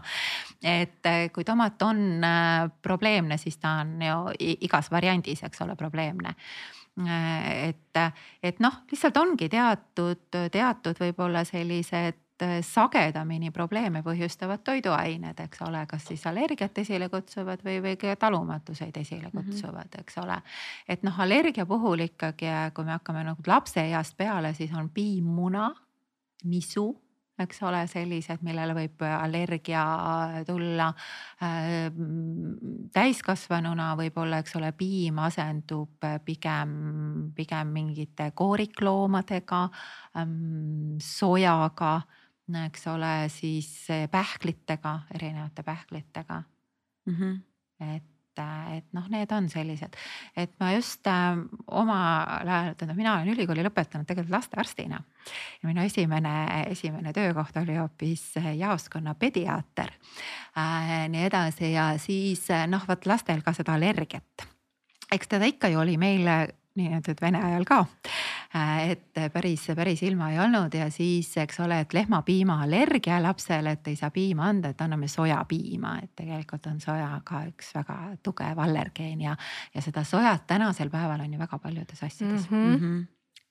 et 0.64 1.05
äh, 1.05 1.27
kui 1.34 1.45
tomat 1.47 1.81
on 1.81 2.23
äh, 2.23 2.69
probleemne, 2.81 3.38
siis 3.38 3.57
ta 3.57 3.80
on 3.84 3.97
ju 4.01 4.18
igas 4.39 4.91
variandis, 4.91 5.43
eks 5.43 5.61
ole, 5.65 5.76
probleemne 5.76 6.35
et, 6.97 7.99
et 8.41 8.59
noh, 8.64 8.80
lihtsalt 8.89 9.18
ongi 9.22 9.49
teatud, 9.53 10.23
teatud 10.51 10.97
võib-olla 10.97 11.43
sellised 11.45 12.18
sagedamini 12.61 13.51
probleeme 13.51 14.03
põhjustavad 14.05 14.61
toiduained, 14.65 15.39
eks 15.39 15.61
ole, 15.65 15.85
kas 15.89 16.05
siis 16.09 16.26
allergiat 16.30 16.77
esile 16.77 17.09
kutsuvad 17.09 17.64
või, 17.65 17.80
või 17.81 17.95
ka 17.97 18.15
talumatuseid 18.19 18.97
esile 19.01 19.31
kutsuvad, 19.34 19.97
eks 20.01 20.18
ole. 20.22 20.38
et 20.88 21.03
noh, 21.03 21.19
allergia 21.19 21.65
puhul 21.65 22.05
ikkagi, 22.05 22.51
kui 22.73 22.85
me 22.85 22.95
hakkame 22.97 23.26
nagu 23.26 23.41
lapseeast 23.47 24.18
peale, 24.18 24.53
siis 24.53 24.73
on 24.77 24.89
piimmuna, 24.93 25.72
nisu 26.45 26.91
eks 27.38 27.59
ole, 27.68 27.84
sellised, 27.89 28.41
millele 28.45 28.73
võib 28.77 29.03
allergia 29.05 29.84
tulla. 30.47 30.89
Äh, 31.45 31.88
täiskasvanuna 32.93 33.91
võib-olla, 33.99 34.41
eks 34.41 34.57
ole, 34.59 34.72
piim 34.77 35.22
asendub 35.22 36.07
pigem, 36.26 36.72
pigem 37.38 37.73
mingite 37.76 38.31
koorikloomadega 38.38 39.64
ähm,, 40.18 40.97
sojaga, 41.03 41.99
eks 42.65 42.88
ole, 42.88 43.30
siis 43.32 43.88
pähklitega, 44.11 44.99
erinevate 45.15 45.64
pähklitega. 45.64 46.44
Mhm. 47.07 47.36
et, 47.80 48.40
et 48.78 48.86
noh, 48.94 49.06
need 49.10 49.32
on 49.32 49.48
sellised, 49.49 49.95
et 50.36 50.52
ma 50.60 50.74
just 50.74 51.07
äh, 51.07 51.38
omal 51.68 52.49
ajal, 52.49 52.74
tähendab, 52.76 52.98
mina 52.99 53.14
olen 53.15 53.32
ülikooli 53.32 53.64
lõpetanud 53.65 54.07
tegelikult 54.10 54.36
lastearstina. 54.36 54.99
ja 55.61 55.69
minu 55.69 55.82
esimene, 55.82 56.34
esimene 56.72 57.14
töökoht 57.14 57.57
oli 57.64 57.78
hoopis 57.80 58.34
jaoskonna 58.57 59.15
pediaater 59.15 59.94
äh,. 60.57 61.07
nii 61.10 61.26
edasi 61.30 61.72
ja 61.72 61.94
siis 61.98 62.48
noh, 62.68 62.84
vot 62.88 63.06
lastel 63.06 63.41
ka 63.41 63.53
seda 63.53 63.74
allergiat. 63.80 64.48
eks 65.11 65.28
teda 65.28 65.45
ikka 65.45 65.72
ju 65.72 65.80
oli 65.80 65.98
meil 65.98 66.28
nii-öelda 66.78 67.16
vene 67.22 67.41
ajal 67.44 67.66
ka. 67.68 67.80
et 68.88 69.20
päris, 69.34 69.68
päris 69.76 70.04
ilma 70.08 70.32
ei 70.32 70.40
olnud 70.40 70.74
ja 70.74 70.90
siis, 70.94 71.30
eks 71.38 71.60
ole, 71.66 71.80
et 71.84 71.94
lehmapiima 71.94 72.62
allergia 72.64 73.20
lapsele, 73.24 73.76
et 73.78 73.88
ei 73.88 73.95
saa 73.99 74.12
piima 74.12 74.48
anda, 74.52 74.72
et 74.74 74.82
anname 74.82 75.08
sojapiima, 75.12 75.98
et 76.04 76.14
tegelikult 76.16 76.68
on 76.72 76.80
soja 76.82 77.10
ka 77.26 77.44
üks 77.49 77.74
väga 77.76 77.98
tugev 78.24 78.60
allergeen 78.64 79.22
ja, 79.22 79.36
ja 79.76 79.84
seda 79.86 80.04
sojat 80.08 80.48
tänasel 80.48 80.90
päeval 80.94 81.22
on 81.26 81.34
ju 81.34 81.40
väga 81.40 81.60
paljudes 81.60 82.04
asjades 82.04 82.49
mm. 82.49 82.58
-hmm. 82.58 82.76
Mhm. 82.78 82.99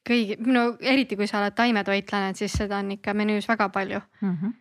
kõigi, 0.08 0.36
no 0.46 0.76
eriti 0.80 1.16
kui 1.16 1.26
sa 1.26 1.40
oled 1.40 1.54
taimetoitlane, 1.54 2.30
et 2.30 2.36
siis 2.36 2.52
seda 2.52 2.78
on 2.78 2.90
ikka 2.90 3.14
menüüs 3.14 3.48
väga 3.48 3.68
palju. 3.68 4.00
-hmm. 4.22 4.52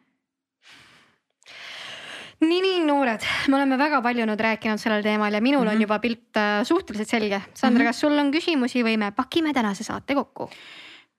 nii, 2.41 2.61
nii 2.61 2.79
noored, 2.85 3.23
me 3.47 3.59
oleme 3.59 3.77
väga 3.79 4.01
palju 4.03 4.25
nüüd 4.27 4.41
rääkinud 4.47 4.81
sellel 4.81 5.03
teemal 5.05 5.33
ja 5.33 5.41
minul 5.41 5.61
mm 5.61 5.67
-hmm. 5.67 5.71
on 5.71 5.75
Mhm. 5.75 5.81
juba 5.81 5.99
pilt 5.99 6.37
äh, 6.37 6.63
suhteliselt 6.63 7.09
selge. 7.09 7.41
Sandra 7.53 7.79
mm, 7.79 7.85
-hmm. 7.85 7.89
kas 7.89 7.99
sul 7.99 8.17
on 8.17 8.31
küsimusi 8.31 8.83
või 8.83 8.97
me 8.97 9.11
pakime 9.11 9.53
tänase 9.53 9.83
saate 9.83 10.15
kokku? 10.15 10.49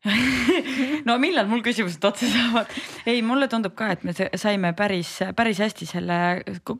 no 1.08 1.16
millal 1.18 1.48
mul 1.50 1.62
küsimused 1.64 2.04
otsa 2.04 2.28
saavad? 2.30 2.70
ei, 3.06 3.22
mulle 3.26 3.48
tundub 3.48 3.74
ka, 3.74 3.90
et 3.94 4.04
me 4.04 4.12
saime 4.14 4.72
päris, 4.72 5.18
päris 5.36 5.58
hästi 5.58 5.88
selle 5.88 6.18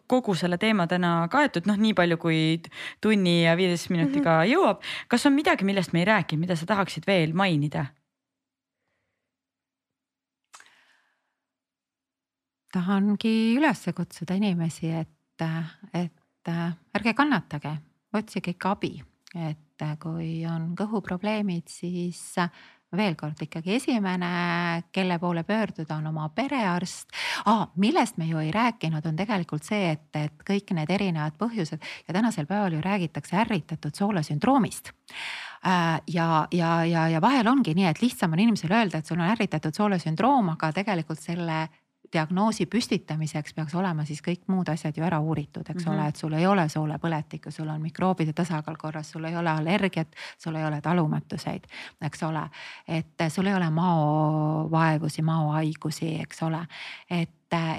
kogu 0.06 0.34
selle 0.34 0.58
teema 0.62 0.86
täna 0.86 1.28
kaetud, 1.32 1.66
noh, 1.66 1.78
nii 1.80 1.94
palju 1.94 2.20
kui 2.22 2.40
tunni 3.00 3.42
ja 3.44 3.56
viieteist 3.58 3.90
minutiga 3.90 4.44
jõuab. 4.46 4.84
kas 5.08 5.26
on 5.26 5.32
midagi, 5.32 5.64
millest 5.64 5.92
me 5.92 6.04
ei 6.04 6.10
rääkinud, 6.12 6.40
mida 6.46 6.56
sa 6.56 6.66
tahaksid 6.66 7.06
veel 7.06 7.34
mainida? 7.34 7.86
Tahangi 12.76 13.34
üles 13.56 13.86
kutsuda 13.96 14.36
inimesi, 14.36 14.92
et, 14.92 15.44
et 15.96 16.50
äh, 16.50 16.70
ärge 16.96 17.14
kannatage, 17.16 17.76
otsige 18.16 18.56
ikka 18.56 18.76
abi, 18.76 18.94
et 19.34 19.84
äh, 19.84 19.98
kui 20.02 20.30
on 20.48 20.72
kõhuprobleemid, 20.78 21.70
siis 21.72 22.20
äh, 22.42 22.50
veel 22.96 23.16
kord 23.18 23.40
ikkagi 23.42 23.74
esimene, 23.76 24.28
kelle 24.94 25.18
poole 25.20 25.42
pöörduda, 25.44 25.96
on 25.98 26.10
oma 26.12 26.28
perearst. 26.34 27.10
Ah,. 27.44 27.66
millest 27.76 28.16
me 28.16 28.28
ju 28.28 28.38
ei 28.40 28.52
rääkinud, 28.54 29.04
on 29.06 29.16
tegelikult 29.16 29.66
see, 29.66 29.90
et, 29.96 30.08
et 30.16 30.44
kõik 30.46 30.70
need 30.76 30.92
erinevad 30.92 31.36
põhjused. 31.40 31.82
Ja 32.08 32.14
tänasel 32.14 32.46
päeval 32.46 32.76
ju 32.76 32.84
räägitakse 32.84 33.36
ärritatud 33.42 33.96
soolasündroomist 33.96 34.92
ja, 36.06 36.48
ja, 36.52 36.84
ja, 36.84 37.08
ja 37.08 37.20
vahel 37.20 37.48
ongi 37.50 37.74
nii, 37.74 37.88
et 37.90 38.02
lihtsam 38.02 38.36
on 38.36 38.42
inimesele 38.44 38.76
öelda, 38.76 39.00
et 39.00 39.08
sul 39.08 39.18
on 39.18 39.32
ärritatud 39.32 39.74
soolasündroom, 39.74 40.52
aga 40.54 40.70
tegelikult 40.76 41.20
selle 41.20 41.66
diagnoosi 42.12 42.66
püstitamiseks 42.66 43.54
peaks 43.54 43.74
olema 43.74 44.04
siis 44.06 44.22
kõik 44.24 44.46
muud 44.52 44.68
asjad 44.68 44.96
ju 44.96 45.04
ära 45.04 45.18
uuritud, 45.20 45.64
eks 45.68 45.84
mm 45.84 45.92
-hmm. 45.92 45.94
ole, 45.94 46.08
et 46.08 46.16
sul 46.16 46.32
ei 46.32 46.46
ole 46.46 46.68
soolepõletikku, 46.68 47.50
sul 47.50 47.68
on 47.68 47.82
mikroobide 47.82 48.32
tasakaal 48.32 48.76
korras, 48.76 49.10
sul 49.10 49.24
ei 49.24 49.36
ole 49.36 49.50
allergiat, 49.50 50.08
sul 50.38 50.54
ei 50.54 50.64
ole 50.64 50.80
talumatuseid, 50.80 51.66
eks 52.00 52.22
ole. 52.22 52.48
et 52.88 53.28
sul 53.28 53.46
ei 53.46 53.54
ole 53.54 53.70
maovaevusi, 53.70 55.22
maohaigusi, 55.22 56.20
eks 56.20 56.42
ole, 56.42 56.66
et, 57.10 57.30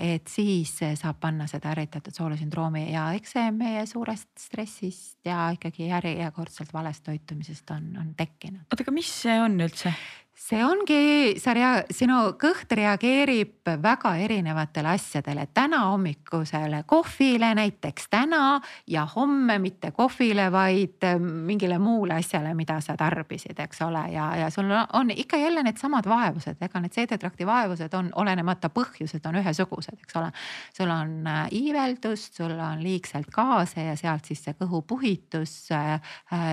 et 0.02 0.28
siis 0.28 0.80
saab 0.96 1.20
panna 1.20 1.48
seda 1.48 1.72
ärritatud 1.72 2.14
soolasündroomi 2.14 2.92
ja 2.92 3.12
eks 3.14 3.32
see 3.32 3.52
meie 3.52 3.86
suurest 3.86 4.30
stressist 4.40 5.26
ja 5.26 5.50
ikkagi 5.54 5.88
järjekordselt 5.88 6.74
valest 6.74 7.04
toitumisest 7.04 7.70
on, 7.70 7.98
on 8.00 8.16
tekkinud. 8.16 8.62
oota, 8.72 8.84
aga 8.84 8.92
mis 8.92 9.22
see 9.22 9.42
on 9.42 9.60
üldse? 9.62 9.94
See 10.38 10.60
ongi, 10.62 11.36
sa 11.42 11.52
rea-, 11.58 11.82
sinu 11.92 12.18
kõht 12.38 12.70
reageerib 12.78 13.66
väga 13.82 14.14
erinevatele 14.22 14.92
asjadele, 14.94 15.48
täna 15.54 15.80
hommikusele 15.90 16.84
kohvile 16.88 17.50
näiteks 17.58 18.06
täna 18.14 18.60
ja 18.88 19.08
homme 19.16 19.58
mitte 19.60 19.90
kohvile, 19.98 20.46
vaid 20.54 21.04
äh, 21.10 21.18
mingile 21.20 21.80
muule 21.82 22.20
asjale, 22.22 22.54
mida 22.56 22.78
sa 22.86 22.94
tarbisid, 23.00 23.58
eks 23.66 23.82
ole, 23.88 24.04
ja, 24.14 24.28
ja 24.44 24.52
sul 24.54 24.70
on 24.72 25.12
ikka 25.12 25.40
jälle 25.42 25.64
needsamad 25.66 26.06
vaevused, 26.08 26.62
ega 26.62 26.84
need 26.84 26.94
seedetrakti 26.94 27.48
vaevused 27.48 27.98
on 27.98 28.14
olenemata 28.22 28.70
põhjused 28.70 29.26
on 29.26 29.42
ühesugused, 29.42 29.98
eks 30.06 30.22
ole. 30.22 30.30
sul 30.78 30.94
on 30.94 31.18
äh, 31.34 31.42
iiveldust, 31.64 32.38
sul 32.38 32.54
on 32.54 32.86
liigselt 32.86 33.34
gaase 33.34 33.90
ja 33.90 33.98
sealt 33.98 34.30
siis 34.30 34.46
see 34.46 34.56
kõhupuhitus, 34.62 35.58
äh, 35.74 35.98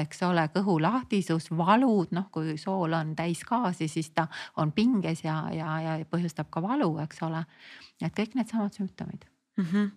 eks 0.00 0.24
ole, 0.24 0.48
kõhulahtisus, 0.56 1.52
valud, 1.52 2.16
noh, 2.16 2.30
kui 2.32 2.56
sool 2.58 2.96
on 2.96 3.12
täis 3.18 3.44
gaasi 3.44 3.73
tagasi, 3.74 3.88
siis 3.88 4.10
ta 4.14 4.26
on 4.56 4.72
pinges 4.72 5.24
ja, 5.24 5.48
ja, 5.52 5.80
ja 5.80 6.04
põhjustab 6.06 6.50
ka 6.50 6.62
valu, 6.62 6.98
eks 7.02 7.22
ole. 7.22 7.44
et 8.02 8.14
kõik 8.14 8.34
needsamad 8.34 8.72
sümptomid 8.72 9.24
mm. 9.58 9.64
-hmm 9.64 9.90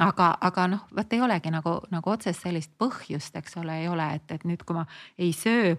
aga, 0.00 0.36
aga 0.40 0.66
noh, 0.68 0.80
vot 0.96 1.12
ei 1.12 1.20
olegi 1.20 1.50
nagu, 1.50 1.80
nagu 1.90 2.10
otsest 2.10 2.42
sellist 2.42 2.70
põhjust, 2.78 3.36
eks 3.36 3.56
ole, 3.56 3.80
ei 3.80 3.88
ole, 3.88 4.14
et, 4.14 4.30
et 4.30 4.44
nüüd, 4.44 4.62
kui 4.64 4.76
ma 4.76 4.86
ei 5.18 5.32
söö 5.32 5.76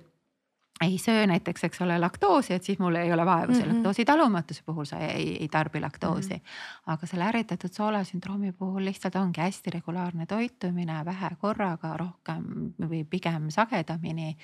ei 0.82 0.98
söö 0.98 1.28
näiteks, 1.28 1.64
eks 1.64 1.82
ole, 1.82 1.98
laktoosi, 2.00 2.54
et 2.54 2.64
siis 2.64 2.80
mul 2.80 2.96
ei 2.96 3.14
ole 3.14 3.26
vaevusi 3.26 3.62
mm 3.62 3.66
-hmm. 3.66 3.74
laktoositalumatuse 3.74 4.62
puhul 4.66 4.86
sa 4.86 4.98
ei, 4.98 5.38
ei 5.42 5.48
tarbi 5.48 5.82
laktoosi 5.82 6.34
mm. 6.34 6.40
-hmm. 6.40 6.94
aga 6.94 7.08
selle 7.08 7.24
ärritatud 7.24 7.70
soolasündroomi 7.74 8.52
puhul 8.52 8.86
lihtsalt 8.86 9.16
ongi 9.16 9.42
hästi 9.42 9.70
regulaarne 9.70 10.26
toitumine, 10.26 11.06
vähe 11.06 11.30
korraga, 11.42 11.98
rohkem 11.98 12.44
või 12.82 13.04
pigem 13.10 13.50
sagedamini. 13.50 14.38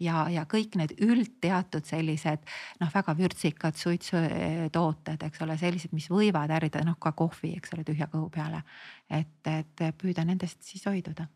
ja, 0.00 0.28
ja 0.30 0.44
kõik 0.44 0.76
need 0.76 0.90
üldteatud 1.00 1.84
sellised 1.84 2.38
noh, 2.80 2.90
väga 2.94 3.16
vürtsikad 3.16 3.74
suitsutooted, 3.74 5.22
eks 5.22 5.42
ole, 5.42 5.58
sellised, 5.58 5.92
mis 5.92 6.10
võivad 6.10 6.50
ärritada, 6.50 6.84
noh 6.84 6.98
ka 6.98 7.12
kohvi, 7.12 7.56
eks 7.56 7.74
ole, 7.74 7.84
tühja 7.84 8.06
kõhu 8.06 8.30
peale. 8.30 8.62
et, 9.10 9.46
et 9.46 9.96
püüda 9.98 10.24
nendest 10.24 10.62
siis 10.62 10.86
hoiduda. 10.86 11.28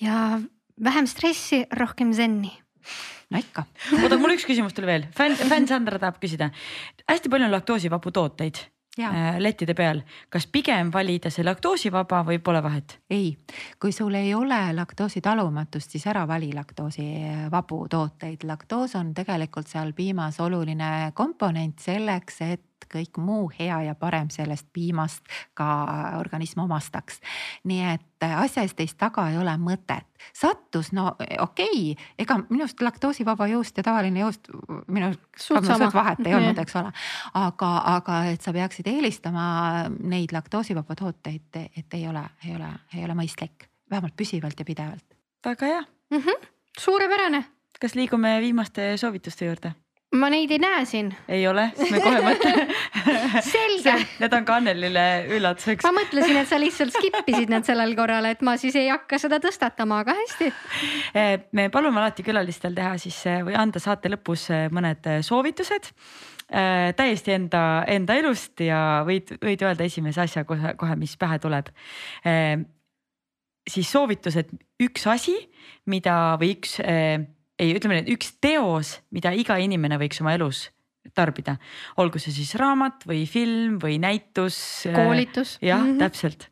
ja 0.00 0.40
vähem 0.84 1.06
stressi, 1.06 1.66
rohkem 1.70 2.12
zenni 2.12 2.63
no 3.30 3.40
ikka. 3.40 3.66
oota, 4.02 4.20
mul 4.20 4.36
üks 4.36 4.46
küsimus 4.48 4.76
tuli 4.76 4.90
veel, 4.90 5.08
fänn, 5.16 5.36
fänn 5.36 5.68
Sandra 5.70 6.00
tahab 6.02 6.20
küsida. 6.22 6.50
hästi 7.08 7.32
palju 7.32 7.48
on 7.48 7.56
laktoosivabu 7.58 8.14
tooteid 8.14 8.62
ja. 8.98 9.10
Äh, 9.10 9.40
lettide 9.42 9.74
peal, 9.74 10.02
kas 10.30 10.46
pigem 10.50 10.90
valida 10.94 11.30
see 11.32 11.44
laktoosivaba 11.46 12.22
või 12.26 12.38
pole 12.44 12.62
vahet? 12.62 12.98
ei, 13.10 13.34
kui 13.80 13.92
sul 13.92 14.14
ei 14.18 14.34
ole 14.34 14.60
laktoositalumatust, 14.76 15.96
siis 15.96 16.06
ära 16.10 16.26
vali 16.28 16.52
laktoosivabu 16.54 17.80
tooteid. 17.90 18.46
laktoos 18.46 18.94
on 19.00 19.14
tegelikult 19.14 19.70
seal 19.70 19.92
piimas 19.92 20.40
oluline 20.40 21.10
komponent 21.14 21.82
selleks, 21.82 22.40
et 22.46 22.64
kõik 22.94 23.18
muu 23.18 23.50
hea 23.58 23.76
ja 23.88 23.94
parem 23.98 24.30
sellest 24.30 24.66
piimast 24.72 25.22
ka 25.54 25.66
organism 26.18 26.64
omastaks. 26.64 27.20
nii 27.64 27.82
et 27.94 28.26
asja 28.26 28.62
eest 28.62 28.76
teist 28.78 28.98
taga 28.98 29.26
ei 29.30 29.38
ole 29.38 29.54
mõtet. 29.60 30.06
sattus, 30.32 30.92
no 30.92 31.16
okei 31.38 31.92
okay,, 31.92 32.06
ega 32.18 32.38
minu 32.48 32.64
arust 32.64 32.80
laktoosivaba 32.80 33.46
juust 33.46 33.76
ja 33.76 33.82
tavaline 33.82 34.20
juust 34.20 34.48
minu 34.86 35.10
arust 35.10 35.94
vahet 35.94 36.26
ei 36.26 36.34
olnud, 36.34 36.58
eks 36.58 36.76
ole. 36.80 36.92
aga, 37.34 37.70
aga 37.96 38.24
et 38.32 38.42
sa 38.42 38.52
peaksid 38.52 38.88
eelistama 38.88 39.46
neid 40.00 40.32
laktoosivaba 40.32 40.96
tooteid, 40.98 41.60
et 41.76 41.94
ei 41.94 42.08
ole, 42.08 42.24
ei 42.44 42.56
ole, 42.56 42.72
ei 42.96 43.04
ole 43.04 43.18
mõistlik, 43.18 43.68
vähemalt 43.90 44.16
püsivalt 44.16 44.58
ja 44.58 44.64
pidevalt. 44.64 45.18
väga 45.44 45.66
hea 45.66 45.80
mm. 46.10 46.18
-hmm. 46.18 46.46
suurepärane. 46.78 47.44
kas 47.80 47.94
liigume 47.94 48.40
viimaste 48.40 48.96
soovituste 48.96 49.44
juurde? 49.44 49.74
Ma 50.18 50.30
neid 50.32 50.52
ei 50.54 50.60
näe 50.62 50.84
siin. 50.88 51.10
ei 51.28 51.46
ole, 51.48 51.66
siis 51.78 51.90
me 51.94 52.00
kohe 52.02 52.20
mõtleme 52.24 52.64
selge. 53.54 53.94
Need 54.22 54.36
on 54.38 54.46
ka 54.46 54.58
Annelile 54.60 55.04
üllatuseks. 55.36 55.86
ma 55.86 55.94
mõtlesin, 55.96 56.38
et 56.40 56.50
sa 56.50 56.58
lihtsalt 56.60 56.94
skip 56.94 57.30
isid 57.30 57.52
need 57.52 57.66
sellel 57.66 57.94
korral, 57.98 58.28
et 58.30 58.44
ma 58.46 58.56
siis 58.60 58.76
ei 58.78 58.90
hakka 58.92 59.18
seda 59.22 59.40
tõstatama, 59.42 60.02
aga 60.04 60.16
hästi. 60.20 60.52
Eh, 61.14 61.32
me 61.56 61.68
palume 61.74 62.00
alati 62.02 62.26
külalistel 62.26 62.76
teha 62.76 62.94
siis 63.00 63.18
eh, 63.30 63.42
või 63.46 63.56
anda 63.58 63.82
saate 63.82 64.12
lõpus 64.12 64.48
eh, 64.54 64.68
mõned 64.74 65.10
soovitused 65.26 65.90
täiesti 66.44 67.32
enda, 67.32 67.60
enda 67.88 68.14
elust 68.20 68.60
ja 68.60 68.78
võid, 69.06 69.32
võid 69.42 69.62
öelda 69.64 69.86
esimese 69.88 70.20
asja 70.22 70.42
kohe, 70.46 70.74
kohe, 70.78 70.94
mis 71.00 71.16
pähe 71.18 71.38
tuleb 71.42 71.70
siis 73.64 73.88
soovitused, 73.88 74.52
üks 74.84 75.06
asi, 75.08 75.34
mida 75.88 76.36
või 76.38 76.52
üks 76.58 76.76
ei, 77.58 77.74
ütleme 77.76 77.98
nii, 77.98 78.06
et 78.06 78.14
üks 78.16 78.34
teos, 78.42 78.98
mida 79.14 79.32
iga 79.36 79.58
inimene 79.62 79.98
võiks 80.00 80.22
oma 80.24 80.34
elus 80.36 80.68
tarbida, 81.14 81.58
olgu 82.00 82.20
see 82.22 82.32
siis 82.32 82.54
raamat 82.60 83.04
või 83.08 83.24
film 83.28 83.76
või 83.82 83.98
näitus. 84.00 84.56
koolitus. 84.94 85.58
jah 85.60 85.82
mm, 85.82 85.90
-hmm. 85.90 85.98
täpselt. 86.00 86.48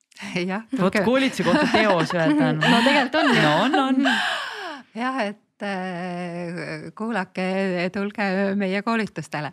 jah. 0.52 0.62
vot 0.78 1.00
koolituse 1.04 1.44
kohta 1.44 1.66
teos 1.72 2.14
öelda 2.14 2.52
on. 2.52 2.62
no 2.72 2.78
tegelikult 2.84 3.18
on. 3.22 3.34
no 3.42 3.56
on, 3.64 3.74
on. 3.74 4.08
jah, 5.02 5.20
et 5.26 5.66
äh, 5.66 6.88
kuulake, 6.94 7.90
tulge 7.92 8.54
meie 8.54 8.82
koolitustele. 8.82 9.52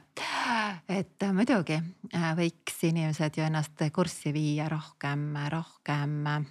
et 0.89 1.30
muidugi 1.34 1.80
äh, 2.13 2.34
võiks 2.38 2.84
inimesed 2.84 3.38
ju 3.38 3.47
ennast 3.49 3.88
kurssi 3.93 4.34
viia 4.34 4.69
rohkem, 4.69 5.31
rohkem 5.49 6.45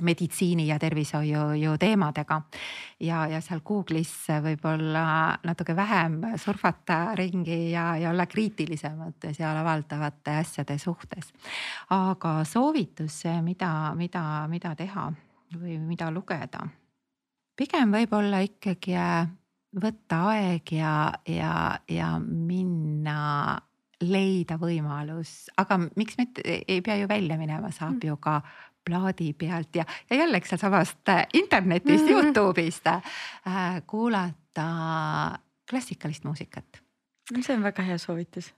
meditsiini 0.00 0.66
ja 0.68 0.78
tervishoiu 0.78 1.76
teemadega. 1.80 2.42
ja, 3.00 3.26
ja 3.26 3.40
seal 3.40 3.62
Google'is 3.64 4.12
võib-olla 4.44 5.38
natuke 5.44 5.76
vähem 5.76 6.20
surfata 6.36 7.14
ringi 7.16 7.70
ja, 7.70 7.96
ja 7.96 8.10
olla 8.10 8.26
kriitilisemad 8.26 9.30
seal 9.32 9.56
avaldavate 9.56 10.36
asjade 10.42 10.78
suhtes. 10.78 11.32
aga 11.90 12.44
soovitus, 12.44 13.22
mida, 13.42 13.94
mida, 13.96 14.46
mida 14.48 14.74
teha 14.76 15.10
või 15.56 15.78
mida 15.78 16.10
lugeda? 16.10 16.66
pigem 17.56 17.92
võib-olla 17.92 18.40
ikkagi 18.44 18.96
võtta 19.80 20.22
aeg 20.32 20.72
ja, 20.76 20.94
ja, 21.28 21.78
ja 21.88 22.16
minna 22.20 23.60
leida 24.02 24.56
võimalus, 24.58 25.46
aga 25.60 25.78
miks 25.96 26.18
mitte, 26.18 26.42
ei 26.44 26.80
pea 26.82 26.98
ju 27.00 27.08
välja 27.10 27.38
minema, 27.38 27.70
saab 27.70 28.00
mm. 28.00 28.06
ju 28.08 28.16
ka 28.22 28.40
plaadi 28.84 29.32
pealt 29.38 29.76
ja, 29.76 29.84
ja 30.10 30.16
jällegi 30.16 30.48
sealsamast 30.48 31.08
äh, 31.08 31.26
internetist 31.32 32.04
mm, 32.04 32.10
-hmm. 32.10 32.26
Youtube'ist 32.26 32.86
äh, 32.86 33.02
kuulata 33.86 34.66
klassikalist 35.70 36.24
muusikat. 36.24 36.82
see 37.40 37.56
on 37.56 37.62
väga 37.62 37.82
hea 37.82 37.98
soovitus. 37.98 38.54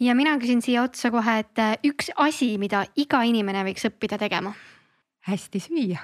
ja 0.00 0.14
mina 0.14 0.38
küsin 0.38 0.62
siia 0.62 0.82
otsa 0.82 1.10
kohe, 1.10 1.38
et 1.38 1.58
äh, 1.58 1.76
üks 1.84 2.10
asi, 2.16 2.58
mida 2.58 2.84
iga 2.96 3.22
inimene 3.22 3.64
võiks 3.64 3.86
õppida 3.88 4.18
tegema. 4.18 4.52
Hästi 5.20 5.60
süüa. 5.60 5.98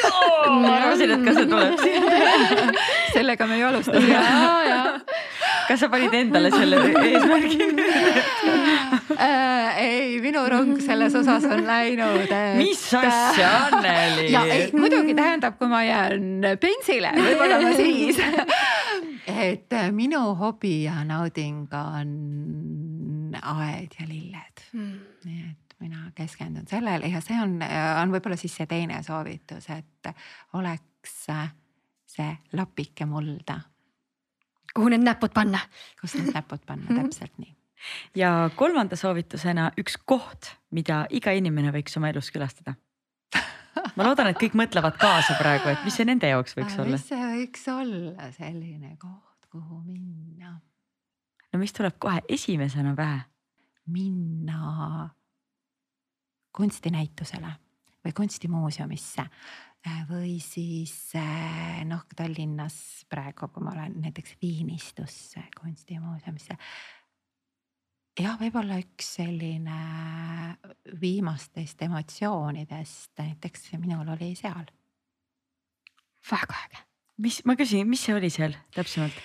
Ma 0.62 0.74
arvasin, 0.76 1.10
et 1.10 1.24
ka 1.24 1.32
see 1.34 1.46
tuleb 1.48 1.78
siin 1.80 2.02
sellega 3.14 3.46
me 3.46 3.58
ju 3.58 3.66
alustasime. 3.66 4.20
Kas 5.68 5.80
sa 5.80 5.88
panid 5.88 6.14
endale 6.14 6.50
selle 6.50 6.80
eesmärgi 6.90 7.68
äh, 9.26 9.78
ei, 9.78 10.20
minu 10.22 10.42
rong 10.48 10.80
selles 10.82 11.14
osas 11.18 11.44
on 11.50 11.62
läinud 11.66 12.26
et.... 12.26 12.56
mis 12.58 12.82
asja, 12.94 13.50
Anneli? 13.66 14.26
ja 14.34 14.44
ei, 14.48 14.68
muidugi 14.76 15.14
tähendab, 15.18 15.56
kui 15.60 15.70
ma 15.70 15.82
jään 15.86 16.46
pensile, 16.62 17.12
võib-olla 17.16 17.60
ma 17.62 17.72
siis 17.78 18.20
et 19.46 19.78
minu 19.96 20.22
hobi 20.40 20.84
ja 20.84 21.00
nauding 21.06 21.72
on 21.78 22.12
aed 23.40 23.98
ja 24.00 24.08
lilled 24.08 24.68
mm., 24.72 24.94
nii 25.24 25.42
et 25.48 25.76
mina 25.80 26.10
keskendun 26.14 26.68
sellele 26.68 27.08
ja 27.08 27.22
see 27.24 27.38
on, 27.40 27.58
on 27.62 28.12
võib-olla 28.12 28.36
siis 28.40 28.58
see 28.60 28.68
teine 28.68 29.00
soovitus, 29.06 29.70
et 29.72 30.12
oleks 30.58 31.26
see 32.10 32.30
lapike 32.58 33.06
mulda 33.08 33.60
kuhu 34.74 34.88
need 34.88 35.04
näpud 35.04 35.32
panna. 35.34 35.58
kus 36.00 36.14
need 36.14 36.34
näpud 36.34 36.62
panna, 36.66 36.86
mhm. 36.90 37.00
täpselt 37.00 37.38
nii. 37.38 37.54
Ja 38.16 38.50
kolmanda 38.56 38.96
soovitusena 38.96 39.70
üks 39.80 39.96
koht, 40.04 40.54
mida 40.70 41.04
iga 41.10 41.34
inimene 41.36 41.72
võiks 41.74 41.96
oma 42.00 42.10
elus 42.12 42.30
külastada 42.34 42.76
ma 43.96 44.06
loodan, 44.06 44.30
et 44.30 44.40
kõik 44.40 44.56
mõtlevad 44.58 44.98
kaasa 45.00 45.36
praegu, 45.38 45.70
et 45.70 45.86
mis 45.86 45.96
see 45.96 46.08
nende 46.08 46.30
jaoks 46.30 46.56
võiks 46.58 46.76
äh, 46.76 46.82
olla. 46.84 46.98
mis 46.98 47.06
see 47.08 47.30
võiks 47.34 47.64
olla 47.72 48.28
selline 48.36 48.94
koht, 49.00 49.48
kuhu 49.52 49.80
minna? 49.86 50.58
no 51.52 51.62
mis 51.62 51.74
tuleb 51.76 51.96
kohe 52.02 52.22
esimesena 52.28 52.94
pähe? 52.98 53.24
minna 53.90 55.08
kunstinäitusele 56.54 57.50
või 58.04 58.14
kunstimuuseumisse 58.16 59.24
või 60.10 60.36
siis 60.44 61.14
äh, 61.16 61.80
noh, 61.88 62.04
Tallinnas 62.16 63.06
praegu, 63.08 63.48
kui 63.48 63.64
ma 63.64 63.72
olen 63.72 63.96
näiteks 64.04 64.36
Viinistusse 64.42 65.46
kunstimuuseumisse. 65.56 66.56
Jah, 68.20 68.36
võib-olla 68.40 68.78
üks 68.80 69.14
selline 69.16 69.78
viimastest 71.00 71.82
emotsioonidest 71.86 73.20
näiteks 73.20 73.72
minul 73.80 74.08
oli 74.14 74.34
seal. 74.38 74.66
väga 76.30 76.58
äge. 76.66 76.82
mis, 77.18 77.40
ma 77.44 77.56
küsin, 77.56 77.88
mis 77.88 78.04
see 78.04 78.14
oli 78.14 78.30
seal 78.30 78.56
täpsemalt? 78.74 79.16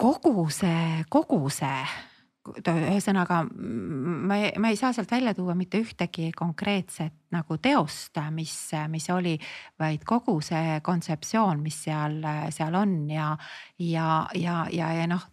kogu 0.00 0.48
see, 0.50 1.04
kogu 1.08 1.48
see 1.50 2.09
ühesõnaga 2.48 3.42
ma 3.52 4.36
ei, 4.40 4.52
ma 4.58 4.70
ei 4.72 4.78
saa 4.78 4.94
sealt 4.96 5.10
välja 5.12 5.34
tuua 5.36 5.54
mitte 5.54 5.78
ühtegi 5.82 6.30
konkreetset 6.36 7.12
nagu 7.34 7.58
teost, 7.62 8.16
mis, 8.32 8.54
mis 8.88 9.08
oli, 9.12 9.36
vaid 9.78 10.06
kogu 10.08 10.38
see 10.42 10.78
kontseptsioon, 10.82 11.60
mis 11.62 11.76
seal, 11.84 12.16
seal 12.50 12.74
on 12.80 12.94
ja, 13.12 13.28
ja, 13.78 14.06
ja, 14.34 14.64
ja, 14.72 14.92
ja 14.96 15.06
noh. 15.10 15.28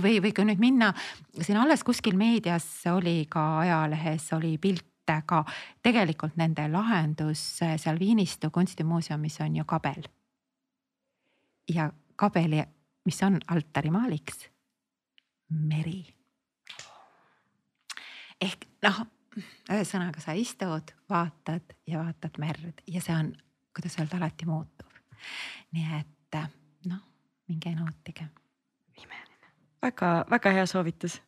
või, 0.00 0.18
või 0.24 0.32
kui 0.32 0.48
nüüd 0.48 0.62
minna 0.62 0.92
siin 1.36 1.60
alles 1.60 1.84
kuskil 1.84 2.16
meedias 2.16 2.66
oli 2.90 3.26
ka 3.30 3.60
ajalehes 3.60 4.32
oli 4.38 4.56
pilt 4.58 4.86
ka 5.08 5.40
tegelikult 5.80 6.34
nende 6.36 6.66
lahendus 6.68 7.40
seal 7.60 7.96
Viinistu 7.96 8.50
kunstimuuseumis 8.52 9.40
on 9.40 9.56
ju 9.56 9.64
kabel. 9.64 10.04
ja 11.68 11.88
kabeli, 12.16 12.60
mis 13.08 13.22
on 13.22 13.38
altarimaaliks 13.48 14.48
meri. 15.48 16.14
ehk 18.40 18.66
noh, 18.82 19.00
ühesõnaga 19.70 20.22
sa 20.22 20.34
istud, 20.38 20.92
vaatad 21.10 21.74
ja 21.86 22.02
vaatad 22.02 22.38
merd 22.38 22.82
ja 22.86 23.02
see 23.02 23.16
on, 23.16 23.32
kuidas 23.76 23.98
öelda, 23.98 24.20
alati 24.20 24.46
muutuv. 24.46 25.00
nii 25.72 26.00
et 26.00 26.40
noh, 26.86 27.02
minge 27.48 27.74
nautige. 27.74 28.28
imeline. 28.96 29.52
väga-väga 29.82 30.54
hea 30.60 30.66
soovitus. 30.66 31.20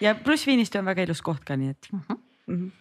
ja 0.00 0.14
pluss 0.14 0.46
Viinistu 0.46 0.78
on 0.78 0.84
väga 0.92 1.08
ilus 1.08 1.22
koht 1.22 1.44
ka, 1.44 1.56
nii 1.56 1.68
et 1.68 1.88
mm. 1.92 2.00
-hmm. 2.08 2.22
Mm 2.46 2.56
-hmm 2.56 2.80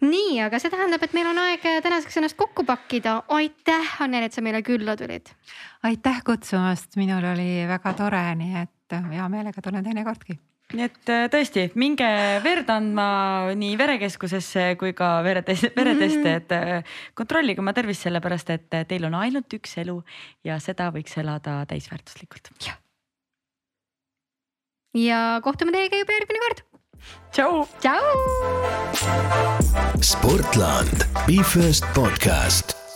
nii, 0.00 0.40
aga 0.44 0.58
see 0.60 0.70
tähendab, 0.72 1.02
et 1.02 1.14
meil 1.16 1.28
on 1.30 1.38
aeg 1.38 1.64
tänaseks 1.84 2.16
ennast 2.20 2.36
kokku 2.36 2.64
pakkida. 2.64 3.22
aitäh, 3.28 3.96
Anneli, 4.02 4.28
et 4.28 4.32
sa 4.32 4.44
meile 4.44 4.62
külla 4.62 4.96
tulid. 4.96 5.32
aitäh 5.82 6.22
kutsumast, 6.24 6.96
minul 6.96 7.24
oli 7.32 7.66
väga 7.68 7.94
tore, 7.94 8.34
nii 8.34 8.62
et 8.62 8.81
et 8.92 9.12
hea 9.16 9.28
meelega 9.32 9.64
tulen 9.64 9.84
teinekordki 9.84 10.38
nii 10.76 10.86
et 10.86 11.12
äh, 11.12 11.26
tõesti, 11.32 11.66
minge 11.78 12.08
verd 12.44 12.70
andma 12.72 13.06
nii 13.58 13.76
verekeskusesse 13.80 14.72
kui 14.80 14.94
ka 14.96 15.14
veretest, 15.24 15.70
vereteste, 15.76 16.34
et 16.40 16.54
äh, 16.56 16.98
kontrollige 17.18 17.62
oma 17.62 17.74
tervist, 17.76 18.06
sellepärast 18.06 18.52
et 18.54 18.78
äh, 18.78 18.86
teil 18.88 19.04
on 19.08 19.16
ainult 19.18 19.52
üks 19.58 19.76
elu 19.82 19.98
ja 20.46 20.58
seda 20.62 20.90
võiks 20.94 21.16
elada 21.20 21.62
täisväärtuslikult. 21.70 22.52
ja 24.98 25.22
kohtume 25.44 25.72
teiega 25.74 26.02
juba 26.02 26.18
järgmine 26.18 26.44
kord. 26.46 26.64
tšau. 27.32 27.66
tšau. 27.80 28.04
sportland, 30.00 31.08
Be 31.26 31.42
First 31.42 31.84
podcast 31.94 32.91